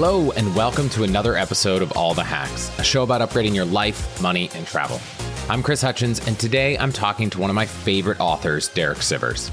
Hello, 0.00 0.30
and 0.30 0.54
welcome 0.54 0.88
to 0.90 1.02
another 1.02 1.36
episode 1.36 1.82
of 1.82 1.90
All 1.96 2.14
the 2.14 2.22
Hacks, 2.22 2.70
a 2.78 2.84
show 2.84 3.02
about 3.02 3.20
upgrading 3.20 3.52
your 3.52 3.64
life, 3.64 4.22
money, 4.22 4.48
and 4.54 4.64
travel. 4.64 5.00
I'm 5.48 5.60
Chris 5.60 5.82
Hutchins, 5.82 6.24
and 6.24 6.38
today 6.38 6.78
I'm 6.78 6.92
talking 6.92 7.30
to 7.30 7.40
one 7.40 7.50
of 7.50 7.56
my 7.56 7.66
favorite 7.66 8.20
authors, 8.20 8.68
Derek 8.68 8.98
Sivers. 8.98 9.50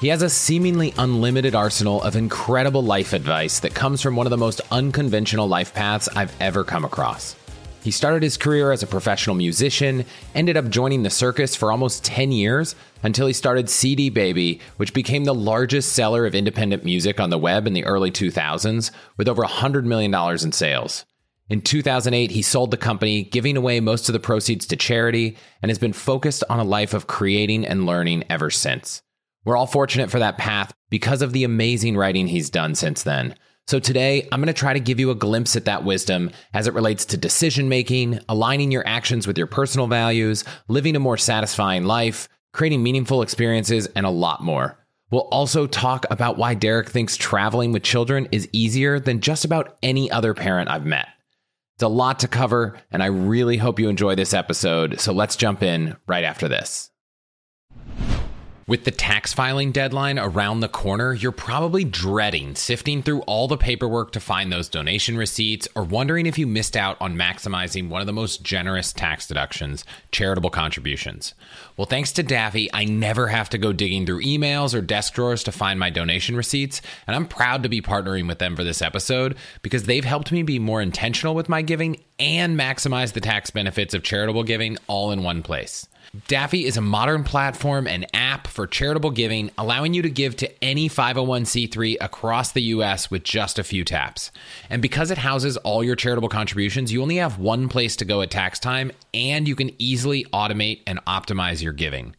He 0.00 0.08
has 0.08 0.22
a 0.22 0.30
seemingly 0.30 0.94
unlimited 0.96 1.54
arsenal 1.54 2.02
of 2.04 2.16
incredible 2.16 2.82
life 2.82 3.12
advice 3.12 3.60
that 3.60 3.74
comes 3.74 4.00
from 4.00 4.16
one 4.16 4.24
of 4.26 4.30
the 4.30 4.38
most 4.38 4.62
unconventional 4.70 5.46
life 5.46 5.74
paths 5.74 6.08
I've 6.16 6.34
ever 6.40 6.64
come 6.64 6.86
across. 6.86 7.36
He 7.82 7.90
started 7.90 8.22
his 8.22 8.36
career 8.36 8.70
as 8.70 8.84
a 8.84 8.86
professional 8.86 9.34
musician, 9.34 10.04
ended 10.36 10.56
up 10.56 10.68
joining 10.68 11.02
the 11.02 11.10
circus 11.10 11.56
for 11.56 11.72
almost 11.72 12.04
10 12.04 12.30
years 12.30 12.76
until 13.02 13.26
he 13.26 13.32
started 13.32 13.68
CD 13.68 14.08
Baby, 14.08 14.60
which 14.76 14.94
became 14.94 15.24
the 15.24 15.34
largest 15.34 15.92
seller 15.92 16.24
of 16.24 16.34
independent 16.34 16.84
music 16.84 17.18
on 17.18 17.30
the 17.30 17.38
web 17.38 17.66
in 17.66 17.72
the 17.72 17.84
early 17.84 18.12
2000s 18.12 18.92
with 19.16 19.28
over 19.28 19.42
$100 19.42 19.84
million 19.84 20.14
in 20.14 20.52
sales. 20.52 21.04
In 21.50 21.60
2008, 21.60 22.30
he 22.30 22.40
sold 22.40 22.70
the 22.70 22.76
company, 22.76 23.24
giving 23.24 23.56
away 23.56 23.80
most 23.80 24.08
of 24.08 24.12
the 24.12 24.20
proceeds 24.20 24.64
to 24.66 24.76
charity, 24.76 25.36
and 25.60 25.68
has 25.68 25.78
been 25.78 25.92
focused 25.92 26.44
on 26.48 26.60
a 26.60 26.64
life 26.64 26.94
of 26.94 27.08
creating 27.08 27.66
and 27.66 27.84
learning 27.84 28.22
ever 28.30 28.48
since. 28.48 29.02
We're 29.44 29.56
all 29.56 29.66
fortunate 29.66 30.08
for 30.08 30.20
that 30.20 30.38
path 30.38 30.72
because 30.88 31.20
of 31.20 31.32
the 31.32 31.42
amazing 31.42 31.96
writing 31.96 32.28
he's 32.28 32.48
done 32.48 32.76
since 32.76 33.02
then. 33.02 33.34
So 33.68 33.78
today, 33.78 34.28
I'm 34.30 34.40
going 34.40 34.48
to 34.48 34.52
try 34.52 34.72
to 34.72 34.80
give 34.80 35.00
you 35.00 35.10
a 35.10 35.14
glimpse 35.14 35.56
at 35.56 35.64
that 35.66 35.84
wisdom 35.84 36.30
as 36.52 36.66
it 36.66 36.74
relates 36.74 37.04
to 37.06 37.16
decision 37.16 37.68
making, 37.68 38.20
aligning 38.28 38.70
your 38.70 38.86
actions 38.86 39.26
with 39.26 39.38
your 39.38 39.46
personal 39.46 39.86
values, 39.86 40.44
living 40.68 40.96
a 40.96 41.00
more 41.00 41.16
satisfying 41.16 41.84
life, 41.84 42.28
creating 42.52 42.82
meaningful 42.82 43.22
experiences, 43.22 43.86
and 43.96 44.04
a 44.04 44.10
lot 44.10 44.42
more. 44.42 44.78
We'll 45.10 45.28
also 45.28 45.66
talk 45.66 46.06
about 46.10 46.38
why 46.38 46.54
Derek 46.54 46.90
thinks 46.90 47.16
traveling 47.16 47.72
with 47.72 47.82
children 47.82 48.28
is 48.32 48.48
easier 48.52 48.98
than 48.98 49.20
just 49.20 49.44
about 49.44 49.76
any 49.82 50.10
other 50.10 50.34
parent 50.34 50.70
I've 50.70 50.86
met. 50.86 51.08
It's 51.76 51.82
a 51.82 51.88
lot 51.88 52.20
to 52.20 52.28
cover, 52.28 52.78
and 52.90 53.02
I 53.02 53.06
really 53.06 53.56
hope 53.56 53.78
you 53.78 53.88
enjoy 53.88 54.14
this 54.14 54.34
episode. 54.34 55.00
So 55.00 55.12
let's 55.12 55.36
jump 55.36 55.62
in 55.62 55.96
right 56.06 56.24
after 56.24 56.48
this. 56.48 56.91
With 58.72 58.84
the 58.84 58.90
tax 58.90 59.34
filing 59.34 59.70
deadline 59.70 60.18
around 60.18 60.60
the 60.60 60.66
corner, 60.66 61.12
you're 61.12 61.30
probably 61.30 61.84
dreading 61.84 62.54
sifting 62.54 63.02
through 63.02 63.20
all 63.24 63.46
the 63.46 63.58
paperwork 63.58 64.12
to 64.12 64.18
find 64.18 64.50
those 64.50 64.70
donation 64.70 65.18
receipts 65.18 65.68
or 65.74 65.82
wondering 65.82 66.24
if 66.24 66.38
you 66.38 66.46
missed 66.46 66.74
out 66.74 66.96
on 66.98 67.14
maximizing 67.14 67.90
one 67.90 68.00
of 68.00 68.06
the 68.06 68.14
most 68.14 68.42
generous 68.42 68.94
tax 68.94 69.26
deductions, 69.28 69.84
charitable 70.10 70.48
contributions. 70.48 71.34
Well, 71.76 71.84
thanks 71.84 72.12
to 72.12 72.22
Daffy, 72.22 72.70
I 72.72 72.86
never 72.86 73.28
have 73.28 73.50
to 73.50 73.58
go 73.58 73.74
digging 73.74 74.06
through 74.06 74.22
emails 74.22 74.74
or 74.74 74.80
desk 74.80 75.12
drawers 75.12 75.44
to 75.44 75.52
find 75.52 75.78
my 75.78 75.90
donation 75.90 76.34
receipts, 76.34 76.80
and 77.06 77.14
I'm 77.14 77.26
proud 77.26 77.64
to 77.64 77.68
be 77.68 77.82
partnering 77.82 78.26
with 78.26 78.38
them 78.38 78.56
for 78.56 78.64
this 78.64 78.80
episode 78.80 79.36
because 79.60 79.82
they've 79.82 80.02
helped 80.02 80.32
me 80.32 80.44
be 80.44 80.58
more 80.58 80.80
intentional 80.80 81.34
with 81.34 81.50
my 81.50 81.60
giving 81.60 82.02
and 82.18 82.58
maximize 82.58 83.12
the 83.12 83.20
tax 83.20 83.50
benefits 83.50 83.92
of 83.92 84.02
charitable 84.02 84.44
giving 84.44 84.78
all 84.86 85.10
in 85.10 85.22
one 85.22 85.42
place. 85.42 85.86
Daffy 86.28 86.66
is 86.66 86.76
a 86.76 86.82
modern 86.82 87.24
platform 87.24 87.86
and 87.86 88.04
app 88.12 88.46
for 88.46 88.66
charitable 88.66 89.12
giving, 89.12 89.50
allowing 89.56 89.94
you 89.94 90.02
to 90.02 90.10
give 90.10 90.36
to 90.36 90.62
any 90.62 90.86
501c3 90.86 91.96
across 92.02 92.52
the 92.52 92.60
US 92.64 93.10
with 93.10 93.22
just 93.22 93.58
a 93.58 93.64
few 93.64 93.82
taps. 93.82 94.30
And 94.68 94.82
because 94.82 95.10
it 95.10 95.16
houses 95.16 95.56
all 95.56 95.82
your 95.82 95.96
charitable 95.96 96.28
contributions, 96.28 96.92
you 96.92 97.00
only 97.00 97.16
have 97.16 97.38
one 97.38 97.66
place 97.70 97.96
to 97.96 98.04
go 98.04 98.20
at 98.20 98.30
tax 98.30 98.58
time, 98.58 98.92
and 99.14 99.48
you 99.48 99.56
can 99.56 99.70
easily 99.78 100.26
automate 100.34 100.82
and 100.86 101.02
optimize 101.06 101.62
your 101.62 101.72
giving. 101.72 102.14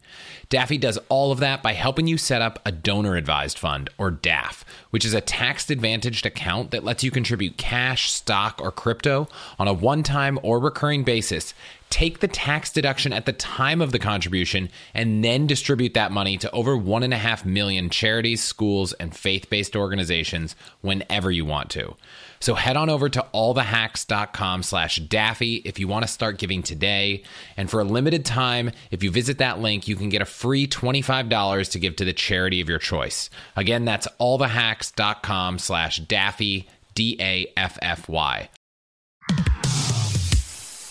Daffy 0.48 0.76
does 0.76 0.98
all 1.08 1.30
of 1.30 1.38
that 1.38 1.62
by 1.62 1.72
helping 1.72 2.06
you 2.06 2.18
set 2.18 2.42
up 2.42 2.60
a 2.66 2.72
donor 2.72 3.14
advised 3.14 3.58
fund, 3.58 3.90
or 3.96 4.10
DAF, 4.10 4.64
which 4.90 5.04
is 5.04 5.14
a 5.14 5.20
tax 5.20 5.70
advantaged 5.70 6.26
account 6.26 6.72
that 6.72 6.84
lets 6.84 7.04
you 7.04 7.10
contribute 7.12 7.56
cash, 7.56 8.10
stock, 8.10 8.60
or 8.60 8.70
crypto 8.70 9.28
on 9.58 9.68
a 9.68 9.72
one 9.72 10.02
time 10.02 10.38
or 10.42 10.58
recurring 10.58 11.04
basis 11.04 11.54
take 11.94 12.18
the 12.18 12.26
tax 12.26 12.72
deduction 12.72 13.12
at 13.12 13.24
the 13.24 13.32
time 13.32 13.80
of 13.80 13.92
the 13.92 14.00
contribution 14.00 14.68
and 14.94 15.22
then 15.22 15.46
distribute 15.46 15.94
that 15.94 16.10
money 16.10 16.36
to 16.36 16.50
over 16.50 16.76
1.5 16.76 17.44
million 17.44 17.88
charities, 17.88 18.42
schools, 18.42 18.92
and 18.94 19.14
faith 19.14 19.48
based 19.48 19.76
organizations 19.76 20.56
whenever 20.80 21.30
you 21.30 21.44
want 21.44 21.70
to. 21.70 21.94
So 22.40 22.56
head 22.56 22.76
on 22.76 22.90
over 22.90 23.08
to 23.10 23.24
allthehacks.com 23.32 24.64
slash 24.64 24.96
Daffy 24.96 25.62
if 25.64 25.78
you 25.78 25.86
want 25.86 26.04
to 26.04 26.10
start 26.10 26.38
giving 26.38 26.64
today. 26.64 27.22
And 27.56 27.70
for 27.70 27.78
a 27.78 27.84
limited 27.84 28.24
time, 28.24 28.72
if 28.90 29.04
you 29.04 29.12
visit 29.12 29.38
that 29.38 29.60
link, 29.60 29.86
you 29.86 29.94
can 29.94 30.08
get 30.08 30.20
a 30.20 30.24
free 30.24 30.66
$25 30.66 31.70
to 31.70 31.78
give 31.78 31.94
to 31.94 32.04
the 32.04 32.12
charity 32.12 32.60
of 32.60 32.68
your 32.68 32.80
choice. 32.80 33.30
Again, 33.54 33.84
that's 33.84 34.08
allthehacks.com 34.20 35.60
slash 35.60 35.98
Daffy, 35.98 36.68
D 36.96 37.16
A 37.20 37.52
F 37.56 37.78
F 37.80 38.08
Y. 38.08 38.48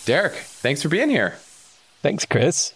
Derek, 0.04 0.34
thanks 0.34 0.82
for 0.82 0.88
being 0.88 1.08
here. 1.08 1.34
Thanks, 2.02 2.24
Chris. 2.26 2.74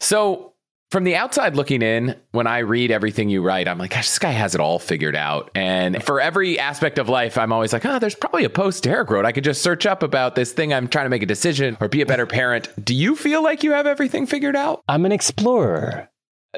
So, 0.00 0.52
from 0.92 1.04
the 1.04 1.16
outside 1.16 1.56
looking 1.56 1.80
in, 1.80 2.16
when 2.32 2.46
I 2.46 2.58
read 2.58 2.90
everything 2.90 3.30
you 3.30 3.40
write, 3.40 3.66
I'm 3.66 3.78
like, 3.78 3.92
gosh, 3.92 4.08
this 4.08 4.18
guy 4.18 4.30
has 4.30 4.54
it 4.54 4.60
all 4.60 4.78
figured 4.78 5.16
out. 5.16 5.50
And 5.54 6.04
for 6.04 6.20
every 6.20 6.58
aspect 6.58 6.98
of 6.98 7.08
life, 7.08 7.38
I'm 7.38 7.50
always 7.50 7.72
like, 7.72 7.86
oh, 7.86 7.98
there's 7.98 8.14
probably 8.14 8.44
a 8.44 8.50
post 8.50 8.82
Derek 8.82 9.08
wrote. 9.08 9.24
I 9.24 9.32
could 9.32 9.42
just 9.42 9.62
search 9.62 9.86
up 9.86 10.02
about 10.02 10.34
this 10.34 10.52
thing 10.52 10.72
I'm 10.74 10.88
trying 10.88 11.06
to 11.06 11.10
make 11.10 11.22
a 11.22 11.26
decision 11.26 11.78
or 11.80 11.88
be 11.88 12.02
a 12.02 12.06
better 12.06 12.26
parent. 12.26 12.68
Do 12.84 12.94
you 12.94 13.16
feel 13.16 13.42
like 13.42 13.62
you 13.62 13.72
have 13.72 13.86
everything 13.86 14.26
figured 14.26 14.54
out? 14.54 14.82
I'm 14.86 15.06
an 15.06 15.12
explorer. 15.12 16.10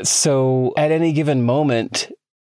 So 0.02 0.74
at 0.76 0.90
any 0.90 1.12
given 1.12 1.44
moment, 1.44 2.10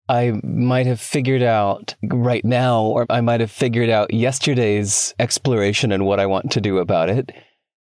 I 0.09 0.33
might 0.43 0.85
have 0.85 0.99
figured 0.99 1.43
out 1.43 1.95
right 2.03 2.43
now, 2.43 2.81
or 2.81 3.05
I 3.09 3.21
might 3.21 3.39
have 3.39 3.51
figured 3.51 3.89
out 3.89 4.13
yesterday's 4.13 5.13
exploration 5.17 5.91
and 5.91 6.05
what 6.05 6.19
I 6.19 6.25
want 6.25 6.51
to 6.51 6.61
do 6.61 6.79
about 6.79 7.09
it. 7.09 7.31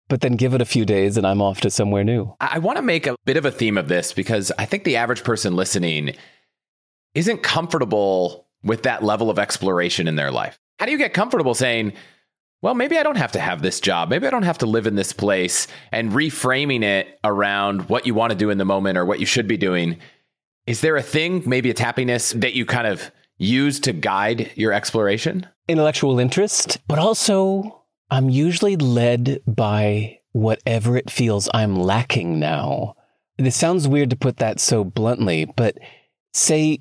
But 0.09 0.21
then 0.21 0.37
give 0.37 0.53
it 0.53 0.61
a 0.61 0.67
few 0.67 0.85
days 0.85 1.17
and 1.17 1.27
I'm 1.27 1.41
off 1.41 1.63
to 1.63 1.71
somewhere 1.71 2.05
new. 2.05 2.35
I 2.41 2.59
want 2.59 2.77
to 2.77 2.83
make 2.83 3.07
a 3.07 3.17
bit 3.25 3.39
of 3.39 3.47
a 3.47 3.51
theme 3.51 3.79
of 3.79 3.89
this 3.89 4.13
because 4.13 4.53
I 4.59 4.67
think 4.67 4.85
the 4.85 4.97
average 4.97 5.25
person 5.25 5.57
listening 5.57 6.15
isn't 7.15 7.43
comfortable 7.43 8.47
with 8.63 8.83
that 8.83 9.03
level 9.03 9.31
of 9.31 9.39
exploration 9.39 10.07
in 10.07 10.17
their 10.17 10.31
life. 10.31 10.59
How 10.79 10.87
do 10.87 10.93
you 10.93 10.99
get 10.99 11.15
comfortable 11.15 11.55
saying, 11.55 11.95
well, 12.61 12.75
maybe 12.75 12.99
I 12.99 13.03
don't 13.03 13.17
have 13.17 13.33
to 13.33 13.41
have 13.41 13.63
this 13.63 13.81
job. 13.81 14.11
Maybe 14.11 14.27
I 14.27 14.31
don't 14.31 14.43
have 14.43 14.59
to 14.59 14.67
live 14.67 14.87
in 14.87 14.97
this 14.97 15.13
place 15.13 15.67
and 15.91 16.13
reframing 16.13 16.83
it 16.83 17.19
around 17.25 17.89
what 17.89 18.07
you 18.07 18.15
want 18.15 18.33
to 18.33 18.39
do 18.39 18.51
in 18.51 18.59
the 18.59 18.65
moment 18.65 18.99
or 18.99 19.05
what 19.07 19.19
you 19.19 19.27
should 19.27 19.49
be 19.49 19.57
doing 19.57 19.99
is 20.67 20.81
there 20.81 20.97
a 20.97 21.03
thing, 21.03 21.43
maybe 21.47 21.71
a 21.71 21.75
tappiness 21.75 22.39
that 22.41 22.55
you 22.55 22.65
kind 22.65 22.87
of 22.87 23.11
use 23.37 23.81
to 23.81 23.93
guide 23.93 24.51
your 24.55 24.73
exploration? 24.73 25.47
Intellectual 25.69 26.19
interest, 26.19 26.79
but 26.87 26.99
also 26.99 27.83
I'm 28.11 28.29
usually 28.29 28.77
led 28.77 29.41
by 29.47 30.21
whatever 30.33 30.97
it 30.97 31.11
feels 31.11 31.49
I'm 31.53 31.77
lacking 31.77 32.39
now. 32.39 32.95
This 33.39 33.57
sounds 33.57 33.89
weird 33.89 34.11
to 34.11 34.17
put 34.17 34.37
that 34.39 34.61
so 34.61 34.85
bluntly, 34.85 35.47
but 35.57 35.77
say 36.33 36.81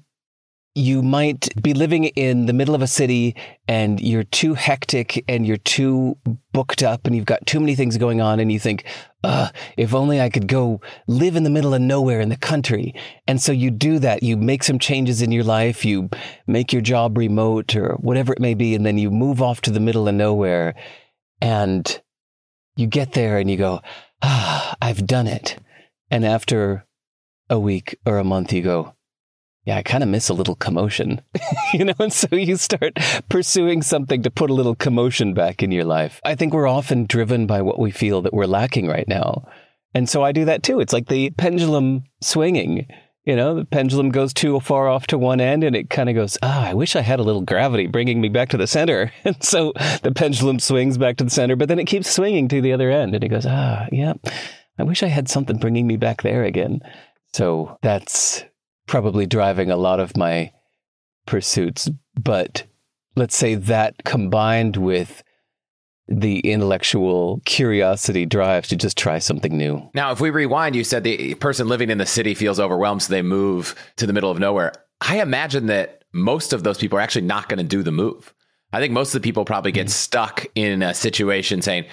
you 0.73 1.01
might 1.01 1.49
be 1.61 1.73
living 1.73 2.05
in 2.05 2.45
the 2.45 2.53
middle 2.53 2.73
of 2.73 2.81
a 2.81 2.87
city 2.87 3.35
and 3.67 3.99
you're 3.99 4.23
too 4.23 4.53
hectic 4.53 5.23
and 5.27 5.45
you're 5.45 5.57
too 5.57 6.17
booked 6.53 6.81
up 6.81 7.05
and 7.05 7.13
you've 7.13 7.25
got 7.25 7.45
too 7.45 7.59
many 7.59 7.75
things 7.75 7.97
going 7.97 8.21
on 8.21 8.39
and 8.39 8.51
you 8.51 8.59
think, 8.59 8.85
uh, 9.25 9.49
if 9.75 9.93
only 9.93 10.21
I 10.21 10.29
could 10.29 10.47
go 10.47 10.79
live 11.07 11.35
in 11.35 11.43
the 11.43 11.49
middle 11.49 11.73
of 11.73 11.81
nowhere 11.81 12.21
in 12.21 12.29
the 12.29 12.37
country. 12.37 12.95
And 13.27 13.41
so 13.41 13.51
you 13.51 13.69
do 13.69 13.99
that. 13.99 14.23
You 14.23 14.37
make 14.37 14.63
some 14.63 14.79
changes 14.79 15.21
in 15.21 15.33
your 15.33 15.43
life. 15.43 15.83
You 15.83 16.09
make 16.47 16.71
your 16.71 16.81
job 16.81 17.17
remote 17.17 17.75
or 17.75 17.95
whatever 17.95 18.31
it 18.31 18.39
may 18.39 18.53
be. 18.53 18.73
And 18.73 18.85
then 18.85 18.97
you 18.97 19.11
move 19.11 19.41
off 19.41 19.59
to 19.61 19.71
the 19.71 19.81
middle 19.81 20.07
of 20.07 20.15
nowhere 20.15 20.73
and 21.41 22.01
you 22.77 22.87
get 22.87 23.11
there 23.11 23.37
and 23.37 23.51
you 23.51 23.57
go, 23.57 23.81
ah, 24.21 24.75
I've 24.81 25.05
done 25.05 25.27
it. 25.27 25.57
And 26.09 26.25
after 26.25 26.85
a 27.49 27.59
week 27.59 27.97
or 28.05 28.17
a 28.17 28.23
month, 28.23 28.53
you 28.53 28.61
go, 28.61 28.95
yeah, 29.65 29.77
I 29.77 29.83
kind 29.83 30.03
of 30.03 30.09
miss 30.09 30.29
a 30.29 30.33
little 30.33 30.55
commotion, 30.55 31.21
you 31.73 31.85
know, 31.85 31.93
and 31.99 32.11
so 32.11 32.35
you 32.35 32.55
start 32.55 32.97
pursuing 33.29 33.81
something 33.81 34.23
to 34.23 34.31
put 34.31 34.49
a 34.49 34.55
little 34.55 34.75
commotion 34.75 35.33
back 35.33 35.61
in 35.61 35.71
your 35.71 35.85
life. 35.85 36.19
I 36.25 36.35
think 36.35 36.53
we're 36.53 36.67
often 36.67 37.05
driven 37.05 37.45
by 37.45 37.61
what 37.61 37.79
we 37.79 37.91
feel 37.91 38.21
that 38.23 38.33
we're 38.33 38.45
lacking 38.45 38.87
right 38.87 39.07
now. 39.07 39.47
And 39.93 40.09
so 40.09 40.23
I 40.23 40.31
do 40.31 40.45
that 40.45 40.63
too. 40.63 40.79
It's 40.79 40.93
like 40.93 41.07
the 41.07 41.29
pendulum 41.31 42.03
swinging. 42.21 42.87
You 43.25 43.35
know, 43.35 43.53
the 43.53 43.65
pendulum 43.65 44.09
goes 44.09 44.33
too 44.33 44.59
far 44.61 44.87
off 44.87 45.05
to 45.07 45.17
one 45.17 45.39
end 45.39 45.63
and 45.63 45.75
it 45.75 45.91
kind 45.91 46.09
of 46.09 46.15
goes, 46.15 46.39
ah, 46.41 46.69
I 46.69 46.73
wish 46.73 46.95
I 46.95 47.01
had 47.01 47.19
a 47.19 47.23
little 47.23 47.41
gravity 47.41 47.85
bringing 47.85 48.19
me 48.19 48.29
back 48.29 48.49
to 48.49 48.57
the 48.57 48.65
center. 48.65 49.11
And 49.23 49.43
so 49.43 49.73
the 50.01 50.11
pendulum 50.11 50.57
swings 50.57 50.97
back 50.97 51.17
to 51.17 51.23
the 51.23 51.29
center, 51.29 51.55
but 51.55 51.67
then 51.67 51.77
it 51.77 51.85
keeps 51.85 52.09
swinging 52.09 52.47
to 52.47 52.61
the 52.61 52.73
other 52.73 52.89
end 52.89 53.13
and 53.13 53.23
it 53.23 53.29
goes, 53.29 53.45
ah, 53.47 53.85
yeah, 53.91 54.13
I 54.79 54.83
wish 54.83 55.03
I 55.03 55.07
had 55.07 55.29
something 55.29 55.57
bringing 55.57 55.85
me 55.85 55.97
back 55.97 56.23
there 56.23 56.45
again. 56.45 56.79
So 57.33 57.77
that's 57.83 58.43
probably 58.91 59.25
driving 59.25 59.71
a 59.71 59.77
lot 59.77 60.01
of 60.01 60.17
my 60.17 60.51
pursuits. 61.25 61.89
But 62.21 62.65
let's 63.15 63.37
say 63.37 63.55
that 63.55 64.03
combined 64.03 64.75
with 64.75 65.23
the 66.09 66.39
intellectual 66.39 67.41
curiosity 67.45 68.25
drive 68.25 68.67
to 68.67 68.75
just 68.75 68.97
try 68.97 69.17
something 69.19 69.55
new. 69.57 69.89
Now, 69.93 70.11
if 70.11 70.19
we 70.19 70.29
rewind, 70.29 70.75
you 70.75 70.83
said 70.83 71.05
the 71.05 71.35
person 71.35 71.69
living 71.69 71.89
in 71.89 71.99
the 71.99 72.05
city 72.05 72.33
feels 72.33 72.59
overwhelmed, 72.59 73.03
so 73.03 73.13
they 73.13 73.21
move 73.21 73.75
to 73.95 74.05
the 74.05 74.11
middle 74.11 74.29
of 74.29 74.39
nowhere. 74.39 74.73
I 74.99 75.21
imagine 75.21 75.67
that 75.67 76.03
most 76.11 76.51
of 76.51 76.63
those 76.63 76.77
people 76.77 76.97
are 76.97 77.01
actually 77.01 77.21
not 77.21 77.47
going 77.47 77.59
to 77.59 77.63
do 77.63 77.83
the 77.83 77.93
move. 77.93 78.33
I 78.73 78.81
think 78.81 78.91
most 78.91 79.15
of 79.15 79.21
the 79.21 79.25
people 79.25 79.45
probably 79.45 79.71
get 79.71 79.87
mm. 79.87 79.91
stuck 79.91 80.45
in 80.53 80.83
a 80.83 80.93
situation 80.93 81.61
saying, 81.61 81.85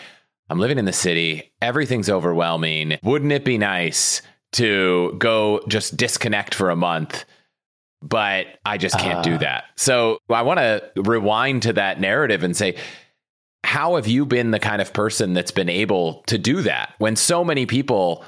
I'm 0.51 0.59
living 0.59 0.79
in 0.79 0.85
the 0.85 0.93
city, 0.93 1.53
everything's 1.63 2.11
overwhelming. 2.11 2.99
Wouldn't 3.05 3.31
it 3.31 3.45
be 3.45 3.57
nice 3.57 4.21
to 4.53 5.15
go 5.19 5.61
just 5.69 5.97
disconnect 5.97 6.55
for 6.55 6.71
a 6.71 6.77
month? 6.77 7.25
But 8.01 8.47
I 8.65 8.79
just 8.79 8.99
can't 8.99 9.19
uh, 9.19 9.23
do 9.23 9.39
that. 9.39 9.65
So 9.77 10.19
I 10.31 10.43
want 10.43 10.61
to 10.61 10.85
rewind 10.97 11.63
to 11.63 11.73
that 11.75 12.01
narrative 12.01 12.45
and 12.45 12.57
say, 12.57 12.77
how 13.65 13.97
have 13.97 14.07
you 14.07 14.25
been 14.25 14.51
the 14.53 14.61
kind 14.61 14.81
of 14.81 14.93
person 14.93 15.35
that's 15.35 15.51
been 15.51 15.69
able 15.69 16.23
to 16.29 16.39
do 16.39 16.63
that 16.63 16.95
when 16.99 17.17
so 17.17 17.45
many 17.45 17.67
people 17.67 18.25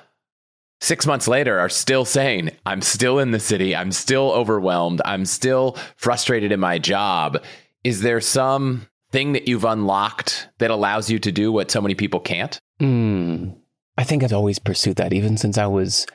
six 0.81 1.07
months 1.07 1.29
later 1.29 1.59
are 1.59 1.69
still 1.69 2.05
saying, 2.05 2.51
I'm 2.67 2.83
still 2.83 3.19
in 3.19 3.31
the 3.31 3.41
city, 3.41 3.77
I'm 3.77 3.93
still 3.93 4.33
overwhelmed, 4.33 5.01
I'm 5.05 5.25
still 5.25 5.77
frustrated 5.97 6.53
in 6.53 6.61
my 6.61 6.79
job? 6.79 7.43
Is 7.85 8.01
there 8.01 8.21
some 8.21 8.89
thing 9.13 9.33
that 9.33 9.49
you've 9.49 9.65
unlocked 9.65 10.49
that 10.59 10.71
allows 10.71 11.11
you 11.11 11.19
to 11.21 11.33
do 11.33 11.53
what 11.53 11.71
so 11.71 11.81
many 11.81 11.95
people 11.95 12.21
can't? 12.21 12.59
Mm, 12.81 13.57
I 13.97 14.05
think 14.05 14.23
I've 14.23 14.33
always 14.33 14.59
pursued 14.59 14.97
that, 14.97 15.13
even 15.13 15.37
since 15.37 15.59
I 15.59 15.67
was 15.67 16.07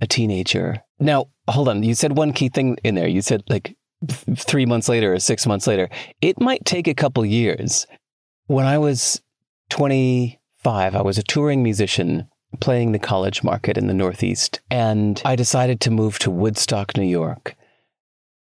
a 0.00 0.06
teenager. 0.06 0.82
Now, 0.98 1.26
hold 1.48 1.68
on. 1.68 1.82
You 1.82 1.94
said 1.94 2.16
one 2.16 2.32
key 2.32 2.48
thing 2.48 2.76
in 2.84 2.94
there. 2.94 3.08
You 3.08 3.22
said 3.22 3.42
like 3.48 3.76
three 4.36 4.66
months 4.66 4.88
later 4.88 5.12
or 5.12 5.18
six 5.18 5.46
months 5.46 5.66
later. 5.66 5.88
It 6.20 6.40
might 6.40 6.64
take 6.64 6.88
a 6.88 6.94
couple 6.94 7.24
years. 7.24 7.86
When 8.46 8.66
I 8.66 8.78
was 8.78 9.20
25, 9.70 10.94
I 10.94 11.02
was 11.02 11.18
a 11.18 11.22
touring 11.22 11.62
musician 11.62 12.28
playing 12.60 12.92
the 12.92 12.98
college 12.98 13.42
market 13.42 13.76
in 13.76 13.88
the 13.88 13.94
Northeast. 13.94 14.60
And 14.70 15.20
I 15.24 15.36
decided 15.36 15.80
to 15.82 15.90
move 15.90 16.18
to 16.20 16.30
Woodstock, 16.30 16.96
New 16.96 17.04
York. 17.04 17.54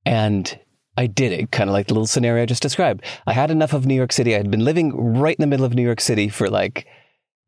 And 0.04 0.58
I 0.96 1.06
did 1.06 1.32
it, 1.32 1.50
kind 1.50 1.70
of 1.70 1.74
like 1.74 1.88
the 1.88 1.94
little 1.94 2.06
scenario 2.06 2.42
I 2.42 2.46
just 2.46 2.62
described. 2.62 3.04
I 3.26 3.32
had 3.32 3.50
enough 3.50 3.72
of 3.72 3.86
New 3.86 3.94
York 3.94 4.12
City. 4.12 4.34
I 4.34 4.38
had 4.38 4.50
been 4.50 4.64
living 4.64 4.94
right 4.96 5.36
in 5.36 5.42
the 5.42 5.46
middle 5.46 5.66
of 5.66 5.74
New 5.74 5.82
York 5.82 6.00
City 6.00 6.28
for 6.28 6.48
like 6.48 6.86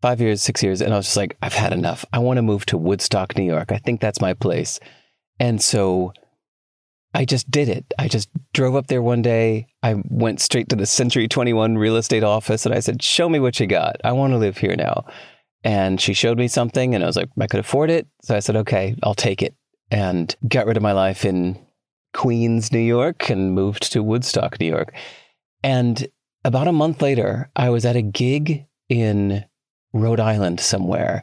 five 0.06 0.20
years, 0.20 0.40
six 0.40 0.62
years. 0.62 0.80
And 0.80 0.94
I 0.94 0.96
was 0.96 1.06
just 1.06 1.16
like, 1.16 1.36
I've 1.42 1.52
had 1.52 1.72
enough. 1.72 2.04
I 2.12 2.20
want 2.20 2.36
to 2.36 2.42
move 2.42 2.64
to 2.66 2.78
Woodstock, 2.78 3.36
New 3.36 3.42
York. 3.42 3.72
I 3.72 3.78
think 3.78 4.00
that's 4.00 4.20
my 4.20 4.34
place. 4.34 4.78
And 5.40 5.60
so 5.60 6.12
I 7.12 7.24
just 7.24 7.50
did 7.50 7.68
it. 7.68 7.92
I 7.98 8.06
just 8.06 8.28
drove 8.54 8.76
up 8.76 8.86
there 8.86 9.02
one 9.02 9.20
day. 9.20 9.66
I 9.82 9.96
went 10.04 10.40
straight 10.40 10.68
to 10.68 10.76
the 10.76 10.86
Century 10.86 11.26
21 11.26 11.76
real 11.76 11.96
estate 11.96 12.22
office 12.22 12.64
and 12.64 12.72
I 12.72 12.78
said, 12.78 13.02
Show 13.02 13.28
me 13.28 13.40
what 13.40 13.58
you 13.58 13.66
got. 13.66 13.96
I 14.04 14.12
want 14.12 14.32
to 14.32 14.38
live 14.38 14.58
here 14.58 14.76
now. 14.76 15.06
And 15.64 16.00
she 16.00 16.14
showed 16.14 16.38
me 16.38 16.46
something 16.46 16.94
and 16.94 17.02
I 17.02 17.08
was 17.08 17.16
like, 17.16 17.30
I 17.40 17.48
could 17.48 17.58
afford 17.58 17.90
it. 17.90 18.06
So 18.22 18.36
I 18.36 18.38
said, 18.38 18.54
Okay, 18.54 18.94
I'll 19.02 19.16
take 19.16 19.42
it. 19.42 19.56
And 19.90 20.32
got 20.46 20.66
rid 20.66 20.76
of 20.76 20.84
my 20.84 20.92
life 20.92 21.24
in 21.24 21.58
Queens, 22.14 22.70
New 22.70 22.78
York, 22.78 23.28
and 23.28 23.56
moved 23.56 23.90
to 23.90 24.04
Woodstock, 24.04 24.60
New 24.60 24.66
York. 24.66 24.94
And 25.64 26.06
about 26.44 26.68
a 26.68 26.72
month 26.72 27.02
later, 27.02 27.50
I 27.56 27.70
was 27.70 27.84
at 27.84 27.96
a 27.96 28.02
gig 28.02 28.66
in 28.88 29.44
Rhode 29.96 30.20
Island 30.20 30.60
somewhere. 30.60 31.22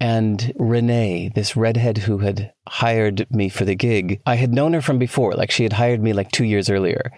And 0.00 0.52
Renee, 0.56 1.30
this 1.34 1.56
redhead 1.56 1.98
who 1.98 2.18
had 2.18 2.52
hired 2.66 3.26
me 3.30 3.50
for 3.50 3.66
the 3.66 3.74
gig, 3.74 4.22
I 4.24 4.36
had 4.36 4.52
known 4.52 4.72
her 4.72 4.80
from 4.80 4.98
before. 4.98 5.34
Like 5.34 5.50
she 5.50 5.62
had 5.62 5.74
hired 5.74 6.02
me 6.02 6.14
like 6.14 6.32
two 6.32 6.44
years 6.44 6.70
earlier. 6.70 7.12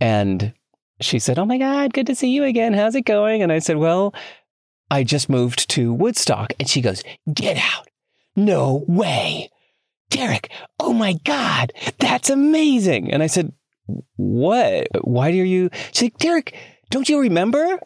And 0.00 0.52
she 1.00 1.18
said, 1.18 1.38
Oh 1.38 1.44
my 1.44 1.58
God, 1.58 1.92
good 1.92 2.06
to 2.06 2.14
see 2.14 2.30
you 2.30 2.44
again. 2.44 2.74
How's 2.74 2.94
it 2.94 3.04
going? 3.04 3.42
And 3.42 3.50
I 3.50 3.58
said, 3.58 3.76
Well, 3.76 4.14
I 4.90 5.02
just 5.02 5.28
moved 5.28 5.68
to 5.70 5.92
Woodstock. 5.92 6.52
And 6.60 6.68
she 6.68 6.80
goes, 6.80 7.02
Get 7.32 7.56
out. 7.56 7.88
No 8.36 8.84
way. 8.86 9.50
Derek, 10.10 10.50
oh 10.78 10.92
my 10.92 11.14
God, 11.24 11.72
that's 11.98 12.30
amazing. 12.30 13.10
And 13.12 13.22
I 13.22 13.26
said, 13.26 13.52
What? 14.16 14.86
Why 15.00 15.30
are 15.30 15.44
you? 15.44 15.70
She's 15.92 16.02
like, 16.02 16.18
Derek, 16.18 16.54
don't 16.90 17.08
you 17.08 17.18
remember? 17.18 17.80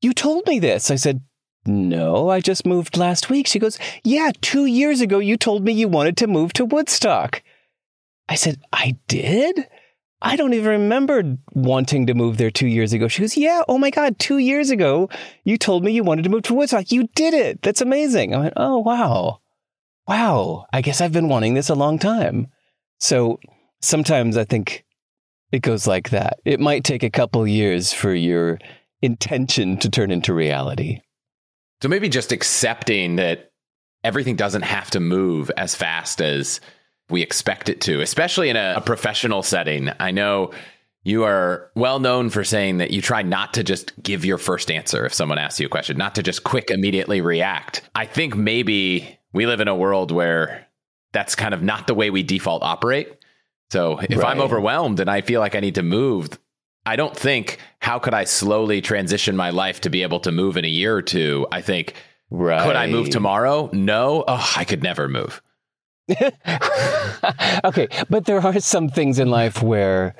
You 0.00 0.12
told 0.14 0.46
me 0.46 0.58
this. 0.58 0.90
I 0.90 0.96
said, 0.96 1.20
No, 1.68 2.30
I 2.30 2.40
just 2.40 2.66
moved 2.66 2.96
last 2.96 3.30
week. 3.30 3.46
She 3.46 3.58
goes, 3.58 3.78
Yeah, 4.02 4.32
two 4.40 4.66
years 4.66 5.00
ago, 5.00 5.18
you 5.18 5.36
told 5.36 5.64
me 5.64 5.72
you 5.72 5.88
wanted 5.88 6.16
to 6.18 6.26
move 6.26 6.52
to 6.54 6.64
Woodstock. 6.64 7.42
I 8.28 8.34
said, 8.34 8.60
I 8.72 8.96
did? 9.06 9.68
I 10.20 10.34
don't 10.34 10.54
even 10.54 10.82
remember 10.82 11.36
wanting 11.54 12.06
to 12.06 12.14
move 12.14 12.38
there 12.38 12.50
two 12.50 12.66
years 12.66 12.92
ago. 12.92 13.06
She 13.06 13.20
goes, 13.20 13.36
Yeah, 13.36 13.62
oh 13.68 13.78
my 13.78 13.90
God, 13.90 14.18
two 14.18 14.38
years 14.38 14.70
ago, 14.70 15.08
you 15.44 15.56
told 15.58 15.84
me 15.84 15.92
you 15.92 16.02
wanted 16.02 16.22
to 16.22 16.30
move 16.30 16.42
to 16.44 16.54
Woodstock. 16.54 16.90
You 16.90 17.08
did 17.14 17.34
it. 17.34 17.62
That's 17.62 17.80
amazing. 17.80 18.34
I 18.34 18.38
went, 18.38 18.54
Oh, 18.56 18.78
wow 18.78 19.40
wow, 20.08 20.66
I 20.72 20.80
guess 20.80 21.00
I've 21.00 21.12
been 21.12 21.28
wanting 21.28 21.54
this 21.54 21.68
a 21.68 21.74
long 21.74 21.98
time. 21.98 22.48
So 22.98 23.38
sometimes 23.82 24.36
I 24.36 24.44
think 24.44 24.84
it 25.52 25.60
goes 25.60 25.86
like 25.86 26.10
that. 26.10 26.40
It 26.44 26.58
might 26.58 26.82
take 26.82 27.02
a 27.02 27.10
couple 27.10 27.46
years 27.46 27.92
for 27.92 28.14
your 28.14 28.58
intention 29.02 29.76
to 29.78 29.90
turn 29.90 30.10
into 30.10 30.32
reality. 30.32 31.00
So 31.82 31.88
maybe 31.88 32.08
just 32.08 32.32
accepting 32.32 33.16
that 33.16 33.52
everything 34.02 34.36
doesn't 34.36 34.62
have 34.62 34.90
to 34.92 35.00
move 35.00 35.50
as 35.56 35.74
fast 35.74 36.20
as 36.20 36.60
we 37.10 37.22
expect 37.22 37.68
it 37.68 37.80
to, 37.82 38.00
especially 38.00 38.48
in 38.48 38.56
a, 38.56 38.74
a 38.76 38.80
professional 38.80 39.42
setting. 39.42 39.90
I 39.98 40.10
know 40.10 40.52
you 41.04 41.24
are 41.24 41.70
well 41.74 42.00
known 42.00 42.30
for 42.30 42.44
saying 42.44 42.78
that 42.78 42.90
you 42.90 43.00
try 43.00 43.22
not 43.22 43.54
to 43.54 43.64
just 43.64 43.92
give 44.02 44.24
your 44.24 44.38
first 44.38 44.70
answer 44.70 45.06
if 45.06 45.14
someone 45.14 45.38
asks 45.38 45.60
you 45.60 45.66
a 45.66 45.70
question, 45.70 45.96
not 45.96 46.16
to 46.16 46.22
just 46.22 46.44
quick 46.44 46.70
immediately 46.70 47.20
react. 47.20 47.82
I 47.94 48.06
think 48.06 48.36
maybe 48.36 49.18
we 49.32 49.46
live 49.46 49.60
in 49.60 49.68
a 49.68 49.76
world 49.76 50.10
where 50.10 50.66
that's 51.12 51.34
kind 51.34 51.54
of 51.54 51.62
not 51.62 51.86
the 51.86 51.94
way 51.94 52.10
we 52.10 52.22
default 52.22 52.62
operate. 52.62 53.14
So 53.70 53.98
if 53.98 54.18
right. 54.18 54.26
I'm 54.26 54.40
overwhelmed 54.40 55.00
and 55.00 55.10
I 55.10 55.20
feel 55.20 55.40
like 55.40 55.54
I 55.54 55.60
need 55.60 55.76
to 55.76 55.82
move, 55.82 56.38
I 56.88 56.96
don't 56.96 57.14
think 57.14 57.58
how 57.80 57.98
could 57.98 58.14
I 58.14 58.24
slowly 58.24 58.80
transition 58.80 59.36
my 59.36 59.50
life 59.50 59.82
to 59.82 59.90
be 59.90 60.02
able 60.02 60.20
to 60.20 60.32
move 60.32 60.56
in 60.56 60.64
a 60.64 60.68
year 60.68 60.96
or 60.96 61.02
two. 61.02 61.46
I 61.52 61.60
think 61.60 61.92
right. 62.30 62.64
could 62.64 62.76
I 62.76 62.86
move 62.86 63.10
tomorrow? 63.10 63.68
No. 63.74 64.24
Oh, 64.26 64.52
I 64.56 64.64
could 64.64 64.82
never 64.82 65.06
move. 65.06 65.42
okay, 67.64 67.88
but 68.08 68.24
there 68.24 68.40
are 68.40 68.58
some 68.60 68.88
things 68.88 69.18
in 69.18 69.28
life 69.28 69.62
where 69.62 70.16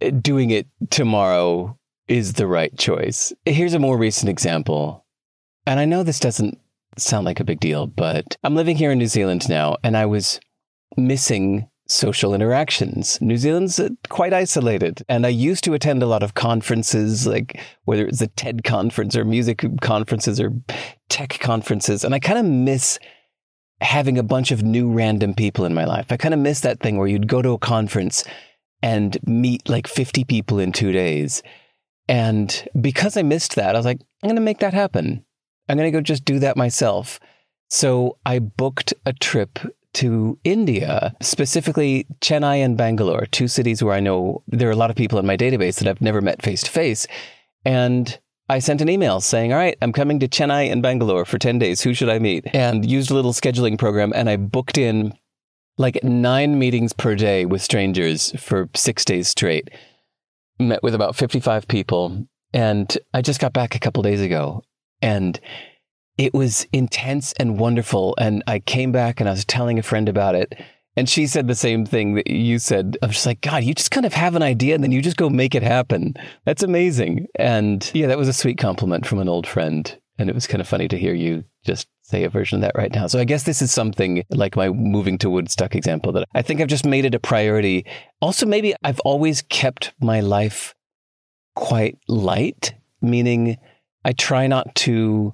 eh, 0.00 0.10
doing 0.10 0.50
it 0.50 0.66
tomorrow 0.90 1.78
is 2.08 2.32
the 2.32 2.48
right 2.48 2.76
choice. 2.76 3.32
Here's 3.46 3.74
a 3.74 3.78
more 3.78 3.96
recent 3.96 4.28
example. 4.28 5.06
And 5.68 5.78
I 5.78 5.84
know 5.84 6.02
this 6.02 6.18
doesn't 6.18 6.58
sound 6.96 7.26
like 7.26 7.38
a 7.38 7.44
big 7.44 7.60
deal, 7.60 7.86
but 7.86 8.36
I'm 8.42 8.56
living 8.56 8.76
here 8.76 8.90
in 8.90 8.98
New 8.98 9.06
Zealand 9.06 9.48
now, 9.48 9.76
and 9.84 9.96
I 9.96 10.06
was 10.06 10.40
missing 10.96 11.70
social 11.88 12.34
interactions. 12.34 13.20
New 13.20 13.36
Zealand's 13.36 13.80
quite 14.08 14.34
isolated. 14.34 15.02
And 15.08 15.24
I 15.24 15.30
used 15.30 15.64
to 15.64 15.74
attend 15.74 16.02
a 16.02 16.06
lot 16.06 16.22
of 16.22 16.34
conferences, 16.34 17.26
like 17.26 17.60
whether 17.84 18.06
it's 18.06 18.20
a 18.20 18.26
TED 18.26 18.62
conference 18.62 19.16
or 19.16 19.24
music 19.24 19.64
conferences 19.80 20.38
or 20.38 20.52
tech 21.08 21.38
conferences. 21.40 22.04
And 22.04 22.14
I 22.14 22.18
kind 22.18 22.38
of 22.38 22.44
miss 22.44 22.98
having 23.80 24.18
a 24.18 24.22
bunch 24.22 24.50
of 24.50 24.62
new 24.62 24.90
random 24.90 25.34
people 25.34 25.64
in 25.64 25.72
my 25.72 25.84
life. 25.84 26.06
I 26.10 26.16
kind 26.16 26.34
of 26.34 26.40
miss 26.40 26.60
that 26.60 26.80
thing 26.80 26.98
where 26.98 27.06
you'd 27.06 27.28
go 27.28 27.42
to 27.42 27.52
a 27.52 27.58
conference 27.58 28.24
and 28.82 29.16
meet 29.26 29.68
like 29.68 29.86
50 29.86 30.24
people 30.24 30.58
in 30.58 30.72
two 30.72 30.92
days. 30.92 31.42
And 32.08 32.68
because 32.80 33.16
I 33.16 33.22
missed 33.22 33.54
that, 33.56 33.74
I 33.74 33.78
was 33.78 33.86
like, 33.86 34.00
I'm 34.22 34.28
going 34.28 34.36
to 34.36 34.42
make 34.42 34.58
that 34.58 34.74
happen. 34.74 35.24
I'm 35.68 35.76
going 35.76 35.90
to 35.90 35.96
go 35.96 36.02
just 36.02 36.24
do 36.24 36.38
that 36.40 36.56
myself. 36.56 37.20
So 37.70 38.18
I 38.24 38.38
booked 38.38 38.94
a 39.04 39.12
trip 39.12 39.58
to 39.98 40.38
India, 40.44 41.14
specifically 41.20 42.06
Chennai 42.20 42.64
and 42.64 42.76
Bangalore, 42.76 43.26
two 43.26 43.48
cities 43.48 43.82
where 43.82 43.94
I 43.94 44.00
know 44.00 44.42
there 44.46 44.68
are 44.68 44.72
a 44.72 44.76
lot 44.76 44.90
of 44.90 44.96
people 44.96 45.18
in 45.18 45.26
my 45.26 45.36
database 45.36 45.78
that 45.78 45.88
I've 45.88 46.00
never 46.00 46.20
met 46.20 46.40
face 46.40 46.62
to 46.62 46.70
face. 46.70 47.08
And 47.64 48.16
I 48.48 48.60
sent 48.60 48.80
an 48.80 48.88
email 48.88 49.20
saying, 49.20 49.52
All 49.52 49.58
right, 49.58 49.76
I'm 49.82 49.92
coming 49.92 50.20
to 50.20 50.28
Chennai 50.28 50.70
and 50.70 50.82
Bangalore 50.82 51.24
for 51.24 51.36
10 51.36 51.58
days. 51.58 51.80
Who 51.80 51.94
should 51.94 52.08
I 52.08 52.20
meet? 52.20 52.46
And 52.54 52.88
used 52.88 53.10
a 53.10 53.14
little 53.14 53.32
scheduling 53.32 53.76
program 53.76 54.12
and 54.14 54.30
I 54.30 54.36
booked 54.36 54.78
in 54.78 55.14
like 55.78 56.02
nine 56.04 56.58
meetings 56.58 56.92
per 56.92 57.16
day 57.16 57.44
with 57.44 57.60
strangers 57.60 58.32
for 58.40 58.68
six 58.76 59.04
days 59.04 59.28
straight. 59.28 59.68
Met 60.60 60.82
with 60.82 60.94
about 60.94 61.16
55 61.16 61.66
people. 61.66 62.26
And 62.54 62.96
I 63.12 63.20
just 63.20 63.40
got 63.40 63.52
back 63.52 63.74
a 63.74 63.80
couple 63.80 64.02
days 64.02 64.20
ago 64.20 64.62
and 65.02 65.38
it 66.18 66.34
was 66.34 66.66
intense 66.72 67.32
and 67.34 67.58
wonderful. 67.58 68.14
And 68.18 68.42
I 68.46 68.58
came 68.58 68.92
back 68.92 69.20
and 69.20 69.28
I 69.28 69.32
was 69.32 69.44
telling 69.44 69.78
a 69.78 69.82
friend 69.82 70.08
about 70.08 70.34
it. 70.34 70.60
And 70.96 71.08
she 71.08 71.28
said 71.28 71.46
the 71.46 71.54
same 71.54 71.86
thing 71.86 72.14
that 72.14 72.26
you 72.26 72.58
said. 72.58 72.98
I 73.00 73.06
was 73.06 73.14
just 73.14 73.26
like, 73.26 73.40
God, 73.40 73.62
you 73.62 73.72
just 73.72 73.92
kind 73.92 74.04
of 74.04 74.12
have 74.12 74.34
an 74.34 74.42
idea 74.42 74.74
and 74.74 74.82
then 74.82 74.90
you 74.90 75.00
just 75.00 75.16
go 75.16 75.30
make 75.30 75.54
it 75.54 75.62
happen. 75.62 76.14
That's 76.44 76.64
amazing. 76.64 77.28
And 77.36 77.88
yeah, 77.94 78.08
that 78.08 78.18
was 78.18 78.26
a 78.26 78.32
sweet 78.32 78.58
compliment 78.58 79.06
from 79.06 79.20
an 79.20 79.28
old 79.28 79.46
friend. 79.46 79.96
And 80.18 80.28
it 80.28 80.34
was 80.34 80.48
kind 80.48 80.60
of 80.60 80.66
funny 80.66 80.88
to 80.88 80.98
hear 80.98 81.14
you 81.14 81.44
just 81.64 81.86
say 82.02 82.24
a 82.24 82.28
version 82.28 82.56
of 82.56 82.62
that 82.62 82.74
right 82.74 82.92
now. 82.92 83.06
So 83.06 83.20
I 83.20 83.24
guess 83.24 83.44
this 83.44 83.62
is 83.62 83.70
something 83.70 84.24
like 84.30 84.56
my 84.56 84.70
moving 84.70 85.18
to 85.18 85.30
Woodstock 85.30 85.76
example 85.76 86.10
that 86.12 86.26
I 86.34 86.42
think 86.42 86.60
I've 86.60 86.66
just 86.66 86.84
made 86.84 87.04
it 87.04 87.14
a 87.14 87.20
priority. 87.20 87.86
Also, 88.20 88.44
maybe 88.44 88.74
I've 88.82 88.98
always 89.00 89.42
kept 89.42 89.92
my 90.00 90.18
life 90.18 90.74
quite 91.54 91.96
light, 92.08 92.74
meaning 93.00 93.58
I 94.04 94.12
try 94.12 94.48
not 94.48 94.74
to 94.76 95.32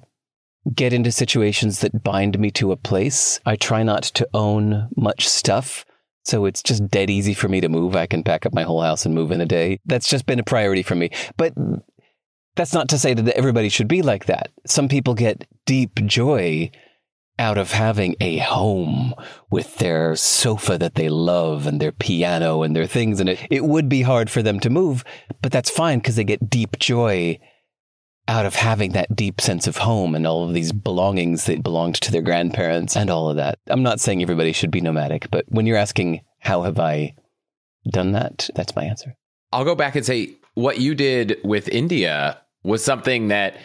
get 0.73 0.93
into 0.93 1.11
situations 1.11 1.79
that 1.79 2.03
bind 2.03 2.39
me 2.39 2.51
to 2.51 2.71
a 2.71 2.77
place. 2.77 3.39
I 3.45 3.55
try 3.55 3.83
not 3.83 4.03
to 4.03 4.27
own 4.33 4.89
much 4.95 5.27
stuff 5.27 5.85
So 6.25 6.45
it's 6.45 6.63
just 6.63 6.87
dead 6.89 7.11
easy 7.11 7.35
for 7.35 7.47
me 7.47 7.61
to 7.61 7.69
move. 7.69 7.95
I 7.95 8.07
can 8.07 8.23
pack 8.23 8.45
up 8.47 8.53
my 8.53 8.63
whole 8.63 8.81
house 8.81 9.05
and 9.05 9.13
move 9.13 9.31
in 9.31 9.41
a 9.41 9.45
day. 9.45 9.79
That's 9.85 10.09
just 10.09 10.25
been 10.25 10.39
a 10.39 10.43
priority 10.43 10.81
for 10.81 10.95
me. 10.95 11.11
But 11.37 11.53
that's 12.55 12.73
not 12.73 12.89
to 12.89 12.97
say 12.97 13.13
that 13.13 13.37
everybody 13.37 13.69
should 13.69 13.87
be 13.87 14.01
like 14.01 14.25
that. 14.25 14.49
Some 14.65 14.87
people 14.87 15.13
get 15.13 15.47
deep 15.67 16.03
joy 16.05 16.71
out 17.37 17.59
of 17.59 17.73
having 17.73 18.15
a 18.19 18.37
home 18.37 19.13
with 19.51 19.75
their 19.77 20.15
sofa 20.15 20.77
that 20.79 20.95
they 20.95 21.09
love 21.09 21.67
and 21.67 21.79
their 21.79 21.91
piano 21.91 22.63
and 22.63 22.75
their 22.75 22.87
things 22.87 23.19
and 23.19 23.29
it. 23.29 23.45
It 23.51 23.65
would 23.65 23.87
be 23.87 24.01
hard 24.01 24.31
for 24.31 24.41
them 24.41 24.59
to 24.61 24.69
move, 24.69 25.03
but 25.43 25.51
that's 25.51 25.69
fine 25.69 25.99
because 25.99 26.15
they 26.15 26.23
get 26.23 26.49
deep 26.49 26.79
joy 26.79 27.37
out 28.27 28.45
of 28.45 28.55
having 28.55 28.93
that 28.93 29.15
deep 29.15 29.39
sense 29.39 29.67
of 29.67 29.77
home 29.77 30.15
and 30.15 30.25
all 30.25 30.43
of 30.43 30.53
these 30.53 30.71
belongings 30.71 31.45
that 31.45 31.63
belonged 31.63 31.95
to 31.95 32.11
their 32.11 32.21
grandparents 32.21 32.95
and 32.95 33.09
all 33.09 33.29
of 33.29 33.35
that. 33.35 33.59
I'm 33.67 33.83
not 33.83 33.99
saying 33.99 34.21
everybody 34.21 34.51
should 34.51 34.71
be 34.71 34.81
nomadic, 34.81 35.29
but 35.29 35.45
when 35.49 35.65
you're 35.65 35.77
asking, 35.77 36.21
how 36.39 36.63
have 36.63 36.79
I 36.79 37.15
done 37.87 38.13
that? 38.13 38.49
That's 38.55 38.75
my 38.75 38.83
answer. 38.83 39.15
I'll 39.51 39.65
go 39.65 39.75
back 39.75 39.95
and 39.95 40.05
say 40.05 40.35
what 40.55 40.79
you 40.79 40.95
did 40.95 41.37
with 41.43 41.69
India 41.69 42.41
was 42.63 42.83
something 42.83 43.27
that 43.27 43.57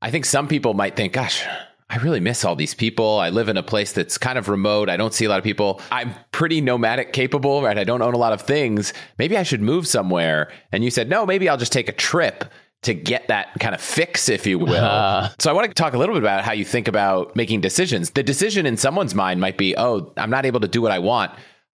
I 0.00 0.10
think 0.10 0.26
some 0.26 0.46
people 0.46 0.74
might 0.74 0.94
think, 0.94 1.12
gosh, 1.14 1.44
I 1.90 1.96
really 1.98 2.20
miss 2.20 2.44
all 2.44 2.56
these 2.56 2.74
people. 2.74 3.18
I 3.18 3.30
live 3.30 3.48
in 3.48 3.56
a 3.56 3.62
place 3.62 3.92
that's 3.92 4.16
kind 4.16 4.38
of 4.38 4.48
remote. 4.48 4.88
I 4.88 4.96
don't 4.96 5.12
see 5.12 5.24
a 5.24 5.28
lot 5.28 5.38
of 5.38 5.44
people. 5.44 5.80
I'm 5.90 6.14
pretty 6.30 6.60
nomadic 6.60 7.12
capable, 7.12 7.62
right? 7.62 7.78
I 7.78 7.84
don't 7.84 8.02
own 8.02 8.14
a 8.14 8.18
lot 8.18 8.32
of 8.32 8.42
things. 8.42 8.92
Maybe 9.18 9.36
I 9.36 9.42
should 9.42 9.60
move 9.60 9.86
somewhere. 9.86 10.50
And 10.72 10.84
you 10.84 10.90
said, 10.90 11.08
no, 11.08 11.26
maybe 11.26 11.48
I'll 11.48 11.56
just 11.56 11.72
take 11.72 11.88
a 11.88 11.92
trip 11.92 12.44
to 12.84 12.94
get 12.94 13.28
that 13.28 13.48
kind 13.60 13.74
of 13.74 13.80
fix, 13.80 14.28
if 14.28 14.46
you 14.46 14.58
will. 14.58 14.74
Uh. 14.74 15.30
So 15.38 15.50
I 15.50 15.52
want 15.52 15.68
to 15.68 15.74
talk 15.74 15.94
a 15.94 15.98
little 15.98 16.14
bit 16.14 16.22
about 16.22 16.44
how 16.44 16.52
you 16.52 16.64
think 16.64 16.88
about 16.88 17.34
making 17.36 17.60
decisions. 17.60 18.10
The 18.10 18.22
decision 18.22 18.66
in 18.66 18.76
someone's 18.76 19.14
mind 19.14 19.40
might 19.40 19.58
be, 19.58 19.76
oh, 19.76 20.12
I'm 20.16 20.30
not 20.30 20.46
able 20.46 20.60
to 20.60 20.68
do 20.68 20.82
what 20.82 20.92
I 20.92 20.98
want. 20.98 21.32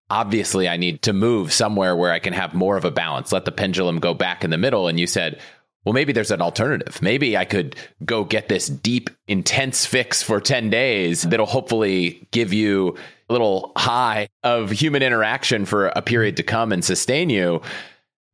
Obviously, 0.08 0.68
I 0.68 0.76
need 0.76 1.02
to 1.02 1.12
move 1.12 1.52
somewhere 1.52 1.94
where 1.94 2.12
I 2.12 2.18
can 2.18 2.32
have 2.32 2.52
more 2.54 2.76
of 2.76 2.84
a 2.84 2.90
balance, 2.90 3.32
let 3.32 3.44
the 3.44 3.52
pendulum 3.52 4.00
go 4.00 4.12
back 4.12 4.42
in 4.42 4.50
the 4.50 4.58
middle. 4.58 4.88
And 4.88 4.98
you 4.98 5.06
said, 5.06 5.40
well, 5.84 5.92
maybe 5.92 6.12
there's 6.12 6.30
an 6.30 6.42
alternative. 6.42 7.00
Maybe 7.00 7.36
I 7.36 7.44
could 7.44 7.76
go 8.04 8.24
get 8.24 8.48
this 8.48 8.66
deep, 8.66 9.08
intense 9.28 9.86
fix 9.86 10.22
for 10.22 10.40
10 10.40 10.68
days 10.68 11.22
that'll 11.22 11.46
hopefully 11.46 12.28
give 12.32 12.52
you 12.52 12.96
a 13.28 13.32
little 13.32 13.72
high 13.76 14.28
of 14.42 14.70
human 14.70 15.02
interaction 15.02 15.64
for 15.64 15.86
a 15.86 16.02
period 16.02 16.36
to 16.36 16.42
come 16.42 16.72
and 16.72 16.84
sustain 16.84 17.30
you 17.30 17.62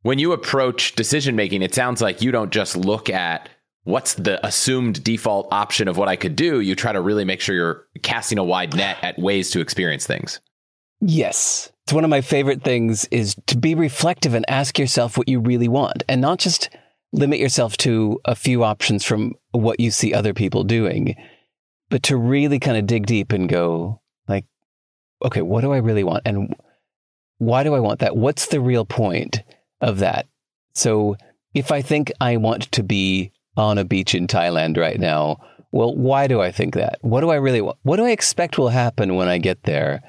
when 0.01 0.19
you 0.19 0.31
approach 0.31 0.95
decision 0.95 1.35
making, 1.35 1.61
it 1.61 1.73
sounds 1.73 2.01
like 2.01 2.21
you 2.21 2.31
don't 2.31 2.51
just 2.51 2.75
look 2.75 3.09
at 3.09 3.49
what's 3.83 4.15
the 4.15 4.45
assumed 4.45 5.03
default 5.03 5.47
option 5.51 5.87
of 5.87 5.97
what 5.97 6.09
I 6.09 6.15
could 6.15 6.35
do. 6.35 6.59
You 6.59 6.75
try 6.75 6.91
to 6.91 7.01
really 7.01 7.23
make 7.23 7.41
sure 7.41 7.55
you're 7.55 7.87
casting 8.03 8.37
a 8.37 8.43
wide 8.43 8.75
net 8.75 8.97
at 9.01 9.17
ways 9.17 9.49
to 9.51 9.61
experience 9.61 10.05
things. 10.05 10.41
Yes. 10.99 11.71
It's 11.85 11.93
one 11.93 12.03
of 12.03 12.09
my 12.09 12.21
favorite 12.21 12.63
things 12.63 13.05
is 13.11 13.35
to 13.47 13.57
be 13.57 13.75
reflective 13.75 14.33
and 14.33 14.43
ask 14.49 14.77
yourself 14.77 15.17
what 15.17 15.29
you 15.29 15.39
really 15.39 15.69
want 15.69 16.03
and 16.09 16.19
not 16.19 16.39
just 16.39 16.69
limit 17.13 17.39
yourself 17.39 17.77
to 17.77 18.19
a 18.25 18.35
few 18.35 18.63
options 18.63 19.05
from 19.05 19.33
what 19.51 19.79
you 19.79 19.89
see 19.91 20.13
other 20.13 20.33
people 20.33 20.63
doing, 20.63 21.15
but 21.89 22.03
to 22.03 22.17
really 22.17 22.59
kind 22.59 22.77
of 22.77 22.87
dig 22.87 23.05
deep 23.05 23.31
and 23.31 23.47
go 23.47 24.01
like, 24.27 24.45
okay, 25.23 25.41
what 25.41 25.61
do 25.61 25.71
I 25.71 25.77
really 25.77 26.03
want? 26.03 26.23
And 26.25 26.53
why 27.37 27.63
do 27.63 27.73
I 27.73 27.79
want 27.79 27.99
that? 28.01 28.17
What's 28.17 28.47
the 28.47 28.59
real 28.59 28.83
point? 28.83 29.43
Of 29.81 29.99
that. 29.99 30.27
So 30.73 31.17
if 31.53 31.71
I 31.71 31.81
think 31.81 32.11
I 32.21 32.37
want 32.37 32.71
to 32.71 32.83
be 32.83 33.31
on 33.55 33.77
a 33.77 33.85
beach 33.85 34.13
in 34.13 34.27
Thailand 34.27 34.77
right 34.77 34.99
now, 34.99 35.37
well, 35.71 35.95
why 35.95 36.27
do 36.27 36.41
I 36.41 36.51
think 36.51 36.75
that? 36.75 36.99
What 37.01 37.21
do 37.21 37.29
I 37.29 37.35
really 37.35 37.61
want? 37.61 37.77
What 37.83 37.97
do 37.97 38.05
I 38.05 38.11
expect 38.11 38.57
will 38.57 38.69
happen 38.69 39.15
when 39.15 39.27
I 39.27 39.37
get 39.37 39.63
there? 39.63 40.01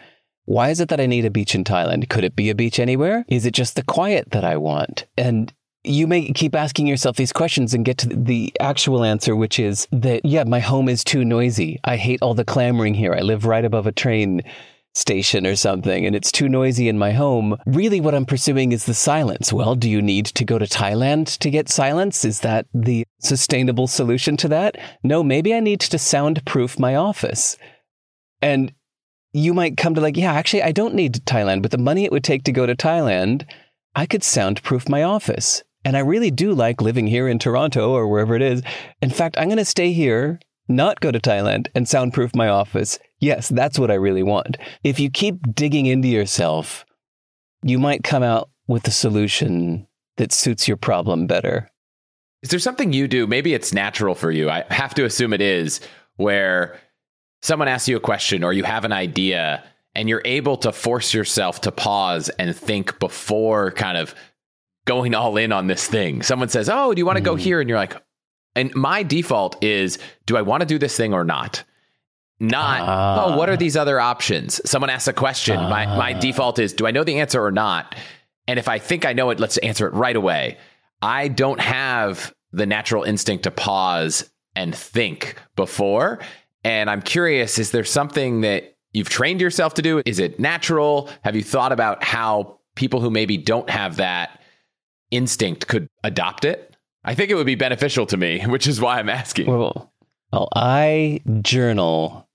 Why 0.45 0.71
is 0.71 0.81
it 0.81 0.89
that 0.89 1.01
I 1.01 1.07
need 1.07 1.25
a 1.25 1.31
beach 1.31 1.55
in 1.55 1.65
Thailand? 1.65 2.09
Could 2.09 2.25
it 2.25 2.37
be 2.37 2.49
a 2.49 2.55
beach 2.55 2.79
anywhere? 2.79 3.25
Is 3.29 3.45
it 3.45 3.55
just 3.55 3.77
the 3.77 3.83
quiet 3.83 4.31
that 4.31 4.45
I 4.45 4.57
want? 4.57 5.07
And 5.17 5.53
you 5.85 6.07
may 6.07 6.33
keep 6.33 6.55
asking 6.55 6.87
yourself 6.87 7.17
these 7.17 7.33
questions 7.33 7.75
and 7.75 7.85
get 7.85 7.99
to 7.99 8.09
the 8.09 8.53
actual 8.61 9.05
answer, 9.05 9.37
which 9.37 9.59
is 9.59 9.89
that, 9.93 10.25
yeah, 10.25 10.45
my 10.45 10.61
home 10.61 10.89
is 10.89 11.05
too 11.05 11.25
noisy. 11.25 11.79
I 11.85 11.97
hate 11.97 12.23
all 12.23 12.35
the 12.35 12.45
clamoring 12.45 12.95
here. 12.95 13.15
I 13.15 13.21
live 13.21 13.45
right 13.45 13.65
above 13.65 13.87
a 13.87 13.93
train 13.93 14.43
station 14.95 15.47
or 15.47 15.55
something 15.55 16.05
and 16.05 16.17
it's 16.17 16.33
too 16.33 16.49
noisy 16.49 16.89
in 16.89 16.99
my 16.99 17.13
home, 17.13 17.57
really 17.67 18.01
what 18.01 18.15
I'm 18.15 18.27
pursuing 18.27 18.73
is 18.73 18.85
the 18.85 18.95
silence. 18.95 19.53
Well, 19.53 19.75
do 19.75 19.89
you 19.89 20.03
need 20.03 20.27
to 20.27 20.45
go 20.45 20.59
to 20.59 20.67
Thailand 20.67 21.39
to 21.39 21.51
get 21.51 21.69
silence? 21.69 22.25
Is 22.25 22.41
that 22.41 22.67
the 22.75 23.05
sustainable 23.21 23.87
solution 23.87 24.37
to 24.39 24.49
that? 24.49 24.77
No, 25.03 25.23
maybe 25.23 25.55
I 25.55 25.61
need 25.61 25.81
to 25.81 25.99
soundproof 25.99 26.79
my 26.79 26.95
office. 26.95 27.57
And 28.43 28.73
you 29.33 29.55
might 29.55 29.77
come 29.77 29.95
to 29.95 30.01
like, 30.01 30.17
yeah, 30.17 30.33
actually, 30.33 30.63
I 30.63 30.73
don't 30.73 30.95
need 30.95 31.25
Thailand, 31.27 31.63
but 31.63 31.71
the 31.71 31.79
money 31.79 32.05
it 32.05 32.13
would 32.13 32.25
take 32.25 32.45
to 32.45 32.53
go 32.53 32.67
to 32.67 32.75
Thailand, 32.75 33.47
I 33.95 34.07
could 34.07 34.25
soundproof 34.25 34.89
my 34.89 35.03
office. 35.03 35.63
And 35.85 35.97
I 35.97 36.01
really 36.01 36.31
do 36.31 36.53
like 36.55 36.83
living 36.83 37.07
here 37.07 37.29
in 37.29 37.39
Toronto 37.39 37.93
or 37.93 38.09
wherever 38.09 38.35
it 38.35 38.43
is. 38.43 38.63
In 39.01 39.11
fact, 39.11 39.37
I'm 39.39 39.49
going 39.49 39.59
to 39.59 39.65
stay 39.65 39.93
here 39.93 40.41
not 40.69 41.01
go 41.01 41.11
to 41.11 41.19
Thailand 41.19 41.69
and 41.75 41.89
soundproof 41.89 42.35
my 42.35 42.49
office. 42.49 42.99
Yes, 43.21 43.49
that's 43.49 43.79
what 43.79 43.91
I 43.91 43.95
really 43.95 44.23
want. 44.23 44.57
If 44.85 45.01
you 45.01 45.11
keep 45.11 45.55
digging 45.55 45.87
into 45.87 46.09
yourself, 46.09 46.85
you 47.63 47.79
might 47.79 48.05
come 48.05 48.23
out 48.23 48.51
with 48.67 48.87
a 48.87 48.93
solution 48.93 49.87
that 50.17 50.33
suits 50.33 50.69
your 50.69 50.77
problem 50.77 51.27
better. 51.27 51.71
Is 52.43 52.51
there 52.51 52.61
something 52.61 52.93
you 52.93 53.09
do? 53.09 53.27
Maybe 53.27 53.55
it's 53.55 53.73
natural 53.73 54.15
for 54.15 54.31
you. 54.31 54.49
I 54.49 54.65
have 54.71 54.95
to 54.95 55.05
assume 55.05 55.33
it 55.33 55.41
is, 55.41 55.81
where 56.17 56.79
someone 57.43 57.69
asks 57.69 57.89
you 57.89 57.97
a 57.97 58.01
question 58.01 58.45
or 58.45 58.53
you 58.53 58.65
have 58.65 58.85
an 58.85 58.93
idea 58.93 59.65
and 59.95 60.09
you're 60.09 60.23
able 60.25 60.57
to 60.59 60.73
force 60.73 61.15
yourself 61.15 61.61
to 61.63 61.73
pause 61.73 62.29
and 62.31 62.55
think 62.55 62.99
before 62.99 63.73
kind 63.73 63.97
of 63.97 64.15
going 64.85 65.15
all 65.15 65.37
in 65.37 65.53
on 65.53 65.67
this 65.67 65.87
thing. 65.87 66.23
Someone 66.23 66.49
says, 66.49 66.69
Oh, 66.69 66.95
do 66.95 67.01
you 67.01 67.07
want 67.07 67.17
to 67.17 67.23
mm. 67.23 67.27
go 67.27 67.37
here? 67.37 67.61
And 67.61 67.69
you're 67.69 67.79
like, 67.79 67.97
and 68.55 68.75
my 68.75 69.03
default 69.03 69.63
is 69.63 69.99
do 70.27 70.37
I 70.37 70.43
want 70.43 70.61
to 70.63 70.67
do 70.67 70.79
this 70.79 70.97
thing 70.97 71.15
or 71.15 71.25
not? 71.25 71.65
Not, 72.41 72.83
uh, 72.83 73.27
oh, 73.27 73.37
what 73.37 73.51
are 73.51 73.57
these 73.57 73.77
other 73.77 73.99
options? 73.99 74.61
Someone 74.69 74.91
asks 74.91 75.09
a 75.09 75.13
question. 75.13 75.57
Uh, 75.57 75.69
my, 75.69 75.87
my 75.87 76.15
ah. 76.15 76.21
default 76.21 76.59
is 76.59 76.73
do 76.73 76.87
I 76.87 76.93
know 76.93 77.03
the 77.03 77.19
answer 77.19 77.45
or 77.45 77.51
not? 77.51 77.97
And 78.47 78.59
if 78.59 78.69
I 78.69 78.79
think 78.79 79.05
I 79.05 79.13
know 79.13 79.31
it, 79.31 79.41
let's 79.41 79.59
answer 79.59 79.87
it 79.87 79.95
right 79.95 80.17
away. 80.17 80.57
I 81.03 81.29
don't 81.29 81.61
have 81.61 82.33
the 82.53 82.67
natural 82.67 83.03
instinct 83.03 83.45
to 83.45 83.51
pause 83.51 84.31
and 84.55 84.75
think 84.75 85.37
before. 85.57 86.21
And 86.65 86.89
I'm 86.91 87.03
curious 87.03 87.59
is 87.59 87.71
there 87.73 87.85
something 87.85 88.41
that 88.43 88.77
you've 88.93 89.09
trained 89.09 89.41
yourself 89.41 89.75
to 89.75 89.83
do? 89.83 90.03
Is 90.05 90.19
it 90.19 90.39
natural? 90.39 91.11
Have 91.23 91.37
you 91.37 91.43
thought 91.43 91.73
about 91.73 92.03
how 92.03 92.59
people 92.75 93.01
who 93.01 93.11
maybe 93.11 93.37
don't 93.37 93.69
have 93.69 93.97
that 93.97 94.41
instinct 95.11 95.67
could 95.67 95.89
adopt 96.05 96.45
it? 96.45 96.68
I 97.09 97.15
think 97.15 97.31
it 97.31 97.37
would 97.37 97.47
be 97.47 97.55
beneficial 97.55 98.05
to 98.05 98.19
me, 98.19 98.43
which 98.45 98.67
is 98.67 98.83
why 98.83 98.99
I'm 98.99 99.09
asking. 99.09 99.47
Well, 99.47 99.91
well 100.31 100.51
I 100.55 101.23
journal 101.41 102.29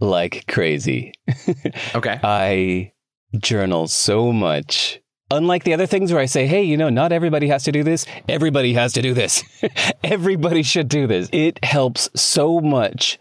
like 0.00 0.44
crazy. 0.48 1.12
okay. 1.94 2.18
I 2.24 2.94
journal 3.38 3.86
so 3.86 4.32
much. 4.32 5.00
Unlike 5.30 5.62
the 5.62 5.72
other 5.72 5.86
things 5.86 6.10
where 6.10 6.20
I 6.20 6.26
say, 6.26 6.48
hey, 6.48 6.64
you 6.64 6.76
know, 6.76 6.88
not 6.88 7.12
everybody 7.12 7.46
has 7.46 7.62
to 7.62 7.70
do 7.70 7.84
this. 7.84 8.06
Everybody 8.28 8.72
has 8.74 8.92
to 8.94 9.02
do 9.02 9.14
this. 9.14 9.44
everybody 10.02 10.64
should 10.64 10.88
do 10.88 11.06
this. 11.06 11.28
It 11.30 11.64
helps 11.64 12.10
so 12.20 12.60
much 12.60 13.20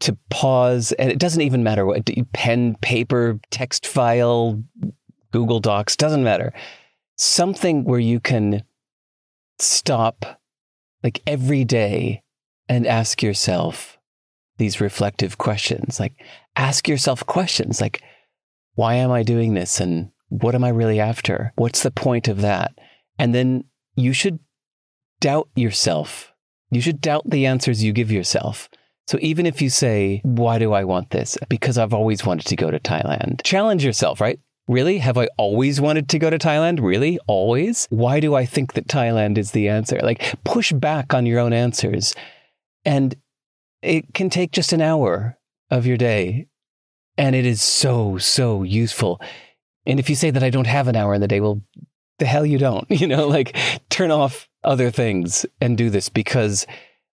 to 0.00 0.18
pause. 0.28 0.92
And 0.92 1.10
it 1.10 1.18
doesn't 1.18 1.40
even 1.40 1.62
matter 1.62 1.86
what 1.86 2.06
pen, 2.34 2.76
paper, 2.82 3.40
text 3.50 3.86
file, 3.86 4.62
Google 5.32 5.60
Docs, 5.60 5.96
doesn't 5.96 6.22
matter. 6.22 6.52
Something 7.16 7.84
where 7.84 7.98
you 7.98 8.20
can 8.20 8.62
stop 9.58 10.40
like 11.02 11.22
every 11.26 11.64
day 11.64 12.22
and 12.68 12.86
ask 12.86 13.22
yourself 13.22 13.98
these 14.58 14.80
reflective 14.80 15.38
questions. 15.38 15.98
Like, 16.00 16.14
ask 16.56 16.88
yourself 16.88 17.24
questions 17.26 17.80
like, 17.80 18.02
why 18.74 18.94
am 18.94 19.10
I 19.10 19.22
doing 19.22 19.54
this? 19.54 19.80
And 19.80 20.10
what 20.28 20.54
am 20.54 20.64
I 20.64 20.68
really 20.68 21.00
after? 21.00 21.52
What's 21.56 21.82
the 21.82 21.90
point 21.90 22.28
of 22.28 22.40
that? 22.42 22.72
And 23.18 23.34
then 23.34 23.64
you 23.94 24.12
should 24.12 24.38
doubt 25.20 25.48
yourself. 25.54 26.32
You 26.70 26.80
should 26.80 27.00
doubt 27.00 27.28
the 27.28 27.46
answers 27.46 27.82
you 27.82 27.92
give 27.92 28.12
yourself. 28.12 28.68
So 29.06 29.18
even 29.22 29.46
if 29.46 29.62
you 29.62 29.70
say, 29.70 30.20
why 30.22 30.58
do 30.58 30.74
I 30.74 30.84
want 30.84 31.10
this? 31.10 31.38
Because 31.48 31.78
I've 31.78 31.94
always 31.94 32.26
wanted 32.26 32.46
to 32.46 32.56
go 32.56 32.70
to 32.70 32.78
Thailand. 32.78 33.42
Challenge 33.42 33.82
yourself, 33.84 34.20
right? 34.20 34.38
Really? 34.68 34.98
Have 34.98 35.16
I 35.16 35.28
always 35.38 35.80
wanted 35.80 36.08
to 36.10 36.18
go 36.18 36.28
to 36.28 36.38
Thailand? 36.38 36.80
Really? 36.80 37.18
Always? 37.26 37.86
Why 37.90 38.20
do 38.20 38.34
I 38.34 38.44
think 38.44 38.74
that 38.74 38.86
Thailand 38.86 39.38
is 39.38 39.52
the 39.52 39.68
answer? 39.68 39.98
Like, 40.02 40.34
push 40.44 40.72
back 40.72 41.14
on 41.14 41.24
your 41.24 41.40
own 41.40 41.54
answers. 41.54 42.14
And 42.84 43.16
it 43.82 44.12
can 44.12 44.28
take 44.28 44.52
just 44.52 44.74
an 44.74 44.82
hour 44.82 45.38
of 45.70 45.86
your 45.86 45.96
day. 45.96 46.48
And 47.16 47.34
it 47.34 47.46
is 47.46 47.62
so, 47.62 48.18
so 48.18 48.62
useful. 48.62 49.20
And 49.86 49.98
if 49.98 50.10
you 50.10 50.14
say 50.14 50.30
that 50.30 50.42
I 50.42 50.50
don't 50.50 50.66
have 50.66 50.86
an 50.86 50.96
hour 50.96 51.14
in 51.14 51.22
the 51.22 51.28
day, 51.28 51.40
well, 51.40 51.62
the 52.18 52.26
hell 52.26 52.44
you 52.44 52.58
don't. 52.58 52.86
You 52.90 53.06
know, 53.06 53.26
like 53.26 53.56
turn 53.88 54.10
off 54.10 54.48
other 54.64 54.90
things 54.90 55.46
and 55.60 55.78
do 55.78 55.88
this 55.88 56.08
because 56.08 56.66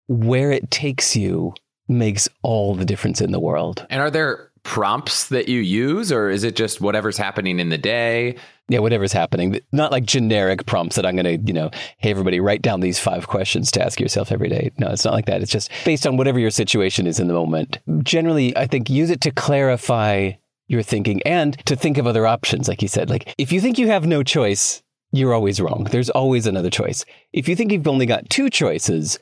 where 0.08 0.52
it 0.52 0.70
takes 0.72 1.16
you 1.16 1.54
makes 1.88 2.28
all 2.42 2.76
the 2.76 2.86
difference 2.86 3.22
in 3.22 3.32
the 3.32 3.40
world. 3.40 3.86
And 3.90 4.02
are 4.02 4.12
there 4.12 4.52
prompts 4.66 5.30
that 5.30 5.48
you 5.48 5.62
use, 5.62 6.12
or 6.12 6.30
is 6.30 6.44
it 6.44 6.56
just 6.56 6.82
whatever's 6.82 7.18
happening 7.18 7.60
in 7.60 7.70
the 7.70 7.78
day? 7.78 8.36
Yeah, 8.68 8.80
whatever's 8.80 9.14
happening. 9.14 9.60
Not 9.72 9.92
like 9.92 10.06
generic 10.06 10.66
prompts 10.66 10.96
that 10.96 11.06
I'm 11.06 11.16
going 11.16 11.26
to, 11.26 11.38
you 11.38 11.54
know, 11.54 11.70
hey, 12.00 12.10
everybody, 12.10 12.40
write 12.40 12.64
down 12.64 12.82
these 12.82 13.00
five 13.00 13.28
questions 13.28 13.72
to 13.72 13.86
ask 13.86 14.00
yourself 14.00 14.32
every 14.32 14.50
day. 14.50 14.72
No, 14.80 14.90
it's 14.90 15.06
not 15.06 15.14
like 15.14 15.28
that. 15.28 15.42
It's 15.42 15.52
just 15.52 15.70
based 15.86 16.06
on 16.06 16.18
whatever 16.18 16.40
your 16.40 16.50
situation 16.50 17.06
is 17.08 17.20
in 17.20 17.28
the 17.28 17.34
moment. 17.34 17.78
Generally, 18.04 18.58
I 18.58 18.66
think 18.66 18.90
use 18.90 19.12
it 19.12 19.22
to 19.22 19.32
clarify 19.32 20.32
your 20.68 20.82
thinking 20.82 21.22
and 21.24 21.58
to 21.68 21.76
think 21.76 22.00
of 22.00 22.08
other 22.08 22.26
options. 22.26 22.68
Like 22.68 22.82
you 22.82 22.88
said, 22.88 23.10
like 23.10 23.34
if 23.38 23.52
you 23.52 23.62
think 23.62 23.78
you 23.78 23.88
have 23.88 24.08
no 24.08 24.24
choice, 24.24 24.82
you're 25.12 25.34
always 25.34 25.62
wrong. 25.62 25.86
There's 25.92 26.10
always 26.10 26.48
another 26.48 26.72
choice. 26.72 27.06
If 27.32 27.48
you 27.48 27.56
think 27.56 27.72
you've 27.72 27.88
only 27.88 28.08
got 28.08 28.30
two 28.32 28.50
choices, 28.50 29.20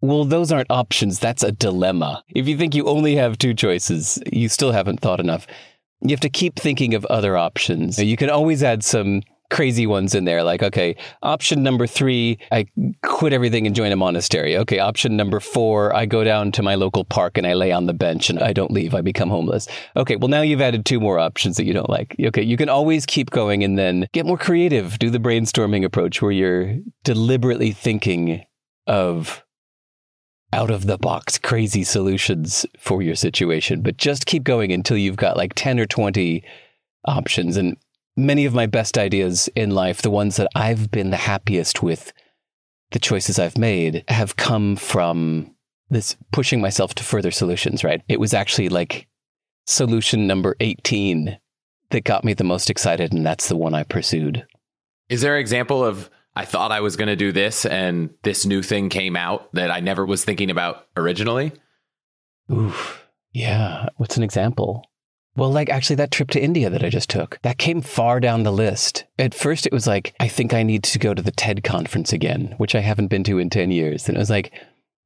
well, 0.00 0.24
those 0.24 0.50
aren't 0.50 0.70
options. 0.70 1.18
That's 1.18 1.42
a 1.42 1.52
dilemma. 1.52 2.22
If 2.34 2.48
you 2.48 2.56
think 2.56 2.74
you 2.74 2.86
only 2.86 3.16
have 3.16 3.38
two 3.38 3.54
choices, 3.54 4.22
you 4.32 4.48
still 4.48 4.72
haven't 4.72 5.00
thought 5.00 5.20
enough. 5.20 5.46
You 6.00 6.10
have 6.10 6.20
to 6.20 6.30
keep 6.30 6.58
thinking 6.58 6.94
of 6.94 7.04
other 7.06 7.36
options. 7.36 7.98
You 7.98 8.16
can 8.16 8.30
always 8.30 8.62
add 8.62 8.82
some 8.82 9.22
crazy 9.50 9.86
ones 9.86 10.14
in 10.14 10.24
there. 10.24 10.42
Like, 10.42 10.62
okay, 10.62 10.96
option 11.22 11.62
number 11.62 11.86
three, 11.86 12.38
I 12.50 12.66
quit 13.02 13.32
everything 13.32 13.66
and 13.66 13.76
join 13.76 13.92
a 13.92 13.96
monastery. 13.96 14.56
Okay, 14.56 14.78
option 14.78 15.16
number 15.16 15.40
four, 15.40 15.94
I 15.94 16.06
go 16.06 16.24
down 16.24 16.52
to 16.52 16.62
my 16.62 16.76
local 16.76 17.04
park 17.04 17.36
and 17.36 17.46
I 17.46 17.54
lay 17.54 17.72
on 17.72 17.86
the 17.86 17.92
bench 17.92 18.30
and 18.30 18.38
I 18.38 18.52
don't 18.52 18.70
leave. 18.70 18.94
I 18.94 19.02
become 19.02 19.28
homeless. 19.28 19.68
Okay, 19.96 20.16
well, 20.16 20.28
now 20.28 20.40
you've 20.40 20.62
added 20.62 20.86
two 20.86 21.00
more 21.00 21.18
options 21.18 21.56
that 21.56 21.64
you 21.64 21.74
don't 21.74 21.90
like. 21.90 22.16
Okay, 22.18 22.42
you 22.42 22.56
can 22.56 22.68
always 22.68 23.04
keep 23.04 23.30
going 23.30 23.62
and 23.62 23.78
then 23.78 24.06
get 24.12 24.24
more 24.24 24.38
creative. 24.38 24.98
Do 24.98 25.10
the 25.10 25.18
brainstorming 25.18 25.84
approach 25.84 26.22
where 26.22 26.32
you're 26.32 26.76
deliberately 27.04 27.72
thinking 27.72 28.44
of 28.86 29.42
out 30.52 30.70
of 30.70 30.86
the 30.86 30.98
box 30.98 31.38
crazy 31.38 31.84
solutions 31.84 32.66
for 32.78 33.02
your 33.02 33.14
situation, 33.14 33.82
but 33.82 33.96
just 33.96 34.26
keep 34.26 34.44
going 34.44 34.72
until 34.72 34.96
you've 34.96 35.16
got 35.16 35.36
like 35.36 35.54
10 35.54 35.78
or 35.78 35.86
20 35.86 36.42
options. 37.04 37.56
And 37.56 37.76
many 38.16 38.44
of 38.44 38.54
my 38.54 38.66
best 38.66 38.98
ideas 38.98 39.48
in 39.54 39.70
life, 39.70 40.02
the 40.02 40.10
ones 40.10 40.36
that 40.36 40.48
I've 40.54 40.90
been 40.90 41.10
the 41.10 41.16
happiest 41.16 41.82
with 41.82 42.12
the 42.90 42.98
choices 42.98 43.38
I've 43.38 43.58
made, 43.58 44.04
have 44.08 44.36
come 44.36 44.76
from 44.76 45.54
this 45.88 46.16
pushing 46.32 46.60
myself 46.60 46.94
to 46.94 47.04
further 47.04 47.30
solutions, 47.30 47.84
right? 47.84 48.02
It 48.08 48.20
was 48.20 48.34
actually 48.34 48.68
like 48.68 49.06
solution 49.66 50.26
number 50.26 50.56
18 50.60 51.38
that 51.90 52.04
got 52.04 52.24
me 52.24 52.34
the 52.34 52.44
most 52.44 52.70
excited, 52.70 53.12
and 53.12 53.26
that's 53.26 53.48
the 53.48 53.56
one 53.56 53.74
I 53.74 53.82
pursued. 53.82 54.46
Is 55.08 55.22
there 55.22 55.34
an 55.34 55.40
example 55.40 55.84
of 55.84 56.08
I 56.40 56.46
thought 56.46 56.72
I 56.72 56.80
was 56.80 56.96
going 56.96 57.08
to 57.08 57.16
do 57.16 57.32
this 57.32 57.66
and 57.66 58.08
this 58.22 58.46
new 58.46 58.62
thing 58.62 58.88
came 58.88 59.14
out 59.14 59.52
that 59.52 59.70
I 59.70 59.80
never 59.80 60.06
was 60.06 60.24
thinking 60.24 60.50
about 60.50 60.86
originally? 60.96 61.52
Oof. 62.50 63.04
Yeah. 63.30 63.90
What's 63.98 64.16
an 64.16 64.22
example? 64.22 64.82
Well, 65.36 65.52
like 65.52 65.68
actually, 65.68 65.96
that 65.96 66.10
trip 66.10 66.30
to 66.30 66.42
India 66.42 66.70
that 66.70 66.82
I 66.82 66.88
just 66.88 67.10
took, 67.10 67.38
that 67.42 67.58
came 67.58 67.82
far 67.82 68.20
down 68.20 68.44
the 68.44 68.54
list. 68.54 69.04
At 69.18 69.34
first, 69.34 69.66
it 69.66 69.72
was 69.74 69.86
like, 69.86 70.14
I 70.18 70.28
think 70.28 70.54
I 70.54 70.62
need 70.62 70.82
to 70.84 70.98
go 70.98 71.12
to 71.12 71.20
the 71.20 71.30
TED 71.30 71.62
conference 71.62 72.10
again, 72.10 72.54
which 72.56 72.74
I 72.74 72.80
haven't 72.80 73.08
been 73.08 73.24
to 73.24 73.38
in 73.38 73.50
10 73.50 73.70
years. 73.70 74.08
And 74.08 74.16
it 74.16 74.20
was 74.20 74.30
like, 74.30 74.50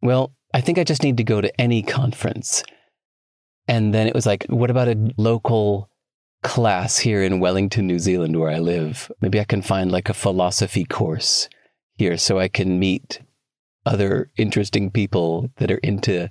well, 0.02 0.32
I 0.54 0.60
think 0.60 0.78
I 0.78 0.84
just 0.84 1.02
need 1.02 1.16
to 1.16 1.24
go 1.24 1.40
to 1.40 1.60
any 1.60 1.82
conference. 1.82 2.62
And 3.66 3.92
then 3.92 4.06
it 4.06 4.14
was 4.14 4.24
like, 4.24 4.46
what 4.48 4.70
about 4.70 4.86
a 4.86 5.12
local 5.16 5.90
class 6.44 6.98
here 6.98 7.22
in 7.22 7.40
Wellington, 7.40 7.88
New 7.88 7.98
Zealand, 7.98 8.38
where 8.38 8.50
I 8.50 8.60
live? 8.60 9.10
Maybe 9.20 9.40
I 9.40 9.44
can 9.44 9.62
find 9.62 9.90
like 9.90 10.08
a 10.08 10.14
philosophy 10.14 10.84
course 10.84 11.48
here 11.96 12.16
so 12.16 12.38
I 12.38 12.46
can 12.46 12.78
meet 12.78 13.20
other 13.86 14.30
interesting 14.36 14.90
people 14.90 15.50
that 15.56 15.70
are 15.70 15.78
into 15.78 16.28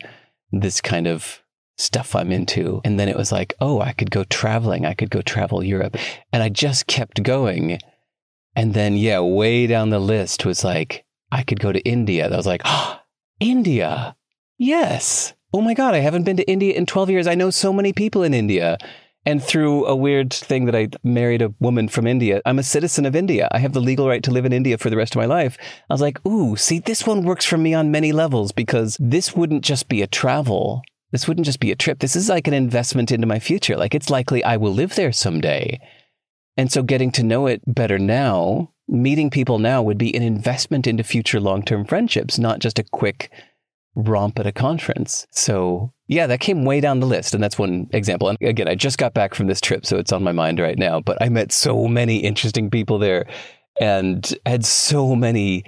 this 0.51 0.79
kind 0.79 1.07
of 1.07 1.41
stuff 1.77 2.15
I'm 2.15 2.31
into. 2.31 2.79
And 2.85 2.99
then 2.99 3.09
it 3.09 3.17
was 3.17 3.31
like, 3.31 3.55
oh, 3.59 3.81
I 3.81 3.91
could 3.93 4.11
go 4.11 4.23
traveling. 4.25 4.85
I 4.85 4.93
could 4.93 5.09
go 5.09 5.21
travel 5.21 5.63
Europe. 5.63 5.97
And 6.31 6.43
I 6.43 6.49
just 6.49 6.87
kept 6.87 7.23
going. 7.23 7.79
And 8.55 8.73
then, 8.73 8.95
yeah, 8.95 9.19
way 9.19 9.67
down 9.67 9.89
the 9.89 9.99
list 9.99 10.45
was 10.45 10.63
like, 10.63 11.05
I 11.31 11.43
could 11.43 11.59
go 11.59 11.71
to 11.71 11.81
India. 11.81 12.31
I 12.31 12.37
was 12.37 12.45
like, 12.45 12.61
oh, 12.65 12.99
India. 13.39 14.15
Yes. 14.57 15.33
Oh 15.51 15.61
my 15.61 15.73
God, 15.73 15.95
I 15.95 15.99
haven't 15.99 16.23
been 16.23 16.37
to 16.37 16.49
India 16.49 16.73
in 16.73 16.85
12 16.85 17.09
years. 17.09 17.27
I 17.27 17.35
know 17.35 17.49
so 17.49 17.73
many 17.73 17.93
people 17.93 18.23
in 18.23 18.33
India. 18.33 18.77
And 19.25 19.41
through 19.41 19.85
a 19.85 19.95
weird 19.95 20.33
thing 20.33 20.65
that 20.65 20.75
I 20.75 20.89
married 21.03 21.41
a 21.41 21.53
woman 21.59 21.87
from 21.87 22.07
India, 22.07 22.41
I'm 22.45 22.59
a 22.59 22.63
citizen 22.63 23.05
of 23.05 23.15
India. 23.15 23.47
I 23.51 23.59
have 23.59 23.73
the 23.73 23.79
legal 23.79 24.07
right 24.07 24.23
to 24.23 24.31
live 24.31 24.45
in 24.45 24.51
India 24.51 24.77
for 24.77 24.89
the 24.89 24.97
rest 24.97 25.15
of 25.15 25.19
my 25.19 25.25
life. 25.25 25.57
I 25.89 25.93
was 25.93 26.01
like, 26.01 26.25
ooh, 26.25 26.57
see, 26.57 26.79
this 26.79 27.07
one 27.07 27.23
works 27.23 27.45
for 27.45 27.57
me 27.57 27.73
on 27.73 27.89
many 27.89 28.11
levels 28.11 28.51
because 28.51 28.97
this 28.99 29.35
wouldn't 29.35 29.63
just 29.63 29.87
be 29.87 30.01
a 30.01 30.07
travel 30.07 30.83
this 31.13 31.27
wouldn't 31.27 31.45
just 31.45 31.59
be 31.59 31.71
a 31.71 31.75
trip. 31.75 31.99
This 31.99 32.15
is 32.15 32.27
like 32.27 32.47
an 32.47 32.55
investment 32.55 33.11
into 33.11 33.27
my 33.27 33.37
future. 33.37 33.77
Like 33.77 33.93
it's 33.93 34.09
likely 34.09 34.43
I 34.43 34.57
will 34.57 34.73
live 34.73 34.95
there 34.95 35.11
someday. 35.11 35.79
And 36.57 36.71
so 36.71 36.81
getting 36.81 37.11
to 37.11 37.23
know 37.23 37.45
it 37.45 37.61
better 37.67 37.99
now, 37.99 38.71
meeting 38.87 39.29
people 39.29 39.59
now 39.59 39.83
would 39.83 39.99
be 39.99 40.15
an 40.15 40.23
investment 40.23 40.87
into 40.87 41.03
future 41.03 41.39
long 41.39 41.61
term 41.61 41.85
friendships, 41.85 42.39
not 42.39 42.59
just 42.59 42.79
a 42.79 42.83
quick 42.83 43.31
romp 43.93 44.39
at 44.39 44.47
a 44.47 44.51
conference. 44.51 45.27
So 45.29 45.92
yeah, 46.07 46.27
that 46.27 46.39
came 46.39 46.65
way 46.65 46.79
down 46.81 46.99
the 46.99 47.07
list. 47.07 47.33
And 47.33 47.43
that's 47.43 47.57
one 47.57 47.87
example. 47.91 48.29
And 48.29 48.37
again, 48.41 48.67
I 48.67 48.75
just 48.75 48.97
got 48.97 49.13
back 49.13 49.33
from 49.33 49.47
this 49.47 49.61
trip, 49.61 49.85
so 49.85 49.97
it's 49.97 50.11
on 50.11 50.23
my 50.23 50.31
mind 50.31 50.59
right 50.59 50.77
now. 50.77 50.99
But 50.99 51.17
I 51.21 51.29
met 51.29 51.51
so 51.51 51.87
many 51.87 52.17
interesting 52.17 52.69
people 52.69 52.99
there 52.99 53.25
and 53.79 54.35
had 54.45 54.65
so 54.65 55.15
many 55.15 55.63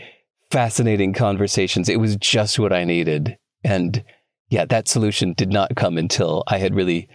fascinating 0.52 1.13
conversations. 1.13 1.89
It 1.89 2.00
was 2.00 2.15
just 2.17 2.60
what 2.60 2.74
I 2.74 2.84
needed. 2.84 3.38
And 3.63 4.04
yeah, 4.50 4.65
that 4.65 4.88
solution 4.88 5.34
did 5.34 5.52
not 5.52 5.76
come 5.76 5.98
until 5.98 6.43
I 6.48 6.58
had 6.58 6.76
really 6.76 7.10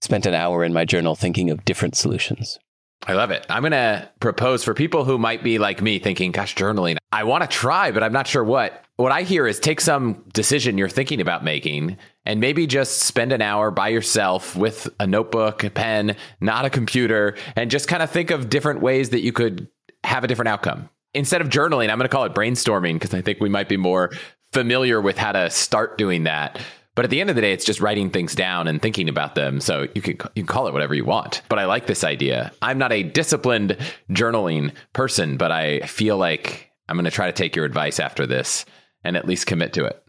spent 0.00 0.26
an 0.26 0.34
hour 0.34 0.64
in 0.64 0.72
my 0.72 0.84
journal 0.84 1.14
thinking 1.14 1.50
of 1.50 1.64
different 1.64 1.96
solutions. 1.96 2.58
I 3.06 3.14
love 3.14 3.30
it. 3.30 3.46
I'm 3.48 3.62
going 3.62 3.72
to 3.72 4.10
propose 4.20 4.64
for 4.64 4.74
people 4.74 5.04
who 5.04 5.18
might 5.18 5.42
be 5.42 5.58
like 5.58 5.80
me 5.80 5.98
thinking, 5.98 6.32
gosh, 6.32 6.54
journaling, 6.54 6.96
I 7.12 7.24
want 7.24 7.42
to 7.42 7.48
try, 7.48 7.90
but 7.90 8.02
I'm 8.02 8.12
not 8.12 8.26
sure 8.26 8.44
what. 8.44 8.84
What 8.96 9.12
I 9.12 9.22
hear 9.22 9.46
is 9.46 9.60
take 9.60 9.80
some 9.80 10.24
decision 10.32 10.76
you're 10.76 10.88
thinking 10.88 11.20
about 11.20 11.44
making 11.44 11.96
and 12.28 12.40
maybe 12.40 12.66
just 12.66 12.98
spend 12.98 13.32
an 13.32 13.40
hour 13.40 13.70
by 13.70 13.88
yourself 13.88 14.54
with 14.54 14.86
a 15.00 15.06
notebook, 15.06 15.64
a 15.64 15.70
pen, 15.70 16.14
not 16.40 16.66
a 16.66 16.70
computer, 16.70 17.36
and 17.56 17.70
just 17.70 17.88
kind 17.88 18.02
of 18.02 18.10
think 18.10 18.30
of 18.30 18.50
different 18.50 18.82
ways 18.82 19.10
that 19.10 19.22
you 19.22 19.32
could 19.32 19.66
have 20.04 20.24
a 20.24 20.26
different 20.26 20.50
outcome. 20.50 20.90
Instead 21.14 21.40
of 21.40 21.48
journaling, 21.48 21.88
I'm 21.90 21.96
going 21.96 22.02
to 22.02 22.08
call 22.08 22.24
it 22.24 22.34
brainstorming 22.34 22.94
because 22.94 23.14
I 23.14 23.22
think 23.22 23.40
we 23.40 23.48
might 23.48 23.68
be 23.68 23.78
more 23.78 24.10
familiar 24.52 25.00
with 25.00 25.16
how 25.16 25.32
to 25.32 25.48
start 25.48 25.96
doing 25.96 26.24
that. 26.24 26.60
But 26.94 27.06
at 27.06 27.10
the 27.10 27.20
end 27.20 27.30
of 27.30 27.36
the 27.36 27.42
day, 27.42 27.52
it's 27.52 27.64
just 27.64 27.80
writing 27.80 28.10
things 28.10 28.34
down 28.34 28.68
and 28.68 28.82
thinking 28.82 29.08
about 29.08 29.34
them. 29.34 29.60
So 29.60 29.86
you 29.94 30.02
can 30.02 30.18
you 30.34 30.42
can 30.42 30.46
call 30.46 30.66
it 30.66 30.72
whatever 30.72 30.94
you 30.94 31.06
want. 31.06 31.40
But 31.48 31.58
I 31.58 31.64
like 31.64 31.86
this 31.86 32.04
idea. 32.04 32.52
I'm 32.60 32.76
not 32.76 32.92
a 32.92 33.04
disciplined 33.04 33.78
journaling 34.10 34.72
person, 34.92 35.38
but 35.38 35.50
I 35.50 35.80
feel 35.80 36.18
like 36.18 36.72
I'm 36.88 36.96
going 36.96 37.04
to 37.04 37.10
try 37.10 37.26
to 37.26 37.32
take 37.32 37.56
your 37.56 37.64
advice 37.64 38.00
after 38.00 38.26
this 38.26 38.66
and 39.02 39.16
at 39.16 39.26
least 39.26 39.46
commit 39.46 39.72
to 39.74 39.86
it. 39.86 40.02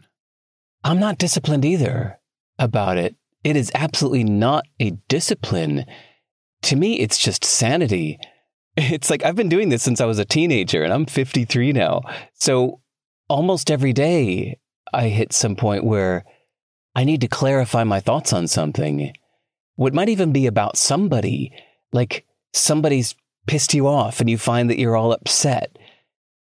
I'm 0.82 0.98
not 0.98 1.18
disciplined 1.18 1.64
either 1.64 2.18
about 2.58 2.96
it. 2.96 3.16
It 3.44 3.56
is 3.56 3.70
absolutely 3.74 4.24
not 4.24 4.66
a 4.78 4.90
discipline. 5.08 5.84
To 6.62 6.76
me, 6.76 7.00
it's 7.00 7.18
just 7.18 7.44
sanity. 7.44 8.18
It's 8.76 9.10
like 9.10 9.24
I've 9.24 9.36
been 9.36 9.48
doing 9.48 9.68
this 9.68 9.82
since 9.82 10.00
I 10.00 10.06
was 10.06 10.20
a 10.20 10.24
teenager 10.24 10.84
and 10.84 10.92
I'm 10.92 11.04
53 11.04 11.72
now. 11.72 12.02
So 12.34 12.80
almost 13.28 13.70
every 13.70 13.92
day 13.92 14.58
I 14.94 15.08
hit 15.08 15.32
some 15.32 15.56
point 15.56 15.84
where 15.84 16.24
I 16.94 17.04
need 17.04 17.20
to 17.22 17.28
clarify 17.28 17.84
my 17.84 18.00
thoughts 18.00 18.32
on 18.32 18.46
something. 18.46 19.12
What 19.74 19.92
might 19.92 20.08
even 20.08 20.32
be 20.32 20.46
about 20.46 20.78
somebody, 20.78 21.52
like 21.92 22.24
somebody's 22.52 23.16
pissed 23.46 23.74
you 23.74 23.86
off 23.86 24.20
and 24.20 24.30
you 24.30 24.38
find 24.38 24.70
that 24.70 24.78
you're 24.78 24.96
all 24.96 25.12
upset. 25.12 25.76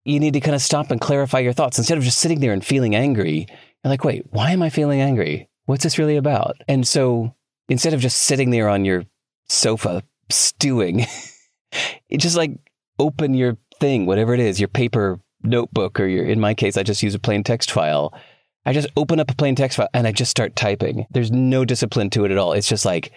You 0.05 0.19
need 0.19 0.33
to 0.33 0.39
kind 0.39 0.55
of 0.55 0.61
stop 0.61 0.91
and 0.91 0.99
clarify 0.99 1.39
your 1.39 1.53
thoughts 1.53 1.77
instead 1.77 1.97
of 1.97 2.03
just 2.03 2.19
sitting 2.19 2.39
there 2.39 2.53
and 2.53 2.65
feeling 2.65 2.95
angry. 2.95 3.47
You're 3.83 3.89
like, 3.89 4.03
wait, 4.03 4.25
why 4.31 4.51
am 4.51 4.61
I 4.61 4.69
feeling 4.69 5.01
angry? 5.01 5.49
What's 5.65 5.83
this 5.83 5.97
really 5.97 6.17
about? 6.17 6.55
And 6.67 6.87
so 6.87 7.35
instead 7.67 7.93
of 7.93 8.01
just 8.01 8.21
sitting 8.23 8.49
there 8.49 8.69
on 8.69 8.85
your 8.85 9.03
sofa 9.49 10.03
stewing, 10.29 11.05
just 12.17 12.37
like 12.37 12.51
open 12.99 13.33
your 13.33 13.57
thing, 13.79 14.05
whatever 14.05 14.33
it 14.33 14.39
is, 14.39 14.59
your 14.59 14.69
paper 14.69 15.19
notebook 15.41 15.99
or 15.99 16.07
your, 16.07 16.25
in 16.25 16.39
my 16.39 16.53
case, 16.53 16.77
I 16.77 16.83
just 16.83 17.03
use 17.03 17.15
a 17.15 17.19
plain 17.19 17.43
text 17.43 17.71
file. 17.71 18.13
I 18.65 18.71
just 18.71 18.87
open 18.95 19.19
up 19.19 19.29
a 19.29 19.35
plain 19.35 19.55
text 19.55 19.77
file 19.77 19.89
and 19.93 20.07
I 20.07 20.13
just 20.13 20.31
start 20.31 20.55
typing. 20.55 21.05
There's 21.11 21.31
no 21.31 21.65
discipline 21.65 22.09
to 22.11 22.23
it 22.23 22.31
at 22.31 22.37
all. 22.37 22.53
It's 22.53 22.69
just 22.69 22.85
like, 22.85 23.11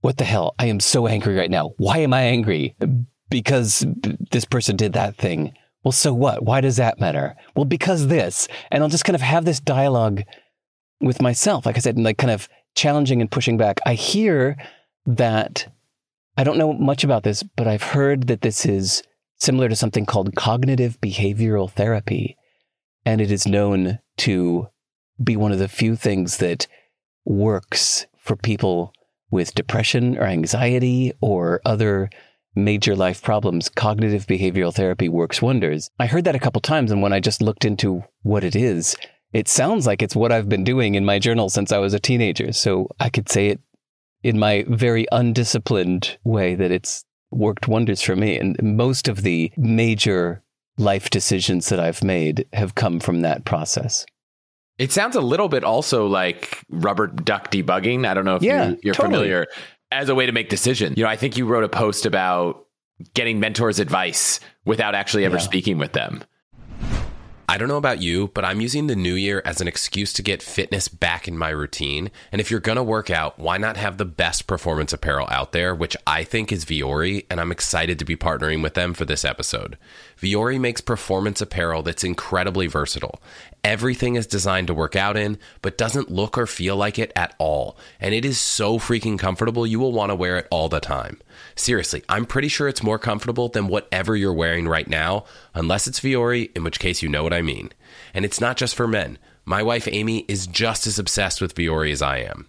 what 0.00 0.16
the 0.18 0.24
hell? 0.24 0.54
I 0.58 0.66
am 0.66 0.80
so 0.80 1.06
angry 1.06 1.34
right 1.34 1.50
now. 1.50 1.70
Why 1.76 1.98
am 1.98 2.12
I 2.12 2.22
angry? 2.22 2.76
Because 3.30 3.86
this 4.32 4.44
person 4.44 4.76
did 4.76 4.94
that 4.94 5.16
thing. 5.16 5.54
Well, 5.84 5.92
so 5.92 6.14
what? 6.14 6.42
Why 6.42 6.60
does 6.60 6.76
that 6.76 6.98
matter? 6.98 7.36
Well, 7.54 7.66
because 7.66 8.06
this. 8.06 8.48
And 8.70 8.82
I'll 8.82 8.88
just 8.88 9.04
kind 9.04 9.14
of 9.14 9.20
have 9.20 9.44
this 9.44 9.60
dialogue 9.60 10.22
with 11.00 11.20
myself. 11.20 11.66
Like 11.66 11.76
I 11.76 11.80
said, 11.80 11.96
and 11.96 12.04
like 12.04 12.18
kind 12.18 12.30
of 12.30 12.48
challenging 12.74 13.20
and 13.20 13.30
pushing 13.30 13.56
back. 13.56 13.80
I 13.86 13.94
hear 13.94 14.56
that 15.06 15.70
I 16.36 16.44
don't 16.44 16.58
know 16.58 16.72
much 16.72 17.04
about 17.04 17.22
this, 17.22 17.42
but 17.42 17.68
I've 17.68 17.82
heard 17.82 18.26
that 18.26 18.40
this 18.40 18.66
is 18.66 19.02
similar 19.38 19.68
to 19.68 19.76
something 19.76 20.06
called 20.06 20.34
cognitive 20.34 21.00
behavioral 21.00 21.70
therapy. 21.70 22.36
And 23.04 23.20
it 23.20 23.30
is 23.30 23.46
known 23.46 23.98
to 24.18 24.68
be 25.22 25.36
one 25.36 25.52
of 25.52 25.58
the 25.58 25.68
few 25.68 25.96
things 25.96 26.38
that 26.38 26.66
works 27.24 28.06
for 28.18 28.36
people 28.36 28.92
with 29.30 29.54
depression 29.54 30.16
or 30.16 30.24
anxiety 30.24 31.12
or 31.20 31.60
other 31.64 32.08
major 32.54 32.94
life 32.94 33.22
problems, 33.22 33.68
cognitive 33.68 34.26
behavioral 34.26 34.74
therapy 34.74 35.08
works 35.08 35.42
wonders. 35.42 35.90
I 35.98 36.06
heard 36.06 36.24
that 36.24 36.36
a 36.36 36.40
couple 36.40 36.60
times, 36.60 36.90
and 36.90 37.02
when 37.02 37.12
I 37.12 37.20
just 37.20 37.42
looked 37.42 37.64
into 37.64 38.04
what 38.22 38.44
it 38.44 38.56
is, 38.56 38.96
it 39.32 39.48
sounds 39.48 39.86
like 39.86 40.00
it's 40.00 40.16
what 40.16 40.32
I've 40.32 40.48
been 40.48 40.64
doing 40.64 40.94
in 40.94 41.04
my 41.04 41.18
journal 41.18 41.48
since 41.50 41.72
I 41.72 41.78
was 41.78 41.92
a 41.92 42.00
teenager. 42.00 42.52
So 42.52 42.88
I 43.00 43.10
could 43.10 43.28
say 43.28 43.48
it 43.48 43.60
in 44.22 44.38
my 44.38 44.64
very 44.68 45.06
undisciplined 45.12 46.16
way 46.24 46.54
that 46.54 46.70
it's 46.70 47.04
worked 47.30 47.66
wonders 47.66 48.00
for 48.00 48.14
me. 48.14 48.38
And 48.38 48.56
most 48.62 49.08
of 49.08 49.22
the 49.22 49.52
major 49.56 50.42
life 50.78 51.10
decisions 51.10 51.68
that 51.68 51.80
I've 51.80 52.02
made 52.02 52.46
have 52.52 52.74
come 52.74 53.00
from 53.00 53.20
that 53.20 53.44
process. 53.44 54.06
It 54.78 54.90
sounds 54.90 55.14
a 55.14 55.20
little 55.20 55.48
bit 55.48 55.62
also 55.62 56.06
like 56.06 56.64
rubber 56.68 57.06
duck 57.06 57.50
debugging. 57.50 58.06
I 58.06 58.14
don't 58.14 58.24
know 58.24 58.36
if 58.36 58.42
yeah, 58.42 58.74
you, 58.82 58.90
are 58.90 58.94
totally. 58.94 59.14
familiar 59.14 59.46
as 59.94 60.08
a 60.08 60.14
way 60.14 60.26
to 60.26 60.32
make 60.32 60.48
decisions. 60.48 60.96
You 60.96 61.04
know, 61.04 61.10
I 61.10 61.16
think 61.16 61.36
you 61.36 61.46
wrote 61.46 61.64
a 61.64 61.68
post 61.68 62.06
about 62.06 62.66
getting 63.14 63.40
mentors' 63.40 63.78
advice 63.78 64.40
without 64.64 64.94
actually 64.94 65.24
ever 65.24 65.36
yeah. 65.36 65.42
speaking 65.42 65.78
with 65.78 65.92
them. 65.92 66.24
I 67.46 67.58
don't 67.58 67.68
know 67.68 67.76
about 67.76 68.00
you, 68.00 68.28
but 68.28 68.44
I'm 68.44 68.62
using 68.62 68.86
the 68.86 68.96
new 68.96 69.14
year 69.14 69.42
as 69.44 69.60
an 69.60 69.68
excuse 69.68 70.14
to 70.14 70.22
get 70.22 70.42
fitness 70.42 70.88
back 70.88 71.28
in 71.28 71.36
my 71.36 71.50
routine. 71.50 72.10
And 72.32 72.40
if 72.40 72.50
you're 72.50 72.58
going 72.58 72.76
to 72.76 72.82
work 72.82 73.10
out, 73.10 73.38
why 73.38 73.58
not 73.58 73.76
have 73.76 73.98
the 73.98 74.06
best 74.06 74.46
performance 74.46 74.94
apparel 74.94 75.28
out 75.30 75.52
there, 75.52 75.74
which 75.74 75.94
I 76.06 76.24
think 76.24 76.50
is 76.50 76.64
Vuori, 76.64 77.26
and 77.28 77.40
I'm 77.40 77.52
excited 77.52 77.98
to 77.98 78.04
be 78.04 78.16
partnering 78.16 78.62
with 78.62 78.74
them 78.74 78.94
for 78.94 79.04
this 79.04 79.26
episode. 79.26 79.76
Vuori 80.18 80.58
makes 80.58 80.80
performance 80.80 81.42
apparel 81.42 81.82
that's 81.82 82.02
incredibly 82.02 82.66
versatile. 82.66 83.20
Everything 83.64 84.16
is 84.16 84.26
designed 84.26 84.66
to 84.66 84.74
work 84.74 84.94
out 84.94 85.16
in, 85.16 85.38
but 85.62 85.78
doesn't 85.78 86.10
look 86.10 86.36
or 86.36 86.46
feel 86.46 86.76
like 86.76 86.98
it 86.98 87.10
at 87.16 87.34
all. 87.38 87.78
And 87.98 88.14
it 88.14 88.22
is 88.22 88.38
so 88.38 88.78
freaking 88.78 89.18
comfortable, 89.18 89.66
you 89.66 89.80
will 89.80 89.90
want 89.90 90.10
to 90.10 90.14
wear 90.14 90.36
it 90.36 90.46
all 90.50 90.68
the 90.68 90.80
time. 90.80 91.22
Seriously, 91.56 92.04
I'm 92.06 92.26
pretty 92.26 92.48
sure 92.48 92.68
it's 92.68 92.82
more 92.82 92.98
comfortable 92.98 93.48
than 93.48 93.68
whatever 93.68 94.14
you're 94.14 94.34
wearing 94.34 94.68
right 94.68 94.86
now, 94.86 95.24
unless 95.54 95.86
it's 95.86 96.00
Vuori, 96.00 96.54
in 96.54 96.62
which 96.62 96.78
case 96.78 97.00
you 97.00 97.08
know 97.08 97.22
what 97.22 97.32
I 97.32 97.40
mean. 97.40 97.72
And 98.12 98.26
it's 98.26 98.40
not 98.40 98.58
just 98.58 98.74
for 98.74 98.86
men. 98.86 99.18
My 99.46 99.62
wife 99.62 99.88
Amy 99.90 100.26
is 100.28 100.46
just 100.46 100.86
as 100.86 100.98
obsessed 100.98 101.40
with 101.40 101.54
Vuori 101.54 101.90
as 101.90 102.02
I 102.02 102.18
am. 102.18 102.46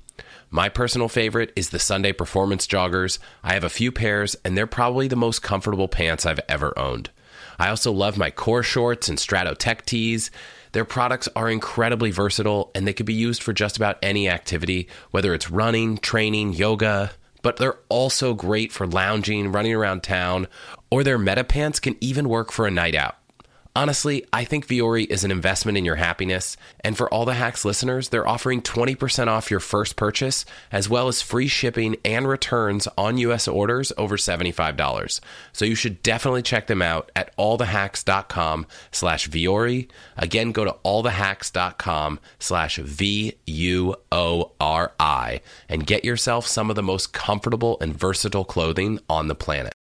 My 0.50 0.68
personal 0.68 1.08
favorite 1.08 1.54
is 1.56 1.70
the 1.70 1.80
Sunday 1.80 2.12
Performance 2.12 2.68
Joggers. 2.68 3.20
I 3.42 3.54
have 3.54 3.64
a 3.64 3.70
few 3.70 3.92
pairs, 3.92 4.36
and 4.44 4.58
they're 4.58 4.68
probably 4.68 5.08
the 5.08 5.16
most 5.16 5.42
comfortable 5.42 5.88
pants 5.88 6.26
I've 6.26 6.42
ever 6.50 6.78
owned. 6.78 7.10
I 7.58 7.70
also 7.70 7.92
love 7.92 8.18
my 8.18 8.32
Kore 8.32 8.64
shorts 8.64 9.08
and 9.08 9.20
Strato 9.20 9.54
Tech 9.54 9.86
tees. 9.86 10.30
Their 10.76 10.84
products 10.84 11.30
are 11.38 11.50
incredibly 11.50 12.12
versatile 12.12 12.70
and 12.76 12.86
they 12.86 12.92
could 12.92 13.06
be 13.06 13.14
used 13.14 13.42
for 13.42 13.54
just 13.54 13.78
about 13.78 13.98
any 14.04 14.28
activity, 14.28 14.90
whether 15.10 15.34
it's 15.34 15.50
running, 15.50 15.98
training, 15.98 16.52
yoga, 16.52 17.12
but 17.42 17.56
they're 17.56 17.80
also 17.88 18.34
great 18.34 18.74
for 18.74 18.86
lounging, 18.86 19.54
running 19.54 19.74
around 19.74 20.04
town, 20.04 20.50
or 20.92 21.02
their 21.02 21.18
meta 21.18 21.46
pants 21.46 21.80
can 21.80 21.96
even 22.02 22.28
work 22.28 22.52
for 22.52 22.68
a 22.68 22.72
night 22.72 22.94
out. 22.94 23.16
Honestly, 23.78 24.26
I 24.32 24.46
think 24.46 24.68
Vuori 24.68 25.06
is 25.10 25.26
an 25.26 25.32
investment 25.32 25.78
in 25.78 25.84
your 25.84 25.98
happiness. 25.98 26.56
And 26.80 26.96
for 26.96 27.14
all 27.14 27.26
the 27.26 27.34
hacks 27.34 27.66
listeners, 27.66 28.08
they're 28.08 28.28
offering 28.28 28.62
20% 28.62 29.28
off 29.28 29.52
your 29.52 29.60
first 29.60 29.98
purchase, 29.98 30.46
as 30.72 30.88
well 30.88 31.10
as 31.10 31.22
free 31.22 31.50
shipping 31.50 31.98
and 32.06 32.26
returns 32.26 32.88
on 32.98 33.18
US 33.18 33.50
orders 33.50 33.92
over 33.98 34.16
$75. 34.16 35.20
So 35.52 35.66
you 35.66 35.76
should 35.76 36.02
definitely 36.04 36.42
check 36.42 36.68
them 36.68 36.82
out 36.82 37.12
at 37.18 37.36
allthehacks.com 37.36 38.66
slash 38.92 39.28
Vuori. 39.28 39.90
Again, 40.16 40.54
go 40.54 40.64
to 40.64 40.78
allthehacks.com 40.86 42.22
slash 42.40 42.78
V-U-O-R-I 42.78 43.36
and 45.68 45.86
get 45.86 46.06
yourself 46.06 46.48
some 46.48 46.70
of 46.70 46.78
the 46.78 46.84
most 46.84 47.12
comfortable 47.12 47.78
and 47.82 47.94
versatile 47.94 48.46
clothing 48.46 49.00
on 49.10 49.28
the 49.28 49.36
planet. 49.36 49.74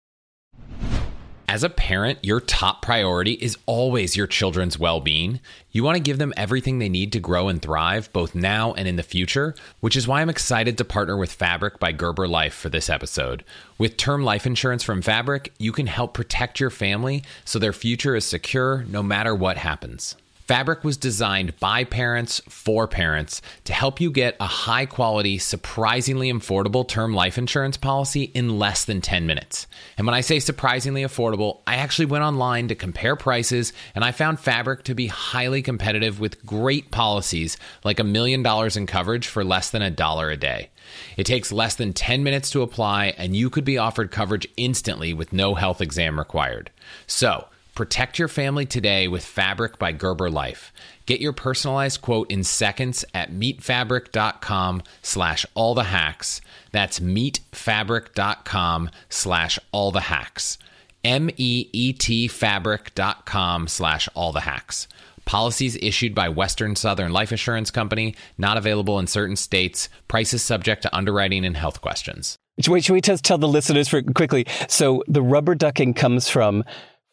As 1.46 1.62
a 1.62 1.68
parent, 1.68 2.18
your 2.22 2.40
top 2.40 2.80
priority 2.80 3.32
is 3.34 3.58
always 3.66 4.16
your 4.16 4.26
children's 4.26 4.78
well 4.78 5.00
being. 5.00 5.40
You 5.72 5.84
want 5.84 5.96
to 5.96 6.02
give 6.02 6.18
them 6.18 6.32
everything 6.36 6.78
they 6.78 6.88
need 6.88 7.12
to 7.12 7.20
grow 7.20 7.48
and 7.48 7.60
thrive, 7.60 8.10
both 8.12 8.34
now 8.34 8.72
and 8.72 8.88
in 8.88 8.96
the 8.96 9.02
future, 9.02 9.54
which 9.80 9.94
is 9.94 10.08
why 10.08 10.22
I'm 10.22 10.30
excited 10.30 10.78
to 10.78 10.84
partner 10.84 11.16
with 11.18 11.32
Fabric 11.32 11.78
by 11.78 11.92
Gerber 11.92 12.26
Life 12.26 12.54
for 12.54 12.70
this 12.70 12.88
episode. 12.88 13.44
With 13.76 13.98
term 13.98 14.24
life 14.24 14.46
insurance 14.46 14.82
from 14.82 15.02
Fabric, 15.02 15.52
you 15.58 15.70
can 15.70 15.86
help 15.86 16.14
protect 16.14 16.60
your 16.60 16.70
family 16.70 17.22
so 17.44 17.58
their 17.58 17.74
future 17.74 18.16
is 18.16 18.24
secure 18.24 18.84
no 18.88 19.02
matter 19.02 19.34
what 19.34 19.58
happens. 19.58 20.16
Fabric 20.46 20.84
was 20.84 20.98
designed 20.98 21.58
by 21.58 21.84
parents 21.84 22.42
for 22.50 22.86
parents 22.86 23.40
to 23.64 23.72
help 23.72 23.98
you 23.98 24.10
get 24.10 24.36
a 24.38 24.46
high 24.46 24.84
quality, 24.84 25.38
surprisingly 25.38 26.30
affordable 26.30 26.86
term 26.86 27.14
life 27.14 27.38
insurance 27.38 27.78
policy 27.78 28.24
in 28.24 28.58
less 28.58 28.84
than 28.84 29.00
10 29.00 29.26
minutes. 29.26 29.66
And 29.96 30.06
when 30.06 30.14
I 30.14 30.20
say 30.20 30.38
surprisingly 30.40 31.02
affordable, 31.02 31.62
I 31.66 31.76
actually 31.76 32.06
went 32.06 32.24
online 32.24 32.68
to 32.68 32.74
compare 32.74 33.16
prices 33.16 33.72
and 33.94 34.04
I 34.04 34.12
found 34.12 34.38
Fabric 34.38 34.84
to 34.84 34.94
be 34.94 35.06
highly 35.06 35.62
competitive 35.62 36.20
with 36.20 36.44
great 36.44 36.90
policies 36.90 37.56
like 37.82 37.98
a 37.98 38.04
million 38.04 38.42
dollars 38.42 38.76
in 38.76 38.86
coverage 38.86 39.26
for 39.26 39.44
less 39.44 39.70
than 39.70 39.80
a 39.80 39.90
dollar 39.90 40.28
a 40.28 40.36
day. 40.36 40.68
It 41.16 41.24
takes 41.24 41.52
less 41.52 41.74
than 41.74 41.94
10 41.94 42.22
minutes 42.22 42.50
to 42.50 42.60
apply, 42.60 43.14
and 43.16 43.34
you 43.34 43.48
could 43.48 43.64
be 43.64 43.78
offered 43.78 44.10
coverage 44.10 44.46
instantly 44.58 45.14
with 45.14 45.32
no 45.32 45.54
health 45.54 45.80
exam 45.80 46.18
required. 46.18 46.70
So, 47.06 47.46
Protect 47.74 48.20
your 48.20 48.28
family 48.28 48.66
today 48.66 49.08
with 49.08 49.24
Fabric 49.24 49.80
by 49.80 49.90
Gerber 49.90 50.30
Life. 50.30 50.72
Get 51.06 51.20
your 51.20 51.32
personalized 51.32 52.02
quote 52.02 52.30
in 52.30 52.44
seconds 52.44 53.04
at 53.12 53.32
meetfabric.com 53.32 54.82
slash 55.02 55.44
all 55.54 55.74
the 55.74 55.84
hacks. 55.84 56.40
That's 56.70 57.00
meetfabric.com 57.00 58.90
slash 59.08 59.58
all 59.72 59.90
the 59.90 60.00
hacks. 60.02 60.58
M-E-E-T 61.02 62.28
fabric.com 62.28 63.68
slash 63.68 64.08
all 64.14 64.32
the 64.32 64.40
hacks. 64.40 64.86
Policies 65.24 65.76
issued 65.82 66.14
by 66.14 66.28
Western 66.28 66.76
Southern 66.76 67.12
Life 67.12 67.32
Assurance 67.32 67.70
Company, 67.70 68.14
not 68.38 68.56
available 68.56 68.98
in 68.98 69.06
certain 69.06 69.36
states. 69.36 69.88
Prices 70.06 70.42
subject 70.42 70.82
to 70.82 70.96
underwriting 70.96 71.44
and 71.44 71.56
health 71.56 71.80
questions. 71.80 72.36
Wait, 72.68 72.84
should 72.84 72.92
we 72.92 73.00
just 73.00 73.24
tell 73.24 73.38
the 73.38 73.48
listeners 73.48 73.88
for 73.88 74.00
quickly? 74.00 74.46
So 74.68 75.02
the 75.08 75.22
rubber 75.22 75.56
ducking 75.56 75.94
comes 75.94 76.28
from 76.28 76.62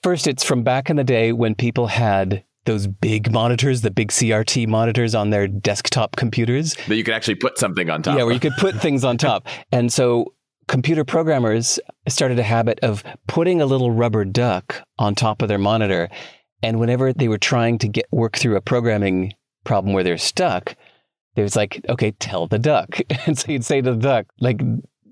First, 0.03 0.25
it's 0.25 0.43
from 0.43 0.63
back 0.63 0.89
in 0.89 0.95
the 0.95 1.03
day 1.03 1.31
when 1.31 1.53
people 1.53 1.87
had 1.87 2.43
those 2.65 2.87
big 2.87 3.31
monitors, 3.31 3.81
the 3.81 3.91
big 3.91 4.09
CRT 4.09 4.67
monitors 4.67 5.13
on 5.13 5.29
their 5.29 5.47
desktop 5.47 6.15
computers. 6.15 6.75
That 6.87 6.95
you 6.95 7.03
could 7.03 7.13
actually 7.13 7.35
put 7.35 7.57
something 7.57 7.89
on 7.89 8.01
top. 8.01 8.17
Yeah, 8.17 8.23
where 8.23 8.33
you 8.33 8.39
could 8.39 8.55
put 8.57 8.75
things 8.75 9.03
on 9.03 9.17
top. 9.17 9.47
And 9.71 9.91
so 9.91 10.33
computer 10.67 11.03
programmers 11.03 11.79
started 12.07 12.39
a 12.39 12.43
habit 12.43 12.79
of 12.81 13.03
putting 13.27 13.61
a 13.61 13.65
little 13.65 13.91
rubber 13.91 14.25
duck 14.25 14.83
on 14.99 15.15
top 15.15 15.41
of 15.41 15.47
their 15.47 15.57
monitor. 15.57 16.09
And 16.63 16.79
whenever 16.79 17.13
they 17.13 17.27
were 17.27 17.37
trying 17.37 17.77
to 17.79 17.87
get 17.87 18.05
work 18.11 18.37
through 18.37 18.55
a 18.55 18.61
programming 18.61 19.33
problem 19.63 19.93
where 19.93 20.03
they're 20.03 20.17
stuck, 20.17 20.75
it 21.35 21.41
was 21.41 21.55
like, 21.55 21.83
okay, 21.89 22.11
tell 22.11 22.47
the 22.47 22.59
duck. 22.59 22.99
And 23.25 23.37
so 23.37 23.51
you'd 23.51 23.65
say 23.65 23.81
to 23.81 23.93
the 23.93 23.99
duck, 23.99 24.27
like, 24.39 24.61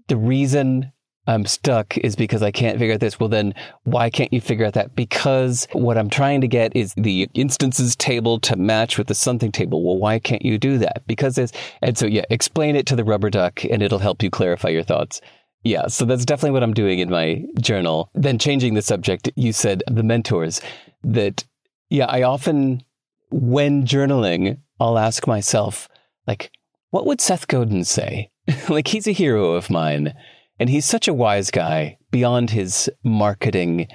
the 0.07 0.17
reason 0.17 0.91
I'm 1.29 1.45
stuck 1.45 1.95
is 1.99 2.15
because 2.15 2.41
I 2.41 2.49
can't 2.49 2.79
figure 2.79 2.95
out 2.95 3.01
this. 3.01 3.19
Well, 3.19 3.29
then 3.29 3.53
why 3.83 4.09
can't 4.09 4.33
you 4.33 4.41
figure 4.41 4.65
out 4.65 4.73
that? 4.73 4.95
Because 4.95 5.67
what 5.73 5.95
I'm 5.95 6.09
trying 6.09 6.41
to 6.41 6.47
get 6.47 6.75
is 6.75 6.95
the 6.95 7.29
instances 7.35 7.95
table 7.95 8.39
to 8.39 8.55
match 8.55 8.97
with 8.97 9.05
the 9.05 9.13
something 9.13 9.51
table. 9.51 9.83
Well, 9.83 9.99
why 9.99 10.17
can't 10.17 10.43
you 10.43 10.57
do 10.57 10.79
that? 10.79 11.05
Because 11.05 11.37
it's, 11.37 11.51
and 11.83 11.95
so 11.95 12.07
yeah, 12.07 12.23
explain 12.31 12.75
it 12.75 12.87
to 12.87 12.95
the 12.95 13.03
rubber 13.03 13.29
duck 13.29 13.63
and 13.63 13.83
it'll 13.83 13.99
help 13.99 14.23
you 14.23 14.31
clarify 14.31 14.69
your 14.69 14.81
thoughts. 14.81 15.21
Yeah, 15.63 15.85
so 15.85 16.03
that's 16.03 16.25
definitely 16.25 16.53
what 16.53 16.63
I'm 16.63 16.73
doing 16.73 16.97
in 16.97 17.11
my 17.11 17.43
journal. 17.61 18.09
Then 18.15 18.39
changing 18.39 18.73
the 18.73 18.81
subject, 18.81 19.29
you 19.35 19.53
said 19.53 19.83
the 19.85 20.01
mentors 20.01 20.61
that, 21.03 21.45
yeah, 21.91 22.07
I 22.07 22.23
often, 22.23 22.81
when 23.29 23.85
journaling, 23.85 24.61
I'll 24.79 24.97
ask 24.97 25.27
myself, 25.27 25.89
like, 26.25 26.49
what 26.89 27.05
would 27.05 27.21
Seth 27.21 27.47
Godin 27.47 27.83
say? 27.83 28.31
like, 28.69 28.87
he's 28.87 29.05
a 29.05 29.11
hero 29.11 29.51
of 29.51 29.69
mine. 29.69 30.15
And 30.59 30.69
he's 30.69 30.85
such 30.85 31.07
a 31.07 31.13
wise 31.13 31.51
guy 31.51 31.97
beyond 32.11 32.49
his 32.49 32.89
marketing 33.03 33.87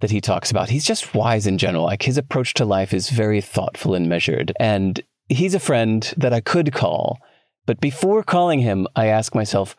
that 0.00 0.10
he 0.10 0.20
talks 0.20 0.50
about. 0.50 0.70
He's 0.70 0.84
just 0.84 1.14
wise 1.14 1.46
in 1.46 1.58
general. 1.58 1.84
Like 1.84 2.02
his 2.02 2.18
approach 2.18 2.54
to 2.54 2.64
life 2.64 2.92
is 2.92 3.10
very 3.10 3.40
thoughtful 3.40 3.94
and 3.94 4.08
measured. 4.08 4.52
And 4.58 5.00
he's 5.28 5.54
a 5.54 5.60
friend 5.60 6.12
that 6.16 6.32
I 6.32 6.40
could 6.40 6.72
call. 6.72 7.18
But 7.66 7.80
before 7.80 8.22
calling 8.22 8.60
him, 8.60 8.88
I 8.96 9.06
ask 9.06 9.34
myself, 9.34 9.76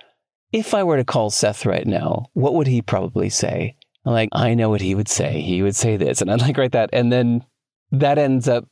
if 0.53 0.73
I 0.73 0.83
were 0.83 0.97
to 0.97 1.03
call 1.03 1.29
Seth 1.29 1.65
right 1.65 1.87
now, 1.87 2.27
what 2.33 2.53
would 2.53 2.67
he 2.67 2.81
probably 2.81 3.29
say? 3.29 3.75
I'm 4.05 4.13
like, 4.13 4.29
I 4.31 4.53
know 4.53 4.69
what 4.69 4.81
he 4.81 4.95
would 4.95 5.07
say. 5.07 5.41
He 5.41 5.61
would 5.61 5.75
say 5.75 5.97
this. 5.97 6.21
And 6.21 6.31
I'd 6.31 6.41
like 6.41 6.57
write 6.57 6.71
that. 6.71 6.89
And 6.93 7.11
then 7.11 7.45
that 7.91 8.17
ends 8.17 8.47
up 8.47 8.67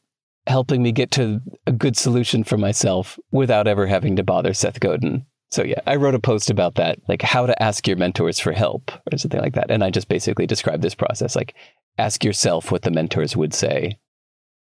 helping 0.47 0.81
me 0.81 0.91
get 0.91 1.11
to 1.11 1.41
a 1.67 1.71
good 1.71 1.97
solution 1.97 2.43
for 2.43 2.57
myself 2.57 3.19
without 3.31 3.67
ever 3.67 3.85
having 3.87 4.15
to 4.15 4.23
bother 4.23 4.53
Seth 4.53 4.79
Godin. 4.79 5.25
So 5.51 5.63
yeah, 5.63 5.79
I 5.87 5.95
wrote 5.95 6.15
a 6.15 6.19
post 6.19 6.49
about 6.49 6.75
that, 6.75 6.99
like 7.07 7.21
how 7.21 7.45
to 7.45 7.63
ask 7.63 7.87
your 7.87 7.97
mentors 7.97 8.39
for 8.39 8.51
help 8.51 8.91
or 9.11 9.17
something 9.17 9.41
like 9.41 9.55
that. 9.55 9.71
And 9.71 9.83
I 9.83 9.89
just 9.89 10.07
basically 10.07 10.45
described 10.45 10.83
this 10.83 10.95
process, 10.95 11.35
like 11.35 11.55
ask 11.97 12.23
yourself 12.23 12.71
what 12.71 12.83
the 12.83 12.91
mentors 12.91 13.35
would 13.35 13.53
say. 13.53 13.97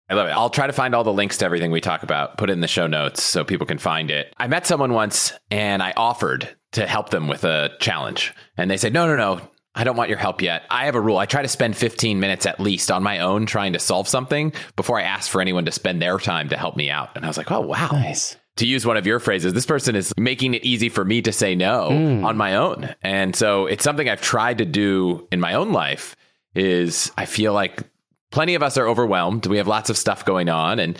I 0.10 0.15
love 0.15 0.28
it. 0.28 0.32
I'll 0.32 0.50
try 0.50 0.67
to 0.67 0.74
find 0.74 0.94
all 0.94 1.06
the 1.06 1.13
links 1.13 1.38
to 1.38 1.46
everything 1.46 1.72
we 1.72 1.80
talk 1.80 2.04
about, 2.04 2.38
put 2.38 2.50
it 2.50 2.54
in 2.54 2.60
the 2.60 2.67
show 2.67 2.88
notes 2.88 3.24
so 3.24 3.46
people 3.46 3.67
can 3.67 3.78
find 3.78 4.12
it. 4.12 4.34
I 4.38 4.48
met 4.48 4.67
someone 4.67 4.91
once 4.91 5.32
and 5.50 5.82
I 5.82 5.94
offered 5.96 6.50
to 6.74 6.86
help 6.86 7.10
them 7.10 7.28
with 7.28 7.44
a 7.44 7.70
challenge. 7.80 8.34
And 8.58 8.70
they 8.70 8.78
said, 8.78 8.91
no, 8.91 9.08
no, 9.08 9.15
no, 9.15 9.41
I 9.74 9.86
don't 9.86 9.96
want 9.96 10.10
your 10.10 10.17
help 10.17 10.41
yet. 10.41 10.63
I 10.70 10.86
have 10.86 10.96
a 10.96 11.02
rule. 11.02 11.17
I 11.17 11.26
try 11.26 11.44
to 11.44 11.48
spend 11.48 11.78
15 11.78 12.20
minutes 12.20 12.46
at 12.46 12.60
least 12.60 12.91
on 12.91 13.04
my 13.04 13.20
own 13.20 13.46
trying 13.46 13.74
to 13.74 13.80
solve 13.80 14.08
something 14.08 14.52
before 14.76 15.00
I 15.00 15.04
ask 15.04 15.30
for 15.30 15.39
anyone 15.39 15.65
to 15.65 15.72
spend 15.72 16.02
their 16.02 16.17
time 16.17 16.50
to 16.50 16.58
help 16.58 16.76
me 16.76 16.89
out. 16.89 17.15
And 17.15 17.24
I 17.24 17.30
was 17.30 17.38
like, 17.38 17.52
oh, 17.52 17.62
wow. 17.62 17.89
Nice. 17.91 18.36
To 18.62 18.67
use 18.67 18.86
one 18.86 18.95
of 18.95 19.08
your 19.08 19.19
phrases, 19.19 19.54
this 19.54 19.65
person 19.65 19.95
is 19.95 20.13
making 20.17 20.54
it 20.54 20.63
easy 20.63 20.88
for 20.88 21.04
me 21.04 21.24
to 21.24 21.32
say 21.32 21.56
no 21.56 21.89
mm. 21.89 22.24
on 22.24 22.38
my 22.38 22.58
own. 22.58 22.93
And 23.02 23.36
so 23.36 23.65
it's 23.65 23.84
something 23.84 24.08
I've 24.08 24.21
tried 24.21 24.60
to 24.60 24.65
do 24.65 25.28
in 25.32 25.39
my 25.39 25.56
own 25.56 25.71
life 25.71 26.15
is 26.54 27.12
I 27.17 27.26
feel 27.26 27.54
like 27.54 27.82
plenty 28.30 28.54
of 28.54 28.62
us 28.62 28.78
are 28.78 28.88
overwhelmed. 28.88 29.47
We 29.47 29.58
have 29.58 29.67
lots 29.67 29.89
of 29.89 29.97
stuff 29.97 30.26
going 30.26 30.47
on 30.47 30.78
and 30.78 31.00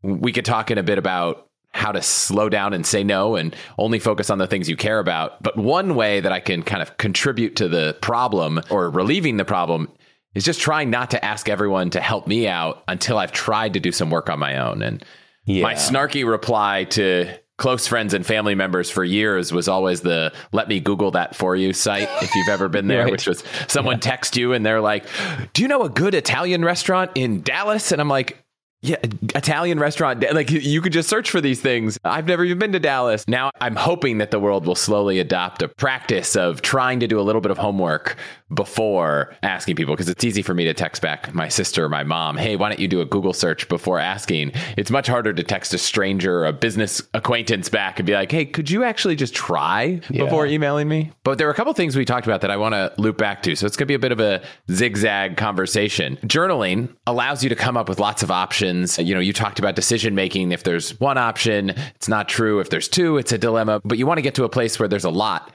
we 0.00 0.32
could 0.32 0.46
talk 0.46 0.70
in 0.70 0.78
a 0.78 0.82
bit 0.82 0.96
about 0.96 1.46
how 1.74 1.92
to 1.92 2.00
slow 2.00 2.48
down 2.48 2.72
and 2.72 2.86
say 2.86 3.04
no 3.04 3.36
and 3.36 3.54
only 3.76 3.98
focus 3.98 4.30
on 4.30 4.38
the 4.38 4.46
things 4.46 4.70
you 4.70 4.76
care 4.76 4.98
about. 4.98 5.42
But 5.42 5.58
one 5.58 5.96
way 5.96 6.20
that 6.20 6.32
I 6.32 6.40
can 6.40 6.62
kind 6.62 6.80
of 6.80 6.96
contribute 6.96 7.54
to 7.56 7.68
the 7.68 7.98
problem 8.00 8.62
or 8.70 8.88
relieving 8.88 9.36
the 9.36 9.44
problem 9.44 9.90
is 10.34 10.42
just 10.42 10.58
trying 10.58 10.88
not 10.88 11.10
to 11.10 11.22
ask 11.22 11.50
everyone 11.50 11.90
to 11.90 12.00
help 12.00 12.26
me 12.26 12.48
out 12.48 12.82
until 12.88 13.18
I've 13.18 13.32
tried 13.32 13.74
to 13.74 13.80
do 13.80 13.92
some 13.92 14.08
work 14.08 14.30
on 14.30 14.38
my 14.38 14.56
own. 14.56 14.80
And 14.80 15.04
yeah. 15.44 15.62
my 15.62 15.74
snarky 15.74 16.28
reply 16.28 16.84
to 16.84 17.28
close 17.56 17.86
friends 17.86 18.14
and 18.14 18.26
family 18.26 18.54
members 18.54 18.90
for 18.90 19.04
years 19.04 19.52
was 19.52 19.68
always 19.68 20.00
the 20.00 20.32
let 20.52 20.66
me 20.66 20.80
google 20.80 21.12
that 21.12 21.36
for 21.36 21.54
you 21.54 21.72
site 21.72 22.08
if 22.20 22.34
you've 22.34 22.48
ever 22.48 22.68
been 22.68 22.88
there 22.88 23.04
right. 23.04 23.12
which 23.12 23.28
was 23.28 23.44
someone 23.68 23.96
yeah. 23.96 24.00
text 24.00 24.36
you 24.36 24.52
and 24.52 24.66
they're 24.66 24.80
like 24.80 25.06
do 25.52 25.62
you 25.62 25.68
know 25.68 25.82
a 25.82 25.88
good 25.88 26.14
italian 26.14 26.64
restaurant 26.64 27.12
in 27.14 27.42
dallas 27.42 27.92
and 27.92 28.00
i'm 28.00 28.08
like 28.08 28.43
yeah, 28.84 28.96
Italian 29.34 29.80
restaurant. 29.80 30.22
Like 30.32 30.50
you 30.50 30.80
could 30.82 30.92
just 30.92 31.08
search 31.08 31.30
for 31.30 31.40
these 31.40 31.60
things. 31.60 31.98
I've 32.04 32.26
never 32.26 32.44
even 32.44 32.58
been 32.58 32.72
to 32.72 32.78
Dallas. 32.78 33.26
Now 33.26 33.50
I'm 33.60 33.76
hoping 33.76 34.18
that 34.18 34.30
the 34.30 34.38
world 34.38 34.66
will 34.66 34.74
slowly 34.74 35.18
adopt 35.18 35.62
a 35.62 35.68
practice 35.68 36.36
of 36.36 36.60
trying 36.60 37.00
to 37.00 37.06
do 37.06 37.18
a 37.18 37.22
little 37.22 37.40
bit 37.40 37.50
of 37.50 37.56
homework 37.56 38.16
before 38.52 39.34
asking 39.42 39.76
people 39.76 39.94
because 39.94 40.08
it's 40.08 40.22
easy 40.22 40.42
for 40.42 40.54
me 40.54 40.64
to 40.64 40.74
text 40.74 41.00
back 41.00 41.34
my 41.34 41.48
sister 41.48 41.84
or 41.84 41.88
my 41.88 42.04
mom, 42.04 42.36
hey, 42.36 42.56
why 42.56 42.68
don't 42.68 42.78
you 42.78 42.86
do 42.86 43.00
a 43.00 43.04
Google 43.06 43.32
search 43.32 43.68
before 43.68 43.98
asking? 43.98 44.52
It's 44.76 44.90
much 44.90 45.06
harder 45.06 45.32
to 45.32 45.42
text 45.42 45.72
a 45.72 45.78
stranger 45.78 46.40
or 46.40 46.46
a 46.46 46.52
business 46.52 47.02
acquaintance 47.14 47.70
back 47.70 47.98
and 47.98 48.06
be 48.06 48.12
like, 48.12 48.30
hey, 48.30 48.44
could 48.44 48.70
you 48.70 48.84
actually 48.84 49.16
just 49.16 49.34
try 49.34 50.00
yeah. 50.10 50.24
before 50.24 50.46
emailing 50.46 50.88
me? 50.88 51.10
But 51.24 51.38
there 51.38 51.48
are 51.48 51.50
a 51.50 51.54
couple 51.54 51.72
things 51.72 51.96
we 51.96 52.04
talked 52.04 52.26
about 52.26 52.42
that 52.42 52.50
I 52.50 52.56
want 52.58 52.74
to 52.74 52.92
loop 52.98 53.16
back 53.16 53.42
to. 53.44 53.56
So 53.56 53.66
it's 53.66 53.76
going 53.76 53.86
to 53.86 53.90
be 53.90 53.94
a 53.94 53.98
bit 53.98 54.12
of 54.12 54.20
a 54.20 54.42
zigzag 54.70 55.36
conversation. 55.38 56.18
Journaling 56.18 56.94
allows 57.06 57.42
you 57.42 57.48
to 57.48 57.56
come 57.56 57.76
up 57.76 57.88
with 57.88 57.98
lots 57.98 58.22
of 58.22 58.30
options. 58.30 58.73
You 58.82 59.14
know, 59.14 59.20
you 59.20 59.32
talked 59.32 59.58
about 59.58 59.76
decision 59.76 60.14
making. 60.14 60.52
If 60.52 60.64
there's 60.64 60.98
one 61.00 61.18
option, 61.18 61.70
it's 61.94 62.08
not 62.08 62.28
true. 62.28 62.60
If 62.60 62.70
there's 62.70 62.88
two, 62.88 63.18
it's 63.18 63.32
a 63.32 63.38
dilemma. 63.38 63.80
But 63.84 63.98
you 63.98 64.06
want 64.06 64.18
to 64.18 64.22
get 64.22 64.34
to 64.36 64.44
a 64.44 64.48
place 64.48 64.78
where 64.78 64.88
there's 64.88 65.04
a 65.04 65.10
lot 65.10 65.52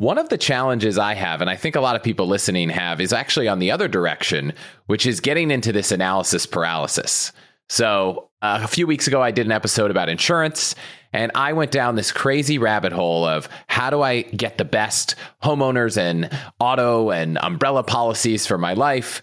one 0.00 0.16
of 0.16 0.30
the 0.30 0.38
challenges 0.38 0.96
I 0.96 1.12
have, 1.12 1.42
and 1.42 1.50
I 1.50 1.56
think 1.56 1.76
a 1.76 1.80
lot 1.82 1.94
of 1.94 2.02
people 2.02 2.26
listening 2.26 2.70
have, 2.70 3.02
is 3.02 3.12
actually 3.12 3.48
on 3.48 3.58
the 3.58 3.70
other 3.70 3.86
direction, 3.86 4.54
which 4.86 5.04
is 5.04 5.20
getting 5.20 5.50
into 5.50 5.72
this 5.72 5.92
analysis 5.92 6.46
paralysis. 6.46 7.32
So, 7.68 8.30
uh, 8.40 8.60
a 8.62 8.66
few 8.66 8.86
weeks 8.86 9.06
ago, 9.06 9.22
I 9.22 9.30
did 9.30 9.44
an 9.44 9.52
episode 9.52 9.90
about 9.90 10.08
insurance, 10.08 10.74
and 11.12 11.30
I 11.34 11.52
went 11.52 11.70
down 11.70 11.96
this 11.96 12.12
crazy 12.12 12.56
rabbit 12.56 12.92
hole 12.92 13.26
of 13.26 13.46
how 13.66 13.90
do 13.90 14.00
I 14.00 14.22
get 14.22 14.56
the 14.56 14.64
best 14.64 15.16
homeowners 15.42 15.98
and 15.98 16.30
auto 16.58 17.10
and 17.10 17.36
umbrella 17.36 17.82
policies 17.82 18.46
for 18.46 18.56
my 18.56 18.72
life 18.72 19.20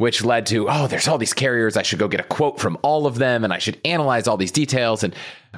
which 0.00 0.24
led 0.24 0.46
to, 0.46 0.66
oh, 0.66 0.86
there's 0.86 1.06
all 1.06 1.18
these 1.18 1.34
carriers. 1.34 1.76
I 1.76 1.82
should 1.82 1.98
go 1.98 2.08
get 2.08 2.20
a 2.20 2.24
quote 2.24 2.58
from 2.58 2.78
all 2.80 3.06
of 3.06 3.18
them 3.18 3.44
and 3.44 3.52
I 3.52 3.58
should 3.58 3.78
analyze 3.84 4.26
all 4.26 4.38
these 4.38 4.50
details. 4.50 5.04
And 5.04 5.14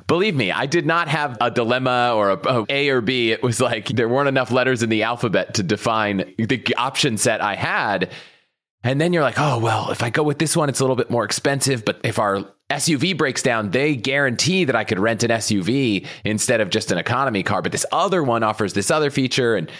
believe 0.08 0.34
me, 0.34 0.50
I 0.50 0.66
did 0.66 0.84
not 0.84 1.06
have 1.06 1.38
a 1.40 1.48
dilemma 1.48 2.12
or 2.12 2.30
a, 2.30 2.48
a, 2.48 2.66
a 2.68 2.88
or 2.88 3.00
B. 3.00 3.30
It 3.30 3.44
was 3.44 3.60
like 3.60 3.86
there 3.86 4.08
weren't 4.08 4.26
enough 4.26 4.50
letters 4.50 4.82
in 4.82 4.88
the 4.88 5.04
alphabet 5.04 5.54
to 5.54 5.62
define 5.62 6.34
the 6.38 6.74
option 6.76 7.18
set 7.18 7.40
I 7.40 7.54
had. 7.54 8.10
And 8.82 9.00
then 9.00 9.12
you're 9.12 9.22
like, 9.22 9.38
oh, 9.38 9.60
well, 9.60 9.92
if 9.92 10.02
I 10.02 10.10
go 10.10 10.24
with 10.24 10.40
this 10.40 10.56
one, 10.56 10.68
it's 10.68 10.80
a 10.80 10.82
little 10.82 10.96
bit 10.96 11.08
more 11.08 11.24
expensive. 11.24 11.84
But 11.84 12.00
if 12.02 12.18
our 12.18 12.40
SUV 12.68 13.16
breaks 13.16 13.42
down, 13.42 13.70
they 13.70 13.94
guarantee 13.94 14.64
that 14.64 14.74
I 14.74 14.82
could 14.82 14.98
rent 14.98 15.22
an 15.22 15.30
SUV 15.30 16.04
instead 16.24 16.60
of 16.60 16.68
just 16.68 16.90
an 16.90 16.98
economy 16.98 17.44
car. 17.44 17.62
But 17.62 17.70
this 17.70 17.86
other 17.92 18.24
one 18.24 18.42
offers 18.42 18.72
this 18.72 18.90
other 18.90 19.12
feature. 19.12 19.54
And 19.54 19.70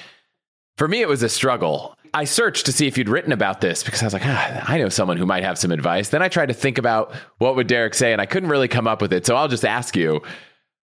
for 0.77 0.87
me, 0.87 1.01
it 1.01 1.09
was 1.09 1.25
a 1.25 1.29
struggle. 1.29 1.97
I 2.15 2.25
searched 2.25 2.67
to 2.67 2.73
see 2.73 2.87
if 2.87 2.99
you'd 2.99 3.09
written 3.09 3.33
about 3.33 3.61
this 3.61 3.83
because 3.83 4.03
I 4.03 4.07
was 4.07 4.13
like, 4.13 4.27
ah, 4.27 4.65
I 4.69 4.79
know 4.79 4.91
someone 4.91 5.17
who 5.17 5.25
might 5.25 5.45
have 5.45 5.59
some 5.59 5.71
advice. 5.71 6.11
Then 6.11 6.23
I 6.23 6.29
tried 6.29 6.47
to 6.47 6.55
think 6.55 6.77
about 6.77 7.15
what 7.39 7.57
would 7.57 7.67
Derek 7.67 7.95
say, 7.95 8.13
and 8.13 8.21
I 8.21 8.27
couldn't 8.27 8.51
really 8.51 8.69
come 8.69 8.87
up 8.87 9.01
with 9.01 9.13
it. 9.13 9.25
So 9.25 9.35
I'll 9.35 9.49
just 9.49 9.65
ask 9.65 9.97
you, 9.97 10.21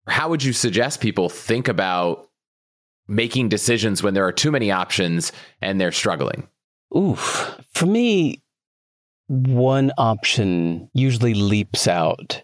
how 0.06 0.30
would 0.30 0.44
you 0.44 0.52
suggest 0.52 1.00
people 1.00 1.30
think 1.30 1.70
about 1.70 2.30
making 3.08 3.50
decisions 3.50 4.04
when 4.04 4.14
there 4.14 4.26
are 4.26 4.34
too 4.34 4.52
many 4.52 4.70
options 4.72 5.32
and 5.62 5.80
they're 5.80 5.94
struggling? 5.94 6.48
Oof. 6.96 7.58
For 7.74 7.86
me, 7.86 8.44
one 9.28 9.92
option 9.98 10.90
usually 10.94 11.34
leaps 11.34 11.88
out 11.88 12.44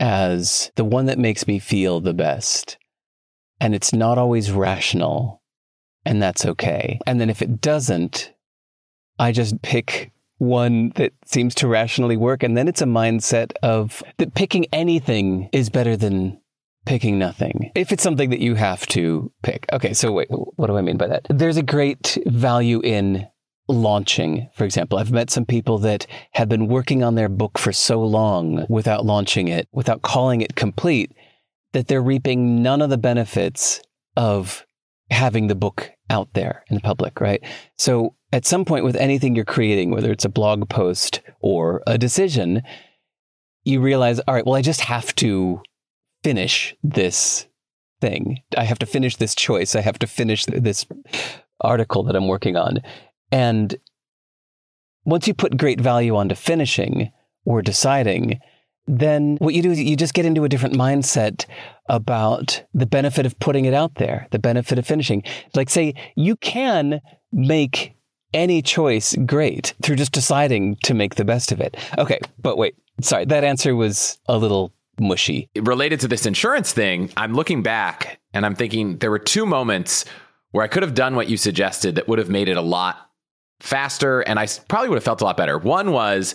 as 0.00 0.70
the 0.76 0.84
one 0.84 1.06
that 1.06 1.18
makes 1.18 1.46
me 1.46 1.58
feel 1.58 2.00
the 2.00 2.14
best. 2.14 2.76
And 3.60 3.74
it's 3.74 3.92
not 3.92 4.18
always 4.18 4.50
rational 4.50 5.41
and 6.04 6.22
that's 6.22 6.44
okay. 6.44 6.98
And 7.06 7.20
then 7.20 7.30
if 7.30 7.42
it 7.42 7.60
doesn't, 7.60 8.32
I 9.18 9.32
just 9.32 9.60
pick 9.62 10.12
one 10.38 10.90
that 10.96 11.12
seems 11.24 11.54
to 11.56 11.68
rationally 11.68 12.16
work. 12.16 12.42
And 12.42 12.56
then 12.56 12.66
it's 12.66 12.82
a 12.82 12.86
mindset 12.86 13.52
of 13.62 14.02
that 14.18 14.34
picking 14.34 14.66
anything 14.72 15.48
is 15.52 15.70
better 15.70 15.96
than 15.96 16.40
picking 16.84 17.18
nothing. 17.18 17.70
If 17.76 17.92
it's 17.92 18.02
something 18.02 18.30
that 18.30 18.40
you 18.40 18.56
have 18.56 18.84
to 18.88 19.30
pick. 19.42 19.66
Okay, 19.72 19.94
so 19.94 20.10
wait, 20.10 20.28
what 20.30 20.66
do 20.66 20.76
I 20.76 20.82
mean 20.82 20.96
by 20.96 21.06
that? 21.06 21.26
There's 21.30 21.56
a 21.56 21.62
great 21.62 22.18
value 22.26 22.80
in 22.80 23.28
launching, 23.68 24.50
for 24.54 24.64
example. 24.64 24.98
I've 24.98 25.12
met 25.12 25.30
some 25.30 25.46
people 25.46 25.78
that 25.78 26.08
have 26.32 26.48
been 26.48 26.66
working 26.66 27.04
on 27.04 27.14
their 27.14 27.28
book 27.28 27.56
for 27.56 27.72
so 27.72 28.02
long 28.02 28.66
without 28.68 29.06
launching 29.06 29.46
it, 29.46 29.68
without 29.70 30.02
calling 30.02 30.40
it 30.40 30.56
complete, 30.56 31.12
that 31.72 31.86
they're 31.86 32.02
reaping 32.02 32.62
none 32.62 32.82
of 32.82 32.90
the 32.90 32.98
benefits 32.98 33.80
of 34.16 34.66
having 35.10 35.46
the 35.46 35.54
book 35.54 35.91
out 36.10 36.28
there 36.34 36.64
in 36.68 36.74
the 36.74 36.80
public, 36.80 37.20
right? 37.20 37.42
So 37.76 38.14
at 38.32 38.46
some 38.46 38.64
point 38.64 38.84
with 38.84 38.96
anything 38.96 39.34
you're 39.34 39.44
creating, 39.44 39.90
whether 39.90 40.10
it's 40.10 40.24
a 40.24 40.30
blog 40.30 40.68
post 40.68 41.20
or 41.40 41.82
a 41.86 41.98
decision, 41.98 42.62
you 43.64 43.80
realize, 43.80 44.20
all 44.20 44.34
right, 44.34 44.44
well, 44.44 44.56
I 44.56 44.62
just 44.62 44.80
have 44.82 45.14
to 45.16 45.62
finish 46.22 46.74
this 46.82 47.46
thing. 48.00 48.40
I 48.56 48.64
have 48.64 48.78
to 48.80 48.86
finish 48.86 49.16
this 49.16 49.34
choice. 49.34 49.74
I 49.74 49.80
have 49.80 49.98
to 50.00 50.06
finish 50.06 50.44
this 50.46 50.86
article 51.60 52.02
that 52.04 52.16
I'm 52.16 52.28
working 52.28 52.56
on. 52.56 52.78
And 53.30 53.76
once 55.04 55.26
you 55.26 55.34
put 55.34 55.56
great 55.56 55.80
value 55.80 56.16
onto 56.16 56.34
finishing 56.34 57.12
or 57.44 57.62
deciding, 57.62 58.40
then 58.86 59.36
what 59.36 59.54
you 59.54 59.62
do 59.62 59.70
is 59.70 59.80
you 59.80 59.96
just 59.96 60.14
get 60.14 60.26
into 60.26 60.44
a 60.44 60.48
different 60.48 60.74
mindset 60.74 61.46
about 61.88 62.62
the 62.74 62.86
benefit 62.86 63.26
of 63.26 63.38
putting 63.38 63.64
it 63.64 63.74
out 63.74 63.94
there, 63.96 64.26
the 64.30 64.38
benefit 64.38 64.78
of 64.78 64.86
finishing. 64.86 65.22
Like, 65.54 65.70
say, 65.70 65.94
you 66.16 66.36
can 66.36 67.00
make 67.32 67.94
any 68.34 68.62
choice 68.62 69.14
great 69.26 69.74
through 69.82 69.96
just 69.96 70.12
deciding 70.12 70.76
to 70.84 70.94
make 70.94 71.14
the 71.14 71.24
best 71.24 71.52
of 71.52 71.60
it. 71.60 71.76
Okay, 71.98 72.18
but 72.40 72.56
wait, 72.56 72.74
sorry, 73.00 73.24
that 73.26 73.44
answer 73.44 73.76
was 73.76 74.18
a 74.26 74.38
little 74.38 74.72
mushy. 74.98 75.48
Related 75.56 76.00
to 76.00 76.08
this 76.08 76.26
insurance 76.26 76.72
thing, 76.72 77.10
I'm 77.16 77.34
looking 77.34 77.62
back 77.62 78.20
and 78.32 78.46
I'm 78.46 78.54
thinking 78.54 78.98
there 78.98 79.10
were 79.10 79.18
two 79.18 79.46
moments 79.46 80.04
where 80.50 80.64
I 80.64 80.68
could 80.68 80.82
have 80.82 80.94
done 80.94 81.16
what 81.16 81.28
you 81.28 81.36
suggested 81.36 81.94
that 81.94 82.08
would 82.08 82.18
have 82.18 82.28
made 82.28 82.48
it 82.48 82.56
a 82.56 82.62
lot 82.62 83.10
faster 83.60 84.20
and 84.20 84.38
I 84.38 84.48
probably 84.68 84.88
would 84.88 84.96
have 84.96 85.04
felt 85.04 85.20
a 85.20 85.24
lot 85.24 85.36
better. 85.36 85.58
One 85.58 85.92
was 85.92 86.34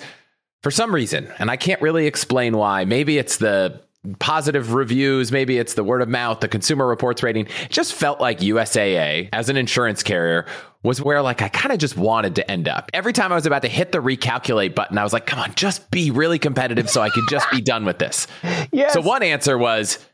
for 0.68 0.72
some 0.72 0.94
reason, 0.94 1.32
and 1.40 1.50
I 1.50 1.56
can't 1.56 1.82
really 1.82 2.08
explain 2.08 2.58
why. 2.58 2.84
Maybe 2.84 3.18
it's 3.18 3.38
the 3.38 3.82
positive 4.20 4.74
reviews, 4.74 5.32
maybe 5.32 5.58
it's 5.58 5.76
the 5.76 5.84
word 5.86 6.02
of 6.02 6.10
mouth, 6.10 6.42
the 6.42 6.50
consumer 6.50 6.86
reports 6.86 7.24
rating. 7.24 7.46
It 7.46 7.70
just 7.70 7.94
felt 7.94 8.20
like 8.20 8.40
USAA 8.40 9.30
as 9.32 9.48
an 9.48 9.56
insurance 9.56 10.04
carrier 10.04 10.46
was 10.84 11.02
where 11.02 11.22
like 11.22 11.42
I 11.42 11.48
kind 11.48 11.72
of 11.72 11.80
just 11.80 11.96
wanted 11.96 12.36
to 12.36 12.52
end 12.52 12.68
up. 12.68 12.92
Every 12.94 13.14
time 13.14 13.32
I 13.32 13.36
was 13.36 13.46
about 13.46 13.62
to 13.62 13.70
hit 13.70 13.94
the 13.94 14.00
recalculate 14.00 14.76
button, 14.76 14.98
I 14.98 15.04
was 15.04 15.14
like, 15.14 15.26
come 15.26 15.40
on, 15.40 15.56
just 15.56 15.90
be 15.90 16.12
really 16.12 16.38
competitive 16.38 16.90
so 16.90 17.02
I 17.02 17.12
could 17.12 17.30
just 17.30 17.50
be 17.50 17.62
done 17.62 17.86
with 17.86 18.00
this. 18.00 18.28
Yes. 18.74 18.92
So 18.92 19.00
one 19.00 19.24
answer 19.24 19.58
was 19.58 20.06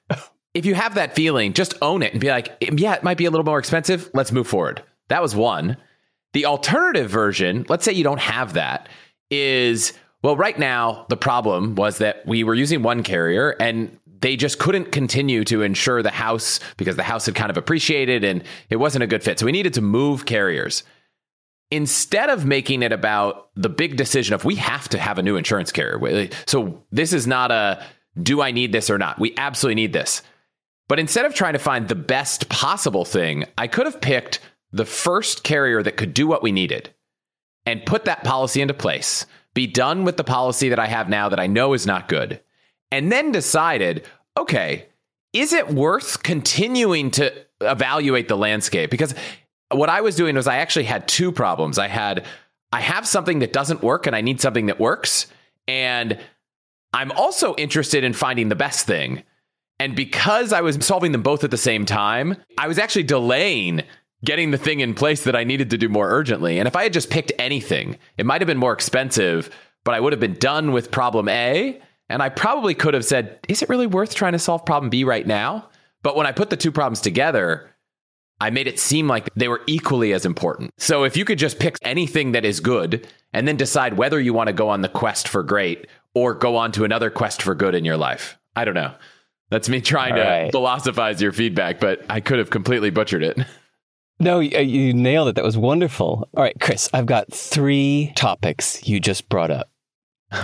if 0.53 0.67
you 0.67 0.75
have 0.75 0.93
that 0.93 1.15
feeling, 1.15 1.53
just 1.53 1.73
own 1.81 2.03
it 2.03 2.11
and 2.11 2.21
be 2.21 2.29
like, 2.29 2.55
yeah, 2.61 2.93
it 2.93 3.01
might 3.01 3.17
be 3.17 3.25
a 3.25 3.31
little 3.31 3.43
more 3.43 3.57
expensive. 3.57 4.07
Let's 4.13 4.31
move 4.31 4.45
forward. 4.45 4.83
That 5.07 5.23
was 5.23 5.35
one. 5.35 5.77
The 6.33 6.45
alternative 6.45 7.09
version, 7.09 7.65
let's 7.69 7.83
say 7.83 7.93
you 7.93 8.03
don't 8.03 8.19
have 8.19 8.53
that, 8.53 8.87
is 9.31 9.93
well, 10.23 10.38
right 10.38 10.57
now, 10.57 11.05
the 11.09 11.17
problem 11.17 11.75
was 11.75 11.99
that 11.99 12.25
we 12.25 12.43
were 12.43 12.55
using 12.55 12.81
one 12.81 13.03
carrier 13.03 13.51
and 13.59 13.99
they 14.21 14.38
just 14.38 14.57
couldn't 14.57 14.93
continue 14.93 15.43
to 15.43 15.62
insure 15.63 16.01
the 16.01 16.09
house 16.09 16.62
because 16.77 16.95
the 16.95 17.03
house 17.03 17.25
had 17.25 17.36
kind 17.36 17.49
of 17.49 17.57
appreciated 17.57 18.23
and 18.23 18.43
it 18.69 18.77
wasn't 18.77 19.03
a 19.03 19.07
good 19.07 19.21
fit. 19.21 19.38
So 19.38 19.45
we 19.45 19.51
needed 19.51 19.73
to 19.73 19.81
move 19.81 20.25
carriers. 20.25 20.83
Instead 21.71 22.29
of 22.29 22.45
making 22.45 22.83
it 22.83 22.93
about 22.93 23.49
the 23.55 23.67
big 23.67 23.97
decision 23.97 24.33
of 24.33 24.45
we 24.45 24.55
have 24.55 24.88
to 24.89 24.97
have 24.97 25.17
a 25.17 25.23
new 25.23 25.36
insurance 25.36 25.71
carrier. 25.71 26.29
So 26.47 26.83
this 26.91 27.12
is 27.12 27.27
not 27.27 27.51
a 27.51 27.83
do 28.21 28.41
I 28.41 28.51
need 28.51 28.71
this 28.71 28.89
or 28.89 28.97
not? 28.97 29.19
We 29.19 29.33
absolutely 29.38 29.81
need 29.81 29.91
this. 29.91 30.21
But 30.88 30.99
instead 30.99 31.25
of 31.25 31.33
trying 31.33 31.53
to 31.53 31.59
find 31.59 31.88
the 31.88 31.95
best 31.95 32.47
possible 32.47 33.05
thing, 33.05 33.45
I 33.57 33.67
could 33.67 33.88
have 33.88 33.99
picked 33.99 34.39
the 34.71 34.86
first 34.86 35.43
carrier 35.43 35.81
that 35.83 35.97
could 35.97 36.13
do 36.13 36.27
what 36.27 36.43
we 36.43 36.51
needed 36.51 36.93
and 37.65 37.86
put 37.86 38.05
that 38.05 38.23
policy 38.23 38.62
into 38.62 38.73
place, 38.73 39.25
be 39.53 39.67
done 39.67 40.03
with 40.03 40.17
the 40.17 40.23
policy 40.23 40.69
that 40.69 40.79
I 40.79 40.87
have 40.87 41.09
now 41.09 41.29
that 41.29 41.39
I 41.39 41.47
know 41.47 41.73
is 41.73 41.85
not 41.85 42.07
good, 42.07 42.41
and 42.91 43.11
then 43.11 43.31
decided, 43.31 44.05
okay, 44.37 44.87
is 45.33 45.53
it 45.53 45.69
worth 45.69 46.23
continuing 46.23 47.11
to 47.11 47.33
evaluate 47.61 48.27
the 48.27 48.37
landscape? 48.37 48.91
Because 48.91 49.15
what 49.71 49.89
I 49.89 50.01
was 50.01 50.15
doing 50.15 50.35
was 50.35 50.47
I 50.47 50.57
actually 50.57 50.85
had 50.85 51.07
two 51.07 51.31
problems. 51.31 51.77
I 51.77 51.87
had 51.87 52.25
I 52.71 52.81
have 52.81 53.07
something 53.07 53.39
that 53.39 53.53
doesn't 53.53 53.83
work 53.83 54.07
and 54.07 54.15
I 54.15 54.21
need 54.21 54.41
something 54.41 54.65
that 54.67 54.79
works. 54.79 55.27
And 55.67 56.19
I'm 56.91 57.11
also 57.11 57.55
interested 57.55 58.03
in 58.03 58.13
finding 58.13 58.49
the 58.49 58.55
best 58.55 58.85
thing. 58.87 59.23
And 59.79 59.95
because 59.95 60.53
I 60.53 60.61
was 60.61 60.83
solving 60.85 61.11
them 61.11 61.23
both 61.23 61.43
at 61.43 61.51
the 61.51 61.57
same 61.57 61.85
time, 61.85 62.35
I 62.57 62.67
was 62.67 62.79
actually 62.79 63.03
delaying 63.03 63.83
getting 64.23 64.51
the 64.51 64.57
thing 64.57 64.79
in 64.79 64.93
place 64.93 65.23
that 65.23 65.36
I 65.36 65.43
needed 65.43 65.69
to 65.71 65.77
do 65.77 65.89
more 65.89 66.09
urgently. 66.09 66.59
And 66.59 66.67
if 66.67 66.75
I 66.75 66.83
had 66.83 66.93
just 66.93 67.09
picked 67.09 67.31
anything, 67.38 67.97
it 68.17 68.25
might 68.25 68.41
have 68.41 68.47
been 68.47 68.57
more 68.57 68.73
expensive, 68.73 69.49
but 69.83 69.93
I 69.93 69.99
would 69.99 70.13
have 70.13 70.19
been 70.19 70.36
done 70.36 70.71
with 70.71 70.91
problem 70.91 71.27
A. 71.29 71.81
And 72.09 72.21
I 72.21 72.29
probably 72.29 72.73
could 72.73 72.93
have 72.93 73.05
said, 73.05 73.39
is 73.47 73.62
it 73.62 73.69
really 73.69 73.88
worth 73.88 74.15
trying 74.15 74.33
to 74.33 74.39
solve 74.39 74.65
problem 74.65 74.89
B 74.89 75.03
right 75.03 75.25
now? 75.25 75.69
But 76.03 76.15
when 76.15 76.27
I 76.27 76.31
put 76.31 76.49
the 76.49 76.57
two 76.57 76.71
problems 76.71 77.01
together, 77.01 77.69
I 78.39 78.49
made 78.49 78.67
it 78.67 78.79
seem 78.79 79.07
like 79.07 79.29
they 79.36 79.47
were 79.47 79.62
equally 79.67 80.13
as 80.13 80.25
important. 80.25 80.71
So 80.77 81.03
if 81.03 81.15
you 81.15 81.25
could 81.25 81.39
just 81.39 81.59
pick 81.59 81.77
anything 81.81 82.33
that 82.33 82.45
is 82.45 82.59
good 82.59 83.07
and 83.31 83.47
then 83.47 83.55
decide 83.55 83.97
whether 83.97 84.19
you 84.19 84.33
want 84.33 84.47
to 84.47 84.53
go 84.53 84.69
on 84.69 84.81
the 84.81 84.89
quest 84.89 85.27
for 85.27 85.43
great 85.43 85.88
or 86.13 86.33
go 86.33 86.57
on 86.57 86.71
to 86.73 86.83
another 86.83 87.09
quest 87.09 87.41
for 87.41 87.55
good 87.55 87.73
in 87.73 87.86
your 87.86 87.97
life. 87.97 88.38
I 88.55 88.65
don't 88.65 88.73
know. 88.75 88.93
That's 89.49 89.69
me 89.69 89.81
trying 89.81 90.13
All 90.13 90.19
to 90.19 90.23
right. 90.23 90.51
philosophize 90.51 91.21
your 91.21 91.31
feedback, 91.31 91.79
but 91.79 92.05
I 92.09 92.19
could 92.19 92.39
have 92.39 92.49
completely 92.49 92.89
butchered 92.89 93.23
it. 93.23 93.39
No, 94.19 94.38
uh, 94.38 94.41
you 94.41 94.93
nailed 94.93 95.30
it. 95.30 95.36
That 95.36 95.43
was 95.43 95.58
wonderful. 95.58 96.30
All 96.36 96.43
right, 96.43 96.56
Chris, 96.60 96.89
I've 96.93 97.06
got 97.06 97.34
three 97.34 98.13
topics 98.15 98.88
you 98.88 98.99
just 98.99 99.28
brought 99.30 99.52
up. 99.52 99.69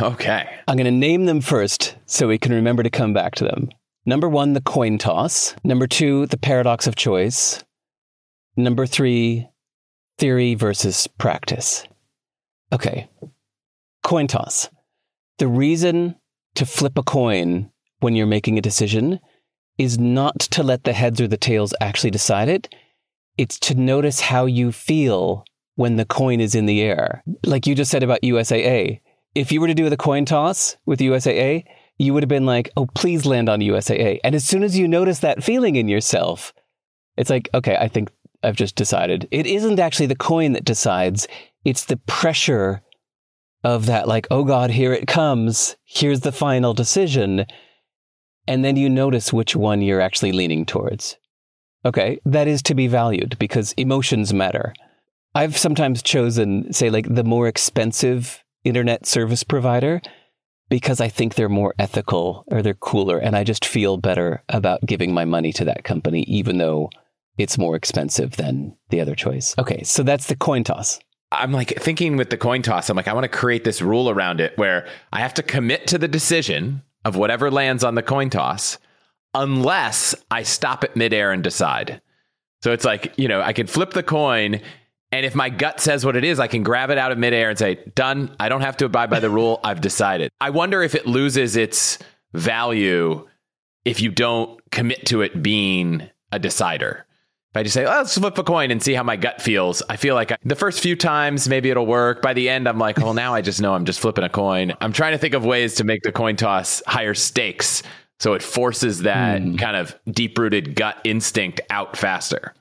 Okay. 0.02 0.48
I'm 0.68 0.76
going 0.76 0.86
to 0.86 0.92
name 0.92 1.26
them 1.26 1.42
first 1.42 1.96
so 2.06 2.28
we 2.28 2.38
can 2.38 2.54
remember 2.54 2.84
to 2.84 2.90
come 2.90 3.14
back 3.14 3.36
to 3.36 3.44
them. 3.44 3.70
Number 4.06 4.30
one, 4.30 4.54
the 4.54 4.62
coin 4.62 4.98
toss. 4.98 5.56
Number 5.64 5.88
two, 5.88 6.26
the 6.28 6.38
paradox 6.38 6.88
of 6.88 6.96
choice. 6.96 7.64
Number 8.56 8.86
three, 8.86 9.48
theory 10.18 10.56
versus 10.56 11.08
practice. 11.08 11.86
Okay. 12.72 13.10
Coin 14.04 14.28
toss. 14.28 14.70
The 15.38 15.48
reason 15.48 16.16
to 16.56 16.66
flip 16.66 16.98
a 16.98 17.04
coin 17.04 17.72
when 18.00 18.16
you're 18.16 18.28
making 18.28 18.58
a 18.58 18.62
decision 18.62 19.20
is 19.78 19.98
not 19.98 20.40
to 20.40 20.62
let 20.62 20.84
the 20.84 20.94
heads 20.94 21.22
or 21.22 21.28
the 21.28 21.38
tails 21.38 21.74
actually 21.80 22.12
decide 22.12 22.50
it. 22.50 22.74
It's 23.40 23.58
to 23.60 23.74
notice 23.74 24.20
how 24.20 24.48
you 24.48 24.74
feel 24.74 25.46
when 25.76 25.96
the 25.96 26.04
coin 26.04 26.42
is 26.42 26.56
in 26.56 26.66
the 26.66 26.82
air. 26.82 27.24
Like 27.46 27.66
you 27.66 27.74
just 27.74 27.90
said 27.90 28.04
about 28.04 28.22
USAA. 28.22 29.00
If 29.34 29.54
you 29.54 29.62
were 29.62 29.68
to 29.68 29.74
do 29.74 29.90
the 29.90 29.96
coin 29.96 30.26
toss 30.26 30.76
with 30.86 31.00
USAA, 31.00 31.64
you 31.98 32.14
would 32.14 32.22
have 32.22 32.28
been 32.28 32.46
like, 32.46 32.70
oh, 32.76 32.88
please 32.96 33.26
land 33.26 33.48
on 33.48 33.62
USAA. 33.62 34.20
And 34.26 34.36
as 34.36 34.44
soon 34.44 34.62
as 34.62 34.78
you 34.78 34.90
notice 34.90 35.20
that 35.20 35.42
feeling 35.42 35.78
in 35.78 35.88
yourself, 35.88 36.54
it's 37.16 37.30
like, 37.30 37.48
okay, 37.54 37.78
I 37.78 37.88
think 37.88 38.12
I've 38.44 38.58
just 38.58 38.76
decided. 38.76 39.26
It 39.32 39.48
isn't 39.48 39.80
actually 39.80 40.08
the 40.08 40.18
coin 40.18 40.52
that 40.52 40.66
decides, 40.66 41.26
it's 41.64 41.86
the 41.86 41.96
pressure 41.96 42.82
of 43.64 43.86
that, 43.86 44.06
like, 44.06 44.28
oh 44.30 44.44
God, 44.44 44.70
here 44.70 44.92
it 44.92 45.08
comes. 45.08 45.78
Here's 45.86 46.20
the 46.20 46.34
final 46.34 46.74
decision. 46.74 47.46
And 48.50 48.66
then 48.66 48.76
you 48.76 48.90
notice 48.90 49.32
which 49.32 49.56
one 49.56 49.82
you're 49.82 50.02
actually 50.02 50.34
leaning 50.34 50.66
towards. 50.66 51.16
Okay, 51.86 52.20
that 52.26 52.48
is 52.48 52.62
to 52.64 52.76
be 52.76 52.88
valued 52.88 53.38
because 53.40 53.74
emotions 53.74 54.34
matter. 54.34 54.74
I've 55.36 55.58
sometimes 55.58 56.02
chosen, 56.02 56.74
say, 56.74 56.90
like 56.90 57.14
the 57.14 57.24
more 57.24 57.48
expensive 57.48 58.44
internet 58.64 59.06
service 59.06 59.44
provider 59.44 60.02
because 60.70 61.02
I 61.02 61.08
think 61.08 61.36
they're 61.36 61.50
more 61.50 61.74
ethical 61.80 62.44
or 62.48 62.62
they're 62.62 62.74
cooler. 62.74 63.18
And 63.18 63.36
I 63.36 63.44
just 63.44 63.66
feel 63.66 63.98
better 63.98 64.44
about 64.50 64.86
giving 64.86 65.14
my 65.14 65.26
money 65.26 65.52
to 65.54 65.66
that 65.66 65.84
company, 65.84 66.24
even 66.24 66.58
though 66.58 66.90
it's 67.38 67.58
more 67.58 67.76
expensive 67.76 68.38
than 68.38 68.76
the 68.90 69.02
other 69.02 69.16
choice. 69.16 69.56
Okay, 69.58 69.84
so 69.84 70.04
that's 70.04 70.28
the 70.28 70.36
coin 70.36 70.64
toss. 70.64 71.00
I'm 71.32 71.52
like 71.52 71.80
thinking 71.80 72.18
with 72.18 72.30
the 72.32 72.38
coin 72.38 72.62
toss, 72.62 72.90
I'm 72.90 72.98
like, 72.98 73.08
I 73.08 73.14
want 73.14 73.24
to 73.24 73.38
create 73.38 73.64
this 73.64 73.82
rule 73.82 74.10
around 74.10 74.42
it 74.42 74.58
where 74.58 74.88
I 75.14 75.20
have 75.20 75.34
to 75.36 75.44
commit 75.44 75.88
to 75.88 75.98
the 75.98 76.08
decision 76.08 76.82
of 77.06 77.16
whatever 77.16 77.50
lands 77.52 77.84
on 77.84 77.96
the 77.96 78.04
coin 78.04 78.30
toss 78.30 78.78
unless 79.34 80.16
I 80.32 80.44
stop 80.44 80.84
at 80.84 80.96
midair 80.96 81.32
and 81.32 81.44
decide. 81.44 82.02
So 82.62 82.72
it's 82.72 82.86
like, 82.86 83.14
you 83.18 83.28
know, 83.28 83.42
I 83.42 83.54
can 83.54 83.68
flip 83.68 83.92
the 83.92 84.04
coin 84.04 84.62
and 85.12 85.26
if 85.26 85.34
my 85.34 85.50
gut 85.50 85.80
says 85.80 86.06
what 86.06 86.16
it 86.16 86.24
is, 86.24 86.40
I 86.40 86.48
can 86.48 86.64
grab 86.64 86.92
it 86.92 86.98
out 86.98 87.12
of 87.12 87.18
midair 87.18 87.50
and 87.50 87.58
say, 87.58 87.80
done. 87.96 88.36
I 88.40 88.48
don't 88.48 88.62
have 88.62 88.78
to 88.78 88.86
abide 88.86 89.10
by 89.10 89.20
the 89.20 89.30
rule. 89.30 89.60
I've 89.64 89.82
decided. 89.82 90.32
I 90.40 90.52
wonder 90.52 90.84
if 90.84 90.94
it 90.94 91.08
loses 91.08 91.56
its 91.56 91.98
value 92.34 93.28
if 93.86 94.02
you 94.02 94.12
don't 94.12 94.60
commit 94.72 95.06
to 95.08 95.22
it 95.22 95.42
being 95.42 96.08
a 96.32 96.38
decider. 96.38 97.06
If 97.52 97.58
I 97.58 97.64
just 97.64 97.74
say, 97.74 97.86
oh, 97.86 97.90
let's 97.90 98.16
flip 98.16 98.38
a 98.38 98.44
coin 98.44 98.70
and 98.70 98.84
see 98.84 98.94
how 98.94 99.02
my 99.02 99.16
gut 99.16 99.42
feels, 99.42 99.82
I 99.90 99.96
feel 99.96 100.14
like 100.14 100.32
I, 100.32 100.38
the 100.44 100.56
first 100.56 100.82
few 100.82 100.96
times 100.96 101.50
maybe 101.50 101.72
it'll 101.72 101.88
work. 101.88 102.22
By 102.22 102.34
the 102.34 102.48
end, 102.48 102.70
I'm 102.70 102.78
like, 102.78 102.98
well, 102.98 103.16
now 103.16 103.34
I 103.34 103.42
just 103.42 103.60
know 103.60 103.74
I'm 103.74 103.86
just 103.86 104.00
flipping 104.00 104.24
a 104.24 104.30
coin. 104.30 104.74
I'm 104.80 104.94
trying 104.94 105.14
to 105.14 105.18
think 105.18 105.34
of 105.34 105.44
ways 105.44 105.74
to 105.76 105.84
make 105.84 106.04
the 106.04 106.12
coin 106.12 106.36
toss 106.36 106.84
higher 106.86 107.16
stakes 107.16 107.82
so 108.20 108.34
it 108.34 108.44
forces 108.44 109.04
that 109.04 109.42
mm. 109.42 109.58
kind 109.58 109.76
of 109.76 109.98
deep 110.10 110.38
rooted 110.38 110.76
gut 110.76 111.00
instinct 111.04 111.62
out 111.70 111.96
faster. 111.98 112.54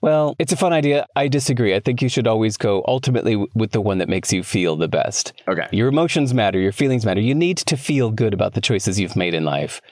Well, 0.00 0.34
it's 0.38 0.52
a 0.52 0.56
fun 0.56 0.72
idea. 0.72 1.06
I 1.14 1.28
disagree. 1.28 1.74
I 1.74 1.80
think 1.80 2.00
you 2.00 2.08
should 2.08 2.26
always 2.26 2.56
go 2.56 2.82
ultimately 2.88 3.36
with 3.54 3.72
the 3.72 3.82
one 3.82 3.98
that 3.98 4.08
makes 4.08 4.32
you 4.32 4.42
feel 4.42 4.76
the 4.76 4.88
best. 4.88 5.34
Okay. 5.46 5.68
Your 5.72 5.88
emotions 5.88 6.32
matter, 6.32 6.58
your 6.58 6.72
feelings 6.72 7.04
matter. 7.04 7.20
You 7.20 7.34
need 7.34 7.58
to 7.58 7.76
feel 7.76 8.10
good 8.10 8.32
about 8.32 8.54
the 8.54 8.62
choices 8.62 8.98
you've 8.98 9.16
made 9.16 9.34
in 9.34 9.44
life. 9.44 9.82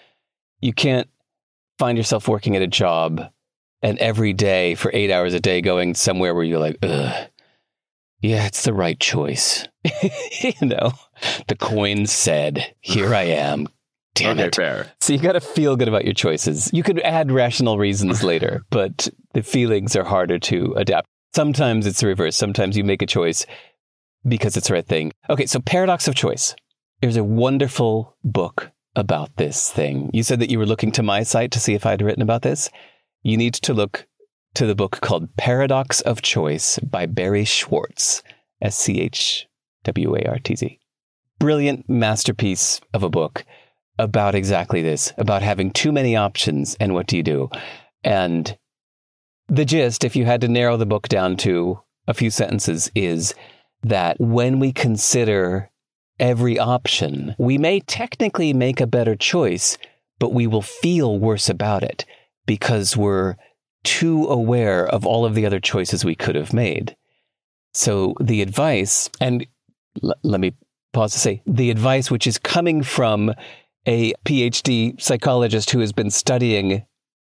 You 0.61 0.73
can't 0.73 1.09
find 1.79 1.99
yourself 1.99 2.27
working 2.27 2.57
at 2.57 2.63
a 2.63 2.67
job 2.67 3.31
and 3.83 3.99
every 3.99 4.33
day 4.33 4.75
for 4.77 4.91
eight 4.95 5.11
hours 5.11 5.35
a 5.35 5.41
day 5.41 5.61
going 5.61 5.95
somewhere 5.95 6.35
where 6.35 6.45
you're 6.45 6.59
like, 6.59 6.79
ugh, 6.83 7.29
yeah, 8.21 8.47
it's 8.47 8.65
the 8.65 8.73
right 8.73 8.99
choice. 8.99 9.67
you 10.41 10.53
know, 10.63 10.93
the 11.49 11.57
coin 11.57 12.07
said, 12.07 12.75
here 12.81 13.15
I 13.15 13.25
am. 13.25 13.67
Damn 14.15 14.39
okay, 14.39 14.49
it. 14.49 14.55
Fair. 14.55 14.93
So 15.01 15.13
you 15.13 15.19
got 15.19 15.33
to 15.33 15.41
feel 15.41 15.77
good 15.77 15.89
about 15.89 16.05
your 16.05 16.15
choices. 16.15 16.71
You 16.73 16.83
could 16.83 17.01
add 17.01 17.33
rational 17.33 17.79
reasons 17.79 18.23
later, 18.25 18.63
but 18.71 19.09
the 19.33 19.43
feelings 19.43 19.97
are 19.97 20.05
harder 20.05 20.39
to 20.39 20.75
adapt. 20.77 21.07
Sometimes 21.35 21.87
it's 21.87 22.01
the 22.01 22.07
reverse. 22.07 22.37
Sometimes 22.37 22.77
you 22.77 22.85
make 22.85 23.03
a 23.03 23.07
choice 23.07 23.47
because 24.27 24.57
it's 24.57 24.69
the 24.69 24.75
right 24.75 24.87
thing. 24.87 25.13
Okay, 25.31 25.47
so 25.47 25.61
paradox 25.61 26.07
of 26.09 26.15
choice. 26.15 26.55
There's 27.01 27.17
a 27.17 27.25
wonderful 27.25 28.17
book 28.23 28.71
about 28.95 29.37
this 29.37 29.73
thing. 29.73 30.11
You 30.13 30.23
said 30.23 30.41
that 30.41 30.51
you 30.51 30.59
were 30.59 30.67
looking 30.67 30.93
to 30.93 31.03
my 31.03 31.23
site 31.23 31.51
to 31.53 31.61
see 31.61 31.75
if 31.75 31.87
I'd 31.87 32.03
written 32.03 32.23
about 32.23 32.43
this 32.43 32.69
you 33.23 33.37
need 33.37 33.55
to 33.55 33.73
look 33.73 34.07
to 34.55 34.67
the 34.67 34.75
book 34.75 35.01
called 35.01 35.37
Paradox 35.37 36.01
of 36.01 36.23
Choice 36.23 36.79
by 36.81 37.07
Barry 37.07 37.45
Schwartz, 37.45 38.23
S 38.61 38.77
C 38.77 39.01
H 39.01 39.47
W 39.85 40.17
A 40.17 40.25
R 40.25 40.39
T 40.39 40.57
Z. 40.57 40.79
Brilliant 41.39 41.89
masterpiece 41.89 42.81
of 42.93 43.03
a 43.03 43.09
book 43.09 43.45
about 43.99 44.35
exactly 44.35 44.83
this, 44.83 45.13
about 45.19 45.43
having 45.43 45.71
too 45.71 45.93
many 45.93 46.17
options 46.17 46.77
and 46.81 46.95
what 46.95 47.07
do 47.07 47.17
you 47.17 47.23
do. 47.23 47.51
And 48.05 48.57
the 49.49 49.65
gist, 49.65 50.05
if 50.05 50.17
you 50.17 50.25
had 50.25 50.41
to 50.41 50.49
narrow 50.49 50.77
the 50.77 50.87
book 50.87 51.09
down 51.09 51.37
to 51.39 51.81
a 52.09 52.15
few 52.15 52.31
sentences, 52.31 52.91
is 52.95 53.35
that 53.83 54.19
when 54.19 54.59
we 54.59 54.73
consider 54.73 55.71
every 56.19 56.59
option, 56.59 57.35
we 57.39 57.59
may 57.59 57.81
technically 57.81 58.53
make 58.53 58.81
a 58.81 58.87
better 58.87 59.17
choice, 59.17 59.77
but 60.19 60.33
we 60.33 60.47
will 60.47 60.63
feel 60.63 61.19
worse 61.19 61.49
about 61.49 61.83
it 61.83 62.05
because 62.47 62.97
we're 62.97 63.37
too 63.85 64.27
aware 64.27 64.87
of 64.87 65.05
all 65.05 65.25
of 65.25 65.35
the 65.35 65.45
other 65.45 65.61
choices 65.61 66.05
we 66.05 66.15
could 66.15 66.35
have 66.35 66.53
made. 66.53 66.97
So 67.75 68.15
the 68.21 68.43
advice, 68.43 69.11
and 69.21 69.47
l- 70.03 70.15
let 70.23 70.41
me 70.41 70.55
pause 70.93 71.13
to 71.13 71.19
say, 71.19 71.43
the 71.47 71.71
advice 71.71 72.11
which 72.11 72.27
is 72.27 72.39
coming 72.39 72.83
from 72.83 73.33
a 73.87 74.13
PhD 74.25 75.01
psychologist 75.01 75.71
who 75.71 75.81
has 75.81 75.93
been 75.93 76.11
studying 76.11 76.85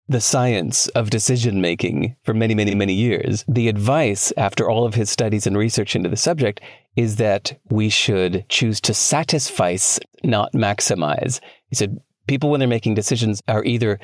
the 0.08 0.20
science 0.20 0.88
of 0.88 1.10
decision 1.10 1.60
making 1.60 2.16
for 2.24 2.34
many, 2.34 2.54
many, 2.54 2.74
many 2.74 2.92
years. 2.92 3.44
The 3.48 3.68
advice, 3.68 4.32
after 4.36 4.68
all 4.68 4.84
of 4.84 4.94
his 4.94 5.10
studies 5.10 5.46
and 5.46 5.56
research 5.56 5.94
into 5.94 6.08
the 6.08 6.16
subject, 6.16 6.60
is 6.96 7.16
that 7.16 7.58
we 7.70 7.88
should 7.88 8.44
choose 8.48 8.80
to 8.82 8.94
satisfy, 8.94 9.76
not 10.24 10.52
maximize. 10.52 11.40
He 11.68 11.76
said, 11.76 11.98
people, 12.26 12.50
when 12.50 12.60
they're 12.60 12.68
making 12.68 12.94
decisions, 12.94 13.40
are 13.48 13.64
either 13.64 13.98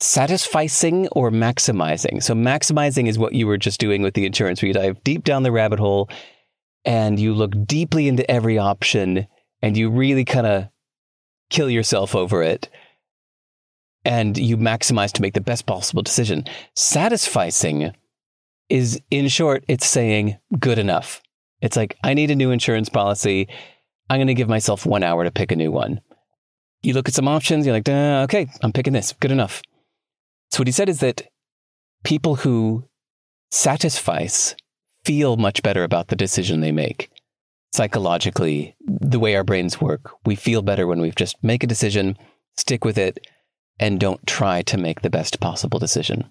satisficing 0.00 1.08
or 1.12 1.30
maximizing. 1.30 2.22
So 2.22 2.34
maximizing 2.34 3.08
is 3.08 3.18
what 3.18 3.32
you 3.32 3.46
were 3.46 3.56
just 3.56 3.80
doing 3.80 4.02
with 4.02 4.14
the 4.14 4.26
insurance, 4.26 4.60
where 4.60 4.66
you 4.66 4.74
dive 4.74 5.02
deep 5.04 5.24
down 5.24 5.44
the 5.44 5.52
rabbit 5.52 5.78
hole 5.78 6.10
and 6.84 7.18
you 7.18 7.32
look 7.32 7.52
deeply 7.64 8.08
into 8.08 8.28
every 8.30 8.58
option 8.58 9.26
and 9.62 9.76
you 9.76 9.88
really 9.88 10.24
kind 10.24 10.46
of 10.46 10.68
kill 11.50 11.70
yourself 11.70 12.14
over 12.14 12.42
it. 12.42 12.68
and 14.04 14.36
you 14.36 14.56
maximize 14.58 15.12
to 15.12 15.22
make 15.22 15.32
the 15.32 15.40
best 15.40 15.64
possible 15.66 16.02
decision. 16.02 16.44
Satisficing 16.76 17.94
is, 18.68 19.00
in 19.10 19.28
short, 19.28 19.64
it's 19.66 19.86
saying 19.86 20.36
good 20.58 20.78
enough. 20.78 21.22
It's 21.62 21.76
like, 21.76 21.96
I 22.04 22.12
need 22.12 22.30
a 22.30 22.36
new 22.36 22.50
insurance 22.50 22.90
policy. 22.90 23.48
I'm 24.10 24.18
going 24.18 24.26
to 24.26 24.34
give 24.34 24.48
myself 24.48 24.84
one 24.84 25.02
hour 25.02 25.24
to 25.24 25.30
pick 25.30 25.52
a 25.52 25.56
new 25.56 25.72
one. 25.72 26.00
You 26.82 26.92
look 26.92 27.08
at 27.08 27.14
some 27.14 27.28
options, 27.28 27.64
you're 27.64 27.74
like, 27.74 27.88
okay, 27.88 28.46
I'm 28.62 28.72
picking 28.72 28.92
this. 28.92 29.14
Good 29.18 29.30
enough. 29.30 29.62
So, 30.50 30.60
what 30.60 30.68
he 30.68 30.72
said 30.72 30.90
is 30.90 31.00
that 31.00 31.22
people 32.04 32.34
who 32.36 32.84
satisfice 33.50 34.54
feel 35.06 35.38
much 35.38 35.62
better 35.62 35.82
about 35.82 36.08
the 36.08 36.16
decision 36.16 36.60
they 36.60 36.72
make. 36.72 37.08
Psychologically, 37.74 38.76
the 38.86 39.18
way 39.18 39.34
our 39.34 39.42
brains 39.42 39.80
work, 39.80 40.12
we 40.24 40.36
feel 40.36 40.62
better 40.62 40.86
when 40.86 41.00
we 41.00 41.10
just 41.10 41.42
make 41.42 41.64
a 41.64 41.66
decision, 41.66 42.16
stick 42.56 42.84
with 42.84 42.96
it, 42.96 43.26
and 43.80 43.98
don't 43.98 44.24
try 44.28 44.62
to 44.62 44.78
make 44.78 45.00
the 45.00 45.10
best 45.10 45.40
possible 45.40 45.80
decision. 45.80 46.30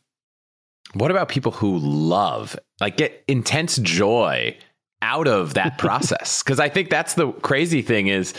What 0.94 1.12
about 1.12 1.28
people 1.28 1.52
who 1.52 1.80
love, 1.80 2.58
like 2.80 2.96
get 2.96 3.26
intense 3.28 3.76
joy 3.76 4.56
out 5.02 5.28
of 5.28 5.56
that 5.56 5.78
process? 5.78 6.42
Because 6.42 6.62
I 6.62 6.70
think 6.70 6.90
that's 6.90 7.16
the 7.16 7.34
crazy 7.34 7.82
thing 7.82 8.08
is 8.08 8.34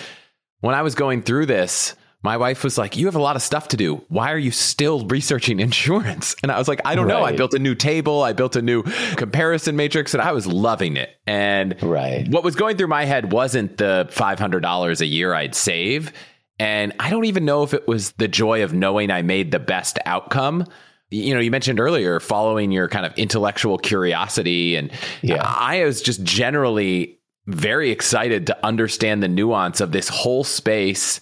when 0.61 0.75
I 0.75 0.81
was 0.81 0.95
going 0.95 1.21
through 1.21 1.45
this, 1.45 1.95
my 2.25 2.39
wife 2.39 2.65
was 2.65 2.79
like, 2.79 2.97
You 2.97 3.05
have 3.05 3.15
a 3.15 3.21
lot 3.21 3.37
of 3.37 3.43
stuff 3.43 3.69
to 3.69 3.77
do. 3.77 3.97
Why 4.09 4.33
are 4.33 4.39
you 4.39 4.51
still 4.51 5.07
researching 5.07 5.61
insurance? 5.69 6.35
And 6.43 6.51
I 6.51 6.59
was 6.59 6.67
like, 6.67 6.81
I 6.85 6.95
don't 6.95 7.07
right. 7.07 7.19
know. 7.19 7.23
I 7.23 7.33
built 7.33 7.53
a 7.55 7.59
new 7.59 7.75
table, 7.75 8.23
I 8.23 8.33
built 8.33 8.57
a 8.57 8.63
new 8.63 8.83
comparison 9.17 9.77
matrix, 9.77 10.15
and 10.15 10.23
I 10.23 10.33
was 10.33 10.47
loving 10.47 10.97
it. 10.97 11.11
And 11.27 11.81
right. 11.83 12.27
what 12.29 12.43
was 12.43 12.57
going 12.57 12.79
through 12.79 12.89
my 12.89 13.05
head 13.05 13.31
wasn't 13.31 13.77
the 13.77 14.09
$500 14.11 15.01
a 15.01 15.07
year 15.07 15.35
I'd 15.35 15.55
save. 15.55 16.13
And 16.59 16.95
I 16.99 17.11
don't 17.11 17.27
even 17.27 17.45
know 17.45 17.63
if 17.63 17.75
it 17.75 17.87
was 17.87 18.13
the 18.13 18.29
joy 18.29 18.65
of 18.65 18.73
knowing 18.73 19.11
I 19.11 19.23
made 19.23 19.51
the 19.51 19.59
best 19.59 19.99
outcome. 20.07 20.67
You 21.11 21.35
know, 21.35 21.41
you 21.41 21.51
mentioned 21.51 21.79
earlier 21.79 22.21
following 22.21 22.73
your 22.73 22.89
kind 22.89 23.05
of 23.05 23.13
intellectual 23.19 23.77
curiosity. 23.77 24.77
And 24.77 24.91
yeah. 25.21 25.43
I 25.45 25.85
was 25.85 26.01
just 26.01 26.23
generally 26.23 27.19
very 27.47 27.91
excited 27.91 28.47
to 28.47 28.67
understand 28.67 29.23
the 29.23 29.29
nuance 29.29 29.83
of 29.83 29.93
this 29.93 30.09
whole 30.09 30.45
space 30.45 31.21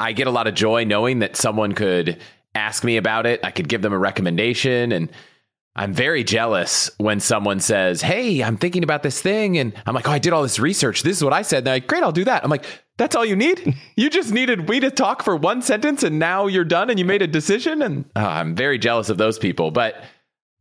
I 0.00 0.12
get 0.12 0.26
a 0.26 0.30
lot 0.30 0.46
of 0.46 0.54
joy 0.54 0.84
knowing 0.84 1.18
that 1.18 1.36
someone 1.36 1.74
could 1.74 2.18
ask 2.54 2.82
me 2.82 2.96
about 2.96 3.26
it. 3.26 3.40
I 3.44 3.50
could 3.50 3.68
give 3.68 3.82
them 3.82 3.92
a 3.92 3.98
recommendation. 3.98 4.92
And 4.92 5.10
I'm 5.76 5.92
very 5.92 6.24
jealous 6.24 6.90
when 6.96 7.20
someone 7.20 7.60
says, 7.60 8.00
Hey, 8.00 8.42
I'm 8.42 8.56
thinking 8.56 8.82
about 8.82 9.02
this 9.02 9.20
thing. 9.20 9.58
And 9.58 9.74
I'm 9.86 9.94
like, 9.94 10.08
Oh, 10.08 10.12
I 10.12 10.18
did 10.18 10.32
all 10.32 10.42
this 10.42 10.58
research. 10.58 11.02
This 11.02 11.18
is 11.18 11.22
what 11.22 11.34
I 11.34 11.42
said. 11.42 11.58
And 11.58 11.66
they're 11.66 11.74
like, 11.74 11.86
Great, 11.86 12.02
I'll 12.02 12.12
do 12.12 12.24
that. 12.24 12.42
I'm 12.42 12.50
like, 12.50 12.64
That's 12.96 13.14
all 13.14 13.26
you 13.26 13.36
need? 13.36 13.76
you 13.96 14.08
just 14.08 14.32
needed 14.32 14.70
we 14.70 14.80
to 14.80 14.90
talk 14.90 15.22
for 15.22 15.36
one 15.36 15.60
sentence 15.60 16.02
and 16.02 16.18
now 16.18 16.46
you're 16.46 16.64
done 16.64 16.88
and 16.88 16.98
you 16.98 17.04
made 17.04 17.22
a 17.22 17.26
decision. 17.26 17.82
And 17.82 18.06
uh, 18.16 18.26
I'm 18.26 18.54
very 18.54 18.78
jealous 18.78 19.10
of 19.10 19.18
those 19.18 19.38
people. 19.38 19.70
But 19.70 20.02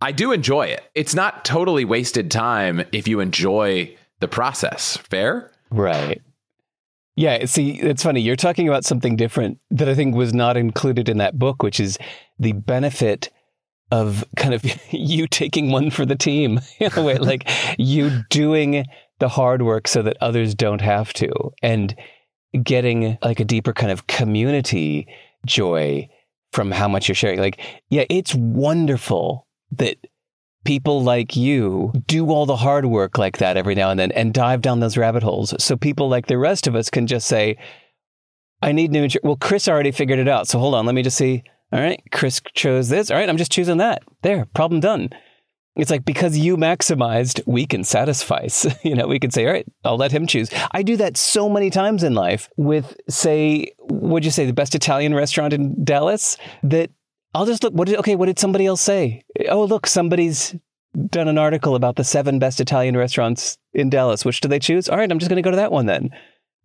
I 0.02 0.12
do 0.12 0.34
enjoy 0.34 0.68
it. 0.68 0.84
It's 0.96 1.16
not 1.16 1.46
totally 1.46 1.86
wasted 1.86 2.30
time 2.30 2.84
if 2.92 3.08
you 3.08 3.22
enjoy 3.22 3.96
the 4.20 4.28
process. 4.28 4.98
Fair? 4.98 5.52
Right. 5.72 6.22
Yeah, 7.20 7.44
see, 7.48 7.72
it's 7.72 8.02
funny. 8.02 8.22
You're 8.22 8.38
talking 8.38 8.70
about 8.70 8.86
something 8.86 9.18
different 9.18 9.60
that 9.72 9.90
I 9.90 9.94
think 9.94 10.16
was 10.16 10.34
not 10.34 10.56
included 10.56 11.10
in 11.10 11.18
that 11.18 11.38
book, 11.38 11.62
which 11.62 11.78
is 11.78 11.98
the 12.40 12.54
benefit 12.54 13.30
of 13.92 14.24
kind 14.38 14.54
of 14.54 14.64
you 14.94 15.28
taking 15.28 15.70
one 15.70 15.92
for 15.92 16.06
the 16.06 16.16
team 16.16 16.62
in 16.80 16.90
a 16.96 17.04
way, 17.04 17.18
like 17.18 17.50
you 17.78 18.24
doing 18.30 18.86
the 19.20 19.28
hard 19.28 19.64
work 19.64 19.90
so 19.90 20.02
that 20.02 20.16
others 20.22 20.56
don't 20.56 20.80
have 20.80 21.12
to, 21.12 21.30
and 21.62 21.94
getting 22.64 23.18
like 23.22 23.42
a 23.42 23.46
deeper 23.46 23.74
kind 23.74 23.92
of 23.92 24.08
community 24.08 25.06
joy 25.46 26.08
from 26.54 26.72
how 26.72 26.88
much 26.88 27.10
you're 27.10 27.16
sharing. 27.16 27.42
Like, 27.42 27.60
yeah, 27.90 28.06
it's 28.10 28.34
wonderful 28.34 29.46
that 29.72 29.98
people 30.66 31.04
like 31.04 31.36
you 31.36 31.94
do 32.08 32.30
all 32.30 32.46
the 32.46 32.58
hard 32.58 32.86
work 32.86 33.18
like 33.18 33.38
that 33.38 33.58
every 33.58 33.76
now 33.76 33.90
and 33.90 34.00
then 34.00 34.12
and 34.12 34.34
dive 34.34 34.62
down 34.62 34.80
those 34.80 34.98
rabbit 34.98 35.24
holes. 35.24 35.54
So 35.64 35.76
people 35.76 36.10
like 36.10 36.28
the 36.28 36.38
rest 36.38 36.68
of 36.68 36.76
us 36.76 36.90
can 36.90 37.08
just 37.08 37.28
say, 37.28 37.58
I 38.62 38.72
need 38.72 38.92
new 38.92 39.04
insurance. 39.04 39.24
Well, 39.24 39.38
Chris 39.38 39.68
already 39.68 39.92
figured 39.92 40.20
it 40.20 40.28
out. 40.28 40.48
So 40.48 40.60
hold 40.60 40.76
on, 40.76 40.86
let 40.86 40.96
me 40.96 41.04
just 41.04 41.18
see. 41.18 41.44
All 41.72 41.80
right, 41.80 42.02
Chris 42.12 42.42
chose 42.56 42.90
this. 42.90 43.12
All 43.12 43.18
right, 43.18 43.30
I'm 43.30 43.38
just 43.38 43.52
choosing 43.52 43.78
that. 43.78 44.02
There, 44.24 44.46
problem 44.54 44.80
done. 44.80 45.10
It's 45.76 45.92
like 45.92 46.04
because 46.04 46.38
you 46.38 46.58
maximized, 46.58 47.42
we 47.46 47.66
can 47.66 47.84
satisfy. 47.84 48.48
you 48.84 48.96
know, 48.96 49.08
we 49.08 49.20
can 49.20 49.32
say, 49.32 49.46
all 49.46 49.54
right, 49.54 49.68
I'll 49.86 49.98
let 49.98 50.12
him 50.12 50.28
choose. 50.28 50.50
I 50.72 50.84
do 50.84 50.98
that 50.98 51.16
so 51.16 51.48
many 51.48 51.70
times 51.70 52.04
in 52.04 52.16
life 52.16 52.50
with, 52.58 52.98
say, 53.08 53.72
what'd 53.78 54.26
you 54.26 54.32
say, 54.32 54.46
the 54.46 54.54
best 54.54 54.76
Italian 54.76 55.14
restaurant 55.14 55.54
in 55.54 55.84
Dallas? 55.84 56.38
That 56.64 56.90
I'll 57.34 57.46
just 57.46 57.64
look. 57.64 57.74
What 57.74 57.88
did 57.88 57.98
okay? 57.98 58.16
What 58.16 58.26
did 58.26 58.40
somebody 58.40 58.66
else 58.66 58.82
say? 58.82 59.24
Oh, 59.50 59.64
look, 59.64 59.88
somebody's 59.88 60.56
done 61.08 61.28
an 61.28 61.38
article 61.38 61.76
about 61.76 61.96
the 61.96 62.04
seven 62.04 62.40
best 62.40 62.60
Italian 62.60 62.98
restaurants 62.98 63.58
in 63.74 63.90
Dallas. 63.90 64.26
Which 64.26 64.42
do 64.42 64.48
they 64.48 64.60
choose? 64.60 64.90
All 64.90 64.98
right, 64.98 65.12
I'm 65.12 65.20
just 65.20 65.30
going 65.30 65.42
to 65.42 65.48
go 65.48 65.52
to 65.52 65.58
that 65.58 65.72
one 65.72 65.86
then. 65.86 66.10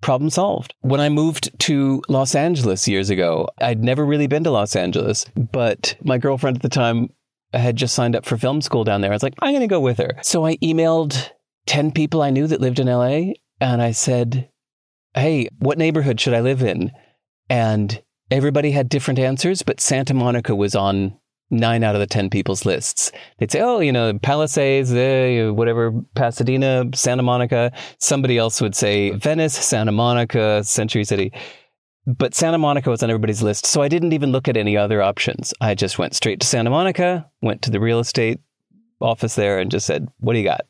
Problem 0.01 0.31
solved. 0.31 0.75
When 0.81 1.01
I 1.01 1.09
moved 1.09 1.59
to 1.61 2.03
Los 2.09 2.35
Angeles 2.35 2.89
years 2.89 3.11
ago, 3.11 3.49
I'd 3.61 3.83
never 3.83 4.05
really 4.05 4.27
been 4.27 4.45
to 4.45 4.51
Los 4.51 4.77
Angeles, 4.77 5.27
but 5.35 5.97
my 6.03 6.19
girlfriend 6.19 6.59
at 6.59 6.63
the 6.63 6.69
time 6.69 7.11
had 7.53 7.77
just 7.77 7.95
signed 7.95 8.17
up 8.17 8.25
for 8.25 8.37
film 8.37 8.61
school 8.61 8.85
down 8.85 9.01
there. 9.01 9.13
I 9.13 9.15
was 9.15 9.23
like, 9.23 9.35
I'm 9.41 9.53
going 9.53 9.61
to 9.61 9.67
go 9.67 9.81
with 9.81 9.99
her. 9.99 10.19
So 10.23 10.45
I 10.45 10.57
emailed 10.57 11.31
10 11.67 11.93
people 11.93 12.23
I 12.23 12.31
knew 12.31 12.47
that 12.47 12.61
lived 12.61 12.81
in 12.81 12.87
LA 12.87 13.35
and 13.61 13.81
I 13.81 13.93
said, 13.93 14.49
Hey, 15.15 15.49
what 15.59 15.79
neighborhood 15.79 16.21
should 16.21 16.35
I 16.35 16.41
live 16.41 16.63
in? 16.63 16.91
And 17.49 18.03
Everybody 18.35 18.73
had 18.73 18.89
different 18.89 19.21
answers, 19.21 19.63
but 19.63 19.81
Santa 19.81 20.13
Monica 20.13 20.57
was 20.57 20.75
on 20.75 21.17
nine 21.53 21.85
out 21.85 21.95
of 21.95 22.01
the 22.01 22.07
10 22.09 22.31
people's 22.31 22.67
lists. 22.67 23.13
They'd 23.39 23.53
say, 23.53 23.61
oh, 23.61 23.79
you 23.79 23.93
know, 23.93 24.19
Palisades, 24.19 24.93
eh, 24.93 25.51
whatever, 25.51 25.93
Pasadena, 26.17 26.87
Santa 26.97 27.23
Monica. 27.23 27.71
Somebody 28.01 28.37
else 28.37 28.61
would 28.61 28.75
say 28.75 29.11
Venice, 29.11 29.55
Santa 29.55 29.93
Monica, 29.93 30.65
Century 30.65 31.05
City. 31.05 31.33
But 32.09 32.35
Santa 32.35 32.59
Monica 32.59 32.91
was 32.91 33.05
on 33.05 33.11
everybody's 33.11 33.41
list. 33.41 33.67
So 33.67 33.83
I 33.83 33.89
didn't 33.89 34.13
even 34.13 34.33
look 34.33 34.49
at 34.49 34.57
any 34.57 34.77
other 34.77 35.01
options. 35.01 35.55
I 35.61 35.77
just 35.77 36.01
went 36.01 36.17
straight 36.17 36.41
to 36.41 36.47
Santa 36.49 36.71
Monica, 36.71 37.31
went 37.41 37.63
to 37.63 37.71
the 37.71 37.79
real 37.79 38.01
estate 38.01 38.41
office 39.01 39.37
there 39.37 39.61
and 39.61 39.71
just 39.71 39.87
said, 39.87 40.09
what 40.19 40.33
do 40.33 40.41
you 40.41 40.45
got? 40.45 40.67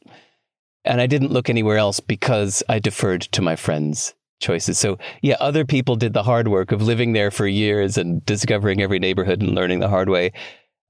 And 0.85 1.01
I 1.01 1.07
didn't 1.07 1.33
look 1.33 1.49
anywhere 1.49 1.79
else 1.79 1.99
because 1.99 2.63
I 2.69 2.79
deferred 2.79 3.23
to 3.23 3.41
my 3.41 3.57
friends 3.57 4.13
choices. 4.41 4.79
So 4.79 4.99
yeah, 5.23 5.37
other 5.41 5.65
people 5.65 5.97
did 5.97 6.13
the 6.13 6.23
hard 6.23 6.49
work 6.49 6.73
of 6.73 6.83
living 6.83 7.13
there 7.13 7.31
for 7.31 7.47
years 7.47 7.97
and 7.97 8.25
discovering 8.27 8.83
every 8.83 8.99
neighborhood 8.99 9.43
and 9.43 9.55
learning 9.55 9.81
the 9.81 9.89
hard 9.89 10.09
way. 10.09 10.33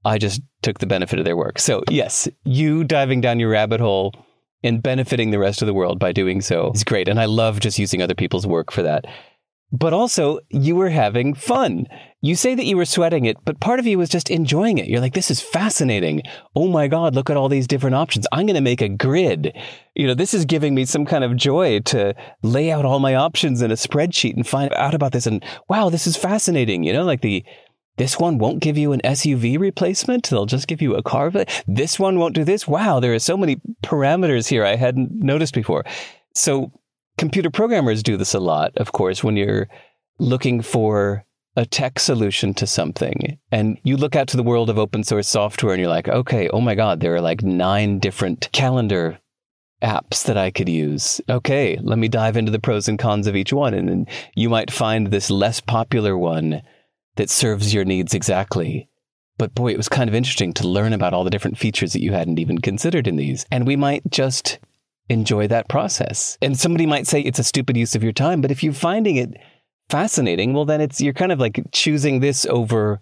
I 0.03 0.17
just 0.17 0.41
took 0.61 0.79
the 0.79 0.85
benefit 0.85 1.19
of 1.19 1.25
their 1.25 1.37
work. 1.37 1.59
So 1.59 1.83
yes, 1.89 2.27
you 2.43 2.83
diving 2.83 3.21
down 3.21 3.39
your 3.39 3.49
rabbit 3.49 3.79
hole 3.79 4.13
and 4.63 4.81
benefiting 4.81 5.31
the 5.31 5.39
rest 5.39 5.61
of 5.61 5.67
the 5.67 5.73
world 5.73 5.99
by 5.99 6.11
doing 6.11 6.41
so 6.41 6.71
is 6.73 6.83
great. 6.83 7.07
And 7.07 7.19
I 7.19 7.25
love 7.25 7.59
just 7.59 7.79
using 7.79 8.01
other 8.01 8.15
people's 8.15 8.47
work 8.47 8.71
for 8.71 8.83
that 8.83 9.05
but 9.71 9.93
also 9.93 10.39
you 10.49 10.75
were 10.75 10.89
having 10.89 11.33
fun. 11.33 11.87
You 12.21 12.35
say 12.35 12.55
that 12.55 12.65
you 12.65 12.77
were 12.77 12.85
sweating 12.85 13.25
it, 13.25 13.37
but 13.45 13.59
part 13.59 13.79
of 13.79 13.85
you 13.85 13.97
was 13.97 14.09
just 14.09 14.31
enjoying 14.31 14.77
it. 14.77 14.87
You're 14.87 15.01
like, 15.01 15.13
this 15.13 15.29
is 15.29 15.41
fascinating. 15.41 16.23
Oh 16.55 16.67
my 16.67 16.87
God, 16.87 17.13
look 17.13 17.29
at 17.29 17.37
all 17.37 17.49
these 17.49 17.67
different 17.67 17.95
options. 17.95 18.25
I'm 18.31 18.45
going 18.45 18.55
to 18.55 18.61
make 18.61 18.81
a 18.81 18.89
grid. 18.89 19.55
You 19.93 20.07
know, 20.07 20.13
this 20.13 20.33
is 20.33 20.45
giving 20.45 20.73
me 20.73 20.85
some 20.85 21.05
kind 21.05 21.23
of 21.23 21.35
joy 21.35 21.81
to 21.81 22.15
lay 22.41 22.71
out 22.71 22.85
all 22.85 22.99
my 22.99 23.15
options 23.15 23.61
in 23.61 23.69
a 23.71 23.75
spreadsheet 23.75 24.35
and 24.35 24.47
find 24.47 24.73
out 24.73 24.95
about 24.95 25.11
this. 25.11 25.27
And 25.27 25.43
wow, 25.69 25.89
this 25.89 26.07
is 26.07 26.17
fascinating. 26.17 26.83
You 26.83 26.93
know, 26.93 27.03
like 27.03 27.21
the, 27.21 27.45
this 27.97 28.19
one 28.19 28.37
won't 28.37 28.59
give 28.59 28.77
you 28.77 28.91
an 28.91 29.01
SUV 29.03 29.59
replacement. 29.59 30.29
They'll 30.29 30.45
just 30.45 30.67
give 30.67 30.81
you 30.81 30.95
a 30.95 31.03
car. 31.03 31.31
But 31.31 31.63
This 31.67 31.99
one 31.99 32.17
won't 32.17 32.35
do 32.35 32.43
this. 32.43 32.67
Wow, 32.67 32.99
there 32.99 33.13
are 33.13 33.19
so 33.19 33.37
many 33.37 33.57
parameters 33.83 34.47
here 34.47 34.65
I 34.65 34.75
hadn't 34.75 35.11
noticed 35.11 35.53
before. 35.53 35.85
So 36.33 36.71
computer 37.17 37.49
programmers 37.49 38.03
do 38.03 38.17
this 38.17 38.33
a 38.33 38.39
lot, 38.39 38.75
of 38.77 38.91
course, 38.91 39.23
when 39.23 39.37
you're 39.37 39.67
looking 40.19 40.61
for 40.61 41.25
a 41.57 41.65
tech 41.65 41.99
solution 41.99 42.53
to 42.53 42.67
something 42.67 43.37
and 43.51 43.77
you 43.83 43.95
look 43.95 44.15
out 44.15 44.27
to 44.27 44.37
the 44.37 44.43
world 44.43 44.69
of 44.69 44.77
open 44.77 45.03
source 45.03 45.27
software 45.27 45.73
and 45.73 45.79
you're 45.79 45.89
like, 45.89 46.09
okay, 46.09 46.49
oh 46.49 46.59
my 46.59 46.75
God, 46.75 46.99
there 46.99 47.15
are 47.15 47.21
like 47.21 47.43
nine 47.43 47.99
different 47.99 48.49
calendar 48.51 49.17
apps 49.81 50.23
that 50.25 50.37
I 50.37 50.51
could 50.51 50.67
use. 50.67 51.21
Okay, 51.29 51.79
let 51.81 51.97
me 51.97 52.07
dive 52.07 52.35
into 52.35 52.51
the 52.51 52.59
pros 52.59 52.87
and 52.87 52.99
cons 52.99 53.27
of 53.27 53.35
each 53.35 53.53
one. 53.53 53.73
And 53.73 53.87
then 53.87 54.05
you 54.35 54.49
might 54.49 54.71
find 54.71 55.07
this 55.07 55.29
less 55.29 55.61
popular 55.61 56.17
one 56.17 56.61
that 57.15 57.29
serves 57.29 57.73
your 57.73 57.85
needs 57.85 58.13
exactly. 58.13 58.89
But 59.37 59.53
boy, 59.53 59.71
it 59.71 59.77
was 59.77 59.89
kind 59.89 60.09
of 60.09 60.15
interesting 60.15 60.53
to 60.53 60.67
learn 60.67 60.93
about 60.93 61.13
all 61.13 61.23
the 61.23 61.29
different 61.29 61.57
features 61.57 61.93
that 61.93 62.01
you 62.01 62.13
hadn't 62.13 62.39
even 62.39 62.59
considered 62.59 63.07
in 63.07 63.15
these. 63.15 63.45
And 63.51 63.67
we 63.67 63.75
might 63.75 64.03
just 64.09 64.59
enjoy 65.09 65.47
that 65.47 65.69
process. 65.69 66.37
And 66.41 66.57
somebody 66.57 66.85
might 66.85 67.07
say 67.07 67.21
it's 67.21 67.39
a 67.39 67.43
stupid 67.43 67.77
use 67.77 67.95
of 67.95 68.03
your 68.03 68.13
time, 68.13 68.41
but 68.41 68.51
if 68.51 68.63
you're 68.63 68.73
finding 68.73 69.17
it 69.17 69.35
fascinating, 69.89 70.53
well, 70.53 70.65
then 70.65 70.81
it's, 70.81 71.01
you're 71.01 71.13
kind 71.13 71.31
of 71.31 71.39
like 71.39 71.61
choosing 71.71 72.19
this 72.19 72.45
over 72.47 72.99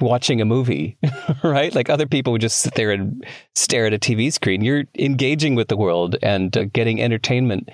watching 0.00 0.40
a 0.40 0.44
movie, 0.44 0.98
right? 1.42 1.74
Like 1.74 1.88
other 1.88 2.06
people 2.06 2.32
would 2.32 2.40
just 2.40 2.60
sit 2.60 2.74
there 2.74 2.90
and 2.90 3.24
stare 3.54 3.86
at 3.86 3.94
a 3.94 3.98
TV 3.98 4.32
screen. 4.32 4.62
You're 4.62 4.84
engaging 4.98 5.54
with 5.54 5.68
the 5.68 5.76
world 5.76 6.16
and 6.22 6.56
uh, 6.56 6.64
getting 6.64 7.00
entertainment 7.00 7.70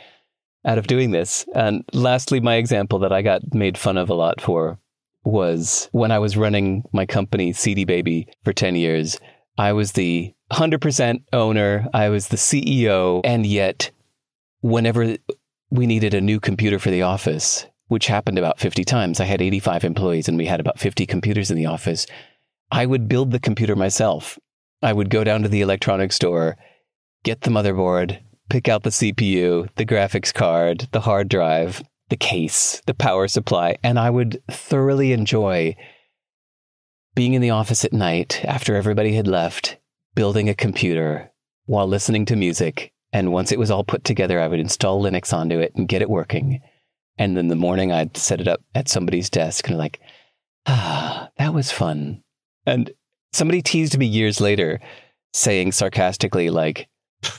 out 0.64 0.78
of 0.78 0.87
doing 0.87 1.11
this. 1.11 1.45
And 1.55 1.84
lastly, 1.93 2.41
my 2.41 2.57
example 2.57 2.99
that 3.01 3.12
I 3.12 3.22
got 3.22 3.55
made 3.55 3.78
fun 3.78 3.97
of 3.97 4.11
a 4.11 4.14
lot 4.14 4.41
for 4.41 4.78
was 5.24 5.89
when 5.93 6.11
I 6.11 6.18
was 6.18 6.37
running 6.37 6.84
my 6.93 7.07
company, 7.07 7.53
CD 7.53 7.84
Baby, 7.84 8.28
for 8.45 8.53
10 8.53 8.76
years. 8.76 9.18
I 9.59 9.72
was 9.72 9.93
the 9.93 10.32
100% 10.53 11.24
owner, 11.32 11.86
I 11.92 12.09
was 12.09 12.28
the 12.28 12.36
CEO, 12.36 13.20
and 13.24 13.44
yet, 13.44 13.90
whenever 14.61 15.16
we 15.70 15.86
needed 15.86 16.14
a 16.14 16.20
new 16.20 16.40
computer 16.40 16.78
for 16.78 16.90
the 16.90 17.03
office, 17.03 17.66
which 17.88 18.07
happened 18.07 18.38
about 18.38 18.61
50 18.61 18.84
times, 18.84 19.20
I 19.20 19.24
had 19.24 19.42
85 19.42 19.84
employees 19.84 20.28
and 20.28 20.38
we 20.38 20.47
had 20.47 20.61
about 20.61 20.78
50 20.78 21.07
computers 21.07 21.51
in 21.51 21.57
the 21.57 21.66
office. 21.66 22.07
I 22.70 22.86
would 22.86 23.09
build 23.09 23.30
the 23.30 23.38
computer 23.38 23.76
myself. 23.76 24.38
I 24.82 24.92
would 24.92 25.11
go 25.11 25.24
down 25.24 25.42
to 25.42 25.49
the 25.49 25.62
electronics 25.62 26.16
store, 26.16 26.57
get 27.24 27.42
the 27.42 27.51
motherboard, 27.51 28.20
pick 28.49 28.68
out 28.68 28.82
the 28.82 28.90
CPU, 28.90 29.68
the 29.76 29.86
graphics 29.86 30.32
card, 30.32 30.88
the 30.92 31.01
hard 31.01 31.28
drive, 31.28 31.82
the 32.09 32.16
case, 32.16 32.80
the 32.86 32.94
power 32.94 33.26
supply, 33.28 33.76
and 33.82 33.99
I 33.99 34.11
would 34.11 34.42
thoroughly 34.49 35.12
enjoy 35.12 35.76
being 37.14 37.34
in 37.34 37.42
the 37.42 37.51
office 37.51 37.84
at 37.84 37.92
night 37.92 38.44
after 38.44 38.76
everybody 38.76 39.14
had 39.14 39.26
left, 39.26 39.78
building 40.17 40.49
a 40.49 40.55
computer 40.55 41.31
while 41.67 41.87
listening 41.87 42.25
to 42.27 42.35
music. 42.35 42.93
And 43.12 43.33
once 43.33 43.53
it 43.53 43.59
was 43.59 43.71
all 43.71 43.85
put 43.85 44.03
together, 44.03 44.41
I 44.41 44.49
would 44.49 44.59
install 44.59 45.01
Linux 45.01 45.33
onto 45.33 45.61
it 45.61 45.73
and 45.77 45.87
get 45.87 46.03
it 46.03 46.11
working. 46.11 46.61
And 47.19 47.37
then 47.37 47.47
the 47.47 47.55
morning 47.55 47.93
I'd 47.93 48.17
set 48.17 48.41
it 48.41 48.49
up 48.49 48.61
at 48.75 48.89
somebody's 48.89 49.31
desk 49.31 49.69
and 49.69 49.79
like, 49.79 50.01
ah, 50.67 51.31
that 51.39 51.55
was 51.55 51.71
fun. 51.71 52.23
And 52.67 52.91
somebody 53.33 53.62
teased 53.62 53.97
me 53.97 54.07
years 54.07 54.41
later 54.41 54.81
saying 55.33 55.73
sarcastically, 55.73 56.51
like, 56.51 56.89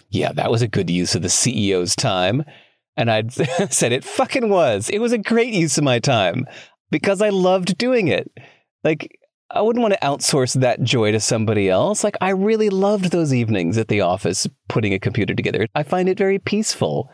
yeah, 0.10 0.32
that 0.34 0.52
was 0.52 0.62
a 0.62 0.68
good 0.68 0.90
use 0.90 1.16
of 1.16 1.22
the 1.22 1.28
CEO's 1.28 1.96
time. 1.96 2.44
And 2.96 3.12
I'd 3.12 3.32
said 3.72 3.92
it 3.92 4.04
fucking 4.04 4.50
was. 4.50 4.90
It 4.90 5.00
was 5.00 5.12
a 5.12 5.18
great 5.18 5.54
use 5.54 5.78
of 5.78 5.84
my 5.84 6.00
time 6.00 6.46
because 6.90 7.22
I 7.22 7.30
loved 7.30 7.78
doing 7.78 8.08
it. 8.08 8.32
Like, 8.84 9.17
I 9.50 9.62
wouldn't 9.62 9.82
want 9.82 9.94
to 9.94 10.00
outsource 10.00 10.60
that 10.60 10.84
joy 10.84 11.12
to 11.12 11.20
somebody 11.20 11.70
else. 11.70 12.04
Like, 12.04 12.18
I 12.20 12.30
really 12.30 12.70
loved 12.70 13.12
those 13.12 13.34
evenings 13.34 13.78
at 13.78 13.88
the 13.88 14.02
office 14.02 14.46
putting 14.68 14.94
a 14.94 15.00
computer 15.00 15.34
together. 15.34 15.68
I 15.74 15.84
find 15.84 16.10
it 16.10 16.18
very 16.18 16.38
peaceful. 16.38 17.10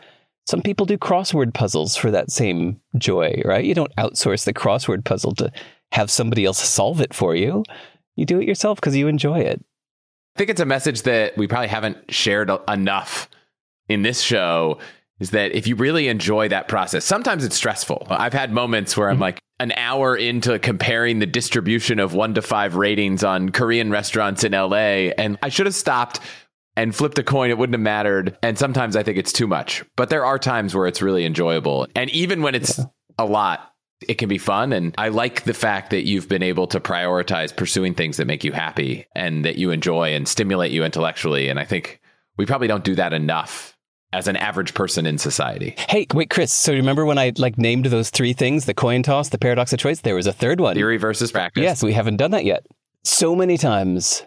Some 0.46 0.60
people 0.60 0.84
do 0.84 0.98
crossword 0.98 1.54
puzzles 1.54 1.96
for 1.96 2.10
that 2.10 2.30
same 2.30 2.80
joy, 2.98 3.40
right? 3.44 3.64
You 3.64 3.74
don't 3.74 3.94
outsource 3.96 4.44
the 4.44 4.52
crossword 4.52 5.04
puzzle 5.04 5.34
to 5.36 5.52
have 5.92 6.10
somebody 6.10 6.44
else 6.44 6.58
solve 6.58 7.00
it 7.00 7.14
for 7.14 7.36
you. 7.36 7.62
You 8.16 8.26
do 8.26 8.40
it 8.40 8.48
yourself 8.48 8.80
because 8.80 8.96
you 8.96 9.06
enjoy 9.06 9.40
it. 9.40 9.64
I 10.34 10.38
think 10.38 10.50
it's 10.50 10.60
a 10.60 10.66
message 10.66 11.02
that 11.02 11.36
we 11.36 11.46
probably 11.46 11.68
haven't 11.68 12.12
shared 12.12 12.50
enough 12.68 13.28
in 13.88 14.02
this 14.02 14.20
show 14.20 14.78
is 15.20 15.30
that 15.30 15.52
if 15.52 15.66
you 15.66 15.76
really 15.76 16.08
enjoy 16.08 16.48
that 16.48 16.68
process, 16.68 17.04
sometimes 17.04 17.44
it's 17.44 17.56
stressful. 17.56 18.06
I've 18.10 18.32
had 18.32 18.52
moments 18.52 18.96
where 18.96 19.08
I'm 19.08 19.14
mm-hmm. 19.14 19.22
like 19.22 19.40
an 19.60 19.72
hour 19.76 20.16
into 20.16 20.58
comparing 20.58 21.20
the 21.20 21.26
distribution 21.26 22.00
of 22.00 22.14
one 22.14 22.34
to 22.34 22.42
five 22.42 22.74
ratings 22.74 23.22
on 23.22 23.50
Korean 23.50 23.90
restaurants 23.90 24.42
in 24.44 24.52
LA, 24.52 25.12
and 25.16 25.38
I 25.42 25.48
should 25.48 25.66
have 25.66 25.74
stopped 25.74 26.20
and 26.76 26.94
flipped 26.94 27.18
a 27.18 27.22
coin. 27.22 27.50
It 27.50 27.58
wouldn't 27.58 27.74
have 27.74 27.80
mattered. 27.80 28.36
And 28.42 28.58
sometimes 28.58 28.96
I 28.96 29.02
think 29.02 29.18
it's 29.18 29.32
too 29.32 29.46
much, 29.46 29.84
but 29.96 30.10
there 30.10 30.24
are 30.24 30.38
times 30.38 30.74
where 30.74 30.86
it's 30.86 31.02
really 31.02 31.24
enjoyable. 31.24 31.86
And 31.94 32.10
even 32.10 32.42
when 32.42 32.54
it's 32.54 32.78
yeah. 32.78 32.86
a 33.18 33.24
lot, 33.24 33.70
it 34.08 34.14
can 34.14 34.28
be 34.28 34.38
fun. 34.38 34.72
And 34.72 34.94
I 34.98 35.08
like 35.08 35.44
the 35.44 35.54
fact 35.54 35.90
that 35.90 36.02
you've 36.02 36.28
been 36.28 36.42
able 36.42 36.66
to 36.68 36.80
prioritize 36.80 37.56
pursuing 37.56 37.94
things 37.94 38.16
that 38.16 38.26
make 38.26 38.44
you 38.44 38.52
happy 38.52 39.06
and 39.14 39.44
that 39.44 39.56
you 39.56 39.70
enjoy 39.70 40.14
and 40.14 40.26
stimulate 40.26 40.72
you 40.72 40.84
intellectually. 40.84 41.48
And 41.48 41.60
I 41.60 41.64
think 41.64 42.00
we 42.36 42.44
probably 42.44 42.68
don't 42.68 42.84
do 42.84 42.96
that 42.96 43.12
enough 43.12 43.73
as 44.14 44.28
an 44.28 44.36
average 44.36 44.74
person 44.74 45.04
in 45.06 45.18
society. 45.18 45.74
Hey, 45.88 46.06
wait, 46.14 46.30
Chris. 46.30 46.52
So 46.52 46.72
remember 46.72 47.04
when 47.04 47.18
I 47.18 47.32
like 47.36 47.58
named 47.58 47.86
those 47.86 48.10
three 48.10 48.32
things, 48.32 48.64
the 48.64 48.74
coin 48.74 49.02
toss, 49.02 49.28
the 49.28 49.38
paradox 49.38 49.72
of 49.72 49.78
choice? 49.78 50.00
There 50.00 50.14
was 50.14 50.26
a 50.26 50.32
third 50.32 50.60
one. 50.60 50.74
Theory 50.74 50.96
versus 50.96 51.32
practice. 51.32 51.62
Yes, 51.62 51.82
we 51.82 51.92
haven't 51.92 52.16
done 52.16 52.30
that 52.30 52.44
yet. 52.44 52.66
So 53.02 53.34
many 53.34 53.58
times 53.58 54.22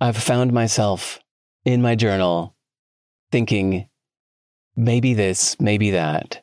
I've 0.00 0.16
found 0.16 0.52
myself 0.52 1.20
in 1.64 1.82
my 1.82 1.94
journal 1.94 2.56
thinking, 3.30 3.88
maybe 4.74 5.14
this, 5.14 5.60
maybe 5.60 5.90
that 5.92 6.42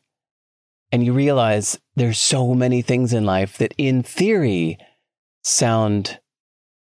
and 0.91 1.05
you 1.05 1.13
realize 1.13 1.79
there's 1.95 2.19
so 2.19 2.53
many 2.53 2.81
things 2.81 3.13
in 3.13 3.25
life 3.25 3.57
that 3.57 3.73
in 3.77 4.03
theory 4.03 4.77
sound 5.43 6.19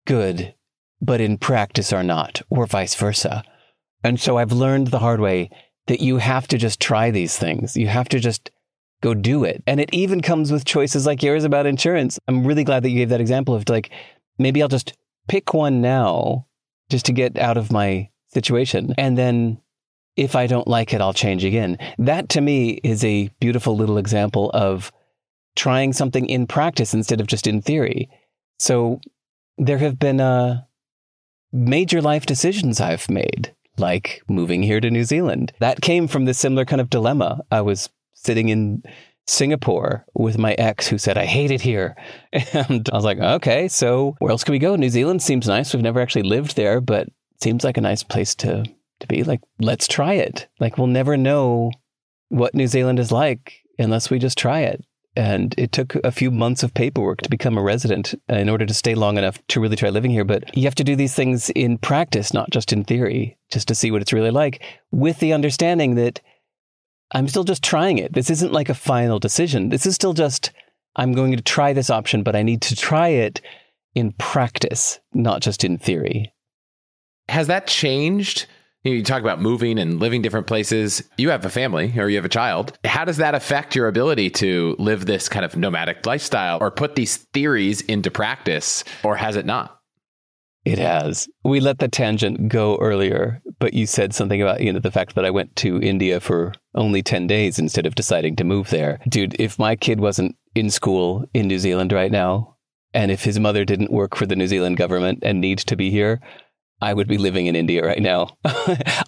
good, 0.05 0.53
but 1.01 1.21
in 1.21 1.37
practice 1.37 1.91
are 1.91 2.03
not, 2.03 2.41
or 2.49 2.65
vice 2.65 2.95
versa. 2.95 3.43
And 4.03 4.19
so 4.19 4.37
I've 4.37 4.51
learned 4.51 4.87
the 4.87 4.99
hard 4.99 5.19
way 5.19 5.49
that 5.89 6.01
you 6.01 6.17
have 6.17 6.47
to 6.47 6.57
just 6.57 6.79
try 6.79 7.09
these 7.09 7.35
things. 7.35 7.75
You 7.75 7.87
have 7.87 8.07
to 8.09 8.19
just 8.19 8.51
go 9.01 9.15
do 9.15 9.43
it. 9.43 9.63
And 9.65 9.79
it 9.79 9.89
even 9.91 10.21
comes 10.21 10.51
with 10.51 10.63
choices 10.63 11.07
like 11.07 11.23
yours 11.23 11.43
about 11.43 11.65
insurance. 11.65 12.19
I'm 12.27 12.45
really 12.45 12.63
glad 12.63 12.83
that 12.83 12.89
you 12.89 12.97
gave 12.97 13.09
that 13.09 13.21
example 13.21 13.55
of 13.55 13.67
like, 13.67 13.89
maybe 14.37 14.61
I'll 14.61 14.67
just 14.67 14.93
pick 15.27 15.51
one 15.51 15.81
now 15.81 16.45
just 16.91 17.07
to 17.07 17.11
get 17.11 17.39
out 17.39 17.57
of 17.57 17.71
my 17.71 18.09
situation. 18.27 18.93
And 18.99 19.17
then 19.17 19.59
if 20.15 20.35
I 20.35 20.45
don't 20.45 20.67
like 20.67 20.93
it, 20.93 21.01
I'll 21.01 21.13
change 21.13 21.43
again. 21.43 21.79
That 21.97 22.29
to 22.29 22.41
me 22.41 22.79
is 22.83 23.03
a 23.03 23.29
beautiful 23.39 23.75
little 23.75 23.97
example 23.97 24.51
of 24.53 24.91
trying 25.55 25.93
something 25.93 26.27
in 26.27 26.45
practice 26.45 26.93
instead 26.93 27.19
of 27.19 27.25
just 27.25 27.47
in 27.47 27.63
theory. 27.63 28.09
So 28.59 29.01
there 29.57 29.79
have 29.79 29.97
been 29.97 30.21
uh, 30.21 30.61
major 31.51 31.99
life 31.99 32.27
decisions 32.27 32.79
I've 32.79 33.09
made, 33.09 33.55
like 33.79 34.21
moving 34.27 34.63
here 34.63 34.79
to 34.79 34.91
New 34.91 35.03
Zealand. 35.03 35.53
That 35.59 35.81
came 35.81 36.07
from 36.07 36.25
this 36.25 36.37
similar 36.37 36.65
kind 36.65 36.81
of 36.81 36.89
dilemma. 36.89 37.41
I 37.51 37.61
was 37.61 37.89
sitting 38.13 38.49
in 38.49 38.83
Singapore 39.27 40.05
with 40.15 40.37
my 40.37 40.53
ex 40.53 40.87
who 40.87 40.97
said, 40.97 41.17
I 41.17 41.25
hate 41.25 41.51
it 41.51 41.61
here. 41.61 41.95
And 42.53 42.89
I 42.91 42.95
was 42.95 43.05
like, 43.05 43.19
okay, 43.19 43.67
so 43.67 44.15
where 44.19 44.31
else 44.31 44.43
can 44.43 44.53
we 44.53 44.59
go? 44.59 44.75
New 44.75 44.89
Zealand 44.89 45.21
seems 45.21 45.47
nice. 45.47 45.73
We've 45.73 45.83
never 45.83 46.01
actually 46.01 46.23
lived 46.23 46.55
there, 46.55 46.81
but 46.81 47.07
seems 47.41 47.63
like 47.63 47.77
a 47.77 47.81
nice 47.81 48.03
place 48.03 48.35
to 48.35 48.65
to 48.99 49.07
be 49.07 49.23
like, 49.23 49.39
let's 49.59 49.87
try 49.87 50.13
it. 50.13 50.47
Like, 50.59 50.77
we'll 50.77 50.87
never 50.87 51.15
know 51.15 51.71
what 52.27 52.53
New 52.53 52.67
Zealand 52.67 52.99
is 52.99 53.13
like 53.13 53.63
unless 53.77 54.09
we 54.09 54.19
just 54.19 54.37
try 54.37 54.61
it. 54.61 54.83
And 55.19 55.53
it 55.57 55.73
took 55.73 55.95
a 55.95 56.13
few 56.13 56.31
months 56.31 56.63
of 56.63 56.73
paperwork 56.73 57.19
to 57.23 57.29
become 57.29 57.57
a 57.57 57.61
resident 57.61 58.15
uh, 58.31 58.35
in 58.35 58.47
order 58.47 58.65
to 58.65 58.73
stay 58.73 58.95
long 58.95 59.17
enough 59.17 59.37
to 59.49 59.59
really 59.59 59.75
try 59.75 59.89
living 59.89 60.11
here. 60.11 60.23
But 60.23 60.55
you 60.55 60.63
have 60.63 60.75
to 60.75 60.83
do 60.85 60.95
these 60.95 61.13
things 61.13 61.49
in 61.49 61.77
practice, 61.77 62.33
not 62.33 62.51
just 62.51 62.71
in 62.71 62.85
theory, 62.85 63.37
just 63.51 63.67
to 63.67 63.75
see 63.75 63.91
what 63.91 64.01
it's 64.01 64.13
really 64.13 64.31
like, 64.31 64.63
with 64.91 65.19
the 65.19 65.33
understanding 65.33 65.95
that 65.95 66.21
I'm 67.11 67.27
still 67.27 67.43
just 67.43 67.61
trying 67.61 67.97
it. 67.97 68.13
This 68.13 68.29
isn't 68.29 68.53
like 68.53 68.69
a 68.69 68.73
final 68.73 69.19
decision. 69.19 69.67
This 69.67 69.85
is 69.85 69.93
still 69.93 70.13
just, 70.13 70.51
I'm 70.95 71.11
going 71.11 71.35
to 71.35 71.43
try 71.43 71.73
this 71.73 71.89
option, 71.89 72.23
but 72.23 72.37
I 72.37 72.41
need 72.41 72.61
to 72.61 72.75
try 72.77 73.09
it 73.09 73.41
in 73.95 74.13
practice, 74.13 75.01
not 75.13 75.41
just 75.41 75.65
in 75.65 75.77
theory. 75.77 76.31
Has 77.27 77.47
that 77.47 77.67
changed? 77.67 78.45
You 78.83 79.03
talk 79.03 79.21
about 79.21 79.41
moving 79.41 79.77
and 79.77 79.99
living 79.99 80.21
different 80.21 80.47
places. 80.47 81.03
You 81.17 81.29
have 81.29 81.45
a 81.45 81.49
family 81.49 81.93
or 81.97 82.09
you 82.09 82.15
have 82.15 82.25
a 82.25 82.29
child. 82.29 82.77
How 82.85 83.05
does 83.05 83.17
that 83.17 83.35
affect 83.35 83.75
your 83.75 83.87
ability 83.87 84.29
to 84.31 84.75
live 84.79 85.05
this 85.05 85.27
kind 85.27 85.45
of 85.45 85.57
nomadic 85.57 86.05
lifestyle 86.05 86.59
or 86.61 86.71
put 86.71 86.95
these 86.95 87.17
theories 87.33 87.81
into 87.81 88.09
practice, 88.09 88.83
or 89.03 89.15
has 89.15 89.35
it 89.35 89.45
not? 89.45 89.75
It 90.65 90.77
has. 90.77 91.27
We 91.43 91.61
let 91.61 91.79
the 91.79 91.87
tangent 91.87 92.49
go 92.49 92.77
earlier, 92.77 93.41
but 93.59 93.73
you 93.73 93.85
said 93.85 94.13
something 94.13 94.41
about, 94.41 94.61
you 94.61 94.71
know, 94.71 94.79
the 94.79 94.91
fact 94.91 95.15
that 95.15 95.25
I 95.25 95.29
went 95.29 95.55
to 95.57 95.81
India 95.81 96.19
for 96.19 96.53
only 96.75 97.01
10 97.01 97.27
days 97.27 97.59
instead 97.59 97.85
of 97.85 97.95
deciding 97.95 98.35
to 98.37 98.43
move 98.43 98.69
there. 98.69 98.99
Dude, 99.07 99.35
if 99.39 99.57
my 99.57 99.75
kid 99.75 99.99
wasn't 99.99 100.35
in 100.55 100.69
school 100.69 101.25
in 101.33 101.47
New 101.47 101.59
Zealand 101.59 101.93
right 101.93 102.11
now, 102.11 102.57
and 102.93 103.11
if 103.11 103.23
his 103.23 103.39
mother 103.39 103.65
didn't 103.65 103.91
work 103.91 104.15
for 104.15 104.25
the 104.25 104.35
New 104.35 104.47
Zealand 104.47 104.77
government 104.77 105.19
and 105.21 105.39
need 105.39 105.59
to 105.59 105.75
be 105.75 105.89
here, 105.91 106.19
I 106.81 106.93
would 106.93 107.07
be 107.07 107.17
living 107.17 107.47
in 107.47 107.55
India 107.55 107.85
right 107.85 108.01
now. 108.01 108.37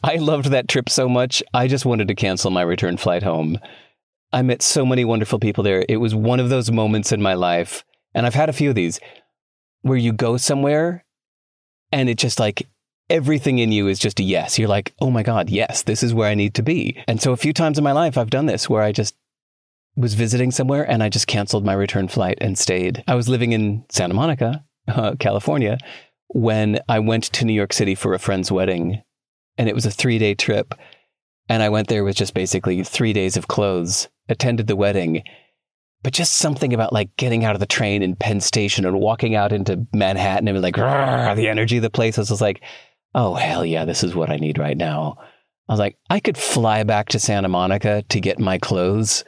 I 0.04 0.18
loved 0.20 0.48
that 0.48 0.68
trip 0.68 0.90
so 0.90 1.08
much. 1.08 1.42
I 1.54 1.68
just 1.68 1.86
wanted 1.86 2.08
to 2.10 2.16
cancel 2.16 2.52
my 2.52 2.62
return 2.62 2.98
flight 2.98 3.24
home. 3.24 3.58
I 4.34 4.42
met 4.42 4.62
so 4.62 4.86
many 4.86 5.06
wonderful 5.06 5.40
people 5.40 5.64
there. 5.64 5.86
It 5.88 5.98
was 5.98 6.16
one 6.16 6.40
of 6.40 6.50
those 6.50 6.72
moments 6.72 7.12
in 7.12 7.22
my 7.22 7.34
life, 7.34 7.84
and 8.14 8.26
I've 8.26 8.36
had 8.36 8.50
a 8.50 8.54
few 8.54 8.70
of 8.70 8.76
these, 8.76 9.00
where 9.82 9.98
you 9.98 10.14
go 10.14 10.38
somewhere 10.38 11.06
and 11.92 12.10
it 12.10 12.18
just 12.18 12.40
like 12.40 12.68
everything 13.10 13.60
in 13.60 13.72
you 13.72 13.88
is 13.88 14.00
just 14.00 14.20
a 14.20 14.24
yes. 14.24 14.58
You're 14.58 14.70
like, 14.70 14.94
oh 15.02 15.10
my 15.10 15.24
God, 15.24 15.50
yes, 15.50 15.84
this 15.84 16.04
is 16.04 16.14
where 16.14 16.30
I 16.30 16.36
need 16.36 16.54
to 16.56 16.64
be. 16.64 17.02
And 17.08 17.22
so 17.22 17.34
a 17.34 17.38
few 17.38 17.52
times 17.52 17.78
in 17.78 17.84
my 17.84 17.92
life, 17.92 18.18
I've 18.18 18.30
done 18.30 18.46
this 18.46 18.70
where 18.70 18.84
I 18.84 18.92
just 18.92 19.16
was 19.96 20.14
visiting 20.14 20.52
somewhere 20.52 20.90
and 20.90 21.04
I 21.04 21.10
just 21.10 21.28
canceled 21.28 21.66
my 21.66 21.74
return 21.74 22.08
flight 22.08 22.38
and 22.40 22.58
stayed. 22.58 23.04
I 23.08 23.16
was 23.16 23.28
living 23.28 23.52
in 23.52 23.84
Santa 23.90 24.14
Monica, 24.14 24.64
uh, 24.88 25.16
California 25.20 25.78
when 26.34 26.80
I 26.88 27.00
went 27.00 27.26
to 27.26 27.46
New 27.46 27.54
York 27.54 27.74
City 27.74 27.96
for 27.96 28.14
a 28.14 28.20
friend's 28.20 28.52
wedding, 28.52 29.02
and 29.58 29.70
it 29.70 29.76
was 29.76 29.86
a 29.86 29.92
three 29.92 30.18
day 30.18 30.34
trip. 30.34 30.74
And 31.50 31.62
I 31.62 31.70
went 31.70 31.88
there 31.90 32.04
with 32.04 32.16
just 32.16 32.34
basically 32.34 32.84
three 32.84 33.14
days 33.14 33.36
of 33.36 33.48
clothes, 33.48 34.08
attended 34.30 34.68
the 34.68 34.76
wedding, 34.76 35.24
but 36.04 36.14
just 36.14 36.34
something 36.34 36.74
about 36.74 36.94
like 36.94 37.16
getting 37.18 37.44
out 37.44 37.56
of 37.56 37.60
the 37.60 37.66
train 37.66 38.02
in 38.02 38.16
Penn 38.16 38.40
Station 38.40 38.86
and 38.86 39.00
walking 39.00 39.36
out 39.36 39.52
into 39.52 39.86
Manhattan 39.94 40.48
and 40.48 40.62
like 40.62 40.76
the 41.36 41.48
energy 41.50 41.78
of 41.78 41.84
the 41.84 41.90
place. 41.90 42.18
I 42.18 42.22
was 42.22 42.42
like, 42.42 42.62
oh, 43.14 43.36
hell 43.36 43.66
yeah, 43.66 43.86
this 43.86 44.04
is 44.04 44.16
what 44.16 44.30
I 44.30 44.38
need 44.38 44.58
right 44.58 44.78
now. 44.78 45.18
I 45.68 45.74
was 45.74 45.80
like, 45.80 45.98
I 46.10 46.20
could 46.20 46.38
fly 46.38 46.84
back 46.84 47.10
to 47.10 47.20
Santa 47.20 47.50
Monica 47.50 48.04
to 48.10 48.20
get 48.20 48.40
my 48.40 48.58
clothes, 48.58 49.24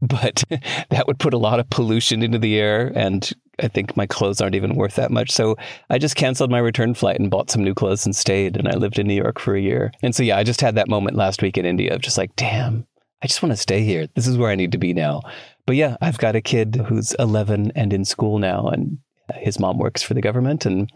but 0.00 0.42
that 0.90 1.06
would 1.06 1.18
put 1.18 1.34
a 1.34 1.38
lot 1.38 1.60
of 1.60 1.68
pollution 1.70 2.22
into 2.22 2.38
the 2.38 2.58
air. 2.58 2.92
And 2.94 3.30
I 3.62 3.68
think 3.68 3.96
my 3.96 4.06
clothes 4.06 4.40
aren't 4.40 4.54
even 4.54 4.74
worth 4.74 4.96
that 4.96 5.10
much. 5.10 5.30
So 5.30 5.56
I 5.88 5.98
just 5.98 6.16
canceled 6.16 6.50
my 6.50 6.58
return 6.58 6.94
flight 6.94 7.18
and 7.18 7.30
bought 7.30 7.50
some 7.50 7.64
new 7.64 7.74
clothes 7.74 8.04
and 8.04 8.14
stayed. 8.14 8.56
And 8.56 8.68
I 8.68 8.76
lived 8.76 8.98
in 8.98 9.06
New 9.06 9.14
York 9.14 9.38
for 9.38 9.54
a 9.54 9.60
year. 9.60 9.92
And 10.02 10.14
so, 10.14 10.22
yeah, 10.22 10.36
I 10.36 10.44
just 10.44 10.60
had 10.60 10.74
that 10.74 10.88
moment 10.88 11.16
last 11.16 11.42
week 11.42 11.58
in 11.58 11.66
India 11.66 11.94
of 11.94 12.00
just 12.00 12.18
like, 12.18 12.34
damn, 12.36 12.86
I 13.22 13.26
just 13.26 13.42
want 13.42 13.52
to 13.52 13.56
stay 13.56 13.82
here. 13.82 14.06
This 14.14 14.26
is 14.26 14.38
where 14.38 14.50
I 14.50 14.54
need 14.54 14.72
to 14.72 14.78
be 14.78 14.94
now. 14.94 15.22
But 15.66 15.76
yeah, 15.76 15.96
I've 16.00 16.18
got 16.18 16.36
a 16.36 16.40
kid 16.40 16.82
who's 16.88 17.14
11 17.18 17.72
and 17.74 17.92
in 17.92 18.04
school 18.04 18.38
now, 18.38 18.68
and 18.68 18.98
his 19.34 19.60
mom 19.60 19.78
works 19.78 20.02
for 20.02 20.14
the 20.14 20.22
government. 20.22 20.64
And 20.66 20.90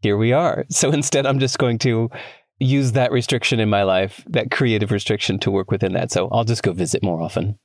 here 0.00 0.16
we 0.16 0.32
are. 0.32 0.64
So 0.70 0.90
instead, 0.90 1.26
I'm 1.26 1.38
just 1.38 1.58
going 1.58 1.78
to 1.80 2.10
use 2.58 2.92
that 2.92 3.12
restriction 3.12 3.60
in 3.60 3.68
my 3.68 3.82
life, 3.82 4.24
that 4.28 4.50
creative 4.50 4.90
restriction 4.90 5.38
to 5.40 5.50
work 5.50 5.70
within 5.70 5.92
that. 5.92 6.10
So 6.10 6.28
I'll 6.32 6.44
just 6.44 6.62
go 6.62 6.72
visit 6.72 7.02
more 7.02 7.20
often. 7.20 7.58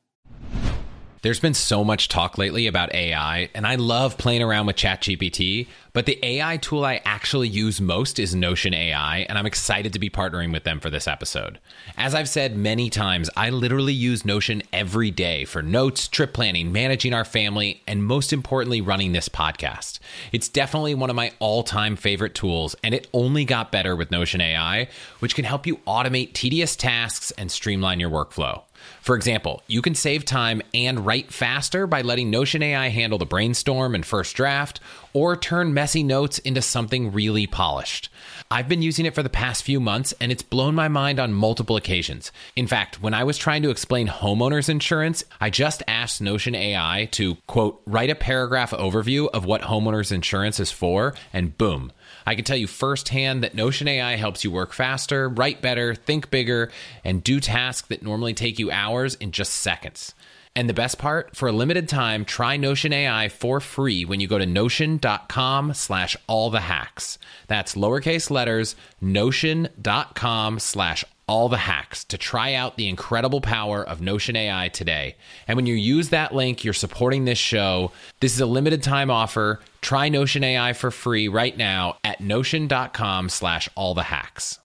There's 1.24 1.40
been 1.40 1.56
so 1.56 1.84
much 1.84 2.10
talk 2.10 2.38
lately 2.38 2.68
about 2.68 2.94
AI, 2.94 3.50
and 3.56 3.66
I 3.66 3.74
love 3.74 4.20
playing 4.20 4.44
around 4.44 4.68
with 4.68 4.76
ChatGPT, 4.76 5.68
but 5.92 6.06
the 6.06 6.24
AI 6.24 6.58
tool 6.58 6.86
I 6.86 7.02
actually 7.06 7.48
use 7.48 7.82
most 7.82 8.20
is 8.20 8.36
Notion 8.36 8.76
AI, 8.76 9.26
and 9.28 9.36
I'm 9.36 9.48
excited 9.48 9.94
to 9.94 10.00
be 10.00 10.12
partnering 10.12 10.54
with 10.54 10.64
them 10.64 10.80
for 10.80 10.92
this 10.92 11.08
episode. 11.08 11.58
As 11.98 12.14
I've 12.14 12.30
said 12.30 12.56
many 12.56 12.92
times, 12.92 13.32
I 13.36 13.50
literally 13.50 13.94
use 13.94 14.26
Notion 14.26 14.62
every 14.72 15.10
day 15.10 15.44
for 15.44 15.64
notes, 15.64 16.08
trip 16.08 16.34
planning, 16.34 16.72
managing 16.72 17.16
our 17.16 17.26
family, 17.26 17.82
and 17.88 18.04
most 18.04 18.32
importantly, 18.32 18.80
running 18.80 19.14
this 19.14 19.28
podcast. 19.28 19.98
It's 20.32 20.50
definitely 20.50 20.94
one 20.94 21.10
of 21.10 21.16
my 21.16 21.32
all 21.40 21.64
time 21.64 21.96
favorite 21.96 22.36
tools, 22.36 22.76
and 22.84 22.94
it 22.94 23.08
only 23.12 23.44
got 23.44 23.72
better 23.72 23.96
with 23.96 24.12
Notion 24.12 24.40
AI, 24.40 24.88
which 25.18 25.34
can 25.34 25.46
help 25.46 25.66
you 25.66 25.78
automate 25.88 26.34
tedious 26.34 26.76
tasks 26.76 27.32
and 27.32 27.52
streamline 27.52 28.00
your 28.00 28.12
workflow. 28.12 28.62
For 29.08 29.16
example, 29.16 29.64
you 29.68 29.82
can 29.82 29.96
save 29.96 30.26
time 30.26 30.62
and 30.74 31.06
write 31.06 31.32
faster 31.32 31.88
by 31.88 32.02
letting 32.02 32.30
Notion 32.30 32.62
AI 32.62 32.90
handle 32.90 33.18
the 33.18 33.26
brainstorm 33.26 33.96
and 33.96 34.06
first 34.06 34.36
draft, 34.36 34.82
or 35.14 35.38
turn 35.38 35.74
messy 35.74 36.04
notes 36.04 36.40
into 36.40 36.62
something 36.62 37.14
really 37.14 37.48
polished. 37.48 38.10
I've 38.52 38.68
been 38.68 38.82
using 38.82 39.06
it 39.06 39.16
for 39.16 39.24
the 39.24 39.30
past 39.30 39.64
few 39.64 39.80
months 39.80 40.14
and 40.20 40.30
it's 40.30 40.42
blown 40.42 40.76
my 40.76 40.90
mind 40.90 41.22
on 41.22 41.32
multiple 41.32 41.78
occasions. 41.78 42.34
In 42.58 42.68
fact, 42.68 43.02
when 43.02 43.14
I 43.14 43.24
was 43.24 43.38
trying 43.38 43.62
to 43.62 43.70
explain 43.70 44.10
homeowners 44.10 44.68
insurance, 44.68 45.24
I 45.40 45.52
just 45.52 45.84
asked 45.88 46.20
Notion 46.20 46.54
AI 46.54 47.08
to, 47.14 47.36
quote, 47.48 47.82
write 47.86 48.10
a 48.10 48.16
paragraph 48.16 48.72
overview 48.72 49.30
of 49.30 49.46
what 49.46 49.62
homeowners 49.62 50.12
insurance 50.12 50.60
is 50.60 50.70
for, 50.70 51.16
and 51.32 51.58
boom. 51.58 51.94
I 52.28 52.36
can 52.36 52.44
tell 52.44 52.58
you 52.58 52.68
firsthand 52.68 53.42
that 53.42 53.56
Notion 53.56 53.88
AI 53.88 54.18
helps 54.18 54.44
you 54.44 54.52
work 54.52 54.74
faster, 54.74 55.30
write 55.30 55.62
better, 55.62 55.96
think 55.96 56.30
bigger, 56.30 56.70
and 57.06 57.24
do 57.24 57.40
tasks 57.40 57.88
that 57.88 58.04
normally 58.04 58.34
take 58.34 58.60
you 58.60 58.70
hours 58.70 59.16
in 59.16 59.32
just 59.32 59.54
seconds. 59.54 60.14
And 60.54 60.68
the 60.68 60.74
best 60.74 60.98
part, 60.98 61.38
for 61.38 61.48
a 61.48 61.54
limited 61.54 61.88
time, 61.88 62.26
try 62.26 62.58
Notion 62.58 62.92
AI 62.92 63.30
for 63.30 63.62
free 63.62 64.04
when 64.04 64.20
you 64.20 64.28
go 64.28 64.38
to 64.38 64.46
notion.com 64.46 65.74
slash 65.74 66.18
all 66.28 66.50
the 66.50 66.60
hacks. 66.60 67.18
That's 67.48 67.76
lowercase 67.76 68.30
letters, 68.30 68.76
notion.com 69.00 70.60
slash 70.60 71.06
all 71.28 71.50
the 71.50 71.58
hacks 71.58 72.04
to 72.06 72.18
try 72.18 72.54
out 72.54 72.78
the 72.78 72.88
incredible 72.88 73.42
power 73.42 73.84
of 73.84 74.02
Notion 74.02 74.36
AI 74.36 74.70
today. 74.70 75.16
And 75.48 75.56
when 75.56 75.66
you 75.66 75.76
use 75.76 76.10
that 76.10 76.34
link, 76.34 76.64
you're 76.64 76.74
supporting 76.74 77.26
this 77.26 77.38
show. 77.38 77.92
This 78.22 78.34
is 78.34 78.40
a 78.40 78.46
limited 78.46 78.82
time 78.82 79.12
offer. 79.12 79.60
Try 79.82 80.10
Notion 80.10 80.44
AI 80.44 80.74
for 80.74 80.92
free 80.92 81.28
right 81.28 81.56
now 81.58 81.98
at 82.04 82.22
notion.com 82.22 83.30
slash 83.30 83.70
all 83.76 83.94
the 83.94 84.04
hacks. 84.04 84.60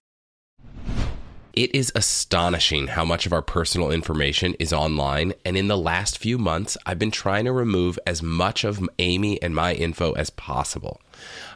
It 1.53 1.75
is 1.75 1.91
astonishing 1.93 2.87
how 2.87 3.05
much 3.05 3.27
of 3.27 3.33
our 3.33 3.43
personal 3.43 3.91
information 3.91 4.55
is 4.55 4.73
online, 4.73 5.33
and 5.45 5.55
in 5.55 5.67
the 5.67 5.77
last 5.77 6.17
few 6.17 6.39
months, 6.39 6.77
I've 6.83 6.97
been 6.97 7.11
trying 7.11 7.45
to 7.45 7.51
remove 7.51 7.99
as 8.07 8.23
much 8.23 8.63
of 8.63 8.81
Amy 8.97 9.39
and 9.39 9.53
my 9.53 9.75
info 9.75 10.13
as 10.13 10.31
possible. 10.31 10.99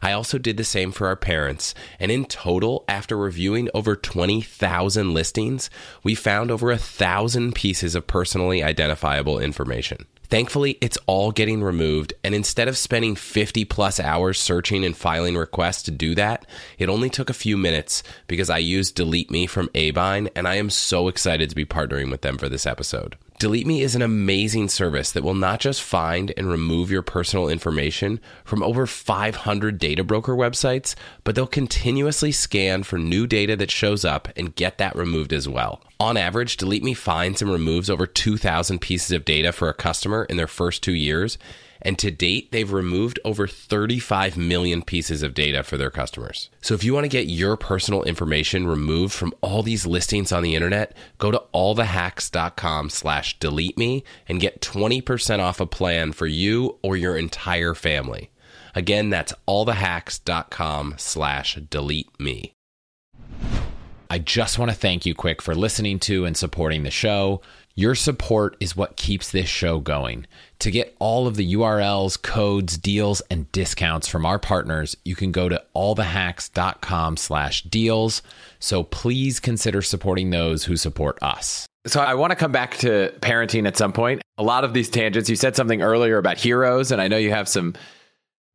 I 0.02 0.12
also 0.12 0.38
did 0.38 0.58
the 0.58 0.64
same 0.64 0.92
for 0.92 1.08
our 1.08 1.16
parents, 1.16 1.74
and 2.00 2.12
in 2.12 2.26
total, 2.26 2.84
after 2.88 3.18
reviewing 3.18 3.70
over 3.74 3.96
20,000 3.96 5.14
listings, 5.14 5.70
we 6.04 6.16
found 6.16 6.52
over 6.52 6.72
a 6.72 6.78
thousand 6.78 7.56
pieces 7.56 7.96
of 7.96 8.08
personally 8.08 8.64
identifiable 8.64 9.40
information. 9.40 10.06
Thankfully, 10.30 10.78
it's 10.82 10.98
all 11.06 11.32
getting 11.32 11.64
removed, 11.64 12.14
and 12.22 12.36
instead 12.36 12.68
of 12.68 12.78
spending 12.78 13.16
50 13.16 13.64
plus 13.64 13.98
hours 13.98 14.38
searching 14.38 14.84
and 14.84 14.96
filing 14.96 15.38
requests 15.38 15.84
to 15.84 15.92
do 15.92 16.16
that, 16.16 16.46
it 16.78 16.90
only 16.90 17.10
took 17.10 17.30
a 17.30 17.34
few 17.34 17.56
minutes 17.56 18.04
because 18.28 18.50
I 18.50 18.58
used 18.58 18.96
Delete 18.96 19.32
Me 19.32 19.48
from 19.48 19.70
Abine, 19.70 20.30
and 20.36 20.46
I 20.46 20.56
am 20.56 20.70
so 20.70 21.08
excited 21.08 21.50
to 21.50 21.56
be 21.56 21.66
partnering 21.66 22.12
with 22.12 22.24
them 22.24 22.38
for 22.38 22.50
this 22.50 22.66
episode. 22.66 23.16
Delete 23.40 23.68
Me 23.68 23.84
is 23.84 23.94
an 23.94 24.02
amazing 24.02 24.68
service 24.68 25.12
that 25.12 25.24
will 25.24 25.36
not 25.36 25.60
just 25.60 25.84
find 25.84 26.34
and 26.38 26.50
remove 26.50 26.90
your 26.90 27.04
personal 27.04 27.50
information 27.50 28.20
from 28.44 28.64
over 28.64 28.88
500 28.88 29.78
data 29.78 30.04
broker 30.04 30.36
websites, 30.36 30.96
but 31.24 31.36
they'll 31.36 31.46
continuously 31.46 32.32
scan 32.32 32.82
for 32.82 32.98
new 32.98 33.28
data 33.28 33.56
that 33.56 33.70
shows 33.70 34.04
up 34.04 34.28
and 34.36 34.56
get 34.56 34.80
that 34.80 34.96
removed 34.96 35.32
as 35.34 35.48
well. 35.48 35.84
On 36.00 36.18
average, 36.18 36.58
Delete 36.58 36.84
Me 36.84 36.96
finds 36.96 37.40
and 37.44 37.52
removes 37.52 37.92
over 37.92 38.08
2,000 38.08 38.82
pieces 38.82 39.12
of 39.12 39.24
data 39.24 39.52
for 39.52 39.70
a 39.70 39.74
customer 39.76 40.24
in 40.24 40.38
their 40.38 40.48
first 40.48 40.82
two 40.82 40.96
years 40.96 41.38
and 41.82 41.98
to 42.00 42.12
date, 42.12 42.52
they've 42.52 42.72
removed 42.72 43.20
over 43.24 43.48
35 43.48 44.38
million 44.38 44.82
pieces 44.82 45.24
of 45.24 45.34
data 45.34 45.64
for 45.64 45.78
their 45.78 45.92
customers. 45.92 46.50
So 46.62 46.74
if 46.74 46.84
you 46.84 46.94
want 46.94 47.06
to 47.06 47.10
get 47.10 47.28
your 47.28 47.58
personal 47.58 48.04
information 48.04 48.68
removed 48.68 49.14
from 49.14 49.34
all 49.42 49.64
these 49.64 49.86
listings 49.86 50.32
on 50.32 50.44
the 50.44 50.56
internet, 50.56 50.96
go 51.18 51.32
to 51.32 51.42
allthehacks.com 51.54 52.90
slash 52.90 53.40
delete 53.40 53.78
me 53.78 54.04
and 54.28 54.40
get 54.40 54.62
20% 54.62 55.40
off 55.40 55.60
a 55.60 55.66
plan 55.66 56.12
for 56.12 56.28
you 56.28 56.78
or 56.82 56.98
your 56.98 57.18
entire 57.18 57.74
family. 57.74 58.32
Again, 58.76 59.10
that's 59.10 59.34
allthehacks.com 59.48 60.96
slash 60.98 61.56
delete 61.70 62.20
me. 62.20 62.54
I 64.10 64.20
just 64.20 64.58
want 64.58 64.72
to 64.72 64.78
thank 64.78 65.06
you 65.06 65.14
quick 65.14 65.42
for 65.42 65.54
listening 65.54 66.00
to 66.00 66.26
and 66.26 66.38
supporting 66.38 66.84
the 66.84 66.92
show. 66.92 67.42
Your 67.80 67.94
support 67.94 68.58
is 68.60 68.76
what 68.76 68.96
keeps 68.96 69.30
this 69.30 69.48
show 69.48 69.80
going. 69.80 70.26
To 70.62 70.72
get 70.72 70.96
all 70.98 71.28
of 71.28 71.36
the 71.36 71.54
URLs, 71.54 72.20
codes, 72.20 72.76
deals, 72.76 73.22
and 73.30 73.52
discounts 73.52 74.08
from 74.08 74.26
our 74.26 74.40
partners, 74.40 74.98
you 75.06 75.16
can 75.16 75.32
go 75.32 75.48
to 75.48 75.64
allthehacks.com 75.76 77.18
slash 77.18 77.62
deals. 77.62 78.24
So 78.58 78.82
please 78.82 79.40
consider 79.40 79.84
supporting 79.84 80.32
those 80.32 80.64
who 80.64 80.76
support 80.76 81.22
us. 81.22 81.68
So 81.86 82.02
I 82.02 82.16
want 82.16 82.32
to 82.32 82.36
come 82.36 82.52
back 82.52 82.78
to 82.78 83.14
parenting 83.20 83.68
at 83.68 83.78
some 83.78 83.94
point. 83.94 84.24
A 84.40 84.44
lot 84.44 84.64
of 84.64 84.74
these 84.74 84.90
tangents, 84.90 85.30
you 85.30 85.36
said 85.36 85.56
something 85.56 85.84
earlier 85.84 86.18
about 86.18 86.40
heroes, 86.40 86.92
and 86.92 87.00
I 87.00 87.08
know 87.08 87.18
you 87.18 87.30
have 87.30 87.48
some 87.48 87.76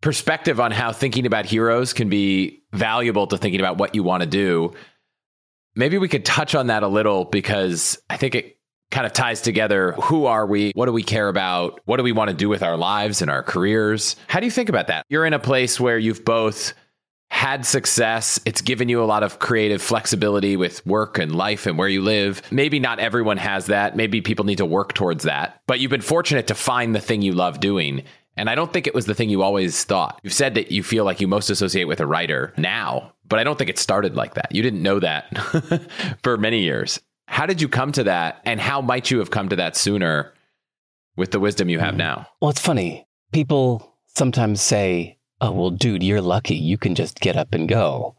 perspective 0.01 0.59
on 0.59 0.73
how 0.73 0.91
thinking 0.91 1.27
about 1.27 1.47
heroes 1.47 1.93
can 1.93 2.09
be 2.09 2.64
valuable 2.73 3.29
to 3.29 3.39
thinking 3.39 3.61
about 3.61 3.79
what 3.79 3.95
you 3.95 4.03
want 4.03 4.25
to 4.25 4.29
do. 4.29 4.73
Maybe 5.77 5.97
we 5.97 6.09
could 6.09 6.25
touch 6.25 6.57
on 6.57 6.66
that 6.66 6.83
a 6.83 6.89
little 6.89 7.25
because 7.25 8.03
I 8.11 8.16
think 8.16 8.35
it 8.35 8.59
kind 8.93 9.07
of 9.07 9.12
ties 9.12 9.40
together 9.40 9.93
who 9.93 10.26
are 10.26 10.47
we? 10.47 10.70
What 10.74 10.86
do 10.86 10.93
we 10.93 11.03
care 11.03 11.28
about? 11.28 11.80
What 11.86 11.97
do 11.97 12.05
we 12.05 12.12
want 12.12 12.30
to 12.30 12.36
do 12.36 12.49
with 12.49 12.62
our 12.62 12.76
lives 12.76 13.22
and 13.22 13.30
our 13.30 13.43
careers? 13.43 14.14
How 14.28 14.38
do 14.38 14.47
you 14.47 14.53
think 14.53 14.68
about 14.68 14.86
that? 14.86 15.05
You're 15.09 15.26
in 15.26 15.32
a 15.32 15.40
place 15.40 15.80
where 15.80 15.99
you've 15.99 16.24
both 16.24 16.74
had 17.32 17.64
success. 17.64 18.38
It's 18.45 18.61
given 18.61 18.90
you 18.90 19.03
a 19.03 19.07
lot 19.07 19.22
of 19.22 19.38
creative 19.38 19.80
flexibility 19.80 20.57
with 20.57 20.86
work 20.86 21.18
and 21.18 21.34
life 21.34 21.66
and 21.66 21.78
where 21.78 21.88
you 21.88 22.03
live. 22.03 22.43
Maybe 22.53 22.78
not 22.78 22.99
everyone 22.99 23.38
has 23.38 23.66
that. 23.66 23.97
Maybe 23.97 24.20
people 24.20 24.45
need 24.45 24.59
to 24.59 24.66
work 24.66 24.93
towards 24.93 25.24
that. 25.24 25.61
But 25.66 25.80
you've 25.80 25.90
been 25.90 26.03
fortunate 26.03 26.47
to 26.49 26.55
find 26.55 26.95
the 26.95 27.01
thing 27.01 27.22
you 27.22 27.32
love 27.32 27.59
doing. 27.59 28.05
And 28.36 28.51
I 28.51 28.55
don't 28.55 28.70
think 28.72 28.86
it 28.86 28.95
was 28.95 29.07
the 29.07 29.14
thing 29.14 29.30
you 29.30 29.43
always 29.43 29.82
thought. 29.84 30.20
You've 30.22 30.34
said 30.34 30.55
that 30.55 30.70
you 30.70 30.82
feel 30.82 31.05
like 31.05 31.22
you 31.22 31.26
most 31.26 31.49
associate 31.49 31.88
with 31.88 32.01
a 32.01 32.07
writer 32.07 32.53
now, 32.59 33.14
but 33.26 33.38
I 33.38 33.45
don't 33.45 33.57
think 33.59 33.70
it 33.70 33.78
started 33.78 34.14
like 34.14 34.34
that. 34.34 34.55
You 34.55 34.62
didn't 34.62 34.82
know 34.82 35.01
that 35.01 35.38
for 36.22 36.36
many 36.36 36.61
years. 36.61 37.01
How 37.27 37.47
did 37.47 37.61
you 37.61 37.68
come 37.68 37.93
to 37.93 38.05
that? 38.05 38.41
And 38.45 38.61
how 38.61 38.81
might 38.81 39.11
you 39.11 39.18
have 39.18 39.31
come 39.31 39.49
to 39.49 39.57
that 39.57 39.77
sooner 39.77 40.33
with 41.16 41.31
the 41.31 41.41
wisdom 41.41 41.68
you 41.68 41.79
have 41.79 41.95
hmm. 41.95 41.99
now? 41.99 42.27
Well, 42.41 42.51
it's 42.51 42.61
funny. 42.61 43.07
People 43.33 43.97
sometimes 44.14 44.61
say, 44.61 45.18
oh, 45.41 45.53
well, 45.53 45.70
dude, 45.70 46.03
you're 46.03 46.20
lucky. 46.20 46.57
You 46.57 46.79
can 46.79 46.95
just 46.95 47.20
get 47.20 47.37
up 47.37 47.55
and 47.55 47.68
go. 47.68 48.14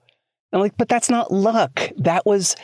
I'm 0.51 0.59
like, 0.59 0.77
but 0.77 0.89
that's 0.89 1.09
not 1.09 1.31
luck. 1.31 1.89
That 1.97 2.25
was 2.25 2.55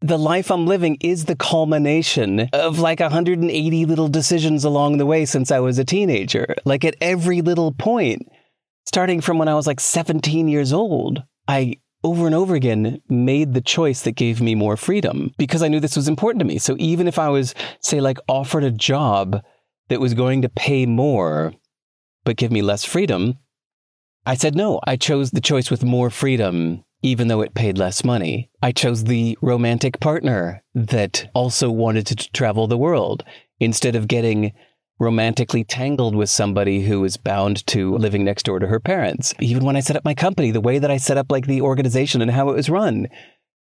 the 0.00 0.18
life 0.18 0.50
I'm 0.50 0.66
living 0.66 0.96
is 1.00 1.24
the 1.24 1.36
culmination 1.36 2.48
of 2.52 2.78
like 2.78 3.00
180 3.00 3.84
little 3.84 4.08
decisions 4.08 4.64
along 4.64 4.98
the 4.98 5.06
way 5.06 5.24
since 5.24 5.50
I 5.50 5.60
was 5.60 5.78
a 5.78 5.84
teenager. 5.84 6.54
Like 6.64 6.84
at 6.84 6.96
every 7.00 7.42
little 7.42 7.72
point, 7.72 8.28
starting 8.86 9.20
from 9.20 9.38
when 9.38 9.48
I 9.48 9.54
was 9.54 9.66
like 9.66 9.80
17 9.80 10.48
years 10.48 10.72
old, 10.72 11.22
I 11.48 11.78
over 12.04 12.26
and 12.26 12.34
over 12.34 12.54
again 12.54 13.00
made 13.08 13.54
the 13.54 13.60
choice 13.60 14.02
that 14.02 14.12
gave 14.12 14.40
me 14.40 14.54
more 14.54 14.76
freedom 14.76 15.32
because 15.36 15.62
I 15.62 15.68
knew 15.68 15.80
this 15.80 15.96
was 15.96 16.08
important 16.08 16.40
to 16.40 16.46
me. 16.46 16.58
So 16.58 16.76
even 16.78 17.08
if 17.08 17.18
I 17.18 17.28
was, 17.28 17.54
say, 17.80 18.00
like 18.00 18.18
offered 18.28 18.64
a 18.64 18.70
job 18.70 19.42
that 19.88 20.00
was 20.00 20.14
going 20.14 20.42
to 20.42 20.48
pay 20.48 20.86
more 20.86 21.52
but 22.24 22.36
give 22.36 22.52
me 22.52 22.62
less 22.62 22.84
freedom, 22.84 23.38
I 24.26 24.34
said 24.34 24.54
no. 24.54 24.80
I 24.86 24.96
chose 24.96 25.30
the 25.30 25.40
choice 25.40 25.70
with 25.70 25.82
more 25.82 26.10
freedom, 26.10 26.84
even 27.02 27.28
though 27.28 27.40
it 27.40 27.54
paid 27.54 27.78
less 27.78 28.04
money. 28.04 28.50
I 28.62 28.72
chose 28.72 29.04
the 29.04 29.38
romantic 29.40 30.00
partner 30.00 30.62
that 30.74 31.30
also 31.34 31.70
wanted 31.70 32.06
to 32.08 32.16
travel 32.32 32.66
the 32.66 32.76
world, 32.76 33.24
instead 33.60 33.96
of 33.96 34.08
getting 34.08 34.52
romantically 34.98 35.64
tangled 35.64 36.14
with 36.14 36.30
somebody 36.30 36.82
who 36.82 37.04
is 37.04 37.16
bound 37.16 37.66
to 37.68 37.96
living 37.96 38.24
next 38.24 38.44
door 38.44 38.58
to 38.58 38.66
her 38.66 38.80
parents. 38.80 39.34
Even 39.40 39.64
when 39.64 39.76
I 39.76 39.80
set 39.80 39.96
up 39.96 40.04
my 40.04 40.14
company, 40.14 40.50
the 40.50 40.60
way 40.60 40.78
that 40.78 40.90
I 40.90 40.96
set 40.96 41.16
up 41.16 41.30
like 41.30 41.46
the 41.46 41.60
organization 41.60 42.20
and 42.20 42.30
how 42.30 42.48
it 42.50 42.56
was 42.56 42.68
run, 42.68 43.08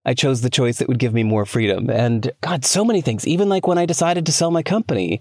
I 0.05 0.15
chose 0.15 0.41
the 0.41 0.51
choice 0.51 0.79
that 0.79 0.89
would 0.89 0.99
give 0.99 1.13
me 1.13 1.25
more 1.25 1.45
freedom. 1.45 1.91
And 1.91 2.31
God, 2.41 2.65
so 2.65 2.85
many 2.85 3.01
things. 3.01 3.27
Even 3.27 3.49
like 3.49 3.67
when 3.67 3.79
I 3.79 3.87
decided 3.87 4.25
to 4.27 4.33
sell 4.33 4.51
my 4.51 4.63
company, 4.63 5.21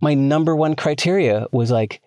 my 0.00 0.14
number 0.14 0.54
one 0.54 0.76
criteria 0.76 1.46
was 1.52 1.70
like, 1.70 2.02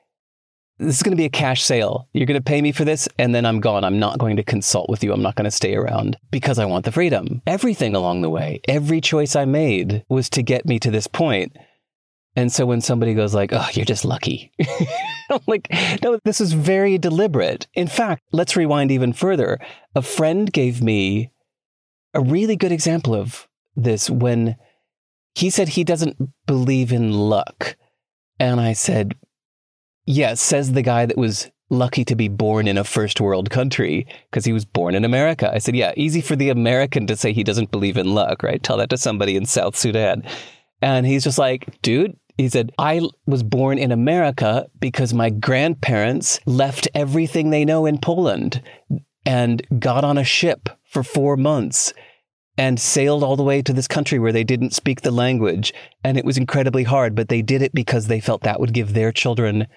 this 0.78 0.95
is 0.95 1.03
going 1.03 1.12
to 1.12 1.18
be 1.18 1.26
a 1.26 1.30
cash 1.30 1.64
sale. 1.64 2.07
You're 2.14 2.26
going 2.26 2.39
to 2.39 2.43
pay 2.43 2.62
me 2.62 2.72
for 2.72 2.86
this, 2.86 3.10
and 3.18 3.36
then 3.36 3.45
I'm 3.45 3.60
gone. 3.60 3.84
I'm 3.84 3.99
not 3.99 4.18
going 4.18 4.38
to 4.38 4.43
consult 4.43 4.89
with 4.89 5.03
you. 5.03 5.12
I'm 5.12 5.22
not 5.22 5.36
going 5.36 5.45
to 5.45 5.51
stay 5.51 5.76
around 5.76 6.18
because 6.32 6.57
I 6.57 6.66
want 6.66 6.86
the 6.86 6.91
freedom. 6.91 7.41
Everything 7.45 7.95
along 7.95 8.22
the 8.22 8.30
way, 8.30 8.62
every 8.68 9.01
choice 9.01 9.36
I 9.36 9.43
made 9.43 10.05
was 10.07 10.30
to 10.32 10.41
get 10.41 10.66
me 10.66 10.80
to 10.80 10.89
this 10.91 11.07
point. 11.07 11.55
And 12.36 12.52
so 12.52 12.66
when 12.66 12.82
somebody 12.82 13.14
goes 13.14 13.34
like, 13.34 13.52
"Oh, 13.52 13.68
you're 13.74 13.86
just 13.86 14.06
lucky," 14.06 14.52
I'm 15.30 15.42
like, 15.48 15.68
"No, 16.04 16.20
this 16.24 16.40
is 16.40 16.54
very 16.54 16.98
deliberate." 16.98 17.68
In 17.74 17.88
fact, 17.88 18.24
let's 18.32 18.56
rewind 18.56 18.92
even 18.92 19.14
further. 19.14 19.60
A 19.96 20.02
friend 20.02 20.52
gave 20.52 20.82
me 20.82 21.32
a 22.14 22.22
really 22.22 22.56
good 22.56 22.72
example 22.72 23.16
of 23.16 23.48
this 23.76 24.10
when 24.10 24.56
he 25.36 25.50
said 25.50 25.70
he 25.70 25.84
doesn't 25.84 26.18
believe 26.46 26.92
in 26.92 27.14
luck. 27.14 27.78
And 28.40 28.60
I 28.60 28.74
said, 28.74 29.16
Yes, 30.06 30.42
says 30.42 30.72
the 30.72 30.82
guy 30.82 31.06
that 31.06 31.18
was 31.18 31.52
lucky 31.70 32.04
to 32.04 32.16
be 32.16 32.28
born 32.28 32.68
in 32.68 32.80
a 32.80 32.84
first 32.84 33.22
world 33.22 33.52
country 33.52 34.08
because 34.30 34.44
he 34.44 34.54
was 34.54 34.66
born 34.66 34.96
in 34.96 35.06
America. 35.06 35.52
I 35.54 35.60
said, 35.60 35.76
Yeah, 35.76 35.94
easy 35.96 36.22
for 36.22 36.36
the 36.36 36.50
American 36.50 37.06
to 37.08 37.16
say 37.16 37.32
he 37.32 37.44
doesn't 37.44 37.72
believe 37.72 37.98
in 37.98 38.14
luck, 38.14 38.44
right? 38.44 38.62
Tell 38.62 38.78
that 38.78 38.90
to 38.90 38.98
somebody 38.98 39.36
in 39.36 39.46
South 39.46 39.76
Sudan. 39.76 40.24
And 40.82 41.06
he's 41.06 41.24
just 41.24 41.38
like, 41.38 41.82
Dude, 41.82 42.18
he 42.38 42.50
said, 42.50 42.72
I 42.78 43.02
was 43.26 43.44
born 43.44 43.78
in 43.78 43.92
America 43.92 44.68
because 44.80 45.14
my 45.14 45.30
grandparents 45.30 46.40
left 46.46 46.88
everything 46.96 47.50
they 47.50 47.66
know 47.66 47.86
in 47.86 47.98
Poland 47.98 48.62
and 49.26 49.62
got 49.80 50.04
on 50.04 50.18
a 50.18 50.24
ship 50.24 50.70
for 50.86 51.04
four 51.04 51.36
months 51.36 51.94
and 52.58 52.80
sailed 52.80 53.24
all 53.24 53.36
the 53.36 53.44
way 53.44 53.62
to 53.62 53.74
this 53.74 53.88
country 53.88 54.20
where 54.20 54.32
they 54.32 54.44
didn't 54.44 54.74
speak 54.74 55.02
the 55.02 55.12
language. 55.12 55.74
And 56.04 56.18
it 56.18 56.26
was 56.26 56.38
incredibly 56.38 56.84
hard, 56.84 57.16
but 57.16 57.30
they 57.30 57.42
did 57.42 57.62
it 57.62 57.74
because 57.74 58.08
they 58.08 58.20
felt 58.20 58.44
that 58.44 58.60
would 58.60 58.74
give 58.74 58.94
their 58.94 59.12
children 59.12 59.68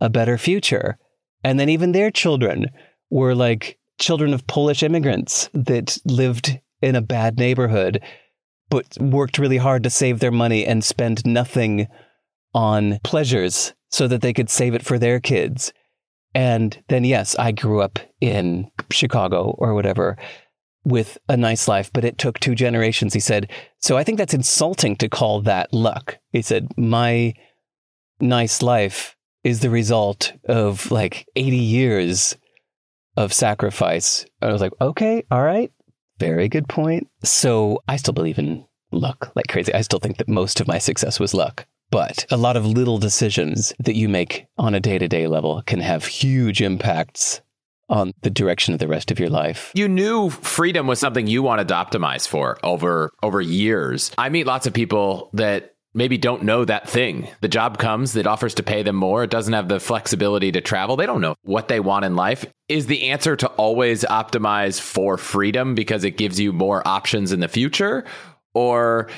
a 0.00 0.10
better 0.10 0.36
future. 0.36 0.98
And 1.44 1.58
then 1.58 1.68
even 1.68 1.92
their 1.92 2.10
children 2.10 2.70
were 3.10 3.34
like 3.34 3.78
children 3.98 4.34
of 4.34 4.46
Polish 4.46 4.82
immigrants 4.82 5.48
that 5.54 5.98
lived 6.04 6.58
in 6.82 6.94
a 6.94 7.00
bad 7.00 7.38
neighborhood, 7.38 8.02
but 8.70 8.96
worked 9.00 9.38
really 9.38 9.56
hard 9.58 9.82
to 9.84 9.90
save 9.90 10.20
their 10.20 10.30
money 10.30 10.66
and 10.66 10.84
spend 10.84 11.24
nothing 11.24 11.86
on 12.54 12.98
pleasures 13.04 13.74
so 13.90 14.08
that 14.08 14.22
they 14.22 14.32
could 14.32 14.50
save 14.50 14.74
it 14.74 14.84
for 14.84 14.98
their 14.98 15.20
kids. 15.20 15.72
And 16.34 16.82
then, 16.88 17.04
yes, 17.04 17.36
I 17.38 17.52
grew 17.52 17.80
up 17.80 17.98
in 18.20 18.70
Chicago 18.90 19.54
or 19.58 19.74
whatever 19.74 20.16
with 20.84 21.18
a 21.28 21.36
nice 21.36 21.66
life, 21.66 21.90
but 21.92 22.04
it 22.04 22.18
took 22.18 22.38
two 22.38 22.54
generations, 22.54 23.14
he 23.14 23.20
said. 23.20 23.50
So 23.80 23.96
I 23.96 24.04
think 24.04 24.18
that's 24.18 24.34
insulting 24.34 24.96
to 24.96 25.08
call 25.08 25.40
that 25.42 25.72
luck. 25.72 26.18
He 26.32 26.42
said, 26.42 26.68
My 26.76 27.34
nice 28.20 28.62
life 28.62 29.16
is 29.46 29.60
the 29.60 29.70
result 29.70 30.32
of 30.48 30.90
like 30.90 31.26
80 31.36 31.56
years 31.56 32.36
of 33.16 33.32
sacrifice. 33.32 34.26
I 34.42 34.52
was 34.52 34.60
like, 34.60 34.72
okay, 34.80 35.24
all 35.30 35.42
right, 35.42 35.72
very 36.18 36.48
good 36.48 36.68
point. 36.68 37.08
So 37.22 37.82
I 37.88 37.96
still 37.96 38.14
believe 38.14 38.38
in 38.38 38.64
luck 38.92 39.32
like 39.34 39.48
crazy. 39.48 39.74
I 39.74 39.82
still 39.82 39.98
think 39.98 40.18
that 40.18 40.28
most 40.28 40.60
of 40.60 40.68
my 40.68 40.78
success 40.78 41.20
was 41.20 41.34
luck. 41.34 41.66
But 41.90 42.26
a 42.30 42.36
lot 42.36 42.56
of 42.56 42.66
little 42.66 42.98
decisions 42.98 43.72
that 43.78 43.94
you 43.94 44.08
make 44.08 44.46
on 44.58 44.74
a 44.74 44.80
day 44.80 44.98
to 44.98 45.06
day 45.06 45.28
level 45.28 45.62
can 45.66 45.80
have 45.80 46.04
huge 46.04 46.60
impacts 46.60 47.40
on 47.88 48.12
the 48.22 48.30
direction 48.30 48.74
of 48.74 48.80
the 48.80 48.88
rest 48.88 49.12
of 49.12 49.20
your 49.20 49.28
life. 49.28 49.70
You 49.74 49.86
knew 49.86 50.30
freedom 50.30 50.88
was 50.88 50.98
something 50.98 51.28
you 51.28 51.42
wanted 51.42 51.68
to 51.68 51.74
optimize 51.74 52.26
for 52.26 52.58
over 52.64 53.12
over 53.22 53.40
years. 53.40 54.10
I 54.18 54.28
meet 54.28 54.46
lots 54.46 54.66
of 54.66 54.72
people 54.72 55.30
that 55.34 55.75
maybe 55.96 56.18
don't 56.18 56.44
know 56.44 56.64
that 56.64 56.88
thing. 56.88 57.26
The 57.40 57.48
job 57.48 57.78
comes 57.78 58.12
that 58.12 58.26
offers 58.26 58.54
to 58.54 58.62
pay 58.62 58.84
them 58.84 58.94
more, 58.94 59.24
it 59.24 59.30
doesn't 59.30 59.52
have 59.52 59.68
the 59.68 59.80
flexibility 59.80 60.52
to 60.52 60.60
travel. 60.60 60.94
They 60.94 61.06
don't 61.06 61.20
know 61.20 61.34
what 61.42 61.66
they 61.66 61.80
want 61.80 62.04
in 62.04 62.14
life. 62.14 62.46
Is 62.68 62.86
the 62.86 63.10
answer 63.10 63.34
to 63.34 63.48
always 63.48 64.04
optimize 64.04 64.80
for 64.80 65.16
freedom 65.16 65.74
because 65.74 66.04
it 66.04 66.12
gives 66.12 66.38
you 66.38 66.52
more 66.52 66.86
options 66.86 67.32
in 67.32 67.40
the 67.40 67.48
future 67.48 68.04
or 68.54 69.08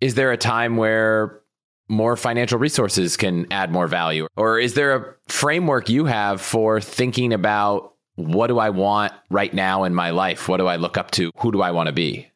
is 0.00 0.14
there 0.14 0.30
a 0.30 0.36
time 0.36 0.76
where 0.76 1.40
more 1.88 2.16
financial 2.16 2.58
resources 2.58 3.16
can 3.16 3.46
add 3.50 3.70
more 3.70 3.86
value? 3.86 4.26
Or 4.36 4.58
is 4.58 4.74
there 4.74 4.96
a 4.96 5.14
framework 5.28 5.88
you 5.88 6.04
have 6.06 6.40
for 6.40 6.80
thinking 6.80 7.32
about 7.32 7.94
what 8.16 8.48
do 8.48 8.58
I 8.58 8.70
want 8.70 9.12
right 9.30 9.52
now 9.52 9.84
in 9.84 9.94
my 9.94 10.10
life? 10.10 10.48
What 10.48 10.56
do 10.56 10.66
I 10.66 10.76
look 10.76 10.96
up 10.96 11.10
to? 11.12 11.30
Who 11.38 11.52
do 11.52 11.62
I 11.62 11.70
want 11.70 11.88
to 11.88 11.92
be? 11.92 12.30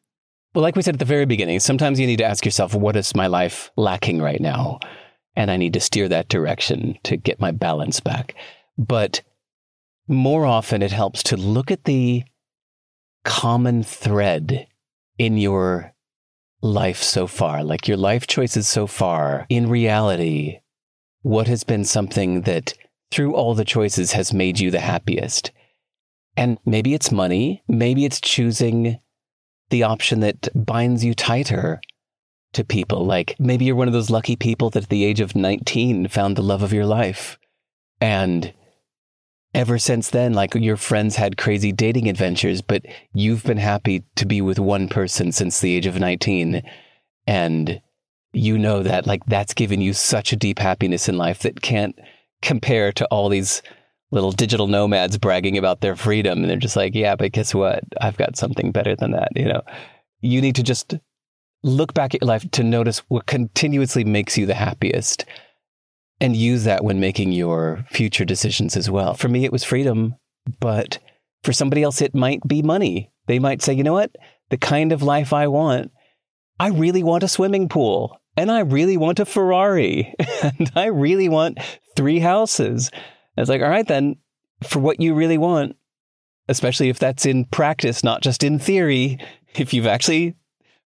Well, 0.53 0.61
like 0.61 0.75
we 0.75 0.81
said 0.81 0.95
at 0.95 0.99
the 0.99 1.05
very 1.05 1.25
beginning, 1.25 1.61
sometimes 1.61 1.99
you 1.99 2.07
need 2.07 2.17
to 2.17 2.25
ask 2.25 2.43
yourself, 2.43 2.75
what 2.75 2.97
is 2.97 3.15
my 3.15 3.27
life 3.27 3.71
lacking 3.77 4.21
right 4.21 4.41
now? 4.41 4.79
And 5.35 5.49
I 5.49 5.55
need 5.55 5.73
to 5.73 5.79
steer 5.79 6.09
that 6.09 6.27
direction 6.27 6.97
to 7.03 7.15
get 7.15 7.39
my 7.39 7.51
balance 7.51 8.01
back. 8.01 8.35
But 8.77 9.21
more 10.09 10.45
often, 10.45 10.81
it 10.81 10.91
helps 10.91 11.23
to 11.23 11.37
look 11.37 11.71
at 11.71 11.85
the 11.85 12.23
common 13.23 13.81
thread 13.83 14.67
in 15.17 15.37
your 15.37 15.93
life 16.61 17.01
so 17.01 17.27
far, 17.27 17.63
like 17.63 17.87
your 17.87 17.97
life 17.97 18.27
choices 18.27 18.67
so 18.67 18.87
far. 18.87 19.45
In 19.47 19.69
reality, 19.69 20.59
what 21.21 21.47
has 21.47 21.63
been 21.63 21.85
something 21.85 22.41
that 22.41 22.73
through 23.09 23.35
all 23.35 23.55
the 23.55 23.63
choices 23.63 24.11
has 24.11 24.33
made 24.33 24.59
you 24.59 24.69
the 24.69 24.81
happiest? 24.81 25.51
And 26.35 26.57
maybe 26.65 26.93
it's 26.93 27.11
money. 27.11 27.63
Maybe 27.69 28.03
it's 28.03 28.19
choosing 28.19 28.99
the 29.71 29.83
option 29.83 30.19
that 30.19 30.47
binds 30.53 31.03
you 31.03 31.13
tighter 31.13 31.81
to 32.53 32.63
people. 32.63 33.05
Like 33.05 33.35
maybe 33.39 33.65
you're 33.65 33.75
one 33.75 33.87
of 33.87 33.93
those 33.93 34.09
lucky 34.09 34.35
people 34.35 34.69
that 34.71 34.83
at 34.83 34.89
the 34.89 35.03
age 35.03 35.19
of 35.19 35.35
19 35.35 36.07
found 36.07 36.35
the 36.35 36.43
love 36.43 36.61
of 36.61 36.73
your 36.73 36.85
life. 36.85 37.37
And 37.99 38.53
ever 39.53 39.77
since 39.77 40.09
then, 40.09 40.33
like 40.33 40.53
your 40.55 40.77
friends 40.77 41.15
had 41.15 41.37
crazy 41.37 41.71
dating 41.71 42.07
adventures, 42.07 42.61
but 42.61 42.85
you've 43.13 43.43
been 43.43 43.57
happy 43.57 44.03
to 44.15 44.25
be 44.25 44.41
with 44.41 44.59
one 44.59 44.87
person 44.87 45.31
since 45.31 45.59
the 45.59 45.75
age 45.75 45.85
of 45.85 45.99
19. 45.99 46.61
And 47.27 47.81
you 48.33 48.57
know 48.57 48.83
that 48.83 49.05
like 49.07 49.25
that's 49.25 49.53
given 49.53 49.81
you 49.81 49.93
such 49.93 50.31
a 50.31 50.37
deep 50.37 50.59
happiness 50.59 51.09
in 51.09 51.17
life 51.17 51.39
that 51.39 51.61
can't 51.61 51.97
compare 52.41 52.91
to 52.93 53.05
all 53.07 53.29
these 53.29 53.61
little 54.11 54.31
digital 54.31 54.67
nomads 54.67 55.17
bragging 55.17 55.57
about 55.57 55.81
their 55.81 55.95
freedom. 55.95 56.39
And 56.39 56.49
they're 56.49 56.57
just 56.57 56.75
like, 56.75 56.93
yeah, 56.93 57.15
but 57.15 57.31
guess 57.31 57.55
what? 57.55 57.83
I've 57.99 58.17
got 58.17 58.37
something 58.37 58.71
better 58.71 58.95
than 58.95 59.11
that. 59.11 59.29
You 59.35 59.45
know, 59.45 59.61
you 60.19 60.41
need 60.41 60.55
to 60.55 60.63
just 60.63 60.95
look 61.63 61.93
back 61.93 62.13
at 62.13 62.21
your 62.21 62.27
life 62.27 62.49
to 62.51 62.63
notice 62.63 62.99
what 63.07 63.25
continuously 63.25 64.03
makes 64.03 64.37
you 64.37 64.45
the 64.45 64.53
happiest 64.53 65.25
and 66.19 66.35
use 66.35 66.63
that 66.65 66.83
when 66.83 66.99
making 66.99 67.31
your 67.31 67.85
future 67.89 68.25
decisions 68.25 68.77
as 68.77 68.89
well. 68.89 69.13
For 69.13 69.27
me, 69.27 69.45
it 69.45 69.51
was 69.51 69.63
freedom, 69.63 70.15
but 70.59 70.99
for 71.43 71.53
somebody 71.53 71.83
else, 71.83 72.01
it 72.01 72.13
might 72.13 72.47
be 72.47 72.61
money. 72.61 73.11
They 73.27 73.39
might 73.39 73.61
say, 73.61 73.73
you 73.73 73.83
know 73.83 73.93
what? 73.93 74.15
The 74.49 74.57
kind 74.57 74.91
of 74.91 75.01
life 75.01 75.33
I 75.33 75.47
want, 75.47 75.91
I 76.59 76.67
really 76.67 77.03
want 77.03 77.23
a 77.23 77.27
swimming 77.27 77.69
pool 77.69 78.19
and 78.37 78.51
I 78.51 78.59
really 78.59 78.97
want 78.97 79.19
a 79.19 79.25
Ferrari 79.25 80.13
and 80.43 80.71
I 80.75 80.85
really 80.85 81.29
want 81.29 81.59
three 81.95 82.19
houses. 82.19 82.91
It's 83.37 83.49
like, 83.49 83.61
all 83.61 83.69
right, 83.69 83.87
then, 83.87 84.17
for 84.63 84.79
what 84.79 84.99
you 84.99 85.13
really 85.13 85.37
want, 85.37 85.75
especially 86.47 86.89
if 86.89 86.99
that's 86.99 87.25
in 87.25 87.45
practice, 87.45 88.03
not 88.03 88.21
just 88.21 88.43
in 88.43 88.59
theory, 88.59 89.17
if 89.55 89.73
you've 89.73 89.87
actually 89.87 90.35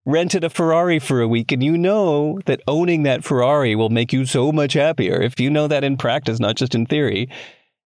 rented 0.07 0.45
a 0.45 0.51
Ferrari 0.51 0.99
for 0.99 1.21
a 1.21 1.29
week 1.29 1.51
and 1.51 1.65
you 1.65 1.79
know 1.79 2.39
that 2.45 2.61
owning 2.69 3.05
that 3.05 3.25
Ferrari 3.25 3.75
will 3.75 3.89
make 3.89 4.13
you 4.13 4.27
so 4.27 4.53
much 4.53 4.75
happier, 4.75 5.21
if 5.21 5.41
you 5.41 5.51
know 5.51 5.67
that 5.67 5.85
in 5.85 5.97
practice, 5.97 6.39
not 6.39 6.57
just 6.57 6.75
in 6.75 6.87
theory, 6.87 7.29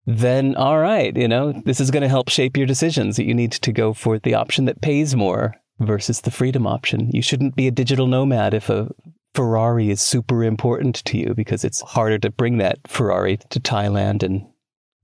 then 0.07 0.55
all 0.57 0.79
right, 0.79 1.17
you 1.17 1.29
know, 1.29 1.53
this 1.53 1.81
is 1.81 1.91
going 1.91 2.03
to 2.03 2.09
help 2.09 2.29
shape 2.29 2.57
your 2.57 2.67
decisions 2.67 3.17
that 3.17 3.27
you 3.27 3.35
need 3.35 3.53
to 3.53 3.73
go 3.73 3.93
for 3.93 4.19
the 4.19 4.35
option 4.35 4.65
that 4.65 4.81
pays 4.81 5.15
more 5.15 5.55
versus 5.81 6.23
the 6.23 6.31
freedom 6.31 6.67
option. 6.67 7.11
You 7.13 7.23
shouldn't 7.23 7.55
be 7.55 7.69
a 7.69 7.73
digital 7.73 8.07
nomad 8.07 8.55
if 8.55 8.69
a 8.69 8.89
Ferrari 9.35 9.91
is 9.91 10.01
super 10.01 10.43
important 10.43 10.97
to 11.05 11.19
you 11.19 11.35
because 11.35 11.65
it's 11.65 11.81
harder 11.83 12.19
to 12.19 12.31
bring 12.31 12.59
that 12.59 12.79
Ferrari 12.87 13.39
to 13.51 13.61
Thailand 13.61 14.23
and 14.23 14.47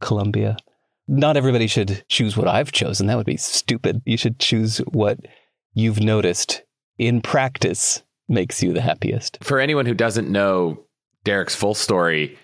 Colombia. 0.00 0.56
Not 1.06 1.36
everybody 1.36 1.66
should 1.66 2.04
choose 2.08 2.36
what 2.36 2.48
I've 2.48 2.72
chosen. 2.72 3.06
That 3.06 3.16
would 3.16 3.26
be 3.26 3.36
stupid. 3.36 4.02
You 4.04 4.16
should 4.16 4.38
choose 4.38 4.78
what 4.78 5.18
you've 5.74 6.00
noticed 6.00 6.62
in 6.98 7.20
practice 7.20 8.02
makes 8.28 8.62
you 8.62 8.72
the 8.72 8.80
happiest. 8.80 9.38
For 9.42 9.60
anyone 9.60 9.86
who 9.86 9.94
doesn't 9.94 10.30
know 10.30 10.84
Derek's 11.24 11.54
full 11.54 11.74
story, 11.74 12.38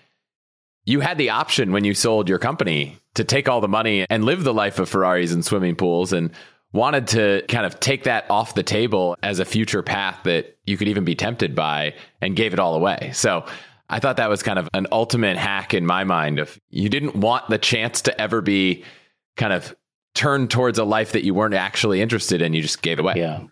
you 0.85 0.99
had 0.99 1.17
the 1.17 1.29
option 1.29 1.71
when 1.71 1.83
you 1.83 1.93
sold 1.93 2.29
your 2.29 2.39
company 2.39 2.97
to 3.15 3.23
take 3.23 3.47
all 3.47 3.61
the 3.61 3.67
money 3.67 4.05
and 4.09 4.25
live 4.25 4.43
the 4.43 4.53
life 4.53 4.79
of 4.79 4.89
Ferraris 4.89 5.31
and 5.31 5.43
swimming 5.43 5.75
pools. 5.75 6.13
And 6.13 6.31
wanted 6.73 7.07
to 7.07 7.43
kind 7.47 7.65
of 7.65 7.79
take 7.79 8.03
that 8.03 8.29
off 8.29 8.55
the 8.55 8.63
table 8.63 9.17
as 9.23 9.39
a 9.39 9.45
future 9.45 9.83
path 9.83 10.19
that 10.23 10.57
you 10.65 10.77
could 10.77 10.87
even 10.87 11.03
be 11.03 11.15
tempted 11.15 11.53
by 11.53 11.93
and 12.21 12.35
gave 12.35 12.53
it 12.53 12.59
all 12.59 12.75
away. 12.75 13.11
So 13.13 13.45
I 13.89 13.99
thought 13.99 14.17
that 14.17 14.29
was 14.29 14.41
kind 14.41 14.57
of 14.57 14.69
an 14.73 14.87
ultimate 14.91 15.37
hack 15.37 15.73
in 15.73 15.85
my 15.85 16.05
mind 16.05 16.39
of 16.39 16.57
you 16.69 16.87
didn't 16.87 17.15
want 17.15 17.49
the 17.49 17.57
chance 17.57 18.01
to 18.03 18.21
ever 18.21 18.41
be 18.41 18.85
kind 19.35 19.51
of 19.51 19.75
turned 20.15 20.49
towards 20.49 20.79
a 20.79 20.83
life 20.85 21.11
that 21.11 21.23
you 21.23 21.33
weren't 21.33 21.53
actually 21.53 22.01
interested 22.01 22.41
in, 22.41 22.53
you 22.53 22.61
just 22.61 22.81
gave 22.81 22.99
it 22.99 23.01
away. 23.01 23.13
Yeah. 23.17 23.43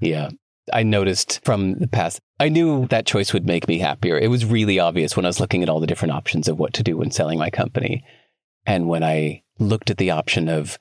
yeah. 0.00 0.30
I 0.72 0.82
noticed 0.82 1.40
from 1.44 1.74
the 1.74 1.86
past, 1.86 2.20
I 2.40 2.48
knew 2.48 2.86
that 2.88 3.06
choice 3.06 3.32
would 3.32 3.46
make 3.46 3.68
me 3.68 3.78
happier. 3.78 4.18
It 4.18 4.28
was 4.28 4.44
really 4.44 4.78
obvious 4.78 5.16
when 5.16 5.24
I 5.24 5.28
was 5.28 5.40
looking 5.40 5.62
at 5.62 5.68
all 5.68 5.80
the 5.80 5.86
different 5.86 6.12
options 6.12 6.48
of 6.48 6.58
what 6.58 6.74
to 6.74 6.82
do 6.82 6.96
when 6.96 7.10
selling 7.10 7.38
my 7.38 7.50
company. 7.50 8.04
And 8.66 8.88
when 8.88 9.02
I 9.02 9.42
looked 9.58 9.90
at 9.90 9.96
the 9.96 10.10
option 10.10 10.48
of 10.48 10.78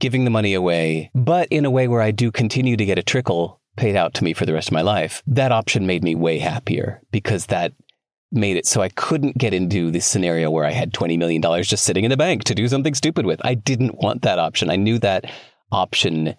giving 0.00 0.24
the 0.24 0.30
money 0.30 0.54
away, 0.54 1.10
but 1.14 1.48
in 1.48 1.64
a 1.64 1.70
way 1.70 1.88
where 1.88 2.02
I 2.02 2.10
do 2.10 2.30
continue 2.30 2.76
to 2.76 2.84
get 2.84 2.98
a 2.98 3.02
trickle 3.02 3.60
paid 3.76 3.96
out 3.96 4.14
to 4.14 4.24
me 4.24 4.32
for 4.32 4.46
the 4.46 4.52
rest 4.52 4.68
of 4.68 4.72
my 4.72 4.82
life, 4.82 5.22
that 5.26 5.52
option 5.52 5.86
made 5.86 6.02
me 6.02 6.14
way 6.14 6.38
happier 6.38 7.02
because 7.10 7.46
that 7.46 7.72
made 8.32 8.56
it 8.56 8.66
so 8.66 8.82
I 8.82 8.88
couldn't 8.88 9.38
get 9.38 9.54
into 9.54 9.90
this 9.90 10.06
scenario 10.06 10.50
where 10.50 10.64
I 10.64 10.72
had 10.72 10.92
$20 10.92 11.18
million 11.18 11.42
just 11.62 11.84
sitting 11.84 12.04
in 12.04 12.10
the 12.10 12.16
bank 12.16 12.44
to 12.44 12.54
do 12.54 12.68
something 12.68 12.94
stupid 12.94 13.24
with. 13.26 13.40
I 13.44 13.54
didn't 13.54 13.96
want 13.96 14.22
that 14.22 14.38
option. 14.38 14.70
I 14.70 14.76
knew 14.76 14.98
that 14.98 15.30
option 15.70 16.34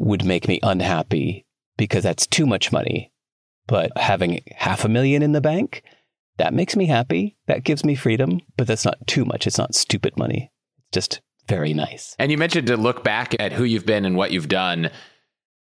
would 0.00 0.24
make 0.24 0.48
me 0.48 0.60
unhappy 0.62 1.46
because 1.76 2.02
that's 2.02 2.26
too 2.26 2.46
much 2.46 2.72
money. 2.72 3.12
But 3.66 3.92
having 3.96 4.42
half 4.56 4.84
a 4.84 4.88
million 4.88 5.22
in 5.22 5.32
the 5.32 5.40
bank, 5.40 5.82
that 6.38 6.54
makes 6.54 6.76
me 6.76 6.86
happy. 6.86 7.36
That 7.46 7.64
gives 7.64 7.84
me 7.84 7.94
freedom, 7.94 8.40
but 8.56 8.66
that's 8.66 8.84
not 8.84 9.06
too 9.06 9.24
much. 9.24 9.46
It's 9.46 9.58
not 9.58 9.74
stupid 9.74 10.16
money. 10.16 10.50
It's 10.78 10.94
just 10.94 11.20
very 11.48 11.74
nice. 11.74 12.14
And 12.18 12.30
you 12.30 12.38
mentioned 12.38 12.66
to 12.68 12.76
look 12.76 13.02
back 13.02 13.34
at 13.40 13.52
who 13.52 13.64
you've 13.64 13.86
been 13.86 14.04
and 14.04 14.16
what 14.16 14.30
you've 14.30 14.48
done. 14.48 14.90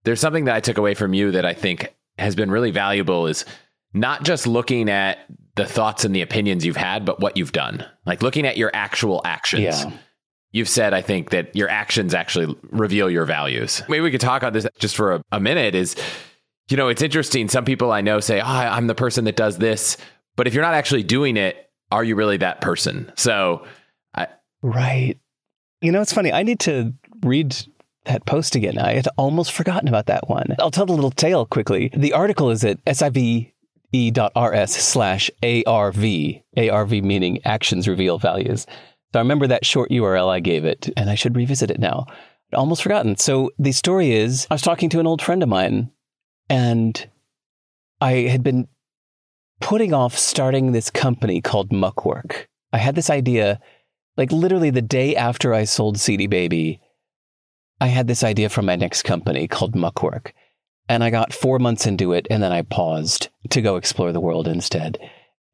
There's 0.04 0.20
something 0.20 0.46
that 0.46 0.56
I 0.56 0.60
took 0.60 0.78
away 0.78 0.94
from 0.94 1.14
you 1.14 1.32
that 1.32 1.46
I 1.46 1.54
think 1.54 1.94
has 2.18 2.36
been 2.36 2.52
really 2.52 2.72
valuable 2.72 3.28
is 3.28 3.46
not 3.94 4.24
just 4.24 4.48
looking 4.48 4.90
at 4.90 5.20
the 5.56 5.66
thoughts 5.66 6.04
and 6.04 6.14
the 6.14 6.22
opinions 6.22 6.66
you've 6.66 6.76
had, 6.76 7.06
but 7.06 7.20
what 7.20 7.38
you've 7.38 7.54
done. 7.54 7.86
Like 8.06 8.22
looking 8.22 8.46
at 8.46 8.58
your 8.58 8.72
actual 8.74 9.22
actions. 9.24 9.64
Yeah. 9.64 9.92
You've 10.52 10.70
said, 10.70 10.94
I 10.94 11.02
think, 11.02 11.32
that 11.32 11.56
your 11.56 11.70
actions 11.70 12.14
actually 12.14 12.56
reveal 12.72 13.10
your 13.10 13.26
values. 13.26 13.82
Maybe 13.90 14.02
we 14.02 14.12
could 14.12 14.22
talk 14.22 14.44
on 14.44 14.54
this 14.54 14.66
just 14.80 14.96
for 14.96 15.16
a, 15.16 15.22
a 15.34 15.40
minute. 15.40 15.76
Is, 15.76 15.96
you 16.70 16.78
know, 16.78 16.88
it's 16.88 17.02
interesting. 17.02 17.50
Some 17.50 17.66
people 17.66 17.92
I 17.92 18.02
know 18.02 18.20
say, 18.22 18.40
oh, 18.40 18.46
I'm 18.46 18.88
the 18.88 18.96
person 18.96 19.26
that 19.26 19.36
does 19.36 19.58
this. 19.58 19.98
But 20.38 20.48
if 20.48 20.54
you're 20.54 20.64
not 20.64 20.74
actually 20.74 21.04
doing 21.04 21.36
it, 21.36 21.70
are 21.92 22.04
you 22.04 22.16
really 22.16 22.38
that 22.38 22.62
person? 22.62 23.12
So, 23.16 23.66
I, 24.14 24.28
right. 24.62 25.18
You 25.86 25.92
know, 25.92 26.02
it's 26.02 26.14
funny. 26.14 26.34
I 26.34 26.42
need 26.42 26.60
to 26.62 26.96
read 27.22 27.56
that 28.06 28.26
post 28.26 28.56
again. 28.56 28.80
I 28.80 28.94
had 28.94 29.08
almost 29.18 29.52
forgotten 29.52 29.88
about 29.88 30.08
that 30.08 30.28
one. 30.28 30.56
I'll 30.58 30.72
tell 30.72 30.88
the 30.88 30.94
little 30.94 31.12
tale 31.12 31.46
quickly. 31.46 31.92
The 31.96 32.14
article 32.14 32.50
is 32.50 32.64
at 32.64 32.80
sive.rs 32.92 34.72
slash 34.72 35.30
ARV, 35.44 36.04
ARV 36.58 36.92
meaning 36.92 37.40
actions 37.46 37.88
reveal 37.88 38.18
values. 38.18 38.66
So 39.14 39.20
I 39.20 39.22
remember 39.22 39.46
that 39.46 39.64
short 39.64 39.92
URL 39.92 40.28
I 40.28 40.40
gave 40.40 40.66
it, 40.66 40.90
and 40.98 41.08
I 41.08 41.14
should 41.14 41.36
revisit 41.36 41.70
it 41.70 41.80
now. 41.80 42.08
Almost 42.52 42.82
forgotten. 42.82 43.16
So 43.16 43.52
the 43.60 43.72
story 43.72 44.12
is 44.12 44.48
I 44.50 44.56
was 44.56 44.64
talking 44.64 44.90
to 44.90 45.00
an 45.00 45.06
old 45.06 45.22
friend 45.22 45.44
of 45.44 45.50
mine, 45.50 45.92
and 46.50 47.08
I 48.02 48.12
had 48.12 48.42
been 48.42 48.68
putting 49.62 49.94
off 49.94 50.18
starting 50.18 50.72
this 50.72 50.90
company 50.90 51.42
called 51.42 51.72
Muckwork. 51.72 52.48
I 52.74 52.80
had 52.80 52.96
this 52.96 53.12
idea, 53.12 53.60
like 54.18 54.32
literally 54.32 54.70
the 54.70 54.82
day 54.82 55.16
after 55.16 55.54
I 55.54 55.66
sold 55.66 56.00
CD 56.00 56.28
Baby, 56.28 56.82
I 57.82 57.88
had 57.88 58.08
this 58.08 58.24
idea 58.24 58.50
for 58.50 58.62
my 58.62 58.76
next 58.76 59.04
company 59.04 59.48
called 59.48 59.76
Muckwork. 59.76 60.34
And 60.88 61.04
I 61.04 61.10
got 61.10 61.34
four 61.34 61.58
months 61.58 61.88
into 61.88 62.14
it, 62.14 62.28
and 62.30 62.44
then 62.44 62.52
I 62.52 62.62
paused 62.62 63.30
to 63.50 63.62
go 63.62 63.76
explore 63.76 64.12
the 64.12 64.22
world 64.22 64.48
instead. 64.48 65.00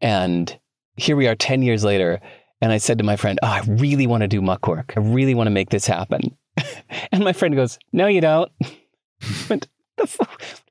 And 0.02 0.60
here 0.98 1.16
we 1.16 1.28
are 1.28 1.36
10 1.36 1.62
years 1.62 1.84
later. 1.86 2.20
And 2.60 2.72
I 2.72 2.78
said 2.78 2.98
to 2.98 3.04
my 3.04 3.16
friend, 3.16 3.40
Oh, 3.42 3.48
I 3.48 3.62
really 3.66 4.08
want 4.08 4.22
to 4.22 4.28
do 4.28 4.42
Muckwork. 4.42 4.94
I 4.96 5.00
really 5.00 5.34
want 5.34 5.48
to 5.48 5.52
make 5.52 5.70
this 5.70 5.88
happen. 5.88 6.38
and 7.12 7.24
my 7.24 7.34
friend 7.34 7.56
goes, 7.56 7.80
No, 7.94 8.08
you 8.08 8.22
don't. 8.22 8.52
but 9.48 9.68
the, 9.98 10.28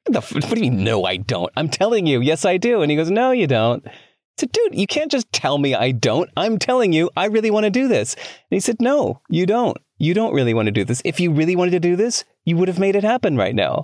the, 0.07 0.21
what 0.21 0.51
do 0.51 0.63
you 0.63 0.71
mean, 0.71 0.85
no, 0.85 1.05
I 1.05 1.17
don't? 1.17 1.53
I'm 1.57 1.69
telling 1.69 2.07
you, 2.07 2.21
yes, 2.21 2.45
I 2.45 2.59
do. 2.59 2.83
And 2.83 2.91
he 2.91 2.97
goes, 2.97 3.11
No, 3.11 3.31
you 3.31 3.47
don't. 3.47 3.85
I 4.39 4.41
said, 4.41 4.53
Dude, 4.53 4.75
you 4.75 4.87
can't 4.87 5.11
just 5.11 5.33
tell 5.33 5.59
me 5.59 5.75
I 5.75 5.93
don't. 5.93 6.31
I'm 6.37 6.59
telling 6.59 6.93
you, 6.93 7.11
I 7.17 7.27
really 7.27 7.51
want 7.51 7.65
to 7.65 7.71
do 7.71 7.89
this. 7.89 8.15
And 8.15 8.23
he 8.51 8.61
said, 8.61 8.77
No, 8.81 9.21
you 9.29 9.47
don't. 9.47 9.77
You 9.99 10.15
don't 10.15 10.35
really 10.35 10.55
want 10.55 10.67
to 10.67 10.73
do 10.73 10.85
this. 10.85 11.03
If 11.05 11.21
you 11.21 11.31
really 11.31 11.57
wanted 11.57 11.73
to 11.73 11.81
do 11.81 11.97
this, 11.97 12.25
you 12.45 12.57
would 12.57 12.69
have 12.69 12.79
made 12.79 12.97
it 12.97 13.05
happen 13.05 13.37
right 13.37 13.55
now. 13.55 13.83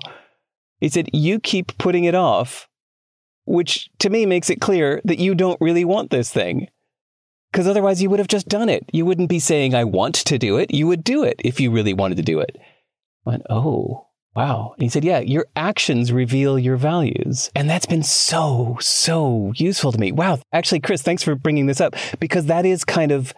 He 0.81 0.89
said, 0.89 1.11
You 1.13 1.41
keep 1.41 1.77
putting 1.79 2.05
it 2.05 2.15
off, 2.15 2.69
which 3.45 3.91
to 3.99 4.11
me 4.11 4.27
makes 4.27 4.51
it 4.51 4.61
clear 4.61 5.01
that 5.05 5.19
you 5.19 5.35
don't 5.35 5.61
really 5.61 5.85
want 5.85 6.11
this 6.11 6.31
thing. 6.31 6.69
Because 7.53 7.69
otherwise, 7.69 8.03
you 8.03 8.11
would 8.11 8.19
have 8.19 8.29
just 8.29 8.49
done 8.49 8.69
it. 8.69 8.85
You 8.93 9.07
wouldn't 9.07 9.29
be 9.29 9.39
saying, 9.39 9.75
I 9.75 9.85
want 9.85 10.17
to 10.17 10.39
do 10.39 10.59
it. 10.59 10.75
You 10.75 10.87
would 10.89 11.05
do 11.05 11.23
it 11.23 11.41
if 11.45 11.61
you 11.61 11.71
really 11.71 11.95
wanted 11.95 12.17
to 12.17 12.23
do 12.23 12.41
it. 12.41 12.57
I 13.27 13.31
went, 13.31 13.43
Oh, 13.49 14.06
wow. 14.37 14.75
And 14.75 14.83
he 14.83 14.89
said, 14.89 15.05
Yeah, 15.05 15.21
your 15.21 15.47
actions 15.57 16.13
reveal 16.13 16.59
your 16.59 16.77
values. 16.77 17.51
And 17.55 17.69
that's 17.69 17.87
been 17.87 18.03
so, 18.03 18.77
so 18.81 19.53
useful 19.57 19.93
to 19.93 19.99
me. 19.99 20.13
Wow. 20.13 20.39
Actually, 20.53 20.81
Chris, 20.81 21.03
thanks 21.03 21.23
for 21.23 21.35
bringing 21.35 21.67
this 21.67 21.81
up 21.81 21.95
because 22.21 22.47
that 22.47 22.67
is 22.67 22.85
kind 22.85 23.13
of 23.13 23.35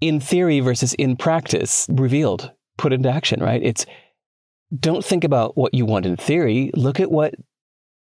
in 0.00 0.20
theory 0.20 0.60
versus 0.60 0.94
in 0.94 1.16
practice 1.16 1.86
revealed, 1.90 2.52
put 2.76 2.92
into 2.92 3.10
action, 3.10 3.40
right? 3.42 3.62
It's 3.62 3.84
don't 4.78 5.04
think 5.04 5.24
about 5.24 5.56
what 5.56 5.74
you 5.74 5.86
want 5.86 6.06
in 6.06 6.16
theory. 6.16 6.70
Look 6.74 7.00
at 7.00 7.10
what 7.10 7.34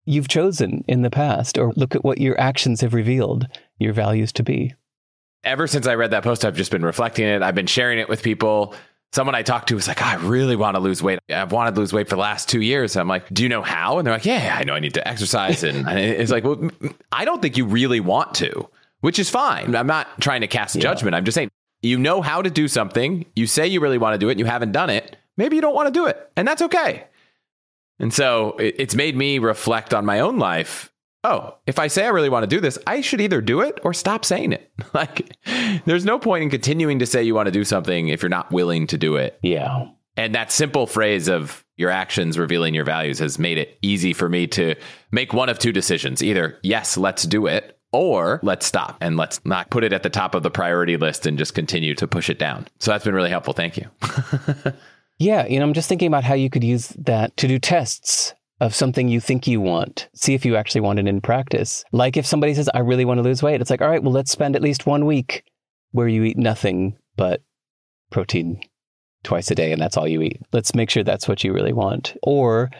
you've 0.05 0.27
chosen 0.27 0.83
in 0.87 1.01
the 1.01 1.09
past, 1.09 1.57
or 1.57 1.73
look 1.75 1.95
at 1.95 2.03
what 2.03 2.19
your 2.19 2.39
actions 2.39 2.81
have 2.81 2.93
revealed 2.93 3.47
your 3.79 3.93
values 3.93 4.31
to 4.33 4.43
be. 4.43 4.73
Ever 5.43 5.67
since 5.67 5.87
I 5.87 5.95
read 5.95 6.11
that 6.11 6.23
post, 6.23 6.45
I've 6.45 6.55
just 6.55 6.71
been 6.71 6.85
reflecting 6.85 7.25
it. 7.25 7.41
I've 7.41 7.55
been 7.55 7.67
sharing 7.67 7.99
it 7.99 8.07
with 8.07 8.23
people. 8.23 8.75
Someone 9.13 9.35
I 9.35 9.43
talked 9.43 9.69
to 9.69 9.75
was 9.75 9.87
like, 9.87 10.01
oh, 10.01 10.05
I 10.05 10.15
really 10.15 10.55
want 10.55 10.75
to 10.75 10.81
lose 10.81 11.03
weight. 11.03 11.19
I've 11.29 11.51
wanted 11.51 11.75
to 11.75 11.81
lose 11.81 11.93
weight 11.93 12.09
for 12.09 12.15
the 12.15 12.21
last 12.21 12.49
two 12.49 12.61
years. 12.61 12.95
I'm 12.95 13.07
like, 13.07 13.31
do 13.33 13.43
you 13.43 13.49
know 13.49 13.61
how? 13.61 13.99
And 13.99 14.07
they're 14.07 14.13
like, 14.13 14.25
yeah, 14.25 14.55
I 14.57 14.63
know 14.63 14.73
I 14.73 14.79
need 14.79 14.95
to 14.95 15.07
exercise. 15.07 15.63
And 15.63 15.87
it's 15.99 16.31
like, 16.31 16.43
well, 16.43 16.69
I 17.11 17.23
don't 17.23 17.41
think 17.41 17.55
you 17.55 17.65
really 17.65 17.99
want 17.99 18.33
to, 18.35 18.67
which 19.01 19.19
is 19.19 19.29
fine. 19.29 19.75
I'm 19.75 19.87
not 19.87 20.07
trying 20.19 20.41
to 20.41 20.47
cast 20.47 20.79
judgment. 20.79 21.13
Yeah. 21.13 21.19
I'm 21.19 21.25
just 21.25 21.35
saying, 21.35 21.51
you 21.81 21.99
know 21.99 22.21
how 22.21 22.41
to 22.41 22.49
do 22.49 22.67
something. 22.67 23.25
You 23.35 23.45
say 23.45 23.67
you 23.67 23.81
really 23.81 23.97
want 23.97 24.15
to 24.15 24.17
do 24.17 24.29
it 24.29 24.31
and 24.31 24.39
you 24.39 24.45
haven't 24.45 24.71
done 24.71 24.89
it 24.89 25.17
maybe 25.37 25.55
you 25.55 25.61
don't 25.61 25.75
want 25.75 25.87
to 25.87 25.91
do 25.91 26.05
it, 26.05 26.31
and 26.35 26.47
that's 26.47 26.61
okay. 26.61 27.05
And 27.99 28.13
so 28.13 28.55
it's 28.59 28.95
made 28.95 29.15
me 29.15 29.39
reflect 29.39 29.93
on 29.93 30.05
my 30.05 30.19
own 30.19 30.39
life. 30.39 30.91
Oh, 31.23 31.55
if 31.65 31.79
I 31.79 31.87
say 31.87 32.05
I 32.05 32.09
really 32.09 32.29
want 32.29 32.43
to 32.43 32.47
do 32.47 32.59
this, 32.59 32.77
I 32.85 33.01
should 33.01 33.21
either 33.21 33.41
do 33.41 33.61
it 33.61 33.79
or 33.83 33.93
stop 33.93 34.25
saying 34.25 34.53
it. 34.53 34.69
Like, 34.93 35.37
there's 35.85 36.05
no 36.05 36.19
point 36.19 36.43
in 36.43 36.49
continuing 36.51 36.99
to 36.99 37.07
say 37.07 37.23
you 37.23 37.33
want 37.33 37.47
to 37.47 37.51
do 37.51 37.63
something 37.63 38.09
if 38.09 38.21
you're 38.21 38.29
not 38.29 38.51
willing 38.51 38.85
to 38.87 38.97
do 38.97 39.15
it. 39.15 39.39
Yeah. 39.41 39.87
And 40.15 40.35
that 40.35 40.51
simple 40.51 40.85
phrase 40.85 41.27
of 41.27 41.65
your 41.77 41.89
actions 41.89 42.37
revealing 42.37 42.75
your 42.75 42.85
values 42.85 43.17
has 43.17 43.39
made 43.39 43.57
it 43.57 43.79
easy 43.81 44.13
for 44.13 44.29
me 44.29 44.45
to 44.47 44.75
make 45.11 45.33
one 45.33 45.49
of 45.49 45.57
two 45.57 45.71
decisions 45.71 46.21
either, 46.21 46.59
yes, 46.61 46.95
let's 46.95 47.23
do 47.23 47.47
it, 47.47 47.79
or 47.91 48.39
let's 48.43 48.67
stop 48.67 48.97
and 49.01 49.17
let's 49.17 49.43
not 49.45 49.71
put 49.71 49.83
it 49.83 49.93
at 49.93 50.03
the 50.03 50.11
top 50.11 50.35
of 50.35 50.43
the 50.43 50.51
priority 50.51 50.95
list 50.95 51.25
and 51.25 51.39
just 51.39 51.55
continue 51.55 51.95
to 51.95 52.07
push 52.07 52.29
it 52.29 52.37
down. 52.37 52.67
So 52.79 52.91
that's 52.91 53.05
been 53.05 53.15
really 53.15 53.31
helpful. 53.31 53.53
Thank 53.53 53.77
you. 53.77 53.89
Yeah, 55.19 55.45
you 55.47 55.59
know, 55.59 55.65
I'm 55.65 55.73
just 55.73 55.89
thinking 55.89 56.07
about 56.07 56.23
how 56.23 56.33
you 56.33 56.49
could 56.49 56.63
use 56.63 56.89
that 56.97 57.37
to 57.37 57.47
do 57.47 57.59
tests 57.59 58.33
of 58.63 58.73
something 58.73 59.09
you 59.09 59.19
think 59.19 59.45
you 59.45 59.59
want. 59.59 60.07
See 60.15 60.33
if 60.35 60.45
you 60.45 60.55
actually 60.55 60.79
want 60.79 60.97
it 60.97 61.05
in 61.05 61.19
practice. 61.19 61.83
Like 61.91 62.15
if 62.15 62.25
somebody 62.25 62.53
says, 62.53 62.69
I 62.73 62.79
really 62.79 63.03
want 63.03 63.17
to 63.17 63.23
lose 63.23 63.43
weight, 63.43 63.59
it's 63.59 63.69
like, 63.69 63.81
all 63.81 63.89
right, 63.89 64.01
well, 64.01 64.13
let's 64.13 64.31
spend 64.31 64.55
at 64.55 64.61
least 64.61 64.85
one 64.85 65.05
week 65.05 65.43
where 65.91 66.07
you 66.07 66.23
eat 66.23 66.37
nothing 66.37 66.97
but 67.17 67.43
protein 68.09 68.61
twice 69.21 69.51
a 69.51 69.55
day 69.55 69.73
and 69.73 69.81
that's 69.81 69.97
all 69.97 70.07
you 70.07 70.21
eat. 70.21 70.39
Let's 70.53 70.73
make 70.73 70.89
sure 70.89 71.03
that's 71.03 71.27
what 71.27 71.43
you 71.43 71.51
really 71.51 71.73
want. 71.73 72.15
Or 72.23 72.71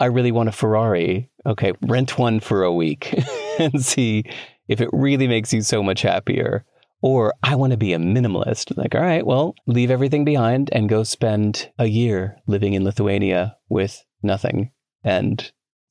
I 0.00 0.06
really 0.06 0.32
want 0.32 0.48
a 0.48 0.52
Ferrari. 0.52 1.30
Okay, 1.46 1.72
rent 1.82 2.18
one 2.18 2.40
for 2.40 2.64
a 2.64 2.72
week 2.72 3.14
and 3.60 3.84
see 3.84 4.24
if 4.66 4.80
it 4.80 4.90
really 4.92 5.28
makes 5.28 5.52
you 5.52 5.62
so 5.62 5.84
much 5.84 6.02
happier. 6.02 6.64
Or 7.00 7.32
I 7.44 7.54
want 7.54 7.70
to 7.70 7.76
be 7.76 7.92
a 7.92 7.98
minimalist. 7.98 8.76
Like, 8.76 8.96
all 8.96 9.02
right, 9.02 9.24
well, 9.24 9.54
leave 9.68 9.92
everything 9.92 10.24
behind 10.24 10.68
and 10.72 10.88
go 10.88 11.04
spend 11.04 11.70
a 11.78 11.86
year 11.86 12.38
living 12.48 12.72
in 12.74 12.82
Lithuania 12.82 13.56
with 13.68 14.04
nothing 14.24 14.72
and 15.04 15.40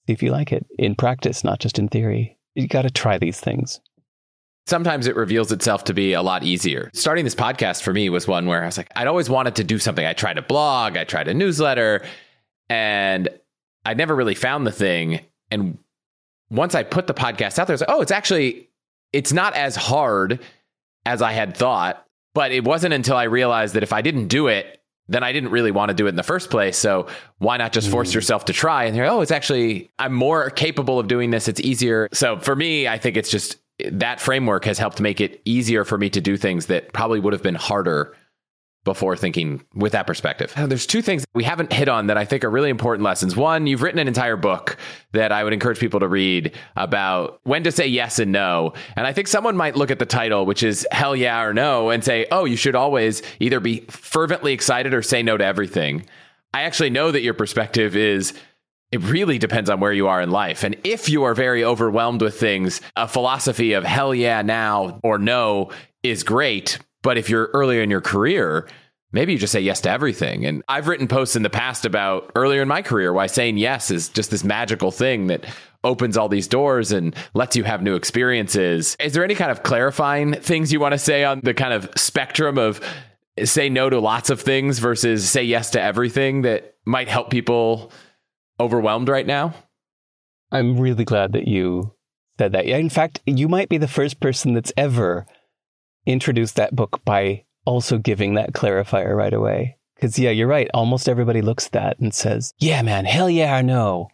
see 0.07 0.14
if 0.14 0.24
you 0.24 0.32
like 0.32 0.51
it 0.51 0.66
in 0.78 0.95
practice, 0.95 1.43
not 1.43 1.59
just 1.59 1.80
in 1.80 1.88
theory. 1.88 2.38
You 2.55 2.68
got 2.68 2.84
to 2.84 2.91
try 2.91 3.18
these 3.18 3.39
things. 3.39 3.80
Sometimes 4.68 5.07
it 5.07 5.16
reveals 5.16 5.51
itself 5.51 5.84
to 5.86 5.93
be 5.93 6.14
a 6.14 6.22
lot 6.22 6.43
easier. 6.43 6.91
Starting 6.93 7.24
this 7.24 7.36
podcast 7.36 7.82
for 7.82 7.93
me 7.93 8.09
was 8.09 8.28
one 8.28 8.45
where 8.45 8.62
I 8.62 8.68
was 8.68 8.78
like, 8.78 8.91
I'd 8.95 9.07
always 9.07 9.30
wanted 9.30 9.55
to 9.55 9.64
do 9.64 9.80
something. 9.80 10.05
I 10.05 10.14
tried 10.14 10.38
a 10.38 10.43
blog, 10.43 10.97
I 10.97 11.03
tried 11.03 11.28
a 11.28 11.34
newsletter, 11.34 12.05
and 12.70 13.28
I 13.86 13.93
never 13.95 14.16
really 14.16 14.36
found 14.36 14.68
the 14.68 14.72
thing. 14.72 15.22
And 15.49 15.78
once 16.49 16.76
I 16.76 16.84
put 16.84 17.07
the 17.07 17.14
podcast 17.14 17.57
out 17.57 17.68
there, 17.68 17.74
I 17.74 17.76
was 17.76 17.82
like, 17.82 17.89
oh, 17.89 18.01
it's 18.01 18.12
actually, 18.12 18.70
it's 19.14 19.34
not 19.34 19.55
as 19.55 19.76
hard 19.76 20.39
as 21.05 21.22
I 21.22 21.32
had 21.32 21.57
thought. 21.57 22.05
But 22.34 22.51
it 22.51 22.64
wasn't 22.64 22.93
until 22.93 23.18
I 23.18 23.24
realized 23.24 23.74
that 23.74 23.84
if 23.84 23.91
I 23.91 24.01
didn't 24.01 24.28
do 24.28 24.47
it, 24.47 24.81
then 25.08 25.24
I 25.24 25.32
didn't 25.32 25.49
really 25.49 25.72
want 25.72 25.89
to 25.89 25.95
do 25.95 26.06
it 26.06 26.10
in 26.10 26.16
the 26.16 26.24
first 26.24 26.49
place. 26.49 26.78
So 26.78 27.08
why 27.39 27.58
not 27.58 27.74
just 27.74 27.89
force 27.89 28.12
mm. 28.12 28.16
yourself 28.16 28.45
to 28.45 28.54
try? 28.54 28.86
And 28.86 28.95
you're, 28.95 29.08
oh, 29.08 29.22
it's 29.22 29.32
actually, 29.32 29.91
I'm 29.99 30.14
more 30.14 30.49
capable 30.49 30.99
of 30.99 31.08
doing 31.08 31.32
this. 31.32 31.47
It's 31.47 31.60
easier. 31.60 32.08
So 32.14 32.39
for 32.39 32.56
me, 32.56 32.88
I 32.88 32.97
think 32.97 33.18
it's 33.18 33.30
just 33.30 33.58
that 33.91 34.22
framework 34.22 34.66
has 34.66 34.78
helped 34.78 35.02
make 35.02 35.20
it 35.20 35.41
easier 35.45 35.84
for 35.84 35.97
me 35.97 36.10
to 36.12 36.22
do 36.22 36.38
things 36.38 36.68
that 36.68 36.93
probably 36.93 37.20
would 37.20 37.34
have 37.34 37.43
been 37.43 37.56
harder 37.56 38.16
before 38.84 39.16
thinking 39.16 39.64
with 39.76 39.92
that 39.92 40.08
perspective. 40.08 40.52
Uh, 40.56 40.66
there's 40.66 40.88
two 40.88 41.02
things 41.02 41.24
we 41.34 41.44
haven't 41.44 41.72
hit 41.72 41.88
on 41.88 42.08
that 42.08 42.18
I 42.18 42.26
think 42.26 42.44
are 42.44 42.50
really 42.50 42.72
important 42.72 43.04
lessons. 43.04 43.36
One, 43.36 43.68
you've 43.68 43.84
written 43.84 44.00
an 44.00 44.08
entire 44.08 44.38
book 44.38 44.78
that 45.12 45.32
I 45.32 45.44
would 45.44 45.54
encourage 45.54 45.80
people 45.80 46.00
to 46.00 46.08
read 46.08 46.56
about 46.76 47.40
when 47.44 47.64
to 47.64 47.72
say 47.72 47.86
yes 47.86 48.18
and 48.18 48.32
no. 48.32 48.74
And 48.96 49.06
I 49.06 49.14
think 49.14 49.28
someone 49.28 49.56
might 49.56 49.76
look 49.76 49.92
at 49.92 50.00
the 50.00 50.06
title, 50.06 50.46
which 50.46 50.64
is 50.64 50.88
hell 50.92 51.16
yeah 51.16 51.42
or 51.44 51.54
no, 51.54 51.92
and 51.92 52.04
say, 52.04 52.26
oh, 52.32 52.46
you 52.46 52.56
should 52.56 52.76
always 52.76 53.22
either 53.40 53.60
be 53.60 53.82
fervently 53.90 54.54
excited 54.54 54.94
or 54.94 55.04
say 55.04 55.22
no 55.22 55.38
to 55.38 55.46
everything. 55.46 56.04
I 56.54 56.64
actually 56.64 56.90
know 56.90 57.12
that 57.12 57.22
your 57.22 57.36
perspective 57.36 57.96
is 57.96 58.34
it 58.92 59.02
really 59.04 59.38
depends 59.38 59.70
on 59.70 59.80
where 59.80 59.94
you 59.94 60.08
are 60.08 60.22
in 60.22 60.32
life. 60.32 60.64
And 60.64 60.76
if 60.84 61.08
you 61.08 61.24
are 61.24 61.34
very 61.34 61.64
overwhelmed 61.64 62.22
with 62.22 62.40
things, 62.40 62.82
a 62.98 63.08
philosophy 63.08 63.74
of 63.74 63.84
hell 63.84 64.14
yeah 64.14 64.42
now 64.42 65.00
or 65.04 65.18
no 65.18 65.72
is 66.04 66.24
great 66.24 66.80
but 67.02 67.18
if 67.18 67.30
you're 67.30 67.49
earlier 67.54 67.82
in 67.82 67.89
your 67.89 68.02
career, 68.02 68.68
maybe 69.12 69.34
you 69.34 69.39
just 69.39 69.52
say 69.52 69.62
yes 69.62 69.82
to 69.82 69.89
everything. 69.89 70.45
And 70.45 70.64
I've 70.68 70.88
written 70.88 71.08
posts 71.08 71.36
in 71.36 71.43
the 71.43 71.49
past 71.49 71.86
about 71.86 72.32
earlier 72.36 72.62
in 72.62 72.68
my 72.68 72.82
career 72.82 73.14
why 73.14 73.28
saying 73.28 73.58
yes 73.58 73.91
is 73.91 74.10
just 74.10 74.32
this 74.32 74.43
magical 74.43 74.91
thing 74.91 75.28
that 75.28 75.45
opens 75.84 76.16
all 76.16 76.30
these 76.30 76.47
doors 76.47 76.91
and 76.91 77.16
lets 77.34 77.56
you 77.56 77.64
have 77.64 77.82
new 77.82 77.95
experiences. 77.95 78.95
Is 78.99 79.14
there 79.14 79.24
any 79.24 79.36
kind 79.36 79.52
of 79.52 79.64
clarifying 79.64 80.34
things 80.34 80.72
you 80.72 80.80
want 80.80 80.93
to 80.93 80.99
say 80.99 81.24
on 81.24 81.41
the 81.41 81.54
kind 81.54 81.74
of 81.74 81.89
spectrum 81.95 82.58
of 82.58 82.80
say 83.43 83.70
no 83.70 83.89
to 83.89 83.99
lots 83.99 84.30
of 84.30 84.41
things 84.41 84.80
versus 84.80 85.28
say 85.28 85.43
yes 85.43 85.72
to 85.72 85.82
everything 85.82 86.43
that 86.43 86.76
might 86.86 87.08
help 87.08 87.32
people 87.32 87.91
overwhelmed 88.60 89.10
right 89.10 89.26
now? 89.26 89.54
I'm 90.52 90.80
really 90.80 91.06
glad 91.06 91.34
that 91.34 91.47
you 91.47 91.93
said 92.38 92.52
that. 92.52 92.66
In 92.66 92.89
fact, 92.89 93.22
you 93.26 93.47
might 93.47 93.70
be 93.70 93.78
the 93.78 93.88
first 93.88 94.20
person 94.20 94.54
that's 94.54 94.74
ever 94.78 95.26
introduce 96.06 96.54
that 96.54 96.76
book 96.76 97.02
by 97.06 97.45
also 97.66 97.97
giving 97.97 98.36
that 98.36 98.54
clarifier 98.54 99.16
right 99.16 99.34
away. 99.34 99.78
Because, 99.95 100.18
yeah, 100.18 100.32
you're 100.32 100.47
right. 100.47 100.70
Almost 100.74 101.08
everybody 101.08 101.41
looks 101.41 101.68
at 101.68 101.72
that 101.74 101.99
and 101.99 102.14
says, 102.14 102.54
yeah, 102.58 102.82
man, 102.82 103.06
hell 103.06 103.30
yeah, 103.30 103.60
or 103.60 103.64
no. 103.64 104.08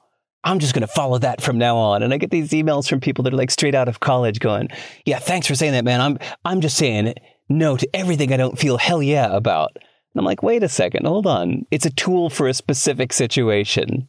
I'm 0.43 0.59
just 0.59 0.73
going 0.73 0.85
to 0.85 0.87
follow 0.87 1.17
that 1.19 1.41
from 1.41 1.57
now 1.57 1.77
on. 1.77 2.03
And 2.03 2.13
I 2.13 2.17
get 2.17 2.31
these 2.31 2.51
emails 2.51 2.87
from 2.89 2.99
people 2.99 3.23
that 3.23 3.33
are 3.33 3.37
like 3.37 3.51
straight 3.51 3.75
out 3.75 3.87
of 3.87 3.99
college 3.99 4.39
going, 4.39 4.69
yeah, 5.05 5.19
thanks 5.19 5.47
for 5.47 5.55
saying 5.55 5.73
that, 5.73 5.85
man. 5.85 6.01
I'm, 6.01 6.17
I'm 6.45 6.61
just 6.61 6.77
saying 6.77 7.15
no 7.49 7.77
to 7.77 7.89
everything 7.93 8.33
I 8.33 8.37
don't 8.37 8.59
feel 8.59 8.77
hell 8.77 9.01
yeah 9.01 9.33
about. 9.35 9.71
And 9.75 10.19
I'm 10.19 10.25
like, 10.25 10.43
wait 10.43 10.63
a 10.63 10.69
second, 10.69 11.05
hold 11.05 11.27
on. 11.27 11.65
It's 11.71 11.85
a 11.85 11.89
tool 11.89 12.29
for 12.29 12.47
a 12.47 12.53
specific 12.53 13.13
situation. 13.13 14.07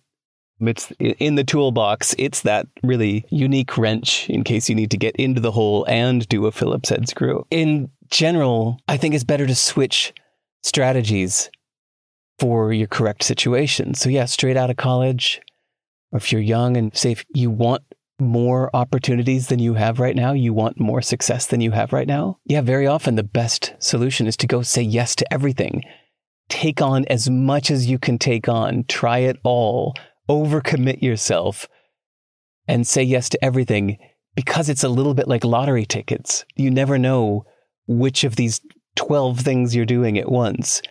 It's 0.61 0.91
in 0.99 1.37
the 1.37 1.45
toolbox. 1.45 2.15
It's 2.19 2.43
that 2.43 2.67
really 2.83 3.25
unique 3.31 3.79
wrench 3.79 4.29
in 4.29 4.45
case 4.45 4.69
you 4.69 4.75
need 4.75 4.91
to 4.91 4.97
get 4.97 5.17
into 5.17 5.41
the 5.41 5.53
hole 5.53 5.85
and 5.89 6.29
do 6.29 6.47
a 6.47 6.53
Phillips 6.53 6.89
head 6.89 7.09
screw. 7.09 7.47
In 7.51 7.91
general, 8.11 8.81
I 8.89 8.97
think 8.97 9.15
it's 9.15 9.25
better 9.25 9.47
to 9.47 9.55
switch 9.55 10.13
strategies 10.63 11.51
for 12.39 12.73
your 12.73 12.87
correct 12.87 13.25
situation. 13.25 13.95
So, 13.95 14.09
yeah, 14.09 14.25
straight 14.25 14.57
out 14.57 14.71
of 14.71 14.77
college, 14.77 15.41
or 16.13 16.19
if 16.19 16.33
you're 16.33 16.41
young 16.41 16.77
and 16.77 16.97
say 16.97 17.13
if 17.13 17.25
you 17.35 17.51
want 17.51 17.83
more 18.21 18.71
opportunities 18.75 19.49
than 19.49 19.59
you 19.59 19.75
have 19.75 20.01
right 20.01 20.17
now, 20.17 20.33
you 20.33 20.53
want 20.53 20.81
more 20.81 21.03
success 21.03 21.47
than 21.47 21.61
you 21.61 21.71
have 21.71 21.93
right 21.93 22.07
now. 22.07 22.39
Yeah, 22.47 22.63
very 22.63 22.87
often 22.87 23.15
the 23.15 23.23
best 23.23 23.75
solution 23.79 24.27
is 24.27 24.37
to 24.39 24.47
go 24.47 24.63
say 24.63 24.83
yes 24.83 25.15
to 25.17 25.33
everything. 25.33 25.83
Take 26.49 26.81
on 26.81 27.05
as 27.07 27.29
much 27.29 27.71
as 27.71 27.87
you 27.87 27.99
can 27.99 28.19
take 28.19 28.49
on, 28.49 28.85
try 28.89 29.19
it 29.19 29.39
all 29.45 29.95
overcommit 30.29 31.03
yourself 31.03 31.69
and 32.67 32.87
say 32.87 33.03
yes 33.03 33.29
to 33.31 33.45
everything 33.45 33.99
because 34.35 34.69
it's 34.69 34.85
a 34.85 34.89
little 34.89 35.15
bit 35.15 35.29
like 35.29 35.45
lottery 35.45 35.87
tickets. 35.87 36.45
You 36.55 36.71
never 36.71 36.99
know 36.99 37.45
which 37.87 38.25
of 38.25 38.37
these 38.37 38.61
12 38.97 39.41
things 39.41 39.75
you're 39.75 39.87
doing 39.87 40.19
at 40.19 40.31
once 40.31 40.83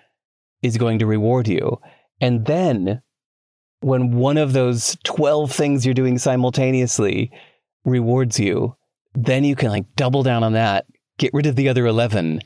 is 0.62 0.78
going 0.78 1.00
to 1.00 1.06
reward 1.06 1.48
you. 1.48 1.80
And 2.20 2.46
then 2.46 3.02
when 3.82 4.16
one 4.16 4.38
of 4.38 4.54
those 4.54 4.98
12 5.04 5.52
things 5.52 5.86
you're 5.86 5.94
doing 5.94 6.18
simultaneously 6.18 7.32
rewards 7.86 8.40
you, 8.40 8.76
then 9.14 9.44
you 9.44 9.56
can 9.56 9.70
like 9.70 9.86
double 9.96 10.24
down 10.24 10.44
on 10.44 10.54
that, 10.54 10.86
get 11.18 11.34
rid 11.34 11.46
of 11.46 11.56
the 11.56 11.70
other 11.70 11.86
11 11.86 12.42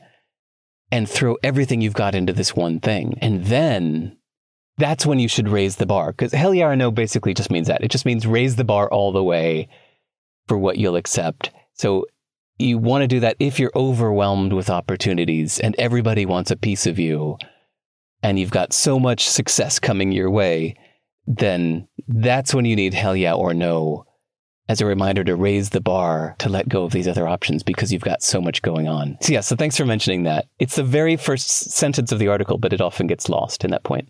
and 0.90 1.08
throw 1.08 1.36
everything 1.42 1.80
you've 1.80 1.94
got 1.94 2.14
into 2.14 2.32
this 2.32 2.54
one 2.54 2.78
thing. 2.78 3.18
And 3.20 3.46
then 3.46 4.18
that's 4.78 5.06
when 5.06 5.18
you 5.18 5.28
should 5.28 5.48
raise 5.48 5.76
the 5.76 5.86
bar. 5.86 6.12
Because 6.12 6.32
hell 6.32 6.54
yeah 6.54 6.66
or 6.66 6.76
no 6.76 6.90
basically 6.90 7.34
just 7.34 7.50
means 7.50 7.68
that. 7.68 7.82
It 7.82 7.90
just 7.90 8.06
means 8.06 8.26
raise 8.26 8.56
the 8.56 8.64
bar 8.64 8.90
all 8.90 9.12
the 9.12 9.22
way 9.22 9.68
for 10.48 10.58
what 10.58 10.78
you'll 10.78 10.96
accept. 10.96 11.50
So 11.74 12.06
you 12.58 12.78
want 12.78 13.02
to 13.02 13.08
do 13.08 13.20
that 13.20 13.36
if 13.38 13.58
you're 13.58 13.72
overwhelmed 13.74 14.52
with 14.52 14.70
opportunities 14.70 15.58
and 15.58 15.74
everybody 15.78 16.26
wants 16.26 16.50
a 16.50 16.56
piece 16.56 16.86
of 16.86 16.98
you 16.98 17.38
and 18.22 18.38
you've 18.38 18.50
got 18.50 18.72
so 18.72 18.98
much 18.98 19.28
success 19.28 19.78
coming 19.78 20.12
your 20.12 20.30
way, 20.30 20.76
then 21.26 21.88
that's 22.08 22.54
when 22.54 22.64
you 22.64 22.76
need 22.76 22.94
hell 22.94 23.16
yeah 23.16 23.34
or 23.34 23.54
no 23.54 24.06
as 24.68 24.80
a 24.80 24.86
reminder 24.86 25.24
to 25.24 25.34
raise 25.34 25.70
the 25.70 25.80
bar 25.80 26.36
to 26.38 26.48
let 26.48 26.68
go 26.68 26.84
of 26.84 26.92
these 26.92 27.08
other 27.08 27.26
options 27.26 27.62
because 27.62 27.92
you've 27.92 28.02
got 28.02 28.22
so 28.22 28.40
much 28.40 28.62
going 28.62 28.88
on. 28.88 29.18
So, 29.20 29.32
yeah, 29.32 29.40
so 29.40 29.56
thanks 29.56 29.76
for 29.76 29.84
mentioning 29.84 30.22
that. 30.22 30.46
It's 30.58 30.76
the 30.76 30.84
very 30.84 31.16
first 31.16 31.48
sentence 31.48 32.12
of 32.12 32.18
the 32.18 32.28
article, 32.28 32.58
but 32.58 32.72
it 32.72 32.80
often 32.80 33.06
gets 33.06 33.28
lost 33.28 33.64
in 33.64 33.70
that 33.72 33.82
point. 33.82 34.08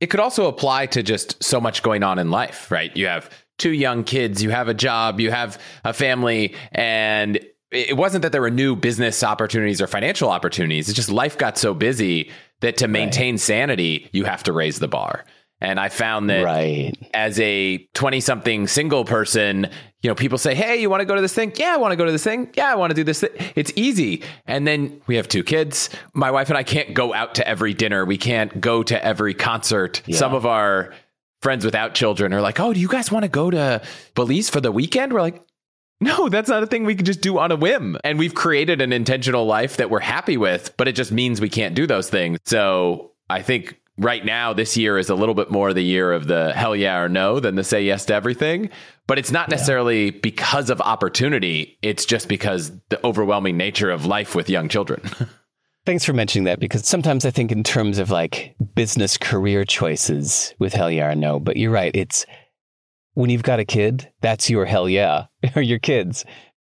It 0.00 0.08
could 0.08 0.20
also 0.20 0.46
apply 0.46 0.86
to 0.86 1.02
just 1.02 1.42
so 1.42 1.60
much 1.60 1.82
going 1.82 2.02
on 2.02 2.18
in 2.18 2.30
life, 2.30 2.70
right? 2.70 2.94
You 2.96 3.06
have 3.06 3.30
two 3.58 3.72
young 3.72 4.04
kids, 4.04 4.42
you 4.42 4.50
have 4.50 4.68
a 4.68 4.74
job, 4.74 5.20
you 5.20 5.30
have 5.30 5.60
a 5.84 5.92
family, 5.92 6.54
and 6.72 7.38
it 7.70 7.96
wasn't 7.96 8.22
that 8.22 8.32
there 8.32 8.40
were 8.40 8.50
new 8.50 8.76
business 8.76 9.22
opportunities 9.22 9.80
or 9.80 9.86
financial 9.86 10.30
opportunities. 10.30 10.88
It's 10.88 10.96
just 10.96 11.10
life 11.10 11.38
got 11.38 11.58
so 11.58 11.74
busy 11.74 12.30
that 12.60 12.76
to 12.78 12.88
maintain 12.88 13.34
right. 13.34 13.40
sanity, 13.40 14.08
you 14.12 14.24
have 14.24 14.42
to 14.44 14.52
raise 14.52 14.78
the 14.78 14.88
bar. 14.88 15.24
And 15.60 15.80
I 15.80 15.88
found 15.88 16.28
that 16.30 16.44
right. 16.44 16.94
as 17.14 17.38
a 17.40 17.78
20 17.94 18.20
something 18.20 18.66
single 18.66 19.04
person, 19.04 19.68
you 20.02 20.10
know, 20.10 20.14
people 20.14 20.36
say, 20.36 20.54
Hey, 20.54 20.80
you 20.80 20.90
want 20.90 21.00
to 21.00 21.06
go 21.06 21.14
to 21.14 21.22
this 21.22 21.32
thing? 21.32 21.52
Yeah, 21.56 21.72
I 21.72 21.76
want 21.76 21.92
to 21.92 21.96
go 21.96 22.04
to 22.04 22.12
this 22.12 22.24
thing. 22.24 22.50
Yeah, 22.54 22.70
I 22.70 22.74
want 22.74 22.90
to 22.90 22.94
do 22.94 23.04
this. 23.04 23.20
Thing. 23.20 23.30
It's 23.54 23.72
easy. 23.76 24.22
And 24.46 24.66
then 24.66 25.00
we 25.06 25.16
have 25.16 25.28
two 25.28 25.42
kids. 25.42 25.88
My 26.12 26.30
wife 26.30 26.50
and 26.50 26.58
I 26.58 26.64
can't 26.64 26.92
go 26.92 27.14
out 27.14 27.36
to 27.36 27.48
every 27.48 27.72
dinner. 27.72 28.04
We 28.04 28.18
can't 28.18 28.60
go 28.60 28.82
to 28.82 29.02
every 29.02 29.32
concert. 29.32 30.02
Yeah. 30.06 30.18
Some 30.18 30.34
of 30.34 30.44
our 30.44 30.92
friends 31.40 31.64
without 31.64 31.94
children 31.94 32.34
are 32.34 32.42
like, 32.42 32.60
Oh, 32.60 32.74
do 32.74 32.80
you 32.80 32.88
guys 32.88 33.10
want 33.10 33.22
to 33.22 33.30
go 33.30 33.50
to 33.50 33.80
Belize 34.14 34.50
for 34.50 34.60
the 34.60 34.72
weekend? 34.72 35.12
We're 35.12 35.22
like, 35.22 35.42
no, 36.00 36.28
that's 36.28 36.48
not 36.48 36.62
a 36.62 36.66
thing 36.66 36.84
we 36.84 36.94
can 36.94 37.06
just 37.06 37.20
do 37.20 37.38
on 37.38 37.52
a 37.52 37.56
whim. 37.56 37.96
And 38.04 38.18
we've 38.18 38.34
created 38.34 38.80
an 38.80 38.92
intentional 38.92 39.46
life 39.46 39.78
that 39.78 39.90
we're 39.90 40.00
happy 40.00 40.36
with, 40.36 40.76
but 40.76 40.88
it 40.88 40.92
just 40.92 41.12
means 41.12 41.40
we 41.40 41.48
can't 41.48 41.74
do 41.74 41.86
those 41.86 42.10
things. 42.10 42.38
So 42.44 43.12
I 43.30 43.42
think 43.42 43.80
right 43.98 44.24
now, 44.24 44.52
this 44.52 44.76
year 44.76 44.98
is 44.98 45.10
a 45.10 45.14
little 45.14 45.34
bit 45.34 45.50
more 45.50 45.72
the 45.72 45.82
year 45.82 46.12
of 46.12 46.26
the 46.26 46.52
hell 46.52 46.74
yeah 46.74 46.98
or 46.98 47.08
no 47.08 47.40
than 47.40 47.54
the 47.54 47.64
say 47.64 47.82
yes 47.82 48.04
to 48.06 48.14
everything. 48.14 48.70
But 49.06 49.18
it's 49.18 49.30
not 49.30 49.50
necessarily 49.50 50.06
yeah. 50.06 50.18
because 50.22 50.70
of 50.70 50.80
opportunity. 50.80 51.78
It's 51.82 52.06
just 52.06 52.28
because 52.28 52.72
the 52.88 53.04
overwhelming 53.06 53.56
nature 53.56 53.90
of 53.90 54.06
life 54.06 54.34
with 54.34 54.48
young 54.48 54.68
children. 54.68 55.02
Thanks 55.86 56.04
for 56.04 56.14
mentioning 56.14 56.44
that 56.44 56.60
because 56.60 56.88
sometimes 56.88 57.26
I 57.26 57.30
think 57.30 57.52
in 57.52 57.62
terms 57.62 57.98
of 57.98 58.10
like 58.10 58.56
business 58.74 59.18
career 59.18 59.66
choices 59.66 60.54
with 60.58 60.72
hell 60.72 60.90
yeah 60.90 61.10
or 61.10 61.14
no, 61.14 61.38
but 61.38 61.58
you're 61.58 61.70
right. 61.70 61.94
It's 61.94 62.24
when 63.12 63.28
you've 63.28 63.42
got 63.42 63.60
a 63.60 63.66
kid, 63.66 64.10
that's 64.22 64.48
your 64.48 64.64
hell 64.64 64.88
yeah, 64.88 65.26
or 65.56 65.62
your 65.62 65.78
kids. 65.78 66.24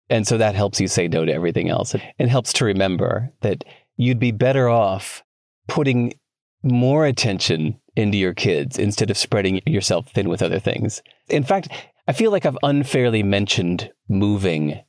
And 0.08 0.26
so 0.26 0.38
that 0.38 0.54
helps 0.54 0.80
you 0.80 0.86
say 0.86 1.08
no 1.08 1.24
to 1.24 1.32
everything 1.32 1.68
else. 1.68 1.94
It 1.94 2.28
helps 2.28 2.52
to 2.54 2.64
remember 2.64 3.30
that 3.40 3.64
you'd 3.96 4.20
be 4.20 4.30
better 4.30 4.68
off 4.68 5.22
putting 5.66 6.14
more 6.62 7.06
attention 7.06 7.80
into 7.96 8.18
your 8.18 8.34
kids 8.34 8.78
instead 8.78 9.10
of 9.10 9.16
spreading 9.16 9.60
yourself 9.66 10.08
thin 10.10 10.28
with 10.28 10.42
other 10.42 10.58
things. 10.58 11.02
In 11.28 11.42
fact, 11.42 11.68
I 12.06 12.12
feel 12.12 12.30
like 12.30 12.46
I've 12.46 12.58
unfairly 12.62 13.22
mentioned 13.22 13.90
moving 14.08 14.80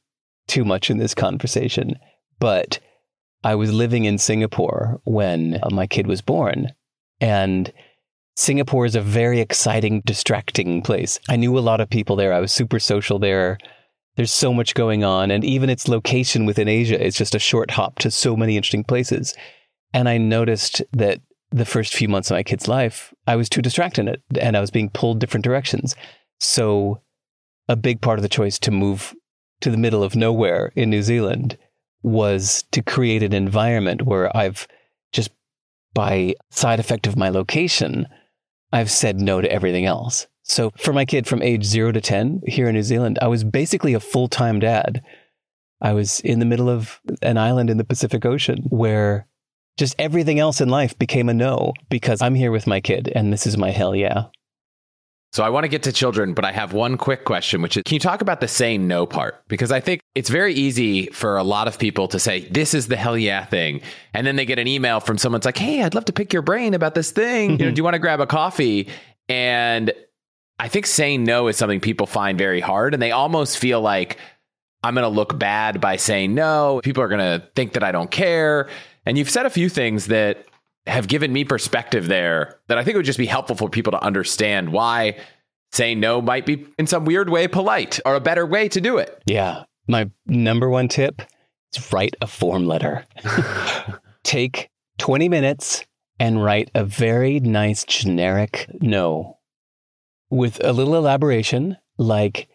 too 0.48 0.64
much 0.64 0.90
in 0.90 0.98
this 0.98 1.14
conversation, 1.14 1.98
but 2.40 2.80
I 3.44 3.56
was 3.56 3.74
living 3.74 4.06
in 4.06 4.18
Singapore 4.18 5.00
when 5.06 5.60
uh, 5.62 5.70
my 5.70 5.88
kid 5.88 6.08
was 6.08 6.22
born. 6.22 6.74
And 7.22 7.72
Singapore 8.36 8.86
is 8.86 8.96
a 8.96 9.02
very 9.02 9.40
exciting, 9.40 10.02
distracting 10.06 10.82
place. 10.82 11.20
I 11.30 11.36
knew 11.36 11.58
a 11.58 11.60
lot 11.60 11.82
of 11.82 11.90
people 11.90 12.16
there. 12.16 12.34
I 12.34 12.40
was 12.40 12.52
super 12.52 12.80
social 12.80 13.20
there. 13.20 13.58
There's 14.16 14.32
so 14.32 14.54
much 14.54 14.74
going 14.74 15.04
on. 15.04 15.32
And 15.32 15.44
even 15.44 15.70
its 15.70 15.88
location 15.88 16.46
within 16.46 16.68
Asia 16.68 17.02
is 17.02 17.16
just 17.16 17.36
a 17.36 17.40
short 17.40 17.72
hop 17.72 18.00
to 18.00 18.12
so 18.12 18.36
many 18.36 18.56
interesting 18.56 18.84
places. 18.84 19.36
And 19.94 20.08
I 20.08 20.18
noticed 20.18 20.82
that 20.94 21.20
the 21.52 21.66
first 21.66 21.94
few 21.94 22.08
months 22.08 22.30
of 22.30 22.36
my 22.36 22.44
kid's 22.44 22.68
life, 22.68 23.14
I 23.28 23.36
was 23.36 23.50
too 23.50 23.62
distracted 23.62 24.22
and 24.40 24.56
I 24.56 24.62
was 24.62 24.72
being 24.72 24.90
pulled 24.90 25.20
different 25.20 25.44
directions. 25.44 25.96
So, 26.40 27.02
a 27.68 27.76
big 27.76 28.02
part 28.02 28.20
of 28.20 28.24
the 28.24 28.30
choice 28.30 28.58
to 28.60 28.72
move 28.72 29.14
to 29.62 29.70
the 29.70 29.78
middle 29.78 30.04
of 30.04 30.16
nowhere 30.16 30.72
in 30.76 30.90
New 30.90 31.04
Zealand 31.04 31.58
was 32.02 32.64
to 32.72 32.82
create 32.82 33.24
an 33.24 33.34
environment 33.34 34.04
where 34.04 34.36
I've 34.36 34.68
just 35.12 35.32
by 35.94 36.36
side 36.50 36.80
effect 36.80 37.08
of 37.08 37.18
my 37.18 37.30
location, 37.30 38.08
I've 38.72 38.92
said 38.92 39.20
no 39.20 39.42
to 39.42 39.52
everything 39.52 39.86
else. 39.86 40.28
So 40.44 40.72
for 40.78 40.94
my 40.94 41.06
kid 41.06 41.28
from 41.28 41.44
age 41.44 41.64
zero 41.64 41.92
to 41.92 42.02
10 42.02 42.42
here 42.48 42.68
in 42.68 42.76
New 42.76 42.84
Zealand, 42.84 43.20
I 43.22 43.28
was 43.28 43.44
basically 43.44 43.94
a 43.94 44.00
full 44.00 44.28
time 44.28 44.60
dad. 44.60 45.02
I 45.82 45.94
was 45.94 46.20
in 46.22 46.40
the 46.40 46.46
middle 46.46 46.70
of 46.70 47.00
an 47.22 47.38
island 47.38 47.70
in 47.70 47.78
the 47.78 47.84
Pacific 47.84 48.26
Ocean 48.26 48.64
where 48.70 49.28
just 49.80 49.96
everything 49.98 50.40
else 50.40 50.62
in 50.62 50.70
life 50.70 50.98
became 51.00 51.30
a 51.30 51.34
no 51.34 51.74
because 51.90 52.22
I'm 52.22 52.36
here 52.36 52.52
with 52.52 52.68
my 52.68 52.82
kid 52.82 53.12
and 53.16 53.34
this 53.34 53.48
is 53.48 53.58
my 53.58 53.72
hell 53.72 53.96
yeah. 53.96 54.26
So 55.32 55.44
I 55.44 55.50
want 55.50 55.64
to 55.64 55.68
get 55.68 55.84
to 55.84 55.92
children, 55.92 56.34
but 56.34 56.44
I 56.44 56.52
have 56.52 56.74
one 56.74 56.98
quick 56.98 57.24
question, 57.24 57.62
which 57.62 57.78
is 57.78 57.84
can 57.84 57.94
you 57.94 58.00
talk 58.00 58.22
about 58.22 58.42
the 58.42 58.48
saying 58.48 58.88
no 58.88 59.06
part? 59.06 59.48
Because 59.48 59.72
I 59.72 59.80
think 59.80 60.02
it's 60.16 60.30
very 60.30 60.54
easy 60.54 61.06
for 61.08 61.38
a 61.38 61.44
lot 61.44 61.68
of 61.68 61.80
people 61.80 62.08
to 62.10 62.20
say, 62.20 62.42
this 62.50 62.74
is 62.74 62.88
the 62.88 62.96
hell 62.96 63.18
yeah 63.18 63.46
thing. 63.46 63.82
And 64.14 64.26
then 64.28 64.36
they 64.36 64.46
get 64.46 64.60
an 64.60 64.68
email 64.68 65.00
from 65.00 65.18
someone's 65.18 65.46
like, 65.46 65.58
hey, 65.58 65.84
I'd 65.84 65.94
love 65.94 66.06
to 66.06 66.14
pick 66.14 66.34
your 66.34 66.42
brain 66.42 66.74
about 66.74 66.96
this 66.96 67.12
thing. 67.12 67.52
you 67.52 67.58
know, 67.58 67.66
mm-hmm. 67.66 67.74
do 67.76 67.80
you 67.80 67.84
want 67.84 67.94
to 67.94 68.00
grab 68.00 68.20
a 68.20 68.28
coffee? 68.28 68.90
And 69.30 69.94
I 70.58 70.68
think 70.68 70.88
saying 70.88 71.24
no 71.24 71.48
is 71.48 71.58
something 71.58 71.80
people 71.80 72.08
find 72.08 72.38
very 72.38 72.60
hard. 72.60 72.94
And 72.96 73.02
they 73.02 73.12
almost 73.12 73.60
feel 73.60 73.82
like 73.82 74.18
I'm 74.84 74.96
going 74.96 75.04
to 75.04 75.10
look 75.10 75.38
bad 75.38 75.80
by 75.80 75.98
saying 75.98 76.34
no. 76.34 76.82
People 76.84 77.04
are 77.04 77.08
going 77.08 77.20
to 77.20 77.46
think 77.56 77.74
that 77.74 77.84
I 77.84 77.92
don't 77.92 78.10
care. 78.10 78.68
And 79.06 79.18
you've 79.18 79.30
said 79.30 79.46
a 79.46 79.50
few 79.50 79.70
things 79.70 80.08
that 80.08 80.46
have 80.88 81.08
given 81.08 81.32
me 81.32 81.44
perspective 81.44 82.08
there 82.08 82.60
that 82.68 82.78
I 82.78 82.84
think 82.84 82.96
would 82.98 83.06
just 83.06 83.20
be 83.20 83.26
helpful 83.26 83.56
for 83.56 83.70
people 83.70 83.92
to 83.92 84.04
understand 84.04 84.72
why 84.72 85.18
saying 85.72 86.00
no 86.00 86.22
might 86.22 86.46
be 86.46 86.66
in 86.78 86.88
some 86.88 87.06
weird 87.06 87.30
way 87.30 87.48
polite 87.48 88.00
or 88.06 88.16
a 88.16 88.20
better 88.22 88.46
way 88.46 88.68
to 88.70 88.82
do 88.82 88.98
it. 88.98 89.22
Yeah. 89.26 89.64
My 89.88 90.10
number 90.26 90.70
one 90.70 90.88
tip 90.88 91.22
is 91.74 91.92
write 91.92 92.16
a 92.22 92.28
form 92.28 92.66
letter. 92.66 93.06
Take 94.24 94.70
20 94.98 95.30
minutes 95.30 95.86
and 96.20 96.44
write 96.44 96.70
a 96.76 96.84
very 96.84 97.40
nice 97.40 97.84
generic 97.86 98.68
no 98.82 99.38
with 100.30 100.64
a 100.64 100.74
little 100.74 100.96
elaboration 100.96 101.78
like, 101.98 102.48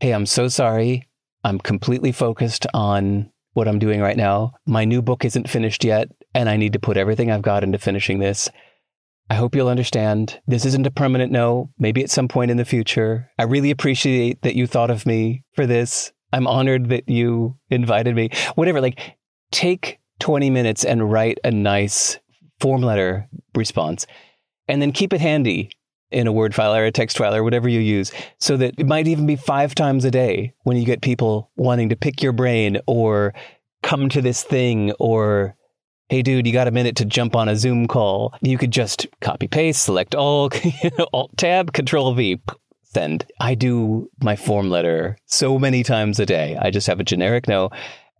hey, 0.00 0.12
I'm 0.12 0.26
so 0.26 0.48
sorry. 0.48 1.06
I'm 1.44 1.58
completely 1.58 2.12
focused 2.12 2.66
on 2.74 3.30
what 3.52 3.68
I'm 3.68 3.78
doing 3.78 4.00
right 4.00 4.16
now. 4.16 4.52
My 4.66 4.84
new 4.84 5.02
book 5.02 5.24
isn't 5.24 5.48
finished 5.48 5.84
yet, 5.84 6.08
and 6.34 6.48
I 6.48 6.56
need 6.56 6.72
to 6.72 6.78
put 6.78 6.96
everything 6.96 7.30
I've 7.30 7.42
got 7.42 7.64
into 7.64 7.78
finishing 7.78 8.18
this. 8.18 8.48
I 9.28 9.34
hope 9.34 9.54
you'll 9.54 9.68
understand. 9.68 10.40
This 10.46 10.64
isn't 10.64 10.86
a 10.86 10.90
permanent 10.90 11.30
no, 11.30 11.70
maybe 11.78 12.02
at 12.02 12.10
some 12.10 12.28
point 12.28 12.50
in 12.50 12.56
the 12.56 12.64
future. 12.64 13.30
I 13.38 13.44
really 13.44 13.70
appreciate 13.70 14.42
that 14.42 14.56
you 14.56 14.66
thought 14.66 14.90
of 14.90 15.06
me 15.06 15.44
for 15.54 15.66
this. 15.66 16.12
I'm 16.32 16.46
honored 16.46 16.88
that 16.88 17.08
you 17.08 17.56
invited 17.70 18.14
me. 18.14 18.30
Whatever, 18.54 18.80
like 18.80 19.16
take 19.52 19.98
20 20.20 20.50
minutes 20.50 20.84
and 20.84 21.10
write 21.10 21.38
a 21.44 21.50
nice 21.50 22.18
form 22.60 22.82
letter 22.82 23.28
response 23.54 24.06
and 24.68 24.80
then 24.80 24.92
keep 24.92 25.12
it 25.12 25.20
handy 25.20 25.70
in 26.10 26.26
a 26.26 26.32
word 26.32 26.54
file 26.54 26.74
or 26.74 26.84
a 26.84 26.90
text 26.90 27.18
file 27.18 27.34
or 27.34 27.44
whatever 27.44 27.68
you 27.68 27.80
use 27.80 28.12
so 28.38 28.56
that 28.56 28.74
it 28.78 28.86
might 28.86 29.06
even 29.06 29.26
be 29.26 29.36
five 29.36 29.74
times 29.74 30.04
a 30.04 30.10
day 30.10 30.52
when 30.62 30.76
you 30.76 30.84
get 30.84 31.02
people 31.02 31.50
wanting 31.56 31.88
to 31.88 31.96
pick 31.96 32.22
your 32.22 32.32
brain 32.32 32.78
or 32.86 33.32
come 33.82 34.08
to 34.08 34.20
this 34.20 34.42
thing 34.42 34.92
or 34.98 35.54
hey 36.08 36.22
dude 36.22 36.46
you 36.46 36.52
got 36.52 36.68
a 36.68 36.72
minute 36.72 36.96
to 36.96 37.04
jump 37.04 37.36
on 37.36 37.48
a 37.48 37.56
zoom 37.56 37.86
call. 37.86 38.34
You 38.42 38.58
could 38.58 38.72
just 38.72 39.06
copy 39.20 39.46
paste 39.46 39.84
select 39.84 40.14
all 40.14 40.50
alt 41.12 41.36
tab 41.36 41.72
control 41.72 42.14
v 42.14 42.40
send. 42.92 43.24
I 43.40 43.54
do 43.54 44.10
my 44.20 44.34
form 44.34 44.68
letter 44.68 45.16
so 45.26 45.58
many 45.58 45.84
times 45.84 46.18
a 46.18 46.26
day. 46.26 46.56
I 46.60 46.70
just 46.70 46.88
have 46.88 46.98
a 46.98 47.04
generic 47.04 47.46
no. 47.46 47.70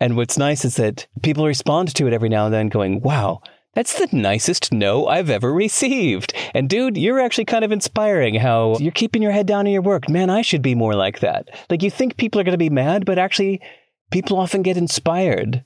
And 0.03 0.16
what's 0.16 0.38
nice 0.38 0.64
is 0.64 0.76
that 0.76 1.07
people 1.22 1.45
respond 1.45 1.95
to 1.97 2.07
it 2.07 2.12
every 2.12 2.28
now 2.28 2.47
and 2.47 2.55
then 2.55 2.68
going 2.68 3.01
wow 3.01 3.43
that's 3.75 3.99
the 3.99 4.09
nicest 4.16 4.73
no 4.73 5.07
I've 5.07 5.31
ever 5.31 5.53
received. 5.53 6.33
And 6.55 6.68
dude, 6.68 6.97
you're 6.97 7.21
actually 7.21 7.45
kind 7.45 7.64
of 7.64 7.73
inspiring 7.73 8.35
how 8.35 8.77
you're 8.79 8.93
keeping 8.93 9.23
your 9.23 9.33
head 9.33 9.47
down 9.47 9.66
in 9.66 9.73
your 9.73 9.83
work. 9.83 10.09
Man, 10.09 10.31
I 10.31 10.43
should 10.43 10.62
be 10.62 10.75
more 10.75 10.95
like 10.95 11.21
that. 11.21 11.49
Like 11.68 11.83
you 11.83 11.91
think 11.91 12.16
people 12.16 12.41
are 12.41 12.45
going 12.45 12.53
to 12.53 12.59
be 12.59 12.71
mad, 12.71 13.05
but 13.05 13.18
actually 13.18 13.61
people 14.11 14.39
often 14.39 14.62
get 14.62 14.77
inspired 14.77 15.64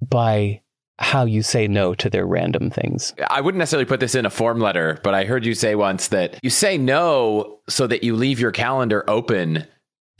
by 0.00 0.60
how 0.98 1.24
you 1.24 1.42
say 1.42 1.66
no 1.66 1.94
to 1.94 2.10
their 2.10 2.26
random 2.26 2.70
things. 2.70 3.14
I 3.30 3.40
wouldn't 3.40 3.58
necessarily 3.58 3.86
put 3.86 4.00
this 4.00 4.14
in 4.14 4.26
a 4.26 4.30
form 4.30 4.60
letter, 4.60 4.98
but 5.02 5.14
I 5.14 5.24
heard 5.24 5.46
you 5.46 5.54
say 5.54 5.74
once 5.74 6.08
that 6.08 6.38
you 6.42 6.50
say 6.50 6.76
no 6.76 7.60
so 7.68 7.86
that 7.86 8.04
you 8.04 8.14
leave 8.14 8.38
your 8.38 8.52
calendar 8.52 9.02
open 9.08 9.66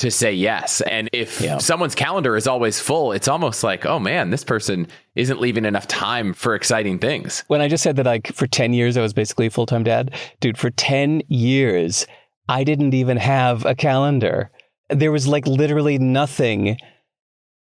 to 0.01 0.11
say 0.11 0.33
yes. 0.33 0.81
And 0.83 1.09
if 1.13 1.41
yeah. 1.41 1.59
someone's 1.59 1.95
calendar 1.95 2.37
is 2.37 2.47
always 2.47 2.81
full, 2.81 3.13
it's 3.13 3.29
almost 3.29 3.63
like, 3.63 3.87
oh 3.87 3.99
man, 3.99 4.31
this 4.31 4.45
person 4.45 4.89
isn't 5.15 5.41
leaving 5.41 5.65
enough 5.65 5.87
time 5.87 6.33
for 6.33 6.55
exciting 6.55 6.99
things. 6.99 7.45
When 7.49 7.61
I 7.61 7.69
just 7.69 7.83
said 7.83 7.97
that, 7.97 8.07
like, 8.07 8.29
for 8.29 8.47
10 8.47 8.73
years, 8.73 8.97
I 8.97 9.03
was 9.03 9.13
basically 9.13 9.47
a 9.47 9.51
full 9.51 9.67
time 9.67 9.85
dad, 9.85 10.15
dude, 10.41 10.59
for 10.59 10.71
10 10.71 11.23
years, 11.29 12.07
I 12.49 12.65
didn't 12.65 12.95
even 12.95 13.17
have 13.19 13.65
a 13.65 13.75
calendar. 13.75 14.51
There 14.89 15.13
was 15.13 15.29
like 15.29 15.47
literally 15.47 15.99
nothing 15.99 16.79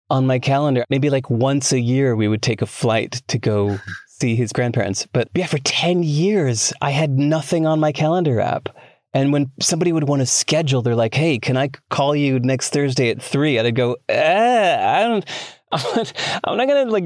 on 0.09 0.25
my 0.25 0.39
calendar. 0.39 0.85
Maybe 0.89 1.09
like 1.09 1.29
once 1.29 1.71
a 1.71 1.79
year, 1.79 2.15
we 2.15 2.27
would 2.27 2.41
take 2.41 2.61
a 2.61 2.65
flight 2.65 3.21
to 3.27 3.37
go 3.37 3.79
see 4.07 4.35
his 4.35 4.51
grandparents. 4.51 5.07
But 5.11 5.29
yeah, 5.35 5.45
for 5.45 5.59
10 5.59 6.03
years, 6.03 6.73
I 6.81 6.91
had 6.91 7.11
nothing 7.11 7.65
on 7.65 7.79
my 7.79 7.91
calendar 7.91 8.39
app. 8.39 8.69
And 9.13 9.33
when 9.33 9.51
somebody 9.59 9.91
would 9.91 10.07
want 10.07 10.21
to 10.21 10.25
schedule, 10.25 10.81
they're 10.81 10.95
like, 10.95 11.15
"Hey, 11.15 11.39
can 11.39 11.57
I 11.57 11.69
call 11.89 12.15
you 12.15 12.39
next 12.39 12.69
Thursday 12.71 13.09
at 13.09 13.21
3? 13.21 13.57
And 13.57 13.67
I'd 13.67 13.75
go, 13.75 13.97
eh, 14.07 14.77
"I 14.79 15.07
don't." 15.07 15.25
I'm 16.43 16.57
not 16.57 16.67
gonna 16.67 16.85
like 16.85 17.05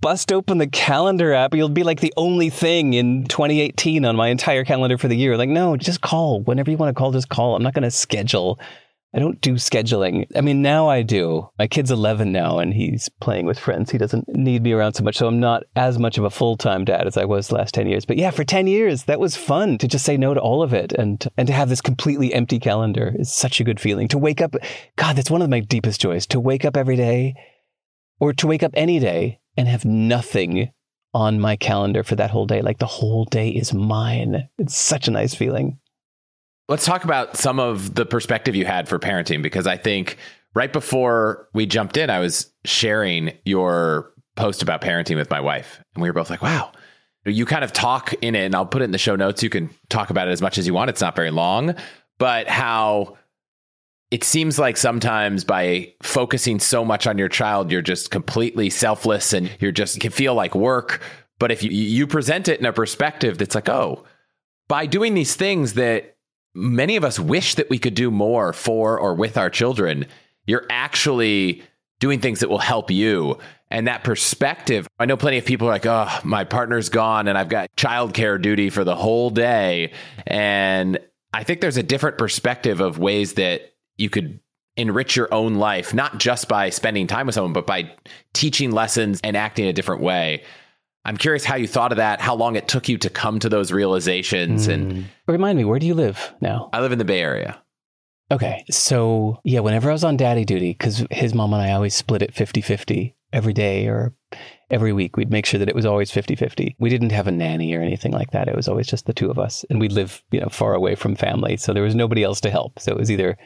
bust 0.00 0.32
open 0.32 0.56
the 0.56 0.66
calendar 0.66 1.34
app. 1.34 1.54
You'll 1.54 1.68
be 1.68 1.82
like 1.82 2.00
the 2.00 2.14
only 2.16 2.48
thing 2.48 2.94
in 2.94 3.24
2018 3.24 4.06
on 4.06 4.16
my 4.16 4.28
entire 4.28 4.64
calendar 4.64 4.96
for 4.96 5.08
the 5.08 5.16
year. 5.16 5.36
Like, 5.36 5.50
no, 5.50 5.76
just 5.76 6.00
call 6.00 6.40
whenever 6.42 6.70
you 6.70 6.78
want 6.78 6.94
to 6.94 6.98
call. 6.98 7.12
Just 7.12 7.28
call. 7.28 7.56
I'm 7.56 7.62
not 7.62 7.74
gonna 7.74 7.90
schedule 7.90 8.58
I 9.12 9.18
don't 9.18 9.40
do 9.40 9.54
scheduling. 9.54 10.26
I 10.36 10.40
mean, 10.40 10.62
now 10.62 10.88
I 10.88 11.02
do. 11.02 11.48
My 11.58 11.66
kid's 11.66 11.90
11 11.90 12.30
now 12.30 12.58
and 12.58 12.72
he's 12.72 13.08
playing 13.20 13.44
with 13.44 13.58
friends. 13.58 13.90
He 13.90 13.98
doesn't 13.98 14.28
need 14.28 14.62
me 14.62 14.72
around 14.72 14.94
so 14.94 15.02
much. 15.02 15.16
So 15.16 15.26
I'm 15.26 15.40
not 15.40 15.64
as 15.74 15.98
much 15.98 16.16
of 16.16 16.24
a 16.24 16.30
full 16.30 16.56
time 16.56 16.84
dad 16.84 17.08
as 17.08 17.16
I 17.16 17.24
was 17.24 17.48
the 17.48 17.56
last 17.56 17.74
10 17.74 17.88
years. 17.88 18.04
But 18.04 18.18
yeah, 18.18 18.30
for 18.30 18.44
10 18.44 18.68
years, 18.68 19.04
that 19.04 19.18
was 19.18 19.34
fun 19.34 19.78
to 19.78 19.88
just 19.88 20.04
say 20.04 20.16
no 20.16 20.32
to 20.32 20.40
all 20.40 20.62
of 20.62 20.72
it 20.72 20.92
and, 20.92 21.26
and 21.36 21.48
to 21.48 21.52
have 21.52 21.68
this 21.68 21.80
completely 21.80 22.32
empty 22.32 22.60
calendar 22.60 23.12
is 23.18 23.32
such 23.32 23.58
a 23.58 23.64
good 23.64 23.80
feeling. 23.80 24.06
To 24.08 24.18
wake 24.18 24.40
up, 24.40 24.54
God, 24.96 25.16
that's 25.16 25.30
one 25.30 25.42
of 25.42 25.50
my 25.50 25.60
deepest 25.60 26.00
joys. 26.00 26.26
To 26.28 26.38
wake 26.38 26.64
up 26.64 26.76
every 26.76 26.96
day 26.96 27.34
or 28.20 28.32
to 28.34 28.46
wake 28.46 28.62
up 28.62 28.72
any 28.74 29.00
day 29.00 29.40
and 29.56 29.66
have 29.66 29.84
nothing 29.84 30.70
on 31.12 31.40
my 31.40 31.56
calendar 31.56 32.04
for 32.04 32.14
that 32.14 32.30
whole 32.30 32.46
day. 32.46 32.62
Like 32.62 32.78
the 32.78 32.86
whole 32.86 33.24
day 33.24 33.48
is 33.48 33.74
mine. 33.74 34.48
It's 34.58 34.76
such 34.76 35.08
a 35.08 35.10
nice 35.10 35.34
feeling. 35.34 35.80
Let's 36.70 36.84
talk 36.84 37.02
about 37.02 37.36
some 37.36 37.58
of 37.58 37.96
the 37.96 38.06
perspective 38.06 38.54
you 38.54 38.64
had 38.64 38.88
for 38.88 39.00
parenting 39.00 39.42
because 39.42 39.66
I 39.66 39.76
think 39.76 40.18
right 40.54 40.72
before 40.72 41.48
we 41.52 41.66
jumped 41.66 41.96
in, 41.96 42.10
I 42.10 42.20
was 42.20 42.48
sharing 42.64 43.32
your 43.44 44.12
post 44.36 44.62
about 44.62 44.80
parenting 44.80 45.16
with 45.16 45.30
my 45.30 45.40
wife. 45.40 45.82
And 45.94 46.02
we 46.02 46.08
were 46.08 46.12
both 46.12 46.30
like, 46.30 46.42
wow, 46.42 46.70
you 47.24 47.44
kind 47.44 47.64
of 47.64 47.72
talk 47.72 48.14
in 48.22 48.36
it, 48.36 48.44
and 48.44 48.54
I'll 48.54 48.66
put 48.66 48.82
it 48.82 48.84
in 48.84 48.92
the 48.92 48.98
show 48.98 49.16
notes. 49.16 49.42
You 49.42 49.50
can 49.50 49.68
talk 49.88 50.10
about 50.10 50.28
it 50.28 50.30
as 50.30 50.40
much 50.40 50.58
as 50.58 50.66
you 50.68 50.72
want. 50.72 50.90
It's 50.90 51.00
not 51.00 51.16
very 51.16 51.32
long, 51.32 51.74
but 52.18 52.46
how 52.46 53.16
it 54.12 54.22
seems 54.22 54.56
like 54.56 54.76
sometimes 54.76 55.42
by 55.42 55.92
focusing 56.04 56.60
so 56.60 56.84
much 56.84 57.08
on 57.08 57.18
your 57.18 57.28
child, 57.28 57.72
you're 57.72 57.82
just 57.82 58.12
completely 58.12 58.70
selfless 58.70 59.32
and 59.32 59.50
you're 59.58 59.72
just 59.72 59.98
can 59.98 60.12
feel 60.12 60.36
like 60.36 60.54
work. 60.54 61.02
But 61.40 61.50
if 61.50 61.64
you, 61.64 61.70
you 61.70 62.06
present 62.06 62.46
it 62.46 62.60
in 62.60 62.66
a 62.66 62.72
perspective 62.72 63.38
that's 63.38 63.56
like, 63.56 63.68
oh, 63.68 64.04
by 64.68 64.86
doing 64.86 65.14
these 65.14 65.34
things 65.34 65.74
that 65.74 66.16
many 66.54 66.96
of 66.96 67.04
us 67.04 67.18
wish 67.18 67.54
that 67.56 67.70
we 67.70 67.78
could 67.78 67.94
do 67.94 68.10
more 68.10 68.52
for 68.52 68.98
or 68.98 69.14
with 69.14 69.36
our 69.36 69.50
children. 69.50 70.06
You're 70.46 70.66
actually 70.70 71.62
doing 72.00 72.20
things 72.20 72.40
that 72.40 72.50
will 72.50 72.58
help 72.58 72.90
you. 72.90 73.38
And 73.70 73.86
that 73.86 74.02
perspective, 74.02 74.88
I 74.98 75.04
know 75.04 75.16
plenty 75.16 75.38
of 75.38 75.44
people 75.44 75.68
are 75.68 75.72
like, 75.72 75.86
oh, 75.86 76.08
my 76.24 76.44
partner's 76.44 76.88
gone 76.88 77.28
and 77.28 77.38
I've 77.38 77.48
got 77.48 77.68
childcare 77.76 78.40
duty 78.40 78.70
for 78.70 78.82
the 78.82 78.96
whole 78.96 79.30
day. 79.30 79.92
And 80.26 80.98
I 81.32 81.44
think 81.44 81.60
there's 81.60 81.76
a 81.76 81.82
different 81.82 82.18
perspective 82.18 82.80
of 82.80 82.98
ways 82.98 83.34
that 83.34 83.74
you 83.96 84.10
could 84.10 84.40
enrich 84.76 85.14
your 85.14 85.32
own 85.32 85.56
life, 85.56 85.94
not 85.94 86.18
just 86.18 86.48
by 86.48 86.70
spending 86.70 87.06
time 87.06 87.26
with 87.26 87.34
someone, 87.34 87.52
but 87.52 87.66
by 87.66 87.92
teaching 88.32 88.72
lessons 88.72 89.20
and 89.22 89.36
acting 89.36 89.66
a 89.66 89.72
different 89.72 90.02
way. 90.02 90.42
I'm 91.04 91.16
curious 91.16 91.44
how 91.44 91.56
you 91.56 91.66
thought 91.66 91.92
of 91.92 91.96
that, 91.96 92.20
how 92.20 92.34
long 92.34 92.56
it 92.56 92.68
took 92.68 92.88
you 92.88 92.98
to 92.98 93.10
come 93.10 93.38
to 93.40 93.48
those 93.48 93.72
realizations. 93.72 94.68
Mm. 94.68 94.72
And 94.72 95.04
remind 95.26 95.56
me, 95.56 95.64
where 95.64 95.78
do 95.78 95.86
you 95.86 95.94
live 95.94 96.34
now? 96.40 96.68
I 96.72 96.80
live 96.80 96.92
in 96.92 96.98
the 96.98 97.04
Bay 97.04 97.20
Area. 97.20 97.60
Okay. 98.30 98.64
So, 98.70 99.40
yeah, 99.44 99.60
whenever 99.60 99.90
I 99.90 99.92
was 99.92 100.04
on 100.04 100.16
daddy 100.16 100.44
duty, 100.44 100.70
because 100.72 101.04
his 101.10 101.34
mom 101.34 101.52
and 101.52 101.62
I 101.62 101.72
always 101.72 101.94
split 101.94 102.22
it 102.22 102.34
50 102.34 102.60
50 102.60 103.16
every 103.32 103.52
day 103.52 103.88
or 103.88 104.14
every 104.70 104.92
week, 104.92 105.16
we'd 105.16 105.30
make 105.30 105.46
sure 105.46 105.58
that 105.58 105.68
it 105.68 105.74
was 105.74 105.86
always 105.86 106.10
50 106.10 106.36
50. 106.36 106.76
We 106.78 106.90
didn't 106.90 107.10
have 107.10 107.26
a 107.26 107.32
nanny 107.32 107.74
or 107.74 107.80
anything 107.80 108.12
like 108.12 108.30
that. 108.30 108.46
It 108.46 108.54
was 108.54 108.68
always 108.68 108.86
just 108.86 109.06
the 109.06 109.12
two 109.12 109.30
of 109.30 109.38
us. 109.38 109.64
And 109.68 109.80
we 109.80 109.88
live, 109.88 110.22
you 110.30 110.40
know, 110.40 110.48
far 110.48 110.74
away 110.74 110.94
from 110.94 111.16
family. 111.16 111.56
So 111.56 111.72
there 111.72 111.82
was 111.82 111.94
nobody 111.94 112.22
else 112.22 112.40
to 112.42 112.50
help. 112.50 112.78
So 112.78 112.92
it 112.92 112.98
was 112.98 113.10
either 113.10 113.36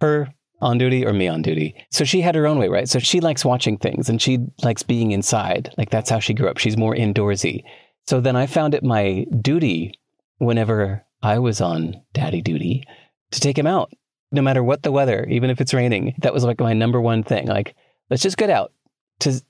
her 0.00 0.34
on 0.64 0.78
duty 0.78 1.04
or 1.04 1.12
me 1.12 1.28
on 1.28 1.42
duty. 1.42 1.74
So 1.90 2.04
she 2.04 2.22
had 2.22 2.34
her 2.34 2.46
own 2.46 2.58
way, 2.58 2.68
right? 2.68 2.88
So 2.88 2.98
she 2.98 3.20
likes 3.20 3.44
watching 3.44 3.76
things 3.76 4.08
and 4.08 4.20
she 4.20 4.38
likes 4.62 4.82
being 4.82 5.12
inside. 5.12 5.72
Like 5.76 5.90
that's 5.90 6.08
how 6.08 6.18
she 6.18 6.32
grew 6.32 6.48
up. 6.48 6.56
She's 6.56 6.76
more 6.76 6.94
indoorsy. 6.94 7.62
So 8.06 8.20
then 8.20 8.34
I 8.34 8.46
found 8.46 8.74
it 8.74 8.82
my 8.82 9.26
duty 9.40 9.92
whenever 10.38 11.04
I 11.22 11.38
was 11.38 11.60
on 11.60 12.02
daddy 12.14 12.40
duty 12.40 12.82
to 13.30 13.40
take 13.40 13.58
him 13.58 13.66
out, 13.66 13.92
no 14.32 14.40
matter 14.40 14.62
what 14.62 14.82
the 14.82 14.90
weather, 14.90 15.26
even 15.26 15.50
if 15.50 15.60
it's 15.60 15.74
raining. 15.74 16.14
That 16.18 16.32
was 16.32 16.44
like 16.44 16.60
my 16.60 16.72
number 16.72 17.00
one 17.00 17.22
thing. 17.22 17.46
Like, 17.46 17.76
let's 18.08 18.22
just 18.22 18.38
get 18.38 18.50
out 18.50 18.72
to 19.20 19.42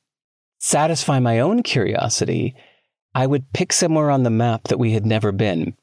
satisfy 0.58 1.20
my 1.20 1.38
own 1.38 1.62
curiosity. 1.62 2.56
I 3.14 3.28
would 3.28 3.52
pick 3.52 3.72
somewhere 3.72 4.10
on 4.10 4.24
the 4.24 4.30
map 4.30 4.64
that 4.64 4.80
we 4.80 4.92
had 4.92 5.06
never 5.06 5.30
been. 5.30 5.76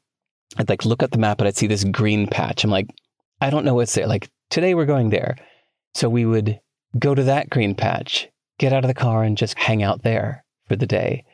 I'd 0.58 0.68
like 0.68 0.84
look 0.84 1.02
at 1.02 1.10
the 1.10 1.18
map 1.18 1.40
and 1.40 1.48
I'd 1.48 1.56
see 1.56 1.66
this 1.66 1.84
green 1.84 2.26
patch. 2.26 2.64
I'm 2.64 2.70
like, 2.70 2.88
I 3.40 3.48
don't 3.48 3.64
know 3.64 3.74
what's 3.74 3.94
there. 3.94 4.06
Like, 4.06 4.30
today 4.52 4.74
we're 4.74 4.84
going 4.84 5.08
there. 5.08 5.36
So 5.94 6.08
we 6.08 6.26
would 6.26 6.60
go 6.98 7.14
to 7.14 7.24
that 7.24 7.50
green 7.50 7.74
patch, 7.74 8.28
get 8.58 8.72
out 8.72 8.84
of 8.84 8.88
the 8.88 8.94
car 8.94 9.24
and 9.24 9.36
just 9.36 9.58
hang 9.58 9.82
out 9.82 10.02
there 10.02 10.44
for 10.68 10.76
the 10.76 10.86
day. 10.86 11.24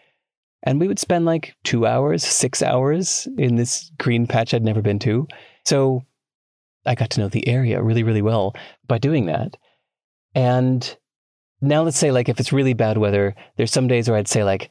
And 0.62 0.80
we 0.80 0.88
would 0.88 1.00
spend 1.00 1.24
like 1.24 1.54
two 1.64 1.84
hours, 1.84 2.24
six 2.24 2.62
hours 2.62 3.28
in 3.36 3.56
this 3.56 3.90
green 3.98 4.26
patch 4.26 4.54
I'd 4.54 4.64
never 4.64 4.82
been 4.82 5.00
to. 5.00 5.26
So 5.64 6.04
I 6.86 6.94
got 6.94 7.10
to 7.10 7.20
know 7.20 7.28
the 7.28 7.46
area 7.48 7.82
really, 7.82 8.04
really 8.04 8.22
well 8.22 8.54
by 8.86 8.98
doing 8.98 9.26
that. 9.26 9.56
And 10.34 10.96
now 11.60 11.82
let's 11.82 11.98
say, 11.98 12.12
like, 12.12 12.28
if 12.28 12.38
it's 12.38 12.52
really 12.52 12.72
bad 12.72 12.98
weather, 12.98 13.34
there's 13.56 13.72
some 13.72 13.88
days 13.88 14.08
where 14.08 14.16
I'd 14.16 14.28
say, 14.28 14.44
like, 14.44 14.70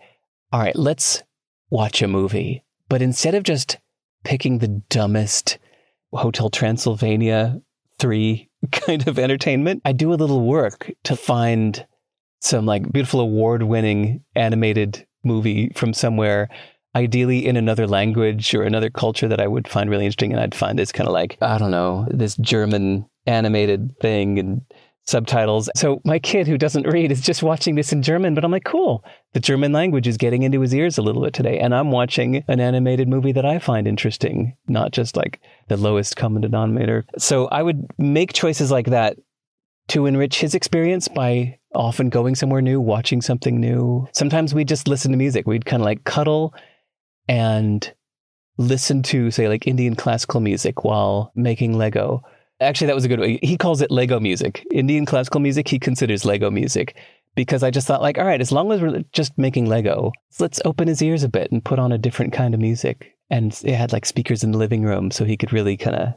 all 0.53 0.61
right, 0.61 0.75
let's 0.75 1.21
watch 1.69 2.01
a 2.01 2.07
movie. 2.07 2.63
But 2.87 3.01
instead 3.01 3.35
of 3.35 3.43
just 3.43 3.77
picking 4.23 4.59
the 4.59 4.81
dumbest 4.89 5.57
Hotel 6.13 6.49
Transylvania 6.49 7.61
3 7.99 8.49
kind 8.71 9.07
of 9.07 9.19
entertainment, 9.19 9.81
I 9.85 9.91
do 9.91 10.13
a 10.13 10.15
little 10.15 10.45
work 10.45 10.91
to 11.05 11.15
find 11.15 11.85
some 12.41 12.65
like 12.65 12.91
beautiful 12.91 13.19
award 13.19 13.63
winning 13.63 14.23
animated 14.35 15.05
movie 15.23 15.71
from 15.75 15.93
somewhere 15.93 16.49
ideally 16.95 17.45
in 17.45 17.57
another 17.57 17.87
language 17.87 18.53
or 18.55 18.63
another 18.63 18.89
culture 18.89 19.27
that 19.27 19.41
I 19.41 19.47
would 19.47 19.67
find 19.67 19.89
really 19.89 20.05
interesting. 20.05 20.31
And 20.31 20.41
I'd 20.41 20.55
find 20.55 20.79
this 20.79 20.91
kind 20.91 21.07
of 21.07 21.13
like, 21.13 21.37
I 21.41 21.57
don't 21.57 21.71
know, 21.71 22.07
this 22.09 22.35
German 22.37 23.05
animated 23.25 23.95
thing 23.99 24.39
and 24.39 24.61
subtitles. 25.07 25.69
So 25.75 26.01
my 26.03 26.19
kid 26.19 26.47
who 26.47 26.57
doesn't 26.57 26.85
read 26.85 27.11
is 27.11 27.21
just 27.21 27.41
watching 27.41 27.75
this 27.75 27.93
in 27.93 28.03
German, 28.03 28.35
but 28.35 28.43
I'm 28.43 28.51
like, 28.51 28.65
cool. 28.65 29.03
The 29.33 29.39
German 29.39 29.71
language 29.71 30.05
is 30.05 30.17
getting 30.17 30.43
into 30.43 30.61
his 30.61 30.75
ears 30.75 30.97
a 30.97 31.01
little 31.01 31.23
bit 31.23 31.33
today. 31.33 31.59
And 31.59 31.73
I'm 31.73 31.91
watching 31.91 32.43
an 32.47 32.59
animated 32.59 33.07
movie 33.07 33.31
that 33.31 33.45
I 33.45 33.59
find 33.59 33.87
interesting, 33.87 34.55
not 34.67 34.91
just 34.91 35.15
like 35.15 35.39
the 35.69 35.77
lowest 35.77 36.17
common 36.17 36.41
denominator. 36.41 37.05
So 37.17 37.47
I 37.47 37.63
would 37.63 37.87
make 37.97 38.33
choices 38.33 38.69
like 38.69 38.87
that 38.87 39.17
to 39.89 40.05
enrich 40.05 40.41
his 40.41 40.53
experience 40.53 41.07
by 41.07 41.57
often 41.73 42.09
going 42.09 42.35
somewhere 42.35 42.61
new, 42.61 42.81
watching 42.81 43.21
something 43.21 43.59
new. 43.59 44.07
Sometimes 44.11 44.53
we 44.53 44.65
just 44.65 44.89
listen 44.89 45.11
to 45.11 45.17
music. 45.17 45.47
We'd 45.47 45.65
kind 45.65 45.81
of 45.81 45.85
like 45.85 46.03
cuddle 46.03 46.53
and 47.29 47.93
listen 48.57 49.03
to, 49.03 49.31
say, 49.31 49.47
like 49.47 49.67
Indian 49.67 49.95
classical 49.95 50.41
music 50.41 50.83
while 50.83 51.31
making 51.35 51.77
Lego. 51.77 52.23
Actually, 52.59 52.87
that 52.87 52.95
was 52.95 53.05
a 53.05 53.07
good 53.07 53.19
way. 53.19 53.39
He 53.43 53.57
calls 53.57 53.81
it 53.81 53.91
Lego 53.91 54.19
music. 54.19 54.65
Indian 54.71 55.05
classical 55.05 55.39
music, 55.39 55.67
he 55.67 55.77
considers 55.77 56.25
Lego 56.25 56.49
music 56.49 56.97
because 57.35 57.61
I 57.61 57.69
just 57.69 57.85
thought, 57.85 58.01
like, 58.01 58.17
all 58.17 58.25
right, 58.25 58.41
as 58.41 58.51
long 58.51 58.71
as 58.71 58.81
we're 58.81 59.03
just 59.11 59.37
making 59.37 59.67
Lego, 59.67 60.11
let's 60.39 60.59
open 60.65 60.87
his 60.87 61.01
ears 61.01 61.23
a 61.23 61.29
bit 61.29 61.51
and 61.51 61.63
put 61.63 61.77
on 61.77 61.91
a 61.91 61.97
different 61.97 62.33
kind 62.33 62.55
of 62.55 62.59
music. 62.59 63.13
And 63.29 63.57
it 63.63 63.75
had 63.75 63.93
like 63.93 64.05
speakers 64.05 64.43
in 64.43 64.51
the 64.51 64.57
living 64.57 64.83
room 64.83 65.11
so 65.11 65.23
he 65.23 65.37
could 65.37 65.53
really 65.53 65.77
kind 65.77 65.95
of 65.95 66.13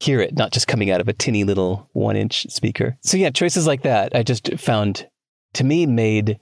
hear 0.00 0.20
it, 0.20 0.36
not 0.36 0.52
just 0.52 0.68
coming 0.68 0.90
out 0.90 1.00
of 1.00 1.08
a 1.08 1.12
tinny 1.12 1.44
little 1.44 1.88
one 1.92 2.16
inch 2.16 2.46
speaker. 2.50 2.98
So, 3.00 3.16
yeah, 3.16 3.30
choices 3.30 3.66
like 3.66 3.82
that 3.82 4.14
I 4.14 4.22
just 4.22 4.58
found 4.58 5.08
to 5.54 5.64
me 5.64 5.86
made 5.86 6.38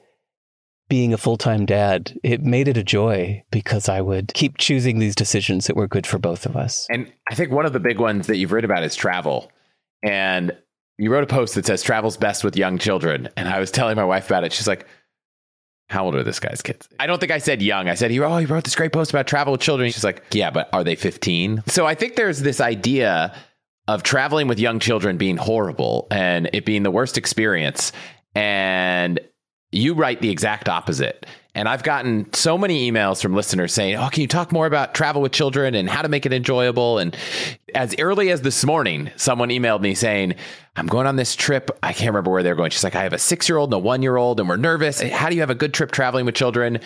being 0.88 1.12
a 1.12 1.18
full 1.18 1.36
time 1.36 1.66
dad, 1.66 2.18
it 2.22 2.42
made 2.42 2.68
it 2.68 2.76
a 2.76 2.84
joy 2.84 3.42
because 3.50 3.88
I 3.88 4.00
would 4.00 4.32
keep 4.34 4.58
choosing 4.58 4.98
these 4.98 5.14
decisions 5.14 5.66
that 5.66 5.76
were 5.76 5.88
good 5.88 6.06
for 6.06 6.18
both 6.18 6.46
of 6.46 6.56
us. 6.56 6.86
And 6.90 7.12
I 7.30 7.34
think 7.34 7.50
one 7.50 7.66
of 7.66 7.72
the 7.72 7.80
big 7.80 7.98
ones 7.98 8.26
that 8.28 8.36
you've 8.36 8.52
written 8.52 8.70
about 8.70 8.84
is 8.84 8.94
travel. 8.94 9.50
And 10.02 10.56
you 10.98 11.10
wrote 11.10 11.24
a 11.24 11.26
post 11.26 11.54
that 11.56 11.66
says 11.66 11.82
travel's 11.82 12.16
best 12.16 12.44
with 12.44 12.56
young 12.56 12.78
children. 12.78 13.28
And 13.36 13.48
I 13.48 13.58
was 13.58 13.70
telling 13.70 13.96
my 13.96 14.04
wife 14.04 14.26
about 14.26 14.44
it. 14.44 14.52
She's 14.52 14.68
like, 14.68 14.86
how 15.88 16.04
old 16.04 16.14
are 16.14 16.24
this 16.24 16.40
guy's 16.40 16.62
kids? 16.62 16.88
I 16.98 17.06
don't 17.06 17.20
think 17.20 17.32
I 17.32 17.38
said 17.38 17.62
young. 17.62 17.88
I 17.88 17.94
said, 17.94 18.10
he, 18.10 18.20
oh, 18.20 18.36
he 18.38 18.46
wrote 18.46 18.64
this 18.64 18.74
great 18.74 18.92
post 18.92 19.10
about 19.10 19.26
travel 19.26 19.52
with 19.52 19.60
children. 19.60 19.90
She's 19.90 20.04
like, 20.04 20.22
yeah, 20.32 20.50
but 20.50 20.68
are 20.72 20.82
they 20.82 20.96
15? 20.96 21.62
So 21.66 21.86
I 21.86 21.94
think 21.94 22.16
there's 22.16 22.40
this 22.40 22.60
idea 22.60 23.34
of 23.88 24.02
traveling 24.02 24.48
with 24.48 24.58
young 24.58 24.80
children 24.80 25.16
being 25.16 25.36
horrible 25.36 26.08
and 26.10 26.50
it 26.52 26.64
being 26.64 26.82
the 26.82 26.90
worst 26.90 27.16
experience. 27.16 27.92
And 28.34 29.20
you 29.72 29.94
write 29.94 30.20
the 30.20 30.30
exact 30.30 30.68
opposite. 30.68 31.26
And 31.55 31.68
I've 31.68 31.82
gotten 31.82 32.32
so 32.34 32.59
many 32.59 32.90
emails 32.90 33.20
from 33.22 33.34
listeners 33.34 33.72
saying, 33.72 33.97
Oh, 33.97 34.09
can 34.10 34.20
you 34.20 34.26
talk 34.26 34.52
more 34.52 34.66
about 34.66 34.94
travel 34.94 35.22
with 35.22 35.32
children 35.32 35.74
and 35.74 35.88
how 35.88 36.02
to 36.02 36.09
make 36.09 36.26
it 36.26 36.32
enjoyable? 36.32 36.98
And 36.98 37.16
as 37.74 37.94
early 37.98 38.30
as 38.30 38.43
this 38.43 38.64
morning, 38.64 39.10
someone 39.16 39.48
emailed 39.48 39.80
me 39.80 39.94
saying, 39.94 40.34
I'm 40.76 40.86
going 40.86 41.06
on 41.06 41.16
this 41.16 41.34
trip. 41.34 41.70
I 41.82 41.94
can't 41.94 42.10
remember 42.10 42.30
where 42.30 42.43
they're 42.43 42.55
going. 42.55 42.70
She's 42.70 42.84
like, 42.84 42.94
I 42.94 43.05
have 43.05 43.14
a 43.14 43.18
six 43.18 43.48
year 43.48 43.56
old 43.56 43.72
and 43.72 43.80
a 43.80 43.84
one 43.84 44.02
year 44.02 44.16
old, 44.16 44.38
and 44.38 44.48
we're 44.48 44.56
nervous. 44.56 45.01
How 45.01 45.30
do 45.30 45.34
you 45.34 45.40
have 45.40 45.51
a 45.51 45.55
good 45.55 45.72
trip 45.72 45.93
traveling 45.93 46.26
with 46.26 46.34
children? 46.34 46.80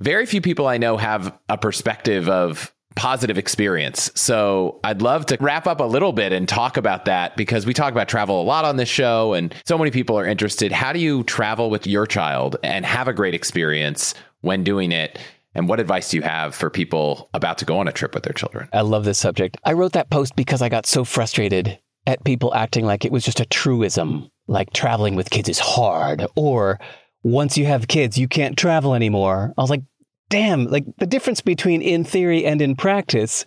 Very 0.00 0.24
few 0.24 0.40
people 0.40 0.66
I 0.66 0.78
know 0.78 0.96
have 0.96 1.38
a 1.48 1.58
perspective 1.58 2.28
of 2.28 2.74
positive 2.96 3.38
experience. 3.38 4.10
So 4.14 4.80
I'd 4.82 5.02
love 5.02 5.26
to 5.26 5.36
wrap 5.38 5.66
up 5.66 5.80
a 5.80 5.84
little 5.84 6.12
bit 6.12 6.32
and 6.32 6.48
talk 6.48 6.76
about 6.76 7.04
that 7.04 7.36
because 7.36 7.66
we 7.66 7.74
talk 7.74 7.92
about 7.92 8.08
travel 8.08 8.40
a 8.40 8.44
lot 8.44 8.64
on 8.64 8.76
this 8.76 8.88
show 8.88 9.34
and 9.34 9.54
so 9.64 9.78
many 9.78 9.90
people 9.90 10.18
are 10.18 10.26
interested. 10.26 10.72
How 10.72 10.92
do 10.92 10.98
you 10.98 11.22
travel 11.24 11.70
with 11.70 11.86
your 11.86 12.06
child 12.06 12.56
and 12.64 12.84
have 12.84 13.06
a 13.06 13.12
great 13.12 13.34
experience 13.34 14.14
when 14.40 14.64
doing 14.64 14.92
it? 14.92 15.18
And 15.54 15.68
what 15.68 15.80
advice 15.80 16.10
do 16.10 16.16
you 16.16 16.22
have 16.22 16.54
for 16.54 16.68
people 16.68 17.30
about 17.32 17.58
to 17.58 17.64
go 17.64 17.78
on 17.78 17.88
a 17.88 17.92
trip 17.92 18.14
with 18.14 18.24
their 18.24 18.32
children? 18.32 18.68
I 18.72 18.80
love 18.80 19.04
this 19.04 19.18
subject. 19.18 19.56
I 19.64 19.72
wrote 19.72 19.92
that 19.92 20.10
post 20.10 20.36
because 20.36 20.60
I 20.60 20.68
got 20.68 20.86
so 20.86 21.04
frustrated 21.04 21.78
at 22.06 22.24
people 22.24 22.54
acting 22.54 22.84
like 22.84 23.04
it 23.04 23.12
was 23.12 23.24
just 23.24 23.40
a 23.40 23.46
truism, 23.46 24.30
like 24.46 24.72
traveling 24.72 25.16
with 25.16 25.30
kids 25.30 25.48
is 25.48 25.58
hard, 25.58 26.26
or 26.36 26.78
once 27.22 27.58
you 27.58 27.66
have 27.66 27.88
kids, 27.88 28.16
you 28.16 28.28
can't 28.28 28.56
travel 28.56 28.94
anymore. 28.94 29.52
I 29.58 29.60
was 29.60 29.70
like, 29.70 29.82
damn, 30.28 30.66
like 30.66 30.84
the 30.98 31.06
difference 31.06 31.40
between 31.40 31.82
in 31.82 32.04
theory 32.04 32.44
and 32.44 32.60
in 32.60 32.76
practice, 32.76 33.44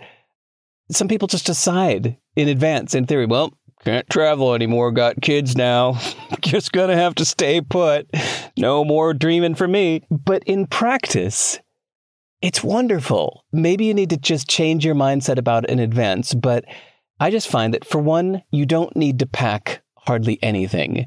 some 0.92 1.08
people 1.08 1.28
just 1.28 1.46
decide 1.46 2.18
in 2.36 2.48
advance, 2.48 2.96
in 2.96 3.06
theory, 3.06 3.26
well, 3.26 3.54
can't 3.84 4.10
travel 4.10 4.54
anymore, 4.54 4.92
got 4.92 5.22
kids 5.22 5.56
now, 5.56 6.00
just 6.42 6.72
gonna 6.72 6.96
have 6.96 7.16
to 7.16 7.26
stay 7.26 7.62
put. 7.62 8.08
No 8.58 8.84
more 8.84 9.14
dreaming 9.14 9.56
for 9.56 9.68
me. 9.68 10.04
But 10.10 10.44
in 10.44 10.68
practice, 10.68 11.60
it's 12.42 12.64
wonderful. 12.64 13.46
Maybe 13.52 13.86
you 13.86 13.94
need 13.94 14.10
to 14.10 14.18
just 14.18 14.50
change 14.50 14.86
your 14.86 14.96
mindset 14.96 15.38
about 15.38 15.66
it 15.66 15.70
in 15.70 15.80
advance. 15.80 16.34
But 16.34 16.66
I 17.20 17.32
just 17.32 17.50
find 17.50 17.74
that 17.74 17.86
for 17.86 18.00
one, 18.00 18.44
you 18.52 18.66
don't 18.66 18.96
need 18.96 19.20
to 19.20 19.26
pack 19.26 19.82
hardly 19.98 20.40
anything 20.42 21.06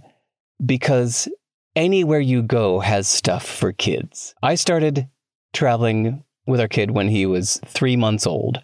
because 0.65 1.29
anywhere 1.75 2.21
you 2.21 2.43
go 2.43 2.81
has 2.81 3.09
stuff 3.09 3.47
for 3.47 3.73
kids. 3.73 4.35
I 4.43 4.55
started 4.55 5.09
traveling 5.53 6.25
with 6.47 6.61
our 6.61 6.69
kid 6.69 6.91
when 6.91 7.09
he 7.09 7.27
was 7.27 7.61
three 7.67 7.97
months 7.97 8.27
old 8.27 8.61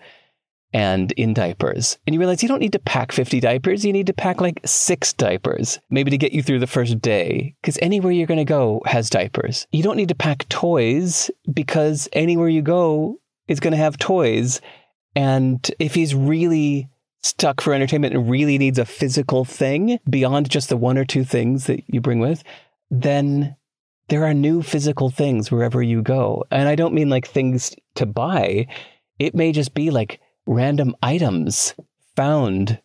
and 0.73 1.13
in 1.13 1.33
diapers. 1.33 1.99
And 2.07 2.15
you 2.15 2.21
realize 2.21 2.43
you 2.43 2.49
don't 2.49 2.61
need 2.61 2.73
to 2.73 2.79
pack 2.79 3.13
50 3.13 3.41
diapers. 3.41 3.85
You 3.85 3.93
need 3.93 4.07
to 4.09 4.13
pack 4.13 4.41
like 4.41 4.61
six 4.65 5.13
diapers, 5.13 5.79
maybe 5.91 6.11
to 6.11 6.19
get 6.19 6.33
you 6.33 6.43
through 6.43 6.59
the 6.59 6.67
first 6.67 7.01
day. 7.01 7.55
Because 7.63 7.79
anywhere 7.81 8.13
you're 8.13 8.27
going 8.27 8.39
to 8.39 8.45
go 8.45 8.83
has 8.85 9.09
diapers. 9.09 9.67
You 9.73 9.83
don't 9.83 9.97
need 9.97 10.09
to 10.09 10.15
pack 10.15 10.49
toys 10.49 11.31
because 11.53 12.09
anywhere 12.13 12.49
you 12.49 12.63
go 12.63 13.19
is 13.47 13.61
going 13.61 13.73
to 13.73 13.79
have 13.79 13.99
toys. 13.99 14.61
And 15.17 15.69
if 15.79 15.95
he's 15.95 16.15
really 16.15 16.89
stuck 17.23 17.61
for 17.61 17.73
entertainment 17.73 18.15
and 18.15 18.31
really 18.31 18.59
needs 18.59 18.79
a 18.79 18.85
physical 18.85 19.45
thing 19.45 19.99
beyond 20.09 20.51
just 20.51 20.69
the 20.69 20.77
one 20.77 20.99
or 20.99 21.05
two 21.05 21.25
things 21.25 21.67
that 21.67 21.83
you 21.87 22.01
bring 22.01 22.21
with, 22.21 22.45
then 22.91 23.57
there 24.09 24.25
are 24.25 24.35
new 24.35 24.63
physical 24.63 25.11
things 25.11 25.51
wherever 25.51 25.83
you 25.83 26.03
go. 26.03 26.45
And 26.51 26.69
I 26.69 26.75
don't 26.75 26.95
mean 26.95 27.11
like 27.11 27.27
things 27.27 27.75
to 27.97 28.07
buy. 28.07 28.67
It 29.19 29.35
may 29.35 29.53
just 29.53 29.75
be 29.75 29.91
like 29.91 30.21
random 30.47 30.97
items 31.03 31.75
found 32.17 32.81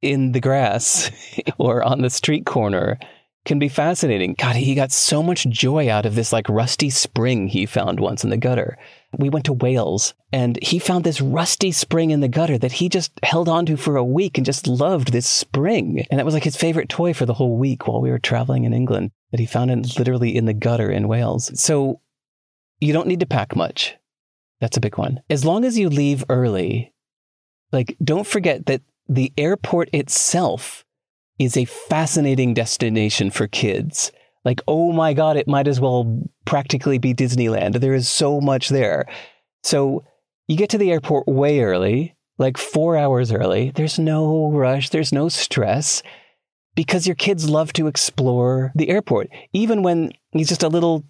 in 0.00 0.32
the 0.32 0.40
grass 0.40 1.10
or 1.58 1.82
on 1.82 2.02
the 2.02 2.10
street 2.10 2.46
corner 2.46 2.98
can 3.44 3.58
be 3.58 3.68
fascinating. 3.68 4.34
God, 4.38 4.56
he 4.56 4.74
got 4.74 4.92
so 4.92 5.22
much 5.22 5.48
joy 5.48 5.90
out 5.90 6.04
of 6.04 6.14
this 6.14 6.32
like 6.32 6.48
rusty 6.48 6.90
spring 6.90 7.48
he 7.48 7.66
found 7.66 7.98
once 7.98 8.22
in 8.22 8.30
the 8.30 8.36
gutter. 8.36 8.76
We 9.16 9.30
went 9.30 9.46
to 9.46 9.54
Wales 9.54 10.12
and 10.32 10.62
he 10.62 10.78
found 10.78 11.04
this 11.04 11.20
rusty 11.20 11.72
spring 11.72 12.10
in 12.10 12.20
the 12.20 12.28
gutter 12.28 12.58
that 12.58 12.72
he 12.72 12.88
just 12.90 13.10
held 13.22 13.48
onto 13.48 13.76
for 13.76 13.96
a 13.96 14.04
week 14.04 14.36
and 14.36 14.44
just 14.44 14.68
loved 14.68 15.12
this 15.12 15.26
spring. 15.26 16.04
And 16.10 16.18
that 16.18 16.26
was 16.26 16.34
like 16.34 16.44
his 16.44 16.56
favorite 16.56 16.90
toy 16.90 17.14
for 17.14 17.24
the 17.24 17.34
whole 17.34 17.56
week 17.56 17.88
while 17.88 18.02
we 18.02 18.10
were 18.10 18.18
traveling 18.18 18.64
in 18.64 18.74
England 18.74 19.12
that 19.30 19.40
he 19.40 19.46
found 19.46 19.70
it 19.70 19.98
literally 19.98 20.34
in 20.34 20.46
the 20.46 20.54
gutter 20.54 20.90
in 20.90 21.08
Wales. 21.08 21.50
So 21.60 22.00
you 22.80 22.92
don't 22.92 23.08
need 23.08 23.20
to 23.20 23.26
pack 23.26 23.54
much. 23.56 23.96
That's 24.60 24.76
a 24.76 24.80
big 24.80 24.98
one. 24.98 25.20
As 25.30 25.44
long 25.44 25.64
as 25.64 25.78
you 25.78 25.88
leave 25.88 26.24
early, 26.28 26.92
like 27.72 27.96
don't 28.02 28.26
forget 28.26 28.66
that 28.66 28.82
the 29.08 29.32
airport 29.36 29.88
itself 29.92 30.84
is 31.38 31.56
a 31.56 31.64
fascinating 31.64 32.54
destination 32.54 33.30
for 33.30 33.46
kids. 33.46 34.12
Like, 34.44 34.60
oh 34.66 34.92
my 34.92 35.14
God, 35.14 35.36
it 35.36 35.48
might 35.48 35.68
as 35.68 35.80
well 35.80 36.22
practically 36.44 36.98
be 36.98 37.14
Disneyland. 37.14 37.80
There 37.80 37.94
is 37.94 38.08
so 38.08 38.40
much 38.40 38.68
there. 38.68 39.06
So 39.62 40.04
you 40.46 40.56
get 40.56 40.70
to 40.70 40.78
the 40.78 40.90
airport 40.90 41.28
way 41.28 41.60
early, 41.60 42.16
like 42.38 42.56
four 42.56 42.96
hours 42.96 43.32
early. 43.32 43.72
There's 43.74 43.98
no 43.98 44.50
rush, 44.50 44.90
there's 44.90 45.12
no 45.12 45.28
stress 45.28 46.02
because 46.74 47.06
your 47.06 47.16
kids 47.16 47.48
love 47.48 47.72
to 47.74 47.86
explore 47.86 48.72
the 48.74 48.88
airport. 48.88 49.28
Even 49.52 49.82
when 49.82 50.12
he's 50.30 50.48
just 50.48 50.62
a 50.62 50.68
little 50.68 51.04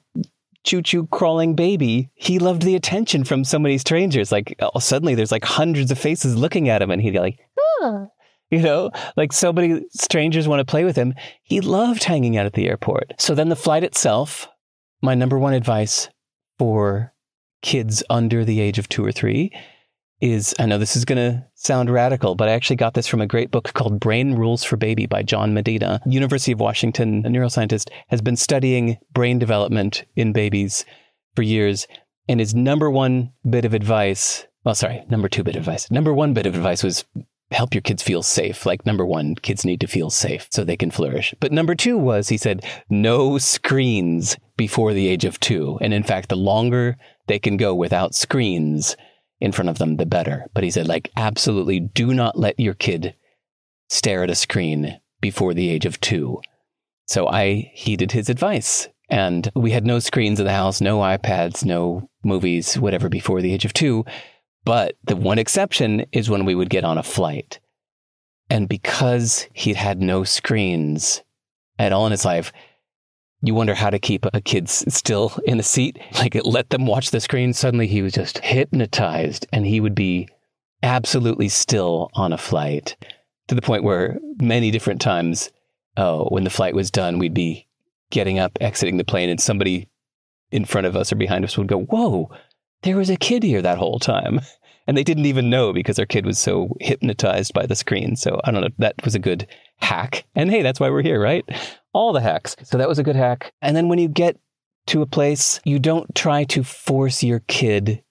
choo 0.64 0.82
choo 0.82 1.06
crawling 1.06 1.54
baby, 1.54 2.10
he 2.14 2.38
loved 2.38 2.62
the 2.62 2.76
attention 2.76 3.24
from 3.24 3.44
so 3.44 3.58
many 3.58 3.78
strangers. 3.78 4.32
Like 4.32 4.56
oh, 4.60 4.78
suddenly 4.78 5.14
there's 5.14 5.32
like 5.32 5.44
hundreds 5.44 5.90
of 5.90 5.98
faces 5.98 6.36
looking 6.36 6.68
at 6.68 6.82
him 6.82 6.90
and 6.90 7.00
he'd 7.00 7.12
be 7.12 7.20
like, 7.20 7.38
oh. 7.58 8.08
You 8.50 8.62
know, 8.62 8.90
like 9.14 9.34
so 9.34 9.52
many 9.52 9.84
strangers 9.90 10.48
want 10.48 10.60
to 10.60 10.70
play 10.70 10.84
with 10.84 10.96
him. 10.96 11.12
He 11.42 11.60
loved 11.60 12.04
hanging 12.04 12.38
out 12.38 12.46
at 12.46 12.54
the 12.54 12.66
airport. 12.66 13.12
So 13.18 13.34
then 13.34 13.50
the 13.50 13.56
flight 13.56 13.84
itself, 13.84 14.48
my 15.02 15.14
number 15.14 15.38
one 15.38 15.52
advice 15.52 16.08
for 16.58 17.12
kids 17.60 18.02
under 18.08 18.46
the 18.46 18.60
age 18.60 18.78
of 18.78 18.88
two 18.88 19.04
or 19.04 19.12
three 19.12 19.52
is 20.20 20.54
I 20.58 20.66
know 20.66 20.78
this 20.78 20.96
is 20.96 21.04
going 21.04 21.18
to 21.18 21.46
sound 21.54 21.90
radical, 21.90 22.34
but 22.34 22.48
I 22.48 22.52
actually 22.52 22.76
got 22.76 22.94
this 22.94 23.06
from 23.06 23.20
a 23.20 23.26
great 23.26 23.50
book 23.50 23.72
called 23.74 24.00
Brain 24.00 24.34
Rules 24.34 24.64
for 24.64 24.76
Baby 24.76 25.06
by 25.06 25.22
John 25.22 25.54
Medina. 25.54 26.00
University 26.06 26.52
of 26.52 26.60
Washington, 26.60 27.24
a 27.24 27.28
neuroscientist, 27.28 27.90
has 28.08 28.20
been 28.20 28.36
studying 28.36 28.98
brain 29.12 29.38
development 29.38 30.04
in 30.16 30.32
babies 30.32 30.84
for 31.36 31.42
years. 31.42 31.86
And 32.28 32.40
his 32.40 32.54
number 32.54 32.90
one 32.90 33.32
bit 33.48 33.64
of 33.64 33.74
advice, 33.74 34.46
well, 34.64 34.74
sorry, 34.74 35.04
number 35.08 35.28
two 35.28 35.44
bit 35.44 35.56
of 35.56 35.62
advice. 35.62 35.90
Number 35.90 36.12
one 36.12 36.34
bit 36.34 36.46
of 36.46 36.54
advice 36.54 36.82
was 36.82 37.04
help 37.50 37.74
your 37.74 37.82
kids 37.82 38.02
feel 38.02 38.22
safe. 38.22 38.66
Like 38.66 38.84
number 38.84 39.06
one, 39.06 39.34
kids 39.36 39.64
need 39.64 39.80
to 39.80 39.86
feel 39.86 40.10
safe 40.10 40.48
so 40.50 40.64
they 40.64 40.76
can 40.76 40.90
flourish. 40.90 41.34
But 41.40 41.52
number 41.52 41.74
two 41.74 41.96
was, 41.96 42.28
he 42.28 42.36
said, 42.36 42.64
no 42.90 43.38
screens 43.38 44.36
before 44.56 44.92
the 44.92 45.08
age 45.08 45.24
of 45.24 45.40
two. 45.40 45.78
And 45.80 45.94
in 45.94 46.02
fact, 46.02 46.28
the 46.28 46.36
longer 46.36 46.98
they 47.26 47.38
can 47.38 47.56
go 47.56 47.74
without 47.74 48.14
screens 48.14 48.96
in 49.40 49.52
front 49.52 49.68
of 49.68 49.78
them, 49.78 49.96
the 49.96 50.06
better. 50.06 50.46
But 50.54 50.64
he 50.64 50.70
said, 50.70 50.88
like, 50.88 51.10
absolutely 51.16 51.80
do 51.80 52.12
not 52.12 52.38
let 52.38 52.58
your 52.58 52.74
kid 52.74 53.14
stare 53.88 54.22
at 54.22 54.30
a 54.30 54.34
screen 54.34 55.00
before 55.20 55.54
the 55.54 55.70
age 55.70 55.86
of 55.86 56.00
two. 56.00 56.40
So 57.06 57.28
I 57.28 57.70
heeded 57.74 58.12
his 58.12 58.28
advice. 58.28 58.88
And 59.10 59.50
we 59.54 59.70
had 59.70 59.86
no 59.86 60.00
screens 60.00 60.38
in 60.38 60.44
the 60.44 60.52
house, 60.52 60.80
no 60.82 60.98
iPads, 60.98 61.64
no 61.64 62.10
movies, 62.22 62.78
whatever, 62.78 63.08
before 63.08 63.40
the 63.40 63.54
age 63.54 63.64
of 63.64 63.72
two. 63.72 64.04
But 64.64 64.96
the 65.04 65.16
one 65.16 65.38
exception 65.38 66.04
is 66.12 66.28
when 66.28 66.44
we 66.44 66.54
would 66.54 66.68
get 66.68 66.84
on 66.84 66.98
a 66.98 67.02
flight. 67.02 67.58
And 68.50 68.68
because 68.68 69.48
he'd 69.54 69.76
had 69.76 70.02
no 70.02 70.24
screens 70.24 71.22
at 71.78 71.92
all 71.92 72.04
in 72.04 72.12
his 72.12 72.24
life, 72.24 72.52
you 73.42 73.54
wonder 73.54 73.74
how 73.74 73.90
to 73.90 73.98
keep 73.98 74.26
a 74.32 74.40
kid 74.40 74.68
still 74.68 75.38
in 75.44 75.60
a 75.60 75.62
seat. 75.62 75.98
Like 76.18 76.36
let 76.44 76.70
them 76.70 76.86
watch 76.86 77.10
the 77.10 77.20
screen. 77.20 77.52
Suddenly 77.52 77.86
he 77.86 78.02
was 78.02 78.12
just 78.12 78.38
hypnotized 78.38 79.46
and 79.52 79.66
he 79.66 79.80
would 79.80 79.94
be 79.94 80.28
absolutely 80.82 81.48
still 81.48 82.10
on 82.14 82.32
a 82.32 82.38
flight 82.38 82.96
to 83.48 83.54
the 83.54 83.62
point 83.62 83.84
where 83.84 84.18
many 84.40 84.70
different 84.70 85.00
times, 85.00 85.50
oh, 85.96 86.26
when 86.28 86.44
the 86.44 86.50
flight 86.50 86.74
was 86.74 86.90
done, 86.90 87.18
we'd 87.18 87.34
be 87.34 87.66
getting 88.10 88.38
up, 88.38 88.58
exiting 88.60 88.96
the 88.96 89.04
plane, 89.04 89.28
and 89.28 89.40
somebody 89.40 89.88
in 90.50 90.64
front 90.64 90.86
of 90.86 90.96
us 90.96 91.12
or 91.12 91.16
behind 91.16 91.44
us 91.44 91.58
would 91.58 91.66
go, 91.66 91.80
Whoa, 91.82 92.30
there 92.82 92.96
was 92.96 93.10
a 93.10 93.16
kid 93.16 93.42
here 93.42 93.62
that 93.62 93.78
whole 93.78 93.98
time. 93.98 94.40
And 94.86 94.96
they 94.96 95.04
didn't 95.04 95.26
even 95.26 95.50
know 95.50 95.74
because 95.74 95.96
their 95.96 96.06
kid 96.06 96.24
was 96.24 96.38
so 96.38 96.74
hypnotized 96.80 97.52
by 97.52 97.66
the 97.66 97.76
screen. 97.76 98.16
So 98.16 98.40
I 98.42 98.50
don't 98.50 98.62
know. 98.62 98.70
That 98.78 98.94
was 99.04 99.14
a 99.14 99.18
good 99.18 99.46
hack. 99.76 100.24
And 100.34 100.50
hey, 100.50 100.62
that's 100.62 100.80
why 100.80 100.88
we're 100.88 101.02
here, 101.02 101.20
right? 101.20 101.44
All 101.98 102.12
the 102.12 102.20
hacks. 102.20 102.54
So 102.62 102.78
that 102.78 102.88
was 102.88 103.00
a 103.00 103.02
good 103.02 103.16
hack. 103.16 103.52
And 103.60 103.76
then 103.76 103.88
when 103.88 103.98
you 103.98 104.06
get 104.06 104.38
to 104.86 105.02
a 105.02 105.06
place, 105.06 105.58
you 105.64 105.80
don't 105.80 106.14
try 106.14 106.44
to 106.44 106.62
force 106.62 107.24
your 107.24 107.40
kid 107.48 108.04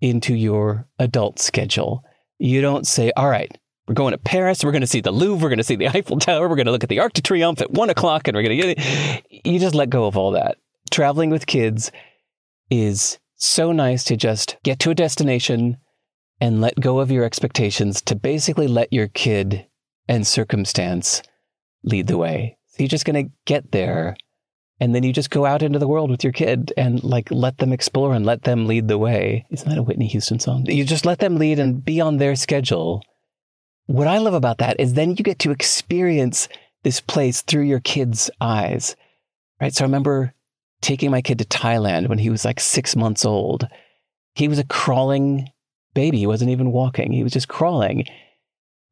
into 0.00 0.34
your 0.34 0.88
adult 0.98 1.38
schedule. 1.38 2.02
You 2.40 2.60
don't 2.60 2.84
say, 2.84 3.12
all 3.16 3.30
right, 3.30 3.56
we're 3.86 3.94
going 3.94 4.10
to 4.10 4.18
Paris. 4.18 4.64
We're 4.64 4.72
going 4.72 4.80
to 4.80 4.88
see 4.88 5.02
the 5.02 5.12
Louvre. 5.12 5.40
We're 5.40 5.50
going 5.50 5.58
to 5.58 5.62
see 5.62 5.76
the 5.76 5.86
Eiffel 5.86 6.18
Tower. 6.18 6.48
We're 6.48 6.56
going 6.56 6.66
to 6.66 6.72
look 6.72 6.82
at 6.82 6.88
the 6.88 6.98
Arc 6.98 7.12
de 7.12 7.22
Triomphe 7.22 7.60
at 7.60 7.70
one 7.70 7.90
o'clock 7.90 8.26
and 8.26 8.36
we're 8.36 8.42
going 8.42 8.60
to 8.60 8.74
get 8.74 8.76
it. 8.76 9.46
You 9.46 9.60
just 9.60 9.76
let 9.76 9.88
go 9.88 10.06
of 10.06 10.16
all 10.16 10.32
that. 10.32 10.58
Traveling 10.90 11.30
with 11.30 11.46
kids 11.46 11.92
is 12.70 13.20
so 13.36 13.70
nice 13.70 14.02
to 14.04 14.16
just 14.16 14.56
get 14.64 14.80
to 14.80 14.90
a 14.90 14.96
destination 14.96 15.76
and 16.40 16.60
let 16.60 16.80
go 16.80 16.98
of 16.98 17.12
your 17.12 17.22
expectations 17.22 18.02
to 18.02 18.16
basically 18.16 18.66
let 18.66 18.92
your 18.92 19.06
kid 19.06 19.64
and 20.08 20.26
circumstance 20.26 21.22
lead 21.84 22.08
the 22.08 22.18
way. 22.18 22.57
You're 22.78 22.88
just 22.88 23.04
going 23.04 23.26
to 23.26 23.32
get 23.44 23.72
there 23.72 24.16
and 24.80 24.94
then 24.94 25.02
you 25.02 25.12
just 25.12 25.30
go 25.30 25.44
out 25.44 25.62
into 25.62 25.78
the 25.78 25.88
world 25.88 26.10
with 26.10 26.22
your 26.22 26.32
kid 26.32 26.72
and 26.76 27.02
like 27.02 27.30
let 27.30 27.58
them 27.58 27.72
explore 27.72 28.14
and 28.14 28.24
let 28.24 28.42
them 28.42 28.66
lead 28.66 28.88
the 28.88 28.98
way. 28.98 29.44
Isn't 29.50 29.68
that 29.68 29.78
a 29.78 29.82
Whitney 29.82 30.06
Houston 30.06 30.38
song? 30.38 30.66
You 30.66 30.84
just 30.84 31.04
let 31.04 31.18
them 31.18 31.36
lead 31.36 31.58
and 31.58 31.84
be 31.84 32.00
on 32.00 32.18
their 32.18 32.36
schedule. 32.36 33.02
What 33.86 34.06
I 34.06 34.18
love 34.18 34.34
about 34.34 34.58
that 34.58 34.78
is 34.78 34.94
then 34.94 35.10
you 35.10 35.16
get 35.16 35.40
to 35.40 35.50
experience 35.50 36.48
this 36.84 37.00
place 37.00 37.42
through 37.42 37.64
your 37.64 37.80
kid's 37.80 38.30
eyes. 38.40 38.94
Right. 39.60 39.74
So 39.74 39.84
I 39.84 39.86
remember 39.86 40.34
taking 40.80 41.10
my 41.10 41.22
kid 41.22 41.40
to 41.40 41.44
Thailand 41.44 42.08
when 42.08 42.18
he 42.18 42.30
was 42.30 42.44
like 42.44 42.60
six 42.60 42.94
months 42.94 43.24
old. 43.24 43.66
He 44.34 44.46
was 44.46 44.60
a 44.60 44.66
crawling 44.66 45.48
baby. 45.94 46.18
He 46.18 46.26
wasn't 46.28 46.50
even 46.52 46.70
walking, 46.70 47.12
he 47.12 47.24
was 47.24 47.32
just 47.32 47.48
crawling. 47.48 48.04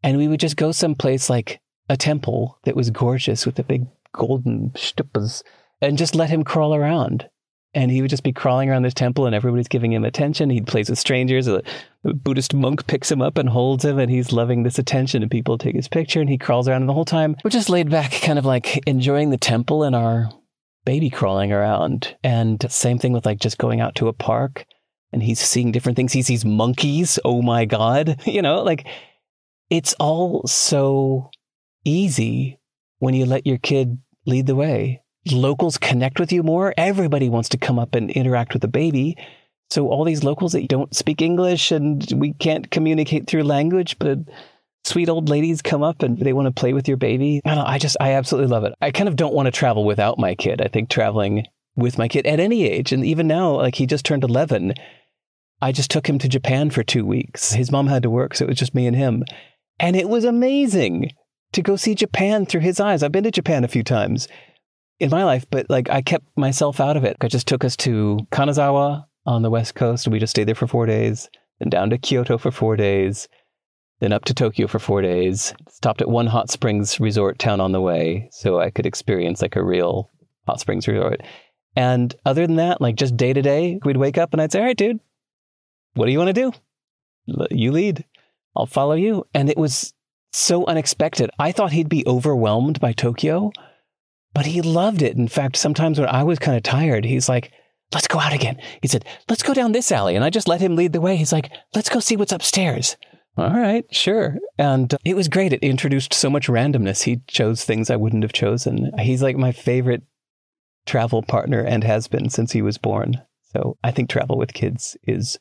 And 0.03 0.19
we 0.19 0.27
would 0.27 0.41
just 0.41 0.57
go 0.57 0.73
someplace 0.73 1.31
like 1.31 1.61
a 1.89 1.97
temple 1.97 2.59
that 2.65 2.77
was 2.77 2.91
gorgeous 2.91 3.47
with 3.47 3.57
the 3.57 3.63
big 3.63 3.87
golden 4.13 4.71
stupas 4.71 5.43
and 5.81 5.99
just 5.99 6.15
let 6.15 6.31
him 6.31 6.43
crawl 6.43 6.75
around. 6.75 7.29
And 7.75 7.91
he 7.91 8.01
would 8.01 8.11
just 8.11 8.23
be 8.23 8.33
crawling 8.33 8.71
around 8.71 8.83
this 8.83 8.95
temple 8.95 9.27
and 9.27 9.35
everybody's 9.35 9.69
giving 9.69 9.93
him 9.93 10.05
attention. 10.05 10.49
He'd 10.49 10.67
play 10.67 10.83
with 10.89 10.99
strangers. 10.99 11.47
A 11.47 11.63
Buddhist 12.05 12.55
monk 12.55 12.87
picks 12.87 13.13
him 13.13 13.21
up 13.21 13.37
and 13.37 13.51
holds 13.51 13.85
him 13.85 13.99
and 13.99 14.11
he's 14.11 14.33
loving 14.33 14.63
this 14.63 14.79
attention 14.79 15.21
and 15.21 15.31
people 15.31 15.59
take 15.59 15.77
his 15.77 15.89
picture 15.89 16.21
and 16.21 16.31
he 16.31 16.39
crawls 16.39 16.69
around 16.69 16.83
and 16.83 16.89
the 16.89 16.95
whole 16.95 17.05
time 17.05 17.37
we're 17.45 17.51
just 17.51 17.69
laid 17.69 17.91
back, 17.91 18.13
kind 18.13 18.39
of 18.39 18.47
like 18.47 18.79
enjoying 18.87 19.29
the 19.29 19.37
temple 19.37 19.83
and 19.83 19.95
our 19.95 20.31
baby 20.87 21.11
crawling 21.11 21.53
around. 21.53 22.17
And 22.25 22.65
same 22.71 22.99
thing 22.99 23.13
with 23.13 23.27
like 23.27 23.41
just 23.41 23.59
going 23.59 23.83
out 23.83 23.95
to 23.97 24.09
a 24.09 24.15
park 24.15 24.65
and 25.13 25.23
he's 25.23 25.41
seeing 25.41 25.71
different 25.71 25.97
things. 25.97 26.15
He 26.15 26.23
sees 26.23 26.47
monkeys. 26.47 27.19
Oh 27.27 27.43
my 27.43 27.67
God. 27.67 28.23
You 28.27 28.41
know, 28.41 28.63
like 28.63 28.87
it's 29.69 29.95
all 29.95 30.47
so 30.47 31.31
easy 31.87 32.59
when 32.99 33.15
you 33.15 33.25
let 33.27 33.47
your 33.47 33.59
kid 33.59 33.99
lead 34.27 34.47
the 34.47 34.57
way. 34.57 35.03
Locals 35.31 35.79
connect 35.79 36.21
with 36.21 36.33
you 36.33 36.43
more. 36.43 36.75
Everybody 36.77 37.29
wants 37.29 37.49
to 37.51 37.59
come 37.59 37.79
up 37.79 37.95
and 37.95 38.11
interact 38.11 38.53
with 38.53 38.63
the 38.63 38.69
baby. 38.69 39.17
So 39.71 39.89
all 39.89 40.05
these 40.05 40.23
locals 40.23 40.53
that 40.53 40.69
don't 40.69 40.95
speak 40.95 41.21
English 41.21 41.73
and 41.73 42.07
we 42.15 42.35
can't 42.35 42.71
communicate 42.71 43.27
through 43.27 43.43
language, 43.43 43.99
but 43.99 44.19
sweet 44.85 45.09
old 45.09 45.29
ladies 45.29 45.63
come 45.63 45.83
up 45.83 46.03
and 46.03 46.19
they 46.19 46.33
want 46.33 46.47
to 46.47 46.61
play 46.61 46.73
with 46.73 46.87
your 46.87 46.97
baby. 46.97 47.41
I, 47.45 47.75
I 47.75 47.79
just, 47.79 47.97
I 48.01 48.13
absolutely 48.13 48.51
love 48.51 48.65
it. 48.65 48.75
I 48.81 48.93
kind 48.93 49.09
of 49.09 49.17
don't 49.17 49.35
want 49.35 49.47
to 49.47 49.53
travel 49.53 49.85
without 49.85 50.19
my 50.19 50.35
kid. 50.37 50.61
I 50.61 50.69
think 50.69 50.89
traveling 50.89 51.47
with 51.75 51.99
my 51.99 52.09
kid 52.09 52.27
at 52.27 52.41
any 52.41 52.65
age, 52.65 52.93
and 52.93 53.05
even 53.05 53.27
now, 53.27 53.57
like 53.57 53.75
he 53.75 53.87
just 53.87 54.05
turned 54.05 54.25
11. 54.25 54.75
I 55.61 55.73
just 55.73 55.91
took 55.91 56.09
him 56.09 56.19
to 56.19 56.29
Japan 56.29 56.71
for 56.71 56.83
two 56.83 57.05
weeks. 57.05 57.53
His 57.53 57.71
mom 57.71 57.87
had 57.87 58.03
to 58.05 58.11
work, 58.11 58.35
so 58.35 58.45
it 58.45 58.49
was 58.49 58.59
just 58.59 58.75
me 58.75 58.87
and 58.87 58.97
him. 58.97 59.25
And 59.79 59.95
it 59.95 60.09
was 60.09 60.25
amazing 60.25 61.11
to 61.53 61.63
go 61.63 61.77
see 61.77 61.95
Japan 61.95 62.47
through 62.47 62.61
his 62.61 62.81
eyes. 62.81 63.03
I've 63.03 63.13
been 63.13 63.25
to 63.25 63.31
Japan 63.31 63.65
a 63.65 63.69
few 63.69 63.83
times 63.83 64.29
in 64.99 65.11
my 65.11 65.25
life, 65.25 65.47
but 65.51 65.69
like 65.69 65.91
I 65.91 66.03
kept 66.03 66.27
myself 66.37 66.81
out 66.81 66.97
of 66.97 67.05
it. 67.05 67.17
I 67.21 67.29
just 67.29 67.47
took 67.47 67.65
us 67.65 67.77
to 67.79 68.19
Kanazawa 68.31 69.05
on 69.27 69.43
the 69.43 69.51
west 69.51 69.75
coast. 69.75 70.09
We 70.09 70.19
just 70.19 70.31
stayed 70.31 70.49
there 70.49 70.55
for 70.55 70.67
four 70.67 70.87
days, 70.87 71.29
then 71.59 71.71
down 71.71 71.91
to 71.91 71.99
Kyoto 71.99 72.39
for 72.39 72.51
four 72.51 72.77
days, 72.77 73.29
then 74.01 74.13
up 74.13 74.25
to 74.27 74.35
Tokyo 74.35 74.67
for 74.67 74.79
four 74.79 75.03
days, 75.03 75.55
stopped 75.69 76.01
at 76.01 76.09
one 76.09 76.27
hot 76.27 76.51
springs 76.51 77.01
resort 77.01 77.39
town 77.39 77.61
on 77.61 77.73
the 77.73 77.81
way 77.81 78.29
so 78.31 78.61
I 78.61 78.71
could 78.71 78.87
experience 78.87 79.43
like 79.43 79.57
a 79.57 79.65
real 79.65 80.11
hot 80.47 80.61
springs 80.61 80.87
resort. 80.87 81.23
And 81.75 82.15
other 82.25 82.47
than 82.47 82.57
that, 82.57 82.81
like 82.81 82.97
just 82.97 83.17
day 83.17 83.33
to 83.33 83.43
day, 83.43 83.79
we'd 83.85 83.97
wake 83.97 84.19
up 84.19 84.33
and 84.33 84.41
I'd 84.41 84.53
say, 84.53 84.61
all 84.61 84.67
right, 84.67 84.77
dude, 84.77 85.01
what 85.95 86.07
do 86.07 86.13
you 86.13 86.19
want 86.19 86.35
to 86.35 86.51
do? 86.51 86.53
You 87.51 87.73
lead. 87.73 88.05
I'll 88.55 88.67
follow 88.67 88.95
you. 88.95 89.27
And 89.35 89.51
it 89.51 89.59
was 89.59 89.93
so 90.37 90.65
unexpected. 90.67 91.31
I 91.39 91.53
thought 91.53 91.73
he'd 91.73 91.89
be 91.89 92.07
overwhelmed 92.07 92.81
by 92.81 92.93
Tokyo, 92.93 93.53
but 94.35 94.47
he 94.47 94.63
loved 94.63 95.03
it. 95.03 95.17
In 95.17 95.29
fact, 95.29 95.57
sometimes 95.57 95.99
when 95.99 96.09
I 96.09 96.23
was 96.23 96.39
kind 96.39 96.57
of 96.57 96.63
tired, 96.63 97.05
he's 97.05 97.29
like, 97.29 97.53
let's 97.93 98.09
go 98.09 98.19
out 98.19 98.33
again. 98.33 98.61
He 98.83 98.89
said, 98.89 99.05
let's 99.29 99.43
go 99.43 99.55
down 99.55 99.73
this 99.73 99.93
alley. 99.93 100.15
And 100.17 100.25
I 100.25 100.31
just 100.31 100.49
let 100.49 100.61
him 100.61 100.77
lead 100.77 100.93
the 100.93 101.01
way. 101.01 101.17
He's 101.17 101.33
like, 101.33 101.51
let's 101.75 101.89
go 101.89 102.01
see 102.01 102.17
what's 102.17 102.33
upstairs. 102.33 102.97
All 103.39 103.51
right, 103.51 103.85
sure. 103.95 104.39
And 104.59 104.93
uh, 104.95 104.99
it 105.05 105.15
was 105.15 105.29
great. 105.29 105.53
It 105.53 105.63
introduced 105.63 106.15
so 106.15 106.31
much 106.31 106.49
randomness. 106.49 107.03
He 107.03 107.21
chose 107.29 107.65
things 107.65 107.91
I 107.91 107.97
wouldn't 107.97 108.23
have 108.23 108.33
chosen. 108.33 108.93
He's 108.99 109.23
like 109.23 109.37
my 109.37 109.53
favorite 109.53 110.03
travel 110.87 111.23
partner 111.23 111.61
and 111.61 111.85
has 111.85 112.09
been 112.09 112.31
since 112.31 112.53
he 112.53 112.63
was 112.63 112.79
born. 112.79 113.21
So 113.53 113.77
I 113.85 113.91
think 113.91 114.09
travel 114.09 114.39
with 114.39 114.55
kids 114.55 114.97
is 115.03 115.39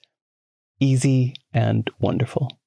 easy 0.80 1.36
and 1.54 1.90
wonderful. 2.00 2.60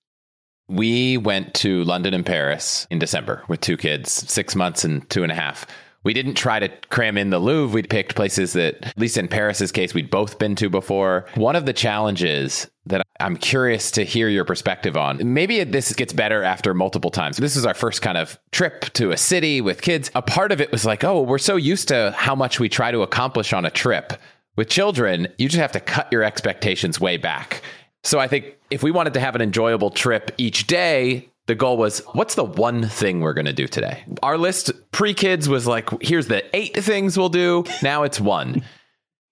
We 0.68 1.16
went 1.16 1.54
to 1.54 1.82
London 1.84 2.12
and 2.14 2.26
Paris 2.26 2.86
in 2.90 2.98
December 2.98 3.42
with 3.48 3.60
two 3.60 3.76
kids, 3.76 4.12
six 4.12 4.54
months 4.54 4.84
and 4.84 5.08
two 5.08 5.22
and 5.22 5.32
a 5.32 5.34
half. 5.34 5.66
we 6.04 6.14
didn't 6.14 6.34
try 6.34 6.58
to 6.58 6.68
cram 6.88 7.18
in 7.18 7.30
the 7.30 7.38
Louvre. 7.38 7.74
We 7.74 7.82
picked 7.82 8.14
places 8.14 8.52
that, 8.54 8.76
at 8.86 8.98
least 8.98 9.16
in 9.18 9.28
Paris's 9.28 9.72
case, 9.72 9.92
we'd 9.92 10.10
both 10.10 10.38
been 10.38 10.54
to 10.56 10.70
before. 10.70 11.26
One 11.34 11.56
of 11.56 11.66
the 11.66 11.72
challenges 11.72 12.66
that 12.86 13.02
I'm 13.20 13.36
curious 13.36 13.90
to 13.90 14.04
hear 14.04 14.28
your 14.28 14.44
perspective 14.44 14.96
on. 14.96 15.34
Maybe 15.34 15.62
this 15.64 15.92
gets 15.92 16.12
better 16.12 16.42
after 16.42 16.72
multiple 16.72 17.10
times. 17.10 17.36
This 17.36 17.56
is 17.56 17.66
our 17.66 17.74
first 17.74 18.00
kind 18.00 18.16
of 18.16 18.38
trip 18.52 18.82
to 18.94 19.10
a 19.10 19.16
city 19.16 19.60
with 19.60 19.82
kids. 19.82 20.10
A 20.14 20.22
part 20.22 20.52
of 20.52 20.60
it 20.60 20.72
was 20.72 20.86
like, 20.86 21.04
oh, 21.04 21.20
we're 21.20 21.36
so 21.38 21.56
used 21.56 21.88
to 21.88 22.14
how 22.16 22.34
much 22.34 22.60
we 22.60 22.68
try 22.68 22.90
to 22.90 23.02
accomplish 23.02 23.52
on 23.52 23.64
a 23.66 23.70
trip. 23.70 24.14
With 24.56 24.70
children, 24.70 25.28
you 25.36 25.48
just 25.48 25.60
have 25.60 25.72
to 25.72 25.80
cut 25.80 26.10
your 26.10 26.22
expectations 26.22 27.00
way 27.00 27.16
back. 27.16 27.62
So 28.02 28.18
I 28.18 28.28
think 28.28 28.56
if 28.70 28.82
we 28.82 28.90
wanted 28.90 29.14
to 29.14 29.20
have 29.20 29.34
an 29.34 29.42
enjoyable 29.42 29.90
trip 29.90 30.30
each 30.38 30.66
day, 30.66 31.28
the 31.46 31.54
goal 31.54 31.76
was 31.76 32.00
what's 32.12 32.34
the 32.34 32.44
one 32.44 32.86
thing 32.88 33.20
we're 33.20 33.32
going 33.34 33.46
to 33.46 33.52
do 33.52 33.66
today? 33.66 34.04
Our 34.22 34.36
list 34.36 34.72
pre 34.92 35.14
kids 35.14 35.48
was 35.48 35.66
like, 35.66 35.88
here's 36.02 36.26
the 36.26 36.44
eight 36.54 36.76
things 36.76 37.16
we'll 37.16 37.30
do. 37.30 37.64
Now 37.82 38.02
it's 38.02 38.20
one. 38.20 38.62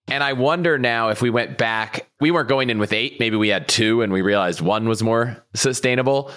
And 0.08 0.22
I 0.22 0.32
wonder 0.34 0.78
now 0.78 1.08
if 1.08 1.20
we 1.20 1.30
went 1.30 1.58
back, 1.58 2.08
we 2.20 2.30
weren't 2.30 2.48
going 2.48 2.70
in 2.70 2.78
with 2.78 2.92
eight. 2.92 3.18
Maybe 3.20 3.36
we 3.36 3.48
had 3.48 3.68
two 3.68 4.02
and 4.02 4.12
we 4.12 4.22
realized 4.22 4.60
one 4.60 4.88
was 4.88 5.02
more 5.02 5.44
sustainable. 5.54 6.30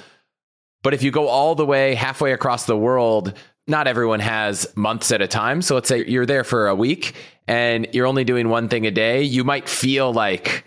But 0.82 0.94
if 0.94 1.04
you 1.04 1.12
go 1.12 1.28
all 1.28 1.56
the 1.56 1.66
way 1.66 1.94
halfway 1.94 2.34
across 2.34 2.66
the 2.66 2.78
world, 2.78 3.34
not 3.68 3.88
everyone 3.88 4.22
has 4.22 4.68
months 4.76 5.12
at 5.12 5.22
a 5.22 5.28
time. 5.28 5.62
So 5.62 5.76
let's 5.76 5.88
say 5.88 6.06
you're 6.06 6.26
there 6.26 6.44
for 6.44 6.68
a 6.68 6.76
week 6.76 7.14
and 7.48 7.88
you're 7.94 8.08
only 8.08 8.24
doing 8.24 8.50
one 8.50 8.70
thing 8.70 8.88
a 8.88 8.92
day. 8.92 9.22
You 9.22 9.44
might 9.44 9.70
feel 9.70 10.12
like 10.12 10.66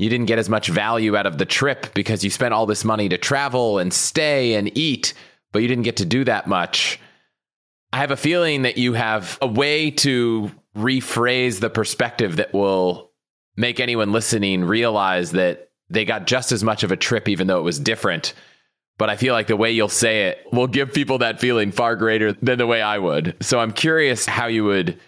you 0.00 0.08
didn't 0.08 0.26
get 0.26 0.38
as 0.38 0.48
much 0.48 0.68
value 0.68 1.14
out 1.14 1.26
of 1.26 1.36
the 1.36 1.44
trip 1.44 1.92
because 1.92 2.24
you 2.24 2.30
spent 2.30 2.54
all 2.54 2.64
this 2.64 2.86
money 2.86 3.10
to 3.10 3.18
travel 3.18 3.78
and 3.78 3.92
stay 3.92 4.54
and 4.54 4.76
eat, 4.76 5.12
but 5.52 5.60
you 5.60 5.68
didn't 5.68 5.84
get 5.84 5.98
to 5.98 6.06
do 6.06 6.24
that 6.24 6.46
much. 6.46 6.98
I 7.92 7.98
have 7.98 8.10
a 8.10 8.16
feeling 8.16 8.62
that 8.62 8.78
you 8.78 8.94
have 8.94 9.36
a 9.42 9.46
way 9.46 9.90
to 9.90 10.50
rephrase 10.74 11.60
the 11.60 11.68
perspective 11.68 12.36
that 12.36 12.54
will 12.54 13.10
make 13.56 13.78
anyone 13.78 14.10
listening 14.10 14.64
realize 14.64 15.32
that 15.32 15.70
they 15.90 16.06
got 16.06 16.26
just 16.26 16.50
as 16.50 16.64
much 16.64 16.82
of 16.82 16.92
a 16.92 16.96
trip, 16.96 17.28
even 17.28 17.46
though 17.46 17.58
it 17.58 17.64
was 17.64 17.78
different. 17.78 18.32
But 18.96 19.10
I 19.10 19.16
feel 19.16 19.34
like 19.34 19.48
the 19.48 19.56
way 19.56 19.70
you'll 19.70 19.90
say 19.90 20.28
it 20.28 20.46
will 20.50 20.66
give 20.66 20.94
people 20.94 21.18
that 21.18 21.40
feeling 21.40 21.72
far 21.72 21.94
greater 21.94 22.32
than 22.32 22.56
the 22.56 22.66
way 22.66 22.80
I 22.80 22.96
would. 22.96 23.36
So 23.42 23.60
I'm 23.60 23.72
curious 23.72 24.24
how 24.24 24.46
you 24.46 24.64
would 24.64 24.98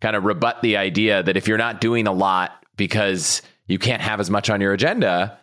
kind 0.00 0.16
of 0.16 0.24
rebut 0.24 0.60
the 0.60 0.76
idea 0.76 1.22
that 1.22 1.36
if 1.36 1.46
you're 1.46 1.56
not 1.56 1.80
doing 1.80 2.08
a 2.08 2.12
lot 2.12 2.64
because 2.76 3.42
you 3.70 3.78
can't 3.78 4.02
have 4.02 4.20
as 4.20 4.30
much 4.30 4.50
on 4.50 4.60
your 4.60 4.72
agenda, 4.72 5.38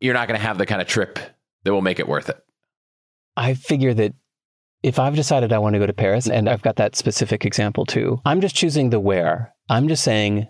you're 0.00 0.14
not 0.14 0.26
going 0.26 0.38
to 0.38 0.44
have 0.44 0.58
the 0.58 0.66
kind 0.66 0.80
of 0.80 0.88
trip 0.88 1.18
that 1.64 1.72
will 1.72 1.82
make 1.82 1.98
it 1.98 2.08
worth 2.08 2.28
it. 2.28 2.38
I 3.36 3.54
figure 3.54 3.92
that 3.94 4.14
if 4.82 4.98
I've 4.98 5.14
decided 5.14 5.52
I 5.52 5.58
want 5.58 5.74
to 5.74 5.78
go 5.78 5.86
to 5.86 5.92
Paris, 5.92 6.26
and 6.26 6.48
I've 6.48 6.62
got 6.62 6.76
that 6.76 6.96
specific 6.96 7.44
example 7.44 7.84
too, 7.84 8.18
I'm 8.24 8.40
just 8.40 8.56
choosing 8.56 8.90
the 8.90 8.98
where. 8.98 9.54
I'm 9.68 9.88
just 9.88 10.02
saying, 10.02 10.48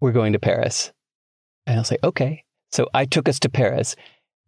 we're 0.00 0.12
going 0.12 0.32
to 0.32 0.40
Paris. 0.40 0.92
And 1.66 1.78
I'll 1.78 1.84
say, 1.84 1.98
okay. 2.02 2.44
So 2.72 2.88
I 2.92 3.04
took 3.04 3.28
us 3.28 3.38
to 3.40 3.48
Paris. 3.48 3.94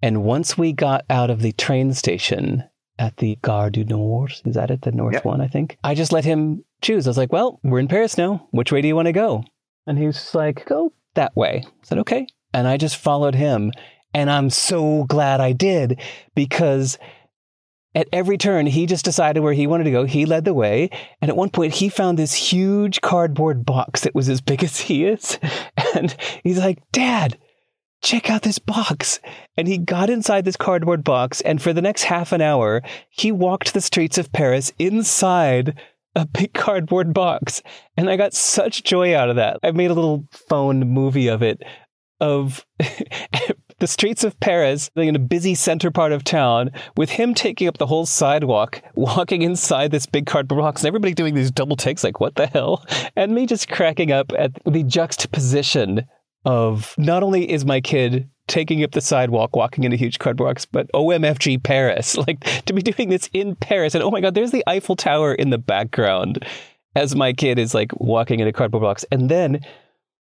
And 0.03 0.25
once 0.25 0.59
we 0.59 0.73
got 0.73 1.05
out 1.09 1.31
of 1.31 1.41
the 1.41 1.53
train 1.53 1.93
station 1.95 2.65
at 2.99 3.19
the 3.19 3.39
Gare 3.45 3.71
du 3.71 3.85
Nord, 3.85 4.33
is 4.45 4.57
that 4.57 4.71
it? 4.71 4.83
The 4.83 4.93
North 4.93 5.15
yep. 5.15 5.25
one, 5.25 5.41
I 5.41 5.47
think. 5.47 5.79
I 5.85 5.95
just 5.95 6.13
let 6.13 6.25
him 6.25 6.65
choose. 6.83 7.07
I 7.07 7.11
was 7.11 7.19
like, 7.19 7.33
well, 7.33 7.61
we're 7.63 7.79
in 7.79 7.89
Paris 7.89 8.19
now. 8.19 8.49
Which 8.51 8.73
way 8.73 8.83
do 8.83 8.89
you 8.89 8.97
want 8.97 9.07
to 9.07 9.13
go? 9.13 9.45
And 9.87 9.99
he 9.99 10.07
was 10.07 10.35
like, 10.35 10.67
go 10.67 10.93
that 11.15 11.37
way. 11.37 11.65
I 11.67 11.71
said, 11.83 11.99
okay. 11.99 12.27
And 12.53 12.67
I 12.67 12.77
just 12.77 12.97
followed 12.97 13.35
him. 13.35 13.73
And 14.13 14.31
I'm 14.31 14.51
so 14.51 15.05
glad 15.05 15.41
I 15.41 15.53
did 15.53 16.01
because 16.35 16.99
at 17.95 18.09
every 18.13 18.39
turn, 18.39 18.67
he 18.67 18.87
just 18.87 19.05
decided 19.05 19.41
where 19.41 19.53
he 19.53 19.67
wanted 19.67 19.85
to 19.85 19.91
go. 19.91 20.05
He 20.05 20.27
led 20.27 20.45
the 20.45 20.55
way. 20.55 20.91
And 21.21 21.29
at 21.29 21.37
one 21.37 21.51
point, 21.51 21.75
he 21.75 21.89
found 21.89 22.19
this 22.19 22.35
huge 22.35 23.01
cardboard 23.01 23.65
box 23.65 24.03
that 24.03 24.15
was 24.15 24.29
as 24.29 24.41
big 24.41 24.63
as 24.63 24.81
he 24.81 25.05
is. 25.05 25.39
And 25.97 26.15
he's 26.45 26.59
like, 26.59 26.79
Dad, 26.93 27.37
check 28.01 28.31
out 28.31 28.43
this 28.43 28.61
box. 28.61 29.19
And 29.57 29.67
he 29.67 29.77
got 29.77 30.09
inside 30.09 30.45
this 30.45 30.57
cardboard 30.57 31.03
box. 31.03 31.41
And 31.41 31.61
for 31.61 31.73
the 31.73 31.83
next 31.83 32.05
half 32.05 32.31
an 32.31 32.41
hour, 32.41 32.83
he 33.09 33.33
walked 33.33 33.75
the 33.75 33.81
streets 33.81 34.17
of 34.17 34.33
Paris 34.33 34.73
inside 34.79 35.81
a 36.15 36.27
big 36.27 36.53
cardboard 36.55 37.15
box. 37.15 37.63
And 37.97 38.11
I 38.11 38.17
got 38.17 38.35
such 38.35 38.85
joy 38.85 39.17
out 39.17 39.31
of 39.31 39.37
that. 39.37 39.59
I 39.63 39.71
made 39.71 39.91
a 39.91 39.95
little 39.95 40.27
phone 40.33 40.81
movie 40.89 41.29
of 41.29 41.43
it 41.43 41.63
of 42.21 42.67
the 43.79 43.87
streets 43.87 44.25
of 44.25 44.39
Paris 44.41 44.91
like 44.95 45.09
in 45.09 45.17
a 45.17 45.21
busy 45.21 45.55
center 45.55 45.91
part 45.91 46.13
of 46.13 46.23
town 46.23 46.71
with 46.97 47.11
him 47.11 47.35
taking 47.35 47.67
up 47.67 47.79
the 47.79 47.87
whole 47.87 48.07
sidewalk, 48.07 48.83
walking 48.95 49.43
inside 49.43 49.91
this 49.91 50.07
big 50.07 50.27
cardboard 50.27 50.61
box 50.61 50.83
and 50.83 50.89
everybody 50.89 51.15
doing 51.15 51.35
these 51.35 51.51
double 51.51 51.77
takes 51.77 52.05
like, 52.05 52.21
what 52.21 52.35
the 52.35 52.47
hell? 52.47 52.85
And 53.17 53.35
me 53.35 53.47
just 53.47 53.69
cracking 53.69 54.13
up 54.13 54.33
at 54.39 54.53
the 54.65 54.83
juxtaposition 54.83 56.07
of 56.45 56.95
not 56.97 57.23
only 57.23 57.51
is 57.51 57.65
my 57.65 57.81
kid 57.81 58.29
taking 58.51 58.83
up 58.85 58.91
the 58.91 59.01
sidewalk, 59.01 59.57
walking 59.57 59.85
in 59.85 59.93
a 59.93 59.97
huge 59.97 60.19
cardboard 60.19 60.49
box, 60.49 60.67
but 60.67 60.91
OMFG 60.93 61.63
Paris. 61.63 62.17
Like 62.27 62.41
to 62.67 62.75
be 62.75 62.83
doing 62.83 63.09
this 63.09 63.31
in 63.33 63.57
Paris. 63.57 63.95
And 63.95 64.05
oh 64.05 64.11
my 64.11 64.21
God, 64.21 64.35
there's 64.35 64.51
the 64.51 64.65
Eiffel 64.67 64.97
Tower 64.97 65.33
in 65.35 65.49
the 65.49 65.59
background 65.59 66.45
as 66.95 67.17
my 67.17 67.33
kid 67.33 67.59
is 67.59 67.73
like 67.73 67.93
walking 67.99 68.41
in 68.41 68.49
a 68.49 68.53
cardboard 68.53 68.83
box. 68.83 69.07
And 69.11 69.31
then 69.31 69.61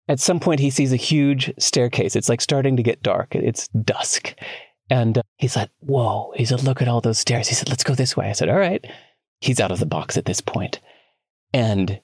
at 0.08 0.20
some 0.20 0.38
point, 0.38 0.60
he 0.60 0.70
sees 0.70 0.92
a 0.92 0.96
huge 0.96 1.52
staircase. 1.58 2.14
It's 2.14 2.28
like 2.28 2.40
starting 2.40 2.76
to 2.76 2.82
get 2.82 3.02
dark. 3.02 3.34
It's 3.34 3.68
dusk. 3.68 4.34
And 4.90 5.18
uh, 5.18 5.22
he's 5.36 5.56
like, 5.56 5.70
whoa. 5.80 6.32
He 6.36 6.44
said, 6.44 6.62
look 6.62 6.82
at 6.82 6.88
all 6.88 7.00
those 7.00 7.18
stairs. 7.18 7.48
He 7.48 7.54
said, 7.54 7.68
let's 7.68 7.84
go 7.84 7.94
this 7.94 8.16
way. 8.16 8.28
I 8.28 8.32
said, 8.32 8.48
all 8.48 8.58
right. 8.58 8.84
He's 9.40 9.60
out 9.60 9.72
of 9.72 9.80
the 9.80 9.86
box 9.86 10.16
at 10.16 10.26
this 10.26 10.40
point. 10.40 10.80
And 11.52 12.00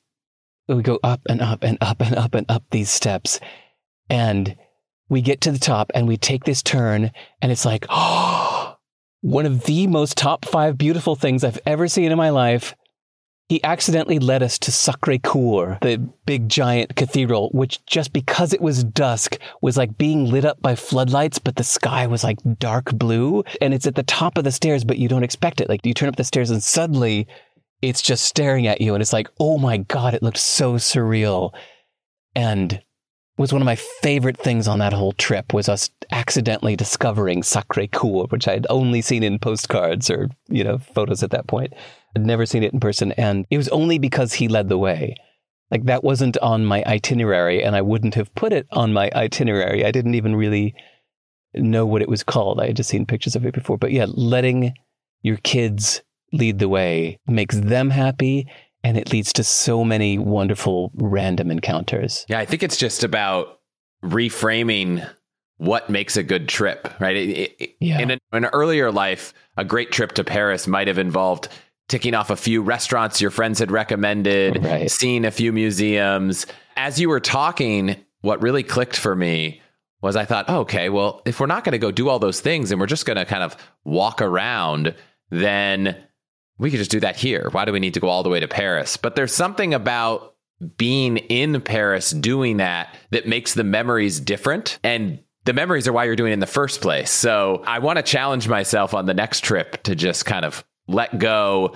we 0.68 0.82
go 0.82 0.98
up 1.02 1.20
and 1.28 1.40
up 1.40 1.62
and 1.62 1.78
up 1.80 2.00
and 2.00 2.16
up 2.16 2.34
and 2.34 2.50
up 2.50 2.64
these 2.70 2.90
steps. 2.90 3.40
And 4.08 4.56
we 5.12 5.20
get 5.20 5.42
to 5.42 5.52
the 5.52 5.58
top 5.58 5.92
and 5.94 6.08
we 6.08 6.16
take 6.16 6.44
this 6.44 6.62
turn 6.62 7.12
and 7.42 7.52
it's 7.52 7.66
like, 7.66 7.84
oh, 7.90 8.76
one 9.20 9.46
of 9.46 9.64
the 9.64 9.86
most 9.86 10.16
top 10.16 10.44
five 10.44 10.76
beautiful 10.76 11.14
things 11.14 11.44
I've 11.44 11.60
ever 11.66 11.86
seen 11.86 12.10
in 12.10 12.18
my 12.18 12.30
life. 12.30 12.74
He 13.48 13.62
accidentally 13.62 14.18
led 14.18 14.42
us 14.42 14.58
to 14.60 14.72
Sacre 14.72 15.18
Coeur, 15.18 15.76
the 15.82 15.98
big 16.24 16.48
giant 16.48 16.96
cathedral, 16.96 17.50
which 17.52 17.84
just 17.84 18.14
because 18.14 18.54
it 18.54 18.62
was 18.62 18.82
dusk 18.82 19.36
was 19.60 19.76
like 19.76 19.98
being 19.98 20.24
lit 20.30 20.46
up 20.46 20.62
by 20.62 20.74
floodlights, 20.74 21.38
but 21.38 21.56
the 21.56 21.64
sky 21.64 22.06
was 22.06 22.24
like 22.24 22.38
dark 22.58 22.90
blue. 22.94 23.44
And 23.60 23.74
it's 23.74 23.86
at 23.86 23.94
the 23.94 24.02
top 24.04 24.38
of 24.38 24.44
the 24.44 24.52
stairs, 24.52 24.82
but 24.84 24.96
you 24.96 25.06
don't 25.06 25.22
expect 25.22 25.60
it. 25.60 25.68
Like 25.68 25.84
you 25.84 25.92
turn 25.92 26.08
up 26.08 26.16
the 26.16 26.24
stairs 26.24 26.50
and 26.50 26.62
suddenly 26.62 27.28
it's 27.82 28.00
just 28.00 28.24
staring 28.24 28.66
at 28.66 28.80
you. 28.80 28.94
And 28.94 29.02
it's 29.02 29.12
like, 29.12 29.28
oh 29.38 29.58
my 29.58 29.76
God, 29.76 30.14
it 30.14 30.22
looked 30.22 30.38
so 30.38 30.74
surreal. 30.74 31.52
And 32.34 32.80
was 33.38 33.52
one 33.52 33.62
of 33.62 33.66
my 33.66 33.76
favorite 33.76 34.36
things 34.36 34.68
on 34.68 34.78
that 34.80 34.92
whole 34.92 35.12
trip 35.12 35.54
was 35.54 35.68
us 35.68 35.90
accidentally 36.10 36.76
discovering 36.76 37.42
Sacre 37.42 37.86
Coeur, 37.86 38.26
which 38.26 38.46
I 38.46 38.52
had 38.52 38.66
only 38.68 39.00
seen 39.00 39.22
in 39.22 39.38
postcards 39.38 40.10
or, 40.10 40.28
you 40.48 40.62
know, 40.62 40.78
photos 40.78 41.22
at 41.22 41.30
that 41.30 41.46
point. 41.46 41.72
I'd 42.14 42.26
never 42.26 42.44
seen 42.44 42.62
it 42.62 42.72
in 42.72 42.80
person. 42.80 43.12
And 43.12 43.46
it 43.50 43.56
was 43.56 43.68
only 43.68 43.98
because 43.98 44.34
he 44.34 44.48
led 44.48 44.68
the 44.68 44.78
way. 44.78 45.16
Like 45.70 45.84
that 45.84 46.04
wasn't 46.04 46.36
on 46.38 46.66
my 46.66 46.84
itinerary 46.86 47.64
and 47.64 47.74
I 47.74 47.80
wouldn't 47.80 48.14
have 48.14 48.34
put 48.34 48.52
it 48.52 48.66
on 48.70 48.92
my 48.92 49.10
itinerary. 49.14 49.84
I 49.86 49.90
didn't 49.90 50.14
even 50.14 50.36
really 50.36 50.74
know 51.54 51.86
what 51.86 52.02
it 52.02 52.10
was 52.10 52.22
called. 52.22 52.60
I 52.60 52.66
had 52.66 52.76
just 52.76 52.90
seen 52.90 53.06
pictures 53.06 53.34
of 53.34 53.46
it 53.46 53.54
before. 53.54 53.78
But 53.78 53.92
yeah, 53.92 54.06
letting 54.08 54.74
your 55.22 55.38
kids 55.38 56.02
lead 56.32 56.58
the 56.58 56.68
way 56.68 57.18
makes 57.26 57.58
them 57.58 57.88
happy 57.88 58.46
and 58.84 58.96
it 58.96 59.12
leads 59.12 59.32
to 59.34 59.44
so 59.44 59.84
many 59.84 60.18
wonderful 60.18 60.90
random 60.94 61.50
encounters. 61.50 62.26
Yeah, 62.28 62.38
I 62.38 62.44
think 62.44 62.62
it's 62.62 62.76
just 62.76 63.04
about 63.04 63.60
reframing 64.04 65.08
what 65.58 65.88
makes 65.88 66.16
a 66.16 66.22
good 66.22 66.48
trip, 66.48 66.92
right? 66.98 67.16
It, 67.16 67.56
it, 67.58 67.76
yeah. 67.78 68.00
In, 68.00 68.10
in 68.10 68.18
an 68.32 68.46
earlier 68.46 68.90
life, 68.90 69.32
a 69.56 69.64
great 69.64 69.92
trip 69.92 70.12
to 70.12 70.24
Paris 70.24 70.66
might 70.66 70.88
have 70.88 70.98
involved 70.98 71.48
ticking 71.88 72.14
off 72.14 72.30
a 72.30 72.36
few 72.36 72.62
restaurants 72.62 73.20
your 73.20 73.30
friends 73.30 73.58
had 73.58 73.70
recommended, 73.70 74.64
right. 74.64 74.90
seeing 74.90 75.24
a 75.24 75.30
few 75.30 75.52
museums. 75.52 76.46
As 76.76 76.98
you 76.98 77.08
were 77.08 77.20
talking, 77.20 77.96
what 78.22 78.42
really 78.42 78.62
clicked 78.62 78.96
for 78.96 79.14
me 79.14 79.60
was 80.00 80.16
I 80.16 80.24
thought, 80.24 80.46
oh, 80.48 80.60
okay, 80.60 80.88
well, 80.88 81.22
if 81.26 81.38
we're 81.38 81.46
not 81.46 81.64
going 81.64 81.72
to 81.72 81.78
go 81.78 81.92
do 81.92 82.08
all 82.08 82.18
those 82.18 82.40
things 82.40 82.72
and 82.72 82.80
we're 82.80 82.86
just 82.86 83.06
going 83.06 83.18
to 83.18 83.24
kind 83.24 83.42
of 83.42 83.56
walk 83.84 84.20
around, 84.20 84.94
then 85.30 85.96
we 86.62 86.70
could 86.70 86.78
just 86.78 86.92
do 86.92 87.00
that 87.00 87.16
here. 87.16 87.48
Why 87.50 87.64
do 87.64 87.72
we 87.72 87.80
need 87.80 87.94
to 87.94 88.00
go 88.00 88.08
all 88.08 88.22
the 88.22 88.28
way 88.28 88.38
to 88.38 88.46
Paris? 88.46 88.96
But 88.96 89.16
there's 89.16 89.34
something 89.34 89.74
about 89.74 90.36
being 90.76 91.16
in 91.16 91.60
Paris 91.60 92.12
doing 92.12 92.58
that 92.58 92.94
that 93.10 93.26
makes 93.26 93.54
the 93.54 93.64
memories 93.64 94.20
different. 94.20 94.78
And 94.84 95.18
the 95.44 95.52
memories 95.52 95.88
are 95.88 95.92
why 95.92 96.04
you're 96.04 96.14
doing 96.14 96.30
it 96.30 96.34
in 96.34 96.40
the 96.40 96.46
first 96.46 96.80
place. 96.80 97.10
So 97.10 97.64
I 97.66 97.80
want 97.80 97.96
to 97.96 98.02
challenge 98.04 98.46
myself 98.46 98.94
on 98.94 99.06
the 99.06 99.14
next 99.14 99.42
trip 99.42 99.82
to 99.82 99.96
just 99.96 100.24
kind 100.24 100.44
of 100.44 100.64
let 100.86 101.18
go, 101.18 101.74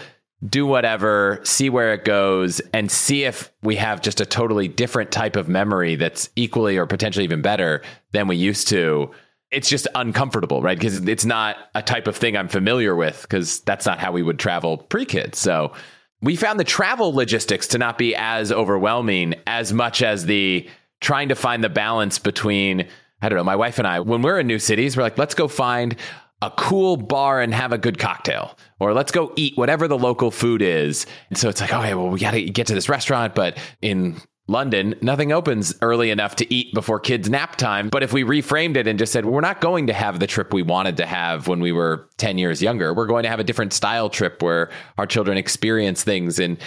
do 0.49 0.65
whatever, 0.67 1.41
see 1.43 1.69
where 1.69 1.93
it 1.93 2.05
goes, 2.05 2.61
and 2.73 2.89
see 2.89 3.25
if 3.25 3.51
we 3.63 3.75
have 3.75 4.03
just 4.03 4.21
a 4.21 4.27
totally 4.27 4.69
different 4.69 5.11
type 5.11 5.35
of 5.35 5.49
memory 5.49 5.97
that's 5.97 6.31
equally 6.37 6.77
or 6.77 6.87
potentially 6.87 7.25
even 7.25 7.43
better 7.43 7.83
than 8.13 8.29
we 8.29 8.37
used 8.37 8.69
to 8.69 9.11
it's 9.51 9.69
just 9.69 9.87
uncomfortable, 9.95 10.63
right? 10.63 10.79
Because 10.79 11.07
it's 11.07 11.25
not 11.25 11.57
a 11.75 11.83
type 11.83 12.07
of 12.07 12.17
thing 12.17 12.37
I'm 12.37 12.49
familiar 12.49 12.97
with 12.97 13.23
because 13.23 13.61
that's 13.61 13.87
not 13.87 13.99
how 13.99 14.13
we 14.13 14.23
would 14.23 14.39
travel 14.39 14.79
pre 14.79 15.05
kids. 15.05 15.39
So 15.39 15.73
we 16.21 16.37
found 16.37 16.59
the 16.59 16.65
travel 16.65 17.15
logistics 17.15 17.69
to 17.69 17.79
not 17.79 17.99
be 17.99 18.15
as 18.17 18.51
overwhelming 18.51 19.35
as 19.47 19.73
much 19.73 20.03
as 20.03 20.27
the 20.27 20.69
trying 21.01 21.29
to 21.29 21.35
find 21.35 21.63
the 21.63 21.69
balance 21.69 22.19
between 22.19 22.89
I 23.23 23.29
don't 23.29 23.39
know, 23.39 23.45
my 23.45 23.57
wife 23.57 23.79
and 23.79 23.89
I, 23.89 24.01
when 24.01 24.21
we're 24.21 24.39
in 24.39 24.47
new 24.47 24.59
cities, 24.59 24.97
we're 24.97 25.03
like, 25.03 25.17
let's 25.17 25.35
go 25.35 25.49
find 25.49 25.97
a 26.43 26.51
cool 26.51 26.99
bar 26.99 27.41
and 27.41 27.55
have 27.55 27.73
a 27.73 27.79
good 27.79 27.99
cocktail, 27.99 28.59
or 28.79 28.93
let's 28.93 29.11
go 29.11 29.33
eat 29.37 29.57
whatever 29.57 29.89
the 29.89 29.97
local 29.97 30.31
food 30.31 30.61
is. 30.61 31.07
And 31.31 31.39
so 31.39 31.49
it's 31.49 31.61
like, 31.61 31.73
okay, 31.73 31.95
well, 31.95 32.11
we 32.11 32.21
got 32.21 32.33
to 32.33 32.43
get 32.43 32.67
to 32.67 32.75
this 32.75 32.91
restaurant, 32.91 33.35
but 33.35 33.57
in 33.81 34.21
London, 34.49 34.95
nothing 35.01 35.33
opens 35.33 35.75
early 35.83 36.11
enough 36.11 36.37
to 36.37 36.55
eat 36.55 36.73
before 36.73 37.01
kids' 37.01 37.29
nap 37.29 37.57
time. 37.57 37.89
But 37.89 38.05
if 38.05 38.13
we 38.13 38.23
reframed 38.23 38.77
it 38.77 38.87
and 38.87 38.99
just 38.99 39.13
said, 39.13 39.27
we're 39.27 39.41
not 39.41 39.61
going 39.61 39.89
to 39.89 39.93
have 39.93 40.21
the 40.21 40.27
trip 40.27 40.55
we 40.55 40.63
wanted 40.63 40.97
to 40.99 41.07
have 41.07 41.49
when 41.49 41.61
we 41.61 41.73
were 41.73 42.09
10 42.19 42.39
years 42.39 42.63
younger, 42.63 42.95
we're 42.95 43.07
going 43.07 43.25
to 43.25 43.29
have 43.29 43.41
a 43.41 43.45
different 43.45 43.73
style 43.73 44.09
trip 44.09 44.43
where 44.43 44.71
our 44.99 45.07
children 45.07 45.37
experience 45.37 46.05
things 46.05 46.39
and 46.39 46.59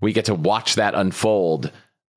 we 0.00 0.12
get 0.12 0.24
to 0.24 0.34
watch 0.34 0.74
that 0.74 0.94
unfold. 0.94 1.70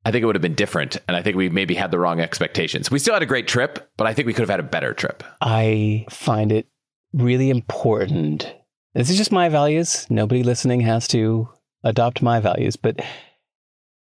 I 0.06 0.12
think 0.12 0.24
it 0.24 0.26
would 0.26 0.36
have 0.36 0.42
been 0.42 0.56
different. 0.56 0.98
And 1.08 1.16
I 1.16 1.22
think 1.22 1.38
we 1.38 1.50
maybe 1.50 1.76
had 1.76 1.92
the 1.92 2.00
wrong 2.00 2.20
expectations. 2.20 2.90
We 2.90 2.98
still 2.98 3.14
had 3.14 3.22
a 3.22 3.28
great 3.28 3.48
trip, 3.48 3.92
but 3.98 4.08
I 4.08 4.16
think 4.16 4.26
we 4.26 4.34
could 4.34 4.42
have 4.42 4.50
had 4.50 4.60
a 4.60 4.64
better 4.64 4.94
trip. 4.94 5.24
I 5.42 6.06
find 6.10 6.52
it 6.52 6.68
really 7.14 7.52
important. 7.52 8.52
This 8.96 9.12
is 9.12 9.18
just 9.18 9.32
my 9.32 9.50
values. 9.50 10.08
Nobody 10.10 10.42
listening 10.42 10.82
has 10.82 11.08
to 11.10 11.48
adopt 11.84 12.22
my 12.24 12.40
values, 12.40 12.76
but 12.76 13.00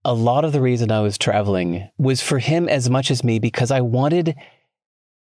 a 0.08 0.14
lot 0.14 0.46
of 0.46 0.54
the 0.54 0.62
reason 0.62 0.90
I 0.90 1.02
was 1.02 1.18
traveling 1.18 1.90
was 1.98 2.22
for 2.22 2.40
him 2.40 2.70
as 2.70 2.90
much 2.90 3.12
as 3.12 3.26
me 3.26 3.40
because 3.40 3.72
I 3.72 3.82
wanted 3.82 4.36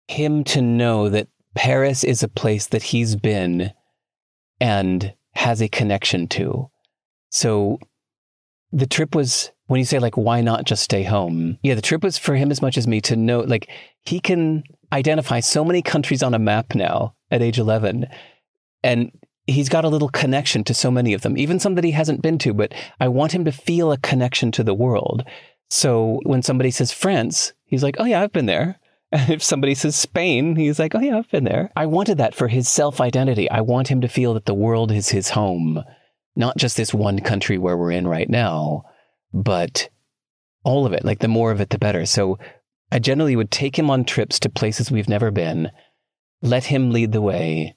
him 0.07 0.45
to 0.45 0.61
know 0.61 1.09
that 1.09 1.27
Paris 1.53 2.05
is 2.05 2.23
a 2.23 2.29
place 2.29 2.67
that 2.67 2.81
he's 2.81 3.17
been 3.17 3.73
and 4.61 5.13
has 5.33 5.61
a 5.61 5.67
connection 5.67 6.29
to. 6.29 6.71
So 7.29 7.79
the 8.71 8.87
trip 8.87 9.15
was 9.15 9.51
when 9.67 9.79
you 9.79 9.85
say 9.85 9.99
like 9.99 10.15
why 10.15 10.39
not 10.39 10.63
just 10.63 10.83
stay 10.83 11.03
home? 11.03 11.59
Yeah, 11.61 11.75
the 11.75 11.81
trip 11.81 12.01
was 12.01 12.17
for 12.17 12.35
him 12.35 12.49
as 12.49 12.61
much 12.61 12.77
as 12.77 12.87
me 12.87 13.01
to 13.01 13.17
know 13.17 13.41
like 13.41 13.69
he 14.05 14.21
can 14.21 14.63
identify 14.93 15.41
so 15.41 15.65
many 15.65 15.81
countries 15.81 16.23
on 16.23 16.33
a 16.33 16.39
map 16.39 16.73
now 16.73 17.15
at 17.29 17.41
age 17.41 17.59
11 17.59 18.07
and 18.81 19.11
he's 19.49 19.69
got 19.69 19.85
a 19.85 19.89
little 19.89 20.09
connection 20.09 20.63
to 20.65 20.73
so 20.73 20.91
many 20.91 21.13
of 21.13 21.21
them, 21.21 21.37
even 21.37 21.59
some 21.59 21.75
that 21.75 21.83
he 21.83 21.91
hasn't 21.91 22.21
been 22.21 22.37
to, 22.39 22.53
but 22.53 22.73
I 22.99 23.07
want 23.07 23.33
him 23.33 23.45
to 23.45 23.51
feel 23.51 23.91
a 23.91 23.97
connection 23.97 24.51
to 24.53 24.63
the 24.63 24.73
world. 24.73 25.23
So 25.69 26.19
when 26.23 26.41
somebody 26.41 26.71
says 26.71 26.91
France, 26.91 27.53
he's 27.65 27.83
like, 27.83 27.95
oh, 27.99 28.05
yeah, 28.05 28.21
I've 28.21 28.33
been 28.33 28.47
there. 28.47 28.79
And 29.11 29.31
if 29.31 29.41
somebody 29.41 29.73
says 29.73 29.95
Spain, 29.95 30.55
he's 30.55 30.77
like, 30.77 30.93
oh, 30.93 30.99
yeah, 30.99 31.17
I've 31.17 31.31
been 31.31 31.43
there. 31.43 31.71
I 31.75 31.87
wanted 31.87 32.19
that 32.19 32.35
for 32.35 32.47
his 32.47 32.69
self 32.69 33.01
identity. 33.01 33.49
I 33.49 33.61
want 33.61 33.87
him 33.87 34.01
to 34.01 34.07
feel 34.07 34.35
that 34.35 34.45
the 34.45 34.53
world 34.53 34.91
is 34.91 35.09
his 35.09 35.31
home, 35.31 35.83
not 36.35 36.57
just 36.57 36.77
this 36.77 36.93
one 36.93 37.17
country 37.17 37.57
where 37.57 37.75
we're 37.75 37.89
in 37.89 38.07
right 38.07 38.29
now, 38.29 38.83
but 39.33 39.89
all 40.63 40.85
of 40.85 40.93
it. 40.93 41.03
Like 41.03 41.21
the 41.21 41.27
more 41.27 41.49
of 41.49 41.59
it, 41.59 41.71
the 41.71 41.79
better. 41.79 42.05
So 42.05 42.37
I 42.91 42.99
generally 42.99 43.35
would 43.35 43.49
take 43.49 43.79
him 43.79 43.89
on 43.89 44.05
trips 44.05 44.39
to 44.41 44.49
places 44.49 44.91
we've 44.91 45.09
never 45.09 45.31
been, 45.31 45.71
let 46.43 46.65
him 46.65 46.91
lead 46.91 47.11
the 47.11 47.21
way 47.21 47.75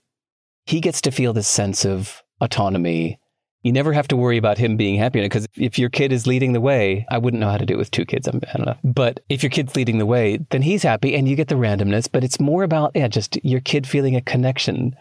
he 0.64 0.80
gets 0.80 1.00
to 1.02 1.10
feel 1.10 1.32
this 1.32 1.48
sense 1.48 1.84
of 1.84 2.22
autonomy. 2.40 3.18
You 3.62 3.72
never 3.72 3.92
have 3.92 4.08
to 4.08 4.16
worry 4.16 4.38
about 4.38 4.58
him 4.58 4.76
being 4.76 4.96
happy 4.96 5.20
because 5.20 5.46
if 5.56 5.78
your 5.78 5.88
kid 5.88 6.12
is 6.12 6.26
leading 6.26 6.52
the 6.52 6.60
way, 6.60 7.06
I 7.10 7.18
wouldn't 7.18 7.40
know 7.40 7.50
how 7.50 7.58
to 7.58 7.66
do 7.66 7.74
it 7.74 7.78
with 7.78 7.92
two 7.92 8.04
kids. 8.04 8.26
I 8.26 8.32
don't 8.32 8.66
know. 8.66 8.76
But 8.82 9.20
if 9.28 9.42
your 9.42 9.50
kid's 9.50 9.76
leading 9.76 9.98
the 9.98 10.06
way, 10.06 10.38
then 10.50 10.62
he's 10.62 10.82
happy 10.82 11.14
and 11.14 11.28
you 11.28 11.36
get 11.36 11.48
the 11.48 11.54
randomness. 11.54 12.08
But 12.10 12.24
it's 12.24 12.40
more 12.40 12.64
about, 12.64 12.92
yeah, 12.94 13.06
just 13.06 13.38
your 13.44 13.60
kid 13.60 13.86
feeling 13.86 14.16
a 14.16 14.20
connection 14.20 14.96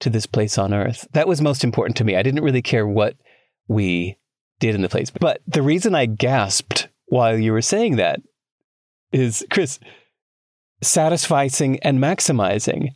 to 0.00 0.10
this 0.10 0.26
place 0.26 0.58
on 0.58 0.74
earth. 0.74 1.06
That 1.12 1.28
was 1.28 1.40
most 1.40 1.64
important 1.64 1.96
to 1.98 2.04
me. 2.04 2.16
I 2.16 2.22
didn't 2.22 2.44
really 2.44 2.60
care 2.60 2.86
what 2.86 3.16
we 3.66 4.18
did 4.60 4.74
in 4.74 4.82
the 4.82 4.88
place. 4.88 5.10
But 5.10 5.40
the 5.46 5.62
reason 5.62 5.94
I 5.94 6.06
gasped 6.06 6.88
while 7.06 7.38
you 7.38 7.52
were 7.52 7.62
saying 7.62 7.96
that 7.96 8.20
is, 9.10 9.44
Chris, 9.50 9.78
satisficing 10.82 11.78
and 11.82 11.98
maximizing 11.98 12.90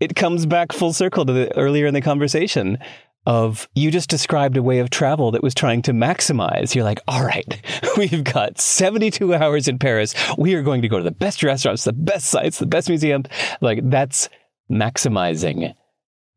it 0.00 0.16
comes 0.16 0.46
back 0.46 0.72
full 0.72 0.92
circle 0.92 1.24
to 1.24 1.32
the 1.32 1.56
earlier 1.56 1.86
in 1.86 1.94
the 1.94 2.00
conversation 2.00 2.78
of 3.26 3.68
you 3.74 3.90
just 3.90 4.10
described 4.10 4.56
a 4.56 4.62
way 4.62 4.80
of 4.80 4.90
travel 4.90 5.30
that 5.30 5.42
was 5.42 5.54
trying 5.54 5.82
to 5.82 5.92
maximize. 5.92 6.74
You're 6.74 6.84
like, 6.84 7.00
all 7.08 7.24
right, 7.24 7.62
we've 7.96 8.24
got 8.24 8.60
72 8.60 9.34
hours 9.34 9.66
in 9.66 9.78
Paris. 9.78 10.14
We 10.36 10.54
are 10.54 10.62
going 10.62 10.82
to 10.82 10.88
go 10.88 10.98
to 10.98 11.04
the 11.04 11.10
best 11.10 11.42
restaurants, 11.42 11.84
the 11.84 11.92
best 11.92 12.26
sites, 12.26 12.58
the 12.58 12.66
best 12.66 12.88
museums. 12.88 13.26
Like 13.60 13.80
that's 13.88 14.28
maximizing. 14.70 15.74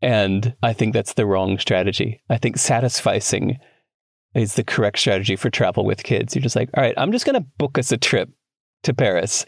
And 0.02 0.56
I 0.64 0.74
think 0.74 0.94
that's 0.94 1.14
the 1.14 1.26
wrong 1.26 1.58
strategy. 1.58 2.22
I 2.30 2.38
think 2.38 2.58
satisficing 2.58 3.58
is 4.34 4.54
the 4.54 4.64
correct 4.64 5.00
strategy 5.00 5.36
for 5.36 5.50
travel 5.50 5.84
with 5.84 6.04
kids. 6.04 6.36
You're 6.36 6.44
just 6.44 6.56
like, 6.56 6.70
all 6.76 6.84
right, 6.84 6.94
I'm 6.98 7.12
just 7.12 7.26
going 7.26 7.42
to 7.42 7.48
book 7.58 7.78
us 7.78 7.92
a 7.92 7.98
trip 7.98 8.30
to 8.84 8.94
Paris 8.94 9.46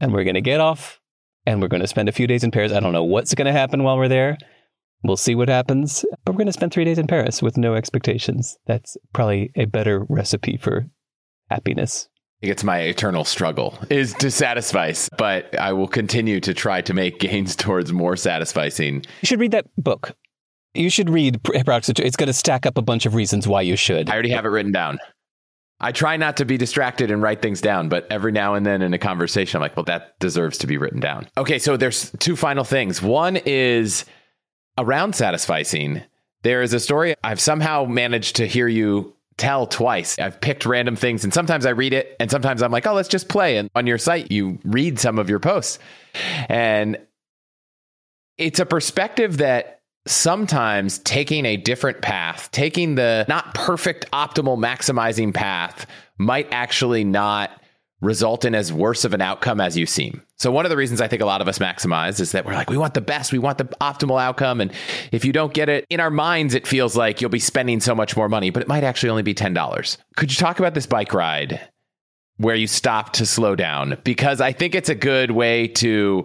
and 0.00 0.12
we're 0.12 0.24
going 0.24 0.34
to 0.34 0.40
get 0.40 0.60
off 0.60 0.99
and 1.50 1.60
we're 1.60 1.68
going 1.68 1.80
to 1.80 1.88
spend 1.88 2.08
a 2.08 2.12
few 2.12 2.28
days 2.28 2.44
in 2.44 2.52
Paris. 2.52 2.72
I 2.72 2.78
don't 2.78 2.92
know 2.92 3.02
what's 3.02 3.34
going 3.34 3.46
to 3.46 3.52
happen 3.52 3.82
while 3.82 3.98
we're 3.98 4.06
there. 4.06 4.38
We'll 5.02 5.16
see 5.16 5.34
what 5.34 5.48
happens, 5.48 6.04
but 6.24 6.32
we're 6.32 6.38
going 6.38 6.46
to 6.46 6.52
spend 6.52 6.72
three 6.72 6.84
days 6.84 6.98
in 6.98 7.08
Paris 7.08 7.42
with 7.42 7.56
no 7.56 7.74
expectations. 7.74 8.56
That's 8.66 8.96
probably 9.12 9.50
a 9.56 9.64
better 9.64 10.06
recipe 10.08 10.58
for 10.58 10.86
happiness. 11.50 12.08
It's 12.40 12.62
my 12.62 12.78
eternal 12.78 13.24
struggle 13.24 13.76
is 13.90 14.14
to 14.14 14.30
satisfy, 14.30 14.92
but 15.18 15.58
I 15.58 15.72
will 15.72 15.88
continue 15.88 16.38
to 16.40 16.54
try 16.54 16.82
to 16.82 16.94
make 16.94 17.18
gains 17.18 17.56
towards 17.56 17.92
more 17.92 18.14
satisficing. 18.14 19.04
You 19.22 19.26
should 19.26 19.40
read 19.40 19.50
that 19.50 19.66
book. 19.76 20.12
You 20.74 20.88
should 20.88 21.10
read 21.10 21.40
It's 21.52 22.16
going 22.16 22.28
to 22.28 22.32
stack 22.32 22.64
up 22.64 22.78
a 22.78 22.82
bunch 22.82 23.06
of 23.06 23.14
reasons 23.14 23.48
why 23.48 23.62
you 23.62 23.74
should. 23.74 24.08
I 24.08 24.12
already 24.12 24.30
have 24.30 24.44
it 24.44 24.48
written 24.48 24.70
down. 24.70 25.00
I 25.80 25.92
try 25.92 26.16
not 26.16 26.36
to 26.38 26.44
be 26.44 26.58
distracted 26.58 27.10
and 27.10 27.22
write 27.22 27.40
things 27.40 27.60
down, 27.60 27.88
but 27.88 28.06
every 28.10 28.32
now 28.32 28.54
and 28.54 28.66
then 28.66 28.82
in 28.82 28.92
a 28.92 28.98
conversation, 28.98 29.56
I'm 29.56 29.62
like, 29.62 29.76
well, 29.76 29.84
that 29.84 30.18
deserves 30.18 30.58
to 30.58 30.66
be 30.66 30.76
written 30.76 31.00
down. 31.00 31.26
Okay, 31.38 31.58
so 31.58 31.76
there's 31.76 32.10
two 32.18 32.36
final 32.36 32.64
things. 32.64 33.00
One 33.00 33.36
is 33.36 34.04
around 34.76 35.14
satisficing. 35.14 36.04
There 36.42 36.62
is 36.62 36.74
a 36.74 36.80
story 36.80 37.14
I've 37.24 37.40
somehow 37.40 37.84
managed 37.86 38.36
to 38.36 38.46
hear 38.46 38.68
you 38.68 39.14
tell 39.38 39.66
twice. 39.66 40.18
I've 40.18 40.38
picked 40.40 40.66
random 40.66 40.96
things 40.96 41.24
and 41.24 41.32
sometimes 41.32 41.64
I 41.64 41.70
read 41.70 41.94
it 41.94 42.14
and 42.20 42.30
sometimes 42.30 42.62
I'm 42.62 42.70
like, 42.70 42.86
oh, 42.86 42.92
let's 42.92 43.08
just 43.08 43.28
play. 43.28 43.56
And 43.56 43.70
on 43.74 43.86
your 43.86 43.96
site, 43.96 44.30
you 44.30 44.58
read 44.64 44.98
some 44.98 45.18
of 45.18 45.30
your 45.30 45.38
posts. 45.38 45.78
And 46.48 46.98
it's 48.36 48.60
a 48.60 48.66
perspective 48.66 49.38
that 49.38 49.79
sometimes 50.06 50.98
taking 51.00 51.46
a 51.46 51.56
different 51.56 52.00
path, 52.00 52.50
taking 52.52 52.94
the 52.94 53.24
not 53.28 53.54
perfect, 53.54 54.10
optimal, 54.12 54.58
maximizing 54.58 55.32
path 55.32 55.86
might 56.18 56.48
actually 56.50 57.04
not 57.04 57.50
result 58.00 58.46
in 58.46 58.54
as 58.54 58.72
worse 58.72 59.04
of 59.04 59.12
an 59.12 59.20
outcome 59.20 59.60
as 59.60 59.76
you 59.76 59.84
seem. 59.84 60.22
So 60.36 60.50
one 60.50 60.64
of 60.64 60.70
the 60.70 60.76
reasons 60.76 61.02
I 61.02 61.08
think 61.08 61.20
a 61.20 61.26
lot 61.26 61.42
of 61.42 61.48
us 61.48 61.58
maximize 61.58 62.18
is 62.18 62.32
that 62.32 62.46
we're 62.46 62.54
like 62.54 62.70
we 62.70 62.78
want 62.78 62.94
the 62.94 63.02
best, 63.02 63.30
we 63.30 63.38
want 63.38 63.58
the 63.58 63.64
optimal 63.80 64.20
outcome 64.20 64.60
and 64.60 64.72
if 65.12 65.24
you 65.24 65.32
don't 65.32 65.52
get 65.52 65.68
it 65.68 65.84
in 65.90 66.00
our 66.00 66.10
minds 66.10 66.54
it 66.54 66.66
feels 66.66 66.96
like 66.96 67.20
you'll 67.20 67.28
be 67.28 67.38
spending 67.38 67.78
so 67.80 67.94
much 67.94 68.16
more 68.16 68.28
money, 68.28 68.48
but 68.48 68.62
it 68.62 68.68
might 68.68 68.84
actually 68.84 69.10
only 69.10 69.22
be 69.22 69.34
$10. 69.34 69.98
Could 70.16 70.32
you 70.32 70.36
talk 70.36 70.58
about 70.58 70.72
this 70.72 70.86
bike 70.86 71.12
ride 71.12 71.60
where 72.38 72.54
you 72.54 72.66
stopped 72.66 73.14
to 73.14 73.26
slow 73.26 73.54
down 73.54 73.98
because 74.02 74.40
I 74.40 74.52
think 74.52 74.74
it's 74.74 74.88
a 74.88 74.94
good 74.94 75.30
way 75.32 75.68
to 75.68 76.24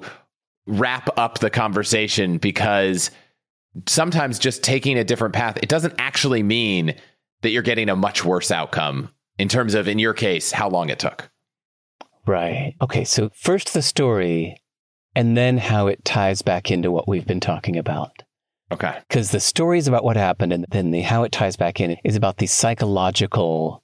wrap 0.65 1.09
up 1.17 1.39
the 1.39 1.49
conversation 1.49 2.37
because 2.37 3.11
sometimes 3.87 4.39
just 4.39 4.63
taking 4.63 4.97
a 4.97 5.03
different 5.03 5.33
path, 5.33 5.57
it 5.61 5.69
doesn't 5.69 5.95
actually 5.97 6.43
mean 6.43 6.95
that 7.41 7.49
you're 7.49 7.61
getting 7.61 7.89
a 7.89 7.95
much 7.95 8.23
worse 8.23 8.51
outcome 8.51 9.09
in 9.37 9.47
terms 9.47 9.73
of, 9.73 9.87
in 9.87 9.99
your 9.99 10.13
case, 10.13 10.51
how 10.51 10.69
long 10.69 10.89
it 10.89 10.99
took. 10.99 11.29
Right. 12.25 12.75
Okay. 12.81 13.03
So, 13.03 13.29
first 13.35 13.73
the 13.73 13.81
story, 13.81 14.57
and 15.15 15.37
then 15.37 15.57
how 15.57 15.87
it 15.87 16.03
ties 16.03 16.41
back 16.41 16.71
into 16.71 16.91
what 16.91 17.07
we've 17.07 17.25
been 17.25 17.39
talking 17.39 17.77
about. 17.77 18.23
Okay. 18.71 18.97
Because 19.07 19.31
the 19.31 19.39
story 19.39 19.77
is 19.77 19.87
about 19.87 20.03
what 20.03 20.17
happened, 20.17 20.51
and 20.51 20.65
then 20.71 20.91
the 20.91 21.01
how 21.01 21.23
it 21.23 21.31
ties 21.31 21.55
back 21.55 21.79
in 21.79 21.97
is 22.03 22.15
about 22.15 22.37
the 22.37 22.47
psychological 22.47 23.83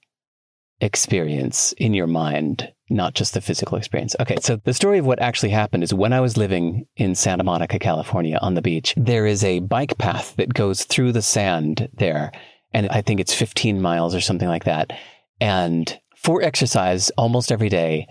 experience 0.80 1.72
in 1.78 1.94
your 1.94 2.08
mind, 2.08 2.70
not 2.92 3.14
just 3.14 3.34
the 3.34 3.40
physical 3.40 3.78
experience. 3.78 4.14
Okay, 4.20 4.36
so 4.40 4.56
the 4.56 4.74
story 4.74 4.98
of 4.98 5.06
what 5.06 5.20
actually 5.20 5.50
happened 5.50 5.82
is 5.82 5.94
when 5.94 6.12
I 6.12 6.20
was 6.20 6.36
living 6.36 6.86
in 6.96 7.14
Santa 7.14 7.44
Monica, 7.44 7.78
California 7.78 8.38
on 8.40 8.54
the 8.54 8.62
beach, 8.62 8.94
there 8.96 9.26
is 9.26 9.42
a 9.42 9.60
bike 9.60 9.98
path 9.98 10.36
that 10.36 10.54
goes 10.54 10.84
through 10.84 11.12
the 11.12 11.22
sand 11.22 11.88
there. 11.94 12.32
And 12.72 12.88
I 12.88 13.02
think 13.02 13.20
it's 13.20 13.34
15 13.34 13.80
miles 13.80 14.14
or 14.14 14.20
something 14.20 14.48
like 14.48 14.64
that. 14.64 14.92
And 15.40 15.98
for 16.16 16.42
exercise 16.42 17.10
almost 17.10 17.50
every 17.50 17.68
day, 17.68 18.06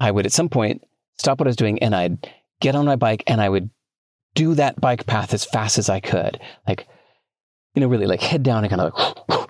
I 0.00 0.10
would 0.10 0.26
at 0.26 0.32
some 0.32 0.48
point 0.48 0.82
stop 1.16 1.38
what 1.38 1.46
I 1.46 1.50
was 1.50 1.56
doing 1.56 1.82
and 1.82 1.94
I'd 1.94 2.28
get 2.60 2.74
on 2.74 2.84
my 2.84 2.96
bike 2.96 3.24
and 3.26 3.40
I 3.40 3.48
would 3.48 3.70
do 4.34 4.54
that 4.54 4.80
bike 4.80 5.06
path 5.06 5.32
as 5.32 5.44
fast 5.44 5.78
as 5.78 5.88
I 5.88 6.00
could. 6.00 6.38
Like, 6.66 6.86
you 7.74 7.80
know, 7.80 7.88
really 7.88 8.06
like 8.06 8.20
head 8.20 8.42
down 8.42 8.64
and 8.64 8.70
kind 8.70 8.82
of 8.82 8.92
like 9.28 9.43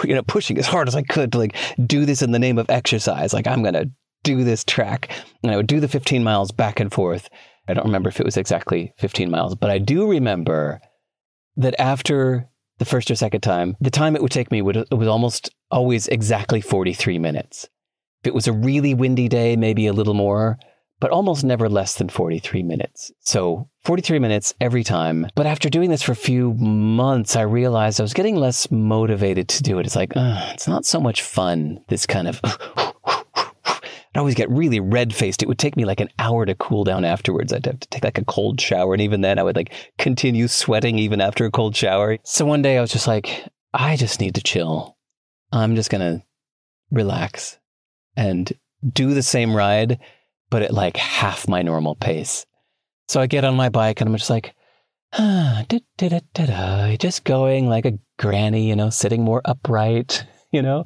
you 0.04 0.14
know, 0.14 0.22
pushing 0.22 0.58
as 0.58 0.66
hard 0.66 0.88
as 0.88 0.96
I 0.96 1.02
could 1.02 1.32
to 1.32 1.38
like 1.38 1.56
do 1.86 2.04
this 2.04 2.22
in 2.22 2.32
the 2.32 2.38
name 2.38 2.58
of 2.58 2.68
exercise. 2.70 3.32
Like 3.32 3.46
I'm 3.46 3.62
going 3.62 3.74
to 3.74 3.90
do 4.22 4.44
this 4.44 4.64
track. 4.64 5.10
And 5.42 5.52
I 5.52 5.56
would 5.56 5.66
do 5.66 5.80
the 5.80 5.88
15 5.88 6.22
miles 6.22 6.52
back 6.52 6.80
and 6.80 6.92
forth. 6.92 7.28
I 7.68 7.74
don't 7.74 7.86
remember 7.86 8.08
if 8.08 8.20
it 8.20 8.26
was 8.26 8.36
exactly 8.36 8.92
15 8.98 9.30
miles, 9.30 9.54
but 9.54 9.70
I 9.70 9.78
do 9.78 10.08
remember 10.08 10.80
that 11.56 11.78
after 11.80 12.48
the 12.78 12.84
first 12.84 13.10
or 13.10 13.14
second 13.14 13.42
time, 13.42 13.76
the 13.80 13.90
time 13.90 14.16
it 14.16 14.22
would 14.22 14.32
take 14.32 14.50
me 14.50 14.62
would 14.62 14.76
it 14.76 14.90
was 14.90 15.08
almost 15.08 15.50
always 15.70 16.08
exactly 16.08 16.60
43 16.60 17.18
minutes. 17.18 17.68
If 18.22 18.28
it 18.28 18.34
was 18.34 18.48
a 18.48 18.52
really 18.52 18.94
windy 18.94 19.28
day, 19.28 19.56
maybe 19.56 19.86
a 19.86 19.92
little 19.92 20.14
more, 20.14 20.58
but 20.98 21.10
almost 21.10 21.44
never 21.44 21.68
less 21.68 21.94
than 21.94 22.08
43 22.08 22.62
minutes. 22.62 23.12
So 23.20 23.69
43 23.82 24.18
minutes 24.18 24.54
every 24.60 24.84
time. 24.84 25.26
But 25.34 25.46
after 25.46 25.70
doing 25.70 25.90
this 25.90 26.02
for 26.02 26.12
a 26.12 26.16
few 26.16 26.54
months, 26.54 27.36
I 27.36 27.42
realized 27.42 28.00
I 28.00 28.02
was 28.02 28.14
getting 28.14 28.36
less 28.36 28.70
motivated 28.70 29.48
to 29.48 29.62
do 29.62 29.78
it. 29.78 29.86
It's 29.86 29.96
like, 29.96 30.12
it's 30.14 30.68
not 30.68 30.84
so 30.84 31.00
much 31.00 31.22
fun, 31.22 31.82
this 31.88 32.06
kind 32.06 32.28
of. 32.28 32.40
I'd 32.44 34.18
always 34.18 34.34
get 34.34 34.50
really 34.50 34.80
red 34.80 35.14
faced. 35.14 35.42
It 35.42 35.48
would 35.48 35.58
take 35.58 35.76
me 35.76 35.84
like 35.84 36.00
an 36.00 36.10
hour 36.18 36.44
to 36.44 36.54
cool 36.56 36.82
down 36.84 37.04
afterwards. 37.04 37.52
I'd 37.52 37.66
have 37.66 37.80
to 37.80 37.88
take 37.88 38.04
like 38.04 38.18
a 38.18 38.24
cold 38.24 38.60
shower. 38.60 38.92
And 38.92 39.00
even 39.00 39.20
then, 39.20 39.38
I 39.38 39.44
would 39.44 39.56
like 39.56 39.72
continue 39.98 40.48
sweating 40.48 40.98
even 40.98 41.20
after 41.20 41.44
a 41.44 41.50
cold 41.50 41.76
shower. 41.76 42.18
So 42.24 42.44
one 42.44 42.60
day 42.60 42.76
I 42.76 42.80
was 42.80 42.90
just 42.90 43.06
like, 43.06 43.46
I 43.72 43.96
just 43.96 44.20
need 44.20 44.34
to 44.34 44.42
chill. 44.42 44.96
I'm 45.52 45.76
just 45.76 45.90
going 45.90 46.00
to 46.00 46.24
relax 46.90 47.58
and 48.16 48.52
do 48.92 49.14
the 49.14 49.22
same 49.22 49.54
ride 49.54 50.00
but 50.50 50.62
at 50.62 50.74
like 50.74 50.96
half 50.96 51.48
my 51.48 51.62
normal 51.62 51.94
pace. 51.94 52.44
So 53.10 53.20
I 53.20 53.26
get 53.26 53.44
on 53.44 53.56
my 53.56 53.70
bike 53.70 54.00
and 54.00 54.08
I'm 54.08 54.16
just 54.16 54.30
like, 54.30 54.54
ah, 55.14 55.64
just 56.96 57.24
going 57.24 57.68
like 57.68 57.84
a 57.84 57.98
granny, 58.20 58.68
you 58.68 58.76
know, 58.76 58.88
sitting 58.88 59.24
more 59.24 59.42
upright, 59.44 60.24
you 60.52 60.62
know, 60.62 60.84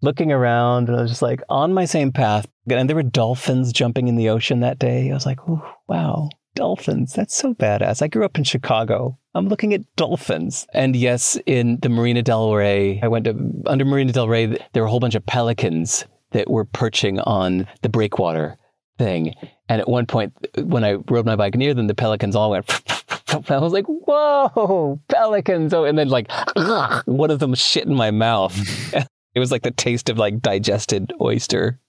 looking 0.00 0.30
around. 0.30 0.88
And 0.88 0.96
I 0.96 1.02
was 1.02 1.10
just 1.10 1.20
like 1.20 1.42
on 1.48 1.74
my 1.74 1.84
same 1.84 2.12
path. 2.12 2.46
And 2.70 2.88
there 2.88 2.94
were 2.94 3.02
dolphins 3.02 3.72
jumping 3.72 4.06
in 4.06 4.14
the 4.14 4.28
ocean 4.28 4.60
that 4.60 4.78
day. 4.78 5.10
I 5.10 5.14
was 5.14 5.26
like, 5.26 5.40
wow, 5.88 6.28
dolphins. 6.54 7.12
That's 7.12 7.34
so 7.34 7.54
badass. 7.54 8.02
I 8.02 8.06
grew 8.06 8.24
up 8.24 8.38
in 8.38 8.44
Chicago. 8.44 9.18
I'm 9.34 9.48
looking 9.48 9.74
at 9.74 9.96
dolphins. 9.96 10.68
And 10.74 10.94
yes, 10.94 11.36
in 11.44 11.80
the 11.82 11.88
Marina 11.88 12.22
Del 12.22 12.54
Rey, 12.54 13.00
I 13.02 13.08
went 13.08 13.24
to 13.24 13.34
under 13.66 13.84
Marina 13.84 14.12
Del 14.12 14.28
Rey, 14.28 14.46
there 14.46 14.84
were 14.84 14.86
a 14.86 14.90
whole 14.90 15.00
bunch 15.00 15.16
of 15.16 15.26
pelicans 15.26 16.06
that 16.30 16.48
were 16.48 16.66
perching 16.66 17.18
on 17.18 17.66
the 17.82 17.88
breakwater 17.88 18.58
thing. 18.98 19.34
And 19.68 19.80
at 19.80 19.88
one 19.88 20.06
point, 20.06 20.32
when 20.58 20.84
I 20.84 20.92
rode 20.92 21.26
my 21.26 21.36
bike 21.36 21.54
near 21.54 21.74
them, 21.74 21.86
the 21.86 21.94
pelicans 21.94 22.36
all 22.36 22.50
went. 22.50 22.68
I 23.50 23.58
was 23.58 23.72
like, 23.72 23.86
"Whoa, 23.86 25.00
pelicans!" 25.08 25.74
Oh, 25.74 25.84
and 25.84 25.98
then 25.98 26.08
like 26.08 26.30
one 27.06 27.30
of 27.30 27.38
them 27.38 27.54
shit 27.54 27.86
in 27.86 27.94
my 27.94 28.10
mouth. 28.10 28.56
it 29.34 29.40
was 29.40 29.50
like 29.50 29.62
the 29.62 29.70
taste 29.70 30.08
of 30.08 30.18
like 30.18 30.40
digested 30.40 31.12
oyster 31.20 31.80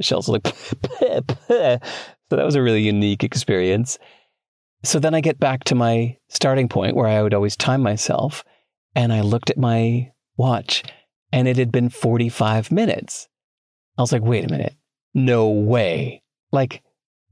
shells. 0.00 0.28
Like, 0.28 0.46
so 0.48 1.78
that 2.30 2.44
was 2.44 2.54
a 2.54 2.62
really 2.62 2.82
unique 2.82 3.24
experience. 3.24 3.98
So 4.84 4.98
then 4.98 5.14
I 5.14 5.20
get 5.20 5.38
back 5.38 5.64
to 5.64 5.74
my 5.74 6.16
starting 6.28 6.68
point 6.68 6.96
where 6.96 7.06
I 7.06 7.22
would 7.22 7.34
always 7.34 7.56
time 7.56 7.82
myself, 7.82 8.44
and 8.94 9.12
I 9.12 9.20
looked 9.20 9.50
at 9.50 9.58
my 9.58 10.10
watch, 10.36 10.82
and 11.32 11.46
it 11.46 11.56
had 11.56 11.72
been 11.72 11.88
forty-five 11.88 12.70
minutes. 12.70 13.28
I 13.96 14.02
was 14.02 14.12
like, 14.12 14.22
"Wait 14.22 14.44
a 14.44 14.48
minute, 14.48 14.74
no 15.14 15.48
way!" 15.48 16.21
Like, 16.52 16.82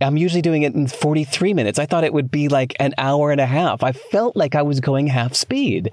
I'm 0.01 0.17
usually 0.17 0.43
doing 0.43 0.63
it 0.63 0.75
in 0.75 0.87
43 0.87 1.55
minutes. 1.55 1.79
I 1.79 1.87
thought 1.87 2.05
it 2.05 2.15
would 2.15 2.31
be 2.31 2.49
like 2.49 2.75
an 2.81 2.95
hour 2.97 3.31
and 3.31 3.41
a 3.41 3.47
half. 3.47 3.83
I 3.83 3.93
felt 3.93 4.37
like 4.37 4.55
I 4.55 4.63
was 4.63 4.81
going 4.81 5.09
half 5.09 5.35
speed. 5.35 5.91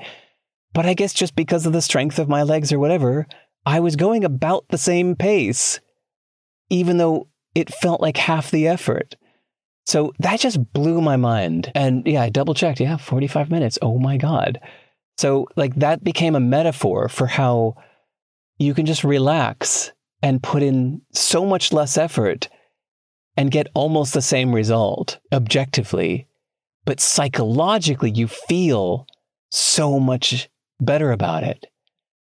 But 0.73 0.85
I 0.85 0.93
guess 0.93 1.13
just 1.13 1.35
because 1.35 1.65
of 1.65 1.73
the 1.73 1.81
strength 1.81 2.19
of 2.19 2.29
my 2.29 2.43
legs 2.43 2.71
or 2.71 2.79
whatever, 2.79 3.27
I 3.65 3.79
was 3.79 3.95
going 3.95 4.23
about 4.23 4.65
the 4.69 4.77
same 4.77 5.15
pace, 5.15 5.79
even 6.69 6.97
though 6.97 7.27
it 7.53 7.73
felt 7.73 7.99
like 7.99 8.17
half 8.17 8.49
the 8.51 8.67
effort. 8.67 9.15
So 9.85 10.13
that 10.19 10.39
just 10.39 10.71
blew 10.73 11.01
my 11.01 11.17
mind. 11.17 11.71
And 11.75 12.05
yeah, 12.05 12.21
I 12.21 12.29
double 12.29 12.53
checked. 12.53 12.79
Yeah, 12.79 12.97
45 12.97 13.49
minutes. 13.49 13.79
Oh 13.81 13.97
my 13.97 14.17
God. 14.17 14.59
So, 15.17 15.47
like, 15.55 15.75
that 15.75 16.03
became 16.03 16.35
a 16.35 16.39
metaphor 16.39 17.09
for 17.09 17.25
how 17.25 17.75
you 18.59 18.73
can 18.73 18.85
just 18.85 19.03
relax 19.03 19.91
and 20.21 20.43
put 20.43 20.61
in 20.61 21.01
so 21.11 21.45
much 21.45 21.73
less 21.73 21.97
effort 21.97 22.49
and 23.37 23.51
get 23.51 23.67
almost 23.75 24.13
the 24.13 24.21
same 24.21 24.53
result 24.53 25.19
objectively, 25.31 26.27
but 26.85 26.99
psychologically 26.99 28.11
you 28.11 28.27
feel 28.27 29.05
so 29.51 29.99
much 29.99 30.49
better 30.81 31.11
about 31.11 31.43
it. 31.43 31.67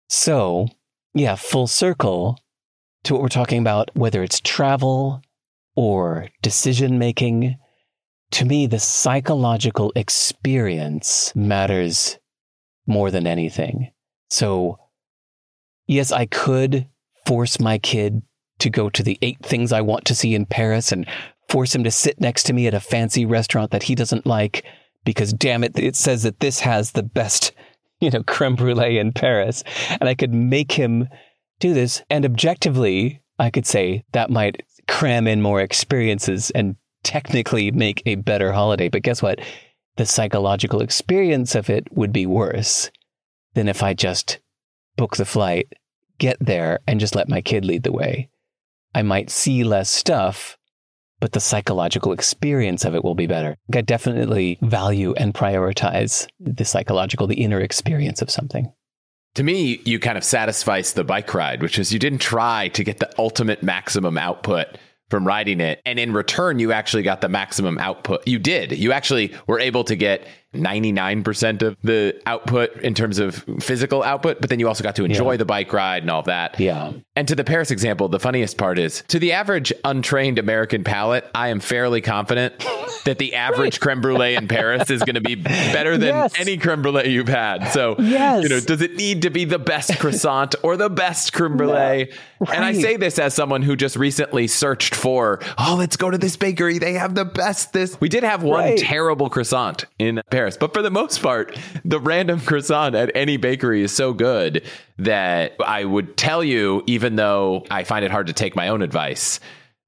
So, 0.08 0.68
yeah, 1.14 1.34
full 1.34 1.66
circle 1.66 2.38
to 3.04 3.14
what 3.14 3.22
we're 3.22 3.28
talking 3.28 3.60
about, 3.60 3.90
whether 3.94 4.22
it's 4.22 4.40
travel 4.40 5.22
or 5.74 6.28
decision 6.42 6.98
making. 6.98 7.56
To 8.32 8.44
me, 8.44 8.66
the 8.66 8.78
psychological 8.78 9.90
experience 9.96 11.32
matters 11.34 12.18
more 12.86 13.10
than 13.10 13.26
anything. 13.26 13.90
So, 14.28 14.78
yes, 15.86 16.12
I 16.12 16.26
could 16.26 16.86
force 17.24 17.58
my 17.58 17.78
kid 17.78 18.22
to 18.58 18.70
go 18.70 18.90
to 18.90 19.02
the 19.02 19.18
eight 19.22 19.38
things 19.42 19.72
I 19.72 19.80
want 19.80 20.04
to 20.06 20.14
see 20.14 20.34
in 20.34 20.46
Paris 20.46 20.92
and 20.92 21.06
force 21.48 21.74
him 21.74 21.84
to 21.84 21.90
sit 21.90 22.20
next 22.20 22.44
to 22.44 22.52
me 22.52 22.66
at 22.66 22.74
a 22.74 22.80
fancy 22.80 23.24
restaurant 23.24 23.70
that 23.70 23.84
he 23.84 23.94
doesn't 23.94 24.26
like 24.26 24.64
because 25.04 25.32
damn 25.32 25.64
it, 25.64 25.78
it 25.78 25.96
says 25.96 26.22
that 26.24 26.40
this 26.40 26.60
has 26.60 26.92
the 26.92 27.02
best, 27.02 27.52
you 28.00 28.10
know, 28.10 28.22
creme 28.22 28.56
brulee 28.56 28.98
in 28.98 29.12
Paris. 29.12 29.64
And 30.00 30.08
I 30.08 30.14
could 30.14 30.34
make 30.34 30.72
him 30.72 31.08
do 31.60 31.74
this. 31.74 32.02
And 32.10 32.24
objectively, 32.24 33.22
I 33.38 33.50
could 33.50 33.66
say 33.66 34.04
that 34.12 34.30
might 34.30 34.62
cram 34.86 35.26
in 35.26 35.42
more 35.42 35.60
experiences 35.60 36.50
and 36.50 36.76
technically 37.02 37.70
make 37.70 38.02
a 38.04 38.16
better 38.16 38.52
holiday. 38.52 38.88
But 38.88 39.02
guess 39.02 39.22
what? 39.22 39.40
The 39.96 40.06
psychological 40.06 40.80
experience 40.80 41.54
of 41.54 41.70
it 41.70 41.86
would 41.92 42.12
be 42.12 42.26
worse 42.26 42.90
than 43.54 43.68
if 43.68 43.82
I 43.82 43.94
just 43.94 44.38
book 44.96 45.16
the 45.16 45.24
flight, 45.24 45.72
get 46.18 46.36
there, 46.40 46.80
and 46.86 47.00
just 47.00 47.14
let 47.14 47.28
my 47.28 47.40
kid 47.40 47.64
lead 47.64 47.82
the 47.82 47.92
way. 47.92 48.28
I 48.94 49.02
might 49.02 49.30
see 49.30 49.64
less 49.64 49.90
stuff, 49.90 50.56
but 51.20 51.32
the 51.32 51.40
psychological 51.40 52.12
experience 52.12 52.84
of 52.84 52.94
it 52.94 53.04
will 53.04 53.14
be 53.14 53.26
better. 53.26 53.56
I 53.74 53.80
definitely 53.80 54.58
value 54.62 55.14
and 55.14 55.34
prioritize 55.34 56.26
the 56.40 56.64
psychological, 56.64 57.26
the 57.26 57.42
inner 57.42 57.60
experience 57.60 58.22
of 58.22 58.30
something. 58.30 58.72
To 59.34 59.42
me, 59.42 59.80
you 59.84 59.98
kind 59.98 60.18
of 60.18 60.24
satisfice 60.24 60.92
the 60.92 61.04
bike 61.04 61.32
ride, 61.34 61.62
which 61.62 61.78
is 61.78 61.92
you 61.92 61.98
didn't 61.98 62.20
try 62.20 62.68
to 62.68 62.82
get 62.82 62.98
the 62.98 63.10
ultimate 63.18 63.62
maximum 63.62 64.18
output 64.18 64.66
from 65.10 65.26
riding 65.26 65.60
it. 65.60 65.80
And 65.86 65.98
in 65.98 66.12
return, 66.12 66.58
you 66.58 66.72
actually 66.72 67.02
got 67.02 67.20
the 67.20 67.28
maximum 67.28 67.78
output. 67.78 68.26
You 68.26 68.38
did. 68.38 68.72
You 68.72 68.92
actually 68.92 69.34
were 69.46 69.60
able 69.60 69.84
to 69.84 69.96
get 69.96 70.26
99% 70.54 71.62
of 71.62 71.76
the 71.82 72.18
output 72.24 72.74
in 72.80 72.94
terms 72.94 73.18
of 73.18 73.44
physical 73.60 74.02
output, 74.02 74.40
but 74.40 74.48
then 74.48 74.58
you 74.58 74.66
also 74.66 74.82
got 74.82 74.96
to 74.96 75.04
enjoy 75.04 75.32
yeah. 75.32 75.36
the 75.36 75.44
bike 75.44 75.72
ride 75.72 76.02
and 76.02 76.10
all 76.10 76.22
that. 76.22 76.58
Yeah. 76.58 76.92
And 77.14 77.28
to 77.28 77.34
the 77.34 77.44
Paris 77.44 77.70
example, 77.70 78.08
the 78.08 78.18
funniest 78.18 78.56
part 78.56 78.78
is 78.78 79.02
to 79.08 79.18
the 79.18 79.32
average 79.32 79.72
untrained 79.84 80.38
American 80.38 80.84
palate, 80.84 81.28
I 81.34 81.48
am 81.48 81.60
fairly 81.60 82.00
confident 82.00 82.64
that 83.04 83.18
the 83.18 83.34
average 83.34 83.74
right. 83.74 83.80
creme 83.80 84.00
brulee 84.00 84.36
in 84.36 84.48
Paris 84.48 84.88
is 84.88 85.02
going 85.02 85.16
to 85.16 85.20
be 85.20 85.34
better 85.34 85.98
than 85.98 86.14
yes. 86.14 86.32
any 86.38 86.56
creme 86.56 86.80
brulee 86.80 87.08
you've 87.08 87.28
had. 87.28 87.68
So, 87.68 87.96
yes. 87.98 88.42
you 88.42 88.48
know, 88.48 88.60
does 88.60 88.80
it 88.80 88.96
need 88.96 89.22
to 89.22 89.30
be 89.30 89.44
the 89.44 89.58
best 89.58 89.98
croissant 89.98 90.54
or 90.62 90.78
the 90.78 90.88
best 90.88 91.34
creme 91.34 91.58
brulee? 91.58 91.74
Right. 91.74 92.54
And 92.54 92.64
I 92.64 92.72
say 92.72 92.96
this 92.96 93.18
as 93.18 93.34
someone 93.34 93.60
who 93.60 93.76
just 93.76 93.96
recently 93.96 94.46
searched 94.46 94.94
for, 94.94 95.40
oh, 95.58 95.76
let's 95.78 95.96
go 95.96 96.10
to 96.10 96.16
this 96.16 96.36
bakery. 96.36 96.78
They 96.78 96.94
have 96.94 97.14
the 97.14 97.26
best 97.26 97.74
this. 97.74 98.00
We 98.00 98.08
did 98.08 98.22
have 98.22 98.42
one 98.42 98.60
right. 98.60 98.78
terrible 98.78 99.28
croissant 99.28 99.84
in 99.98 100.22
Paris 100.30 100.37
Paris. 100.38 100.56
But 100.56 100.72
for 100.72 100.82
the 100.82 100.90
most 100.90 101.20
part, 101.20 101.58
the 101.84 101.98
random 101.98 102.38
croissant 102.38 102.94
at 102.94 103.10
any 103.16 103.38
bakery 103.38 103.82
is 103.82 103.90
so 103.90 104.12
good 104.12 104.64
that 104.98 105.56
I 105.58 105.84
would 105.84 106.16
tell 106.16 106.44
you, 106.44 106.84
even 106.86 107.16
though 107.16 107.66
I 107.72 107.82
find 107.82 108.04
it 108.04 108.12
hard 108.12 108.28
to 108.28 108.32
take 108.32 108.54
my 108.54 108.68
own 108.68 108.80
advice, 108.80 109.40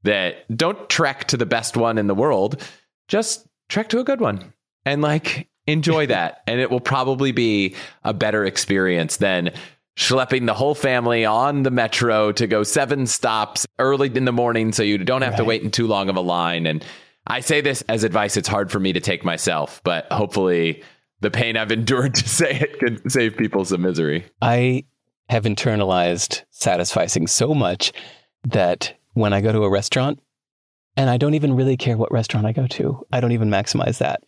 that 0.02 0.44
don't 0.56 0.88
trek 0.88 1.26
to 1.28 1.36
the 1.36 1.46
best 1.46 1.76
one 1.76 1.98
in 1.98 2.08
the 2.08 2.16
world. 2.16 2.60
Just 3.06 3.46
trek 3.68 3.90
to 3.90 4.00
a 4.00 4.04
good 4.04 4.20
one 4.20 4.52
and 4.84 5.02
like 5.02 5.48
enjoy 5.68 6.06
that. 6.08 6.42
and 6.48 6.60
it 6.60 6.68
will 6.68 6.80
probably 6.80 7.30
be 7.30 7.76
a 8.02 8.12
better 8.12 8.44
experience 8.44 9.18
than 9.18 9.52
schlepping 9.96 10.46
the 10.46 10.54
whole 10.54 10.74
family 10.74 11.24
on 11.24 11.62
the 11.62 11.70
metro 11.70 12.32
to 12.32 12.48
go 12.48 12.64
seven 12.64 13.06
stops 13.06 13.68
early 13.78 14.10
in 14.16 14.24
the 14.24 14.32
morning 14.32 14.72
so 14.72 14.82
you 14.82 14.98
don't 14.98 15.22
have 15.22 15.34
right. 15.34 15.38
to 15.38 15.44
wait 15.44 15.62
in 15.62 15.70
too 15.70 15.86
long 15.86 16.08
of 16.08 16.16
a 16.16 16.20
line 16.20 16.66
and 16.66 16.84
I 17.26 17.40
say 17.40 17.60
this 17.60 17.82
as 17.82 18.04
advice 18.04 18.36
it's 18.36 18.48
hard 18.48 18.70
for 18.70 18.80
me 18.80 18.92
to 18.92 19.00
take 19.00 19.24
myself, 19.24 19.80
but 19.84 20.10
hopefully 20.10 20.82
the 21.20 21.30
pain 21.30 21.56
I've 21.56 21.72
endured 21.72 22.14
to 22.16 22.28
say 22.28 22.58
it 22.58 22.78
can 22.78 23.08
save 23.08 23.36
people 23.36 23.64
some 23.64 23.82
misery. 23.82 24.26
I 24.42 24.84
have 25.28 25.44
internalized 25.44 26.42
satisficing 26.52 27.28
so 27.28 27.54
much 27.54 27.92
that 28.44 28.94
when 29.14 29.32
I 29.32 29.40
go 29.40 29.52
to 29.52 29.64
a 29.64 29.70
restaurant, 29.70 30.20
and 30.96 31.08
I 31.08 31.16
don't 31.16 31.34
even 31.34 31.54
really 31.54 31.76
care 31.76 31.96
what 31.96 32.12
restaurant 32.12 32.46
I 32.46 32.52
go 32.52 32.66
to, 32.66 33.06
I 33.12 33.20
don't 33.20 33.32
even 33.32 33.48
maximize 33.48 33.98
that. 33.98 34.22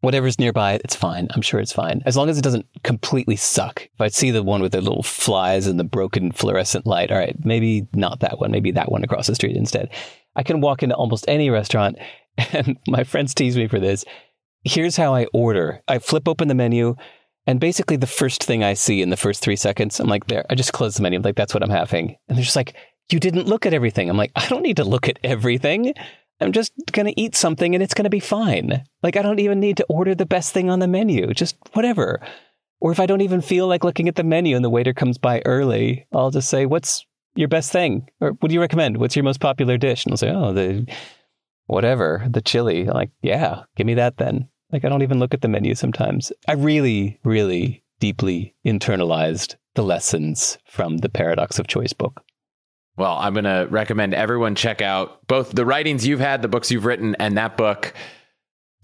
Whatever's 0.00 0.38
nearby, 0.38 0.78
it's 0.84 0.94
fine. 0.94 1.28
I'm 1.30 1.40
sure 1.40 1.58
it's 1.58 1.72
fine. 1.72 2.02
As 2.04 2.16
long 2.16 2.28
as 2.28 2.36
it 2.36 2.42
doesn't 2.42 2.66
completely 2.82 3.36
suck. 3.36 3.88
If 3.94 4.00
I 4.00 4.08
see 4.08 4.30
the 4.30 4.42
one 4.42 4.60
with 4.60 4.72
the 4.72 4.82
little 4.82 5.02
flies 5.02 5.66
and 5.66 5.80
the 5.80 5.84
broken 5.84 6.30
fluorescent 6.30 6.86
light, 6.86 7.10
all 7.10 7.16
right, 7.16 7.34
maybe 7.42 7.86
not 7.94 8.20
that 8.20 8.38
one, 8.38 8.50
maybe 8.50 8.70
that 8.72 8.92
one 8.92 9.02
across 9.02 9.26
the 9.26 9.34
street 9.34 9.56
instead. 9.56 9.88
I 10.36 10.42
can 10.42 10.60
walk 10.60 10.82
into 10.82 10.94
almost 10.94 11.24
any 11.28 11.50
restaurant, 11.50 11.96
and 12.52 12.78
my 12.86 13.04
friends 13.04 13.34
tease 13.34 13.56
me 13.56 13.68
for 13.68 13.80
this. 13.80 14.04
Here's 14.64 14.96
how 14.96 15.14
I 15.14 15.26
order 15.32 15.82
I 15.88 15.98
flip 15.98 16.26
open 16.26 16.48
the 16.48 16.54
menu, 16.54 16.96
And 17.46 17.60
basically, 17.60 17.96
the 17.96 18.06
first 18.06 18.42
thing 18.42 18.64
I 18.64 18.74
see 18.74 19.02
in 19.02 19.10
the 19.10 19.16
first 19.16 19.42
three 19.42 19.56
seconds, 19.56 20.00
I'm 20.00 20.08
like, 20.08 20.26
there, 20.26 20.44
I 20.48 20.54
just 20.54 20.72
close 20.72 20.94
the 20.94 21.02
menu. 21.02 21.18
I'm 21.18 21.22
like, 21.22 21.36
that's 21.36 21.52
what 21.52 21.62
I'm 21.62 21.70
having. 21.70 22.16
And 22.28 22.38
they're 22.38 22.44
just 22.44 22.56
like, 22.56 22.74
you 23.10 23.20
didn't 23.20 23.46
look 23.46 23.66
at 23.66 23.74
everything. 23.74 24.08
I'm 24.08 24.16
like, 24.16 24.32
I 24.34 24.48
don't 24.48 24.62
need 24.62 24.78
to 24.78 24.84
look 24.84 25.08
at 25.08 25.18
everything. 25.22 25.92
I'm 26.40 26.52
just 26.52 26.72
going 26.92 27.06
to 27.06 27.20
eat 27.20 27.36
something 27.36 27.74
and 27.74 27.82
it's 27.82 27.94
going 27.94 28.04
to 28.04 28.10
be 28.10 28.20
fine. 28.20 28.84
Like, 29.02 29.16
I 29.16 29.22
don't 29.22 29.38
even 29.38 29.60
need 29.60 29.76
to 29.76 29.86
order 29.88 30.14
the 30.14 30.26
best 30.26 30.52
thing 30.52 30.68
on 30.70 30.78
the 30.78 30.88
menu, 30.88 31.32
just 31.32 31.56
whatever. 31.74 32.20
Or 32.80 32.92
if 32.92 33.00
I 33.00 33.06
don't 33.06 33.20
even 33.20 33.40
feel 33.40 33.68
like 33.68 33.84
looking 33.84 34.08
at 34.08 34.16
the 34.16 34.24
menu 34.24 34.56
and 34.56 34.64
the 34.64 34.70
waiter 34.70 34.92
comes 34.92 35.16
by 35.16 35.42
early, 35.44 36.06
I'll 36.12 36.30
just 36.30 36.48
say, 36.48 36.66
what's 36.66 37.06
your 37.34 37.48
best 37.48 37.72
thing? 37.72 38.08
Or 38.20 38.30
what 38.32 38.48
do 38.48 38.54
you 38.54 38.60
recommend? 38.60 38.96
What's 38.96 39.16
your 39.16 39.24
most 39.24 39.40
popular 39.40 39.76
dish? 39.76 40.04
And 40.04 40.12
I'll 40.12 40.18
say, 40.18 40.30
oh, 40.30 40.52
the 40.52 40.86
whatever, 41.66 42.26
the 42.28 42.42
chili. 42.42 42.82
I'm 42.82 42.94
like, 42.94 43.10
yeah, 43.22 43.62
give 43.76 43.86
me 43.86 43.94
that 43.94 44.16
then. 44.16 44.48
Like, 44.70 44.84
I 44.84 44.88
don't 44.88 45.02
even 45.02 45.18
look 45.18 45.34
at 45.34 45.40
the 45.40 45.48
menu 45.48 45.74
sometimes. 45.74 46.32
I 46.48 46.52
really, 46.54 47.20
really 47.24 47.84
deeply 48.00 48.54
internalized 48.66 49.56
the 49.74 49.82
lessons 49.82 50.58
from 50.66 50.98
the 50.98 51.08
Paradox 51.08 51.58
of 51.58 51.66
Choice 51.66 51.92
book. 51.92 52.22
Well, 52.96 53.16
I'm 53.18 53.34
going 53.34 53.44
to 53.44 53.66
recommend 53.70 54.14
everyone 54.14 54.54
check 54.54 54.80
out 54.80 55.26
both 55.26 55.52
the 55.52 55.66
writings 55.66 56.06
you've 56.06 56.20
had, 56.20 56.42
the 56.42 56.48
books 56.48 56.70
you've 56.70 56.84
written, 56.84 57.16
and 57.18 57.36
that 57.36 57.56
book. 57.56 57.92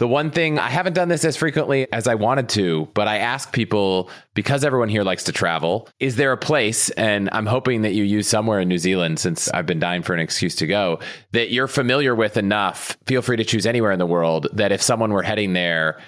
The 0.01 0.09
one 0.09 0.31
thing 0.31 0.59
I 0.59 0.71
haven't 0.71 0.95
done 0.95 1.11
this 1.11 1.27
as 1.27 1.37
frequently 1.37 1.87
as 1.93 2.09
I 2.09 2.15
wanted 2.15 2.49
to, 2.51 2.89
but 2.95 3.07
I 3.07 3.19
ask 3.19 3.53
people 3.53 4.09
because 4.33 4.65
everyone 4.65 4.89
here 4.89 5.05
likes 5.05 5.25
to 5.25 5.33
travel, 5.33 5.91
is 5.99 6.17
there 6.17 6.33
a 6.33 6.39
place, 6.39 6.89
and 6.93 7.29
I'm 7.33 7.45
hoping 7.45 7.83
that 7.83 7.93
you 7.93 8.05
use 8.05 8.27
somewhere 8.27 8.61
in 8.61 8.69
New 8.69 8.79
Zealand 8.79 9.21
since 9.21 9.51
I've 9.51 9.67
been 9.67 9.79
dying 9.79 10.03
for 10.03 10.15
an 10.15 10.21
excuse 10.21 10.57
to 10.57 10.67
go, 10.67 11.01
that 11.33 11.51
you're 11.51 11.69
familiar 11.69 12.15
with 12.15 12.39
enough? 12.39 12.97
Feel 13.05 13.21
free 13.21 13.37
to 13.37 13.45
choose 13.45 13.67
anywhere 13.67 13.93
in 13.93 13.99
the 13.99 14.07
world 14.07 14.47
that 14.55 14.73
if 14.73 14.81
someone 14.81 15.13
were 15.13 15.23
heading 15.23 15.53
there, 15.53 16.01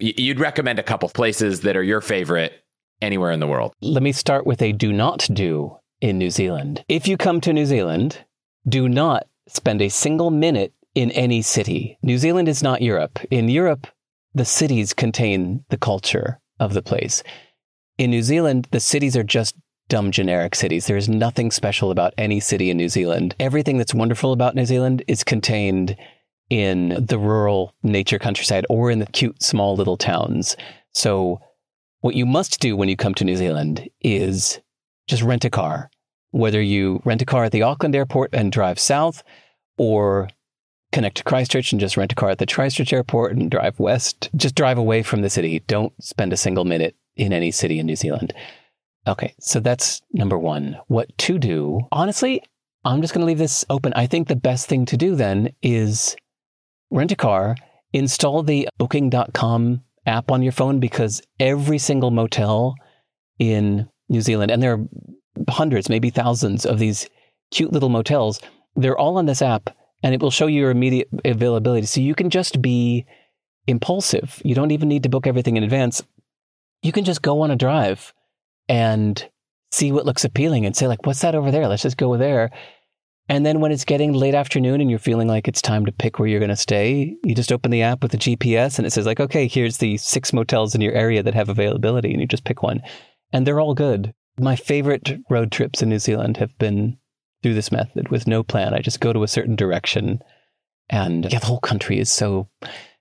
you'd 0.00 0.40
recommend 0.40 0.80
a 0.80 0.82
couple 0.82 1.08
places 1.08 1.60
that 1.60 1.76
are 1.76 1.84
your 1.84 2.00
favorite 2.00 2.64
anywhere 3.00 3.30
in 3.30 3.38
the 3.38 3.46
world. 3.46 3.74
Let 3.80 4.02
me 4.02 4.10
start 4.10 4.44
with 4.44 4.60
a 4.60 4.72
do 4.72 4.92
not 4.92 5.28
do 5.32 5.76
in 6.00 6.18
New 6.18 6.30
Zealand. 6.30 6.84
If 6.88 7.06
you 7.06 7.16
come 7.16 7.40
to 7.42 7.52
New 7.52 7.66
Zealand, 7.66 8.24
do 8.68 8.88
not 8.88 9.28
spend 9.46 9.82
a 9.82 9.88
single 9.88 10.32
minute 10.32 10.72
in 10.94 11.10
any 11.12 11.42
city. 11.42 11.98
New 12.02 12.18
Zealand 12.18 12.48
is 12.48 12.62
not 12.62 12.82
Europe. 12.82 13.18
In 13.30 13.48
Europe, 13.48 13.86
the 14.34 14.44
cities 14.44 14.92
contain 14.92 15.64
the 15.68 15.76
culture 15.76 16.40
of 16.60 16.74
the 16.74 16.82
place. 16.82 17.22
In 17.98 18.10
New 18.10 18.22
Zealand, 18.22 18.68
the 18.70 18.80
cities 18.80 19.16
are 19.16 19.24
just 19.24 19.56
dumb 19.88 20.10
generic 20.10 20.54
cities. 20.54 20.86
There 20.86 20.96
is 20.96 21.08
nothing 21.08 21.50
special 21.50 21.90
about 21.90 22.14
any 22.16 22.40
city 22.40 22.70
in 22.70 22.76
New 22.76 22.88
Zealand. 22.88 23.34
Everything 23.38 23.76
that's 23.76 23.94
wonderful 23.94 24.32
about 24.32 24.54
New 24.54 24.64
Zealand 24.64 25.02
is 25.06 25.22
contained 25.24 25.96
in 26.50 27.04
the 27.06 27.18
rural 27.18 27.74
nature 27.82 28.18
countryside 28.18 28.66
or 28.68 28.90
in 28.90 28.98
the 28.98 29.06
cute 29.06 29.42
small 29.42 29.76
little 29.76 29.96
towns. 29.96 30.56
So 30.92 31.40
what 32.00 32.14
you 32.14 32.26
must 32.26 32.60
do 32.60 32.76
when 32.76 32.88
you 32.88 32.96
come 32.96 33.14
to 33.14 33.24
New 33.24 33.36
Zealand 33.36 33.88
is 34.00 34.60
just 35.06 35.22
rent 35.22 35.44
a 35.44 35.50
car 35.50 35.90
whether 36.34 36.60
you 36.60 37.00
rent 37.04 37.22
a 37.22 37.24
car 37.24 37.44
at 37.44 37.52
the 37.52 37.62
Auckland 37.62 37.94
airport 37.94 38.30
and 38.32 38.50
drive 38.50 38.76
south, 38.76 39.22
or 39.78 40.28
connect 40.94 41.16
to 41.16 41.24
Christchurch 41.24 41.72
and 41.72 41.80
just 41.80 41.96
rent 41.96 42.12
a 42.12 42.14
car 42.14 42.30
at 42.30 42.38
the 42.38 42.46
Christchurch 42.46 42.92
airport 42.92 43.32
and 43.32 43.50
drive 43.50 43.78
west. 43.80 44.30
Just 44.36 44.54
drive 44.54 44.78
away 44.78 45.02
from 45.02 45.22
the 45.22 45.28
city. 45.28 45.58
Don't 45.66 45.92
spend 46.02 46.32
a 46.32 46.36
single 46.36 46.64
minute 46.64 46.96
in 47.16 47.32
any 47.32 47.50
city 47.50 47.80
in 47.80 47.86
New 47.86 47.96
Zealand. 47.96 48.32
Okay, 49.06 49.34
so 49.40 49.60
that's 49.60 50.00
number 50.12 50.38
one. 50.38 50.78
What 50.86 51.16
to 51.18 51.36
do? 51.36 51.80
Honestly, 51.92 52.42
I'm 52.84 53.02
just 53.02 53.12
going 53.12 53.20
to 53.22 53.26
leave 53.26 53.38
this 53.38 53.64
open. 53.68 53.92
I 53.94 54.06
think 54.06 54.28
the 54.28 54.36
best 54.36 54.68
thing 54.68 54.86
to 54.86 54.96
do 54.96 55.16
then 55.16 55.52
is 55.62 56.16
rent 56.90 57.12
a 57.12 57.16
car, 57.16 57.56
install 57.92 58.42
the 58.42 58.68
booking.com 58.78 59.82
app 60.06 60.30
on 60.30 60.42
your 60.42 60.52
phone 60.52 60.78
because 60.80 61.20
every 61.40 61.78
single 61.78 62.12
motel 62.12 62.76
in 63.38 63.88
New 64.08 64.20
Zealand, 64.20 64.52
and 64.52 64.62
there 64.62 64.74
are 64.74 64.84
hundreds, 65.48 65.88
maybe 65.88 66.10
thousands 66.10 66.64
of 66.64 66.78
these 66.78 67.08
cute 67.50 67.72
little 67.72 67.88
motels. 67.88 68.40
They're 68.76 68.98
all 68.98 69.18
on 69.18 69.26
this 69.26 69.42
app 69.42 69.70
and 70.04 70.14
it 70.14 70.20
will 70.20 70.30
show 70.30 70.46
you 70.46 70.60
your 70.60 70.70
immediate 70.70 71.08
availability. 71.24 71.86
So 71.86 72.02
you 72.02 72.14
can 72.14 72.28
just 72.28 72.60
be 72.60 73.06
impulsive. 73.66 74.40
You 74.44 74.54
don't 74.54 74.70
even 74.70 74.86
need 74.86 75.02
to 75.04 75.08
book 75.08 75.26
everything 75.26 75.56
in 75.56 75.64
advance. 75.64 76.04
You 76.82 76.92
can 76.92 77.04
just 77.04 77.22
go 77.22 77.40
on 77.40 77.50
a 77.50 77.56
drive 77.56 78.12
and 78.68 79.26
see 79.72 79.92
what 79.92 80.04
looks 80.04 80.22
appealing 80.22 80.66
and 80.66 80.76
say, 80.76 80.86
like, 80.86 81.06
what's 81.06 81.22
that 81.22 81.34
over 81.34 81.50
there? 81.50 81.66
Let's 81.66 81.82
just 81.82 81.96
go 81.96 82.18
there. 82.18 82.50
And 83.30 83.46
then 83.46 83.60
when 83.60 83.72
it's 83.72 83.86
getting 83.86 84.12
late 84.12 84.34
afternoon 84.34 84.82
and 84.82 84.90
you're 84.90 84.98
feeling 84.98 85.26
like 85.26 85.48
it's 85.48 85.62
time 85.62 85.86
to 85.86 85.92
pick 85.92 86.18
where 86.18 86.28
you're 86.28 86.38
going 86.38 86.50
to 86.50 86.56
stay, 86.56 87.16
you 87.24 87.34
just 87.34 87.50
open 87.50 87.70
the 87.70 87.80
app 87.80 88.02
with 88.02 88.12
the 88.12 88.18
GPS 88.18 88.76
and 88.76 88.86
it 88.86 88.92
says, 88.92 89.06
like, 89.06 89.20
okay, 89.20 89.48
here's 89.48 89.78
the 89.78 89.96
six 89.96 90.34
motels 90.34 90.74
in 90.74 90.82
your 90.82 90.92
area 90.92 91.22
that 91.22 91.32
have 91.32 91.48
availability. 91.48 92.12
And 92.12 92.20
you 92.20 92.26
just 92.26 92.44
pick 92.44 92.62
one. 92.62 92.82
And 93.32 93.46
they're 93.46 93.60
all 93.60 93.74
good. 93.74 94.12
My 94.38 94.54
favorite 94.54 95.18
road 95.30 95.50
trips 95.50 95.80
in 95.80 95.88
New 95.88 95.98
Zealand 95.98 96.36
have 96.36 96.56
been 96.58 96.98
through 97.44 97.52
this 97.52 97.70
method 97.70 98.08
with 98.08 98.26
no 98.26 98.42
plan. 98.42 98.72
I 98.72 98.80
just 98.80 99.00
go 99.00 99.12
to 99.12 99.22
a 99.22 99.28
certain 99.28 99.54
direction 99.54 100.22
and 100.88 101.30
yeah, 101.30 101.40
the 101.40 101.44
whole 101.44 101.60
country 101.60 101.98
is 101.98 102.10
so 102.10 102.48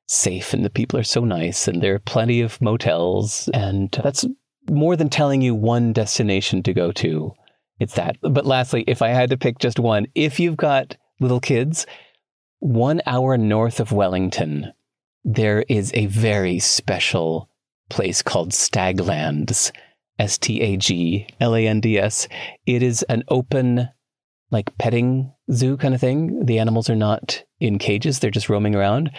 safe 0.10 0.54
and 0.54 0.66
the 0.66 0.70
people 0.70 1.00
are 1.00 1.04
so 1.04 1.24
nice 1.24 1.66
and 1.66 1.82
there 1.82 1.96
are 1.96 2.00
plenty 2.00 2.42
of 2.42 2.62
motels 2.62 3.50
and 3.54 3.90
that's 4.04 4.26
more 4.70 4.98
than 4.98 5.08
telling 5.08 5.42
you 5.42 5.56
one 5.56 5.94
destination 5.94 6.62
to 6.64 6.74
go 6.74 6.92
to. 6.92 7.32
It's 7.80 7.94
that. 7.94 8.18
But 8.22 8.46
lastly, 8.46 8.84
if 8.86 9.02
I 9.02 9.08
had 9.08 9.30
to 9.30 9.38
pick 9.38 9.60
just 9.60 9.80
one, 9.80 10.08
if 10.14 10.42
you've 10.42 10.58
got 10.58 10.98
little 11.22 11.40
kids, 11.40 11.86
one 12.60 13.02
hour 13.06 13.38
north 13.38 13.80
of 13.80 13.94
Wellington, 13.94 14.74
there 15.24 15.64
is 15.70 15.90
a 15.94 16.08
very 16.08 16.60
special 16.60 17.50
place 17.90 18.22
called 18.22 18.52
Staglands. 18.52 19.72
S 20.20 20.38
T 20.38 20.62
A 20.62 20.78
G 20.78 21.28
L 21.40 21.56
A 21.56 21.68
N 21.68 21.80
D 21.80 21.98
S. 21.98 22.28
It 22.68 22.84
is 22.84 23.02
an 23.04 23.24
open, 23.30 23.90
like 24.54 24.78
petting 24.78 25.34
zoo 25.52 25.76
kind 25.78 25.94
of 25.94 26.00
thing. 26.00 26.46
The 26.46 26.60
animals 26.60 26.90
are 26.90 26.96
not 26.96 27.44
in 27.60 27.80
cages, 27.80 28.20
they're 28.20 28.32
just 28.32 28.50
roaming 28.50 28.76
around. 28.76 29.12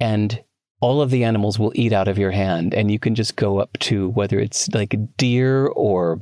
And 0.00 0.42
all 0.80 1.00
of 1.00 1.10
the 1.10 1.24
animals 1.24 1.58
will 1.58 1.72
eat 1.74 1.92
out 1.92 2.08
of 2.08 2.18
your 2.18 2.32
hand. 2.32 2.74
And 2.74 2.90
you 2.90 2.98
can 2.98 3.14
just 3.14 3.36
go 3.36 3.58
up 3.58 3.78
to 3.80 4.08
whether 4.10 4.38
it's 4.38 4.68
like 4.74 4.96
deer 5.16 5.66
or 5.68 6.20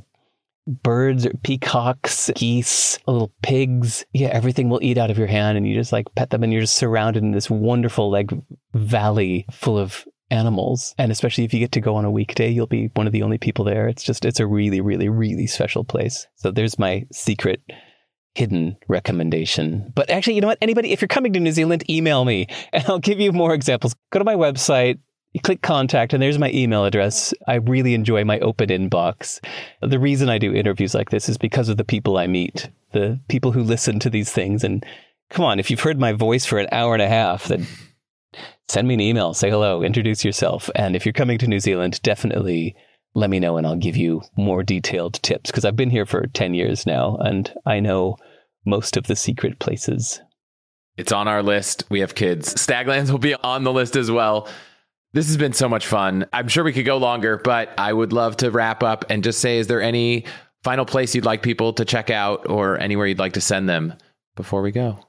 birds 0.67 1.25
or 1.25 1.33
peacocks, 1.43 2.29
geese, 2.35 2.99
little 3.07 3.33
pigs. 3.41 4.05
Yeah, 4.13 4.27
everything 4.27 4.69
will 4.69 4.83
eat 4.83 4.99
out 4.99 5.09
of 5.09 5.17
your 5.17 5.27
hand 5.27 5.57
and 5.57 5.67
you 5.67 5.73
just 5.73 5.91
like 5.91 6.13
pet 6.15 6.29
them 6.29 6.43
and 6.43 6.53
you're 6.53 6.61
just 6.61 6.75
surrounded 6.75 7.23
in 7.23 7.31
this 7.31 7.49
wonderful 7.49 8.11
like 8.11 8.29
valley 8.73 9.45
full 9.51 9.79
of 9.79 10.05
animals. 10.29 10.93
And 10.97 11.11
especially 11.11 11.43
if 11.43 11.53
you 11.53 11.59
get 11.59 11.71
to 11.73 11.81
go 11.81 11.95
on 11.95 12.05
a 12.05 12.11
weekday, 12.11 12.49
you'll 12.49 12.67
be 12.67 12.91
one 12.93 13.07
of 13.07 13.13
the 13.13 13.23
only 13.23 13.39
people 13.39 13.65
there. 13.65 13.87
It's 13.87 14.03
just, 14.03 14.23
it's 14.25 14.39
a 14.39 14.47
really, 14.47 14.79
really, 14.79 15.09
really 15.09 15.47
special 15.47 15.83
place. 15.83 16.27
So 16.35 16.51
there's 16.51 16.79
my 16.79 17.05
secret 17.11 17.61
hidden 18.35 18.77
recommendation. 18.87 19.91
But 19.95 20.09
actually, 20.09 20.35
you 20.35 20.41
know 20.41 20.47
what? 20.47 20.57
Anybody, 20.61 20.91
if 20.91 21.01
you're 21.01 21.07
coming 21.07 21.33
to 21.33 21.39
New 21.39 21.51
Zealand, 21.51 21.89
email 21.89 22.25
me 22.25 22.47
and 22.71 22.83
I'll 22.87 22.99
give 22.99 23.19
you 23.19 23.31
more 23.31 23.53
examples. 23.53 23.95
Go 24.11 24.19
to 24.19 24.25
my 24.25 24.35
website, 24.35 24.99
click 25.43 25.61
contact, 25.61 26.13
and 26.13 26.21
there's 26.21 26.39
my 26.39 26.51
email 26.51 26.85
address. 26.85 27.33
I 27.47 27.55
really 27.55 27.93
enjoy 27.93 28.23
my 28.23 28.39
open 28.39 28.69
inbox. 28.69 29.39
The 29.81 29.99
reason 29.99 30.29
I 30.29 30.37
do 30.37 30.53
interviews 30.53 30.93
like 30.93 31.09
this 31.09 31.29
is 31.29 31.37
because 31.37 31.69
of 31.69 31.77
the 31.77 31.83
people 31.83 32.17
I 32.17 32.27
meet, 32.27 32.69
the 32.93 33.19
people 33.27 33.51
who 33.51 33.63
listen 33.63 33.99
to 33.99 34.09
these 34.09 34.31
things. 34.31 34.63
And 34.63 34.85
come 35.29 35.45
on, 35.45 35.59
if 35.59 35.69
you've 35.69 35.79
heard 35.81 35.99
my 35.99 36.13
voice 36.13 36.45
for 36.45 36.57
an 36.59 36.67
hour 36.71 36.93
and 36.93 37.01
a 37.01 37.07
half, 37.07 37.45
then 37.45 37.67
send 38.69 38.87
me 38.87 38.93
an 38.93 39.01
email, 39.01 39.33
say 39.33 39.49
hello, 39.49 39.83
introduce 39.83 40.23
yourself. 40.23 40.69
And 40.75 40.95
if 40.95 41.05
you're 41.05 41.13
coming 41.13 41.37
to 41.39 41.47
New 41.47 41.59
Zealand, 41.59 42.01
definitely 42.01 42.75
let 43.13 43.29
me 43.29 43.39
know 43.39 43.57
and 43.57 43.67
I'll 43.67 43.75
give 43.75 43.97
you 43.97 44.21
more 44.37 44.63
detailed 44.63 45.21
tips 45.21 45.51
because 45.51 45.65
I've 45.65 45.75
been 45.75 45.89
here 45.89 46.05
for 46.05 46.27
10 46.27 46.53
years 46.53 46.85
now 46.85 47.17
and 47.17 47.53
I 47.65 47.79
know 47.79 48.17
most 48.65 48.97
of 48.97 49.07
the 49.07 49.15
secret 49.15 49.59
places. 49.59 50.21
It's 50.97 51.11
on 51.11 51.27
our 51.27 51.43
list. 51.43 51.83
We 51.89 52.01
have 52.01 52.15
kids. 52.15 52.53
Staglands 52.53 53.11
will 53.11 53.17
be 53.17 53.35
on 53.35 53.63
the 53.63 53.73
list 53.73 53.95
as 53.95 54.11
well. 54.11 54.47
This 55.13 55.27
has 55.27 55.37
been 55.37 55.53
so 55.53 55.67
much 55.67 55.87
fun. 55.87 56.25
I'm 56.31 56.47
sure 56.47 56.63
we 56.63 56.73
could 56.73 56.85
go 56.85 56.97
longer, 56.97 57.37
but 57.37 57.69
I 57.77 57.91
would 57.91 58.13
love 58.13 58.37
to 58.37 58.51
wrap 58.51 58.81
up 58.81 59.05
and 59.09 59.23
just 59.23 59.39
say 59.39 59.57
is 59.57 59.67
there 59.67 59.81
any 59.81 60.25
final 60.63 60.85
place 60.85 61.13
you'd 61.13 61.25
like 61.25 61.41
people 61.41 61.73
to 61.73 61.85
check 61.85 62.09
out 62.09 62.49
or 62.49 62.79
anywhere 62.79 63.07
you'd 63.07 63.19
like 63.19 63.33
to 63.33 63.41
send 63.41 63.67
them 63.67 63.93
before 64.35 64.61
we 64.61 64.71
go? 64.71 64.99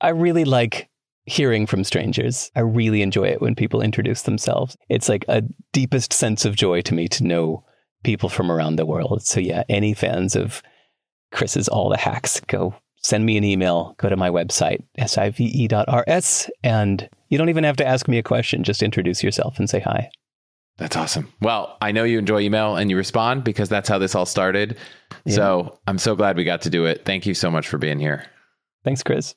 I 0.00 0.10
really 0.10 0.44
like 0.44 0.90
hearing 1.24 1.66
from 1.66 1.84
strangers. 1.84 2.50
I 2.56 2.60
really 2.60 3.02
enjoy 3.02 3.28
it 3.28 3.40
when 3.40 3.54
people 3.54 3.80
introduce 3.80 4.22
themselves. 4.22 4.76
It's 4.88 5.08
like 5.08 5.24
a 5.28 5.42
deepest 5.72 6.12
sense 6.12 6.44
of 6.44 6.56
joy 6.56 6.80
to 6.82 6.94
me 6.94 7.08
to 7.08 7.24
know 7.24 7.64
people 8.02 8.28
from 8.28 8.50
around 8.50 8.76
the 8.76 8.86
world. 8.86 9.22
So 9.22 9.40
yeah, 9.40 9.62
any 9.68 9.94
fans 9.94 10.34
of 10.34 10.62
Chris's 11.30 11.68
All 11.68 11.88
the 11.88 11.96
Hacks, 11.96 12.40
go 12.40 12.74
send 13.02 13.26
me 13.26 13.36
an 13.36 13.44
email, 13.44 13.94
go 13.98 14.08
to 14.08 14.16
my 14.16 14.30
website, 14.30 14.84
sive.rs, 15.04 16.50
and 16.62 17.08
you 17.28 17.38
don't 17.38 17.48
even 17.48 17.64
have 17.64 17.76
to 17.76 17.86
ask 17.86 18.08
me 18.08 18.18
a 18.18 18.22
question. 18.22 18.64
Just 18.64 18.82
introduce 18.82 19.22
yourself 19.22 19.58
and 19.58 19.68
say 19.68 19.80
hi. 19.80 20.08
That's 20.78 20.96
awesome. 20.96 21.32
Well, 21.40 21.76
I 21.80 21.92
know 21.92 22.04
you 22.04 22.18
enjoy 22.18 22.40
email 22.40 22.76
and 22.76 22.90
you 22.90 22.96
respond 22.96 23.44
because 23.44 23.68
that's 23.68 23.88
how 23.88 23.98
this 23.98 24.14
all 24.14 24.26
started. 24.26 24.78
Yeah. 25.24 25.34
So 25.34 25.78
I'm 25.86 25.98
so 25.98 26.16
glad 26.16 26.36
we 26.36 26.44
got 26.44 26.62
to 26.62 26.70
do 26.70 26.86
it. 26.86 27.04
Thank 27.04 27.26
you 27.26 27.34
so 27.34 27.50
much 27.50 27.68
for 27.68 27.78
being 27.78 27.98
here. 27.98 28.24
Thanks, 28.84 29.02
Chris. 29.02 29.34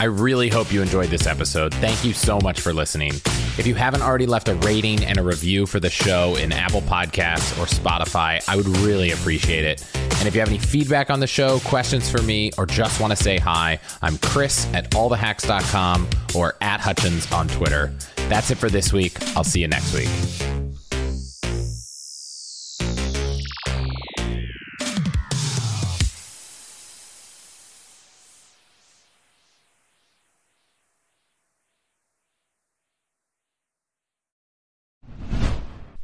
I 0.00 0.04
really 0.04 0.48
hope 0.48 0.72
you 0.72 0.80
enjoyed 0.80 1.10
this 1.10 1.26
episode. 1.26 1.74
Thank 1.74 2.06
you 2.06 2.14
so 2.14 2.40
much 2.40 2.62
for 2.62 2.72
listening. 2.72 3.12
If 3.58 3.66
you 3.66 3.74
haven't 3.74 4.00
already 4.00 4.24
left 4.24 4.48
a 4.48 4.54
rating 4.54 5.04
and 5.04 5.18
a 5.18 5.22
review 5.22 5.66
for 5.66 5.78
the 5.78 5.90
show 5.90 6.36
in 6.36 6.52
Apple 6.52 6.80
Podcasts 6.80 7.52
or 7.60 7.66
Spotify, 7.66 8.42
I 8.48 8.56
would 8.56 8.66
really 8.78 9.10
appreciate 9.10 9.64
it. 9.64 9.84
And 9.94 10.26
if 10.26 10.34
you 10.34 10.40
have 10.40 10.48
any 10.48 10.58
feedback 10.58 11.10
on 11.10 11.20
the 11.20 11.26
show, 11.26 11.60
questions 11.60 12.10
for 12.10 12.22
me, 12.22 12.50
or 12.56 12.64
just 12.64 12.98
want 12.98 13.10
to 13.10 13.22
say 13.22 13.36
hi, 13.36 13.78
I'm 14.00 14.16
Chris 14.16 14.66
at 14.72 14.90
allthehacks.com 14.92 16.08
or 16.34 16.56
at 16.62 16.80
Hutchins 16.80 17.30
on 17.30 17.48
Twitter. 17.48 17.92
That's 18.30 18.50
it 18.50 18.56
for 18.56 18.70
this 18.70 18.94
week. 18.94 19.18
I'll 19.36 19.44
see 19.44 19.60
you 19.60 19.68
next 19.68 19.92
week. 19.92 20.69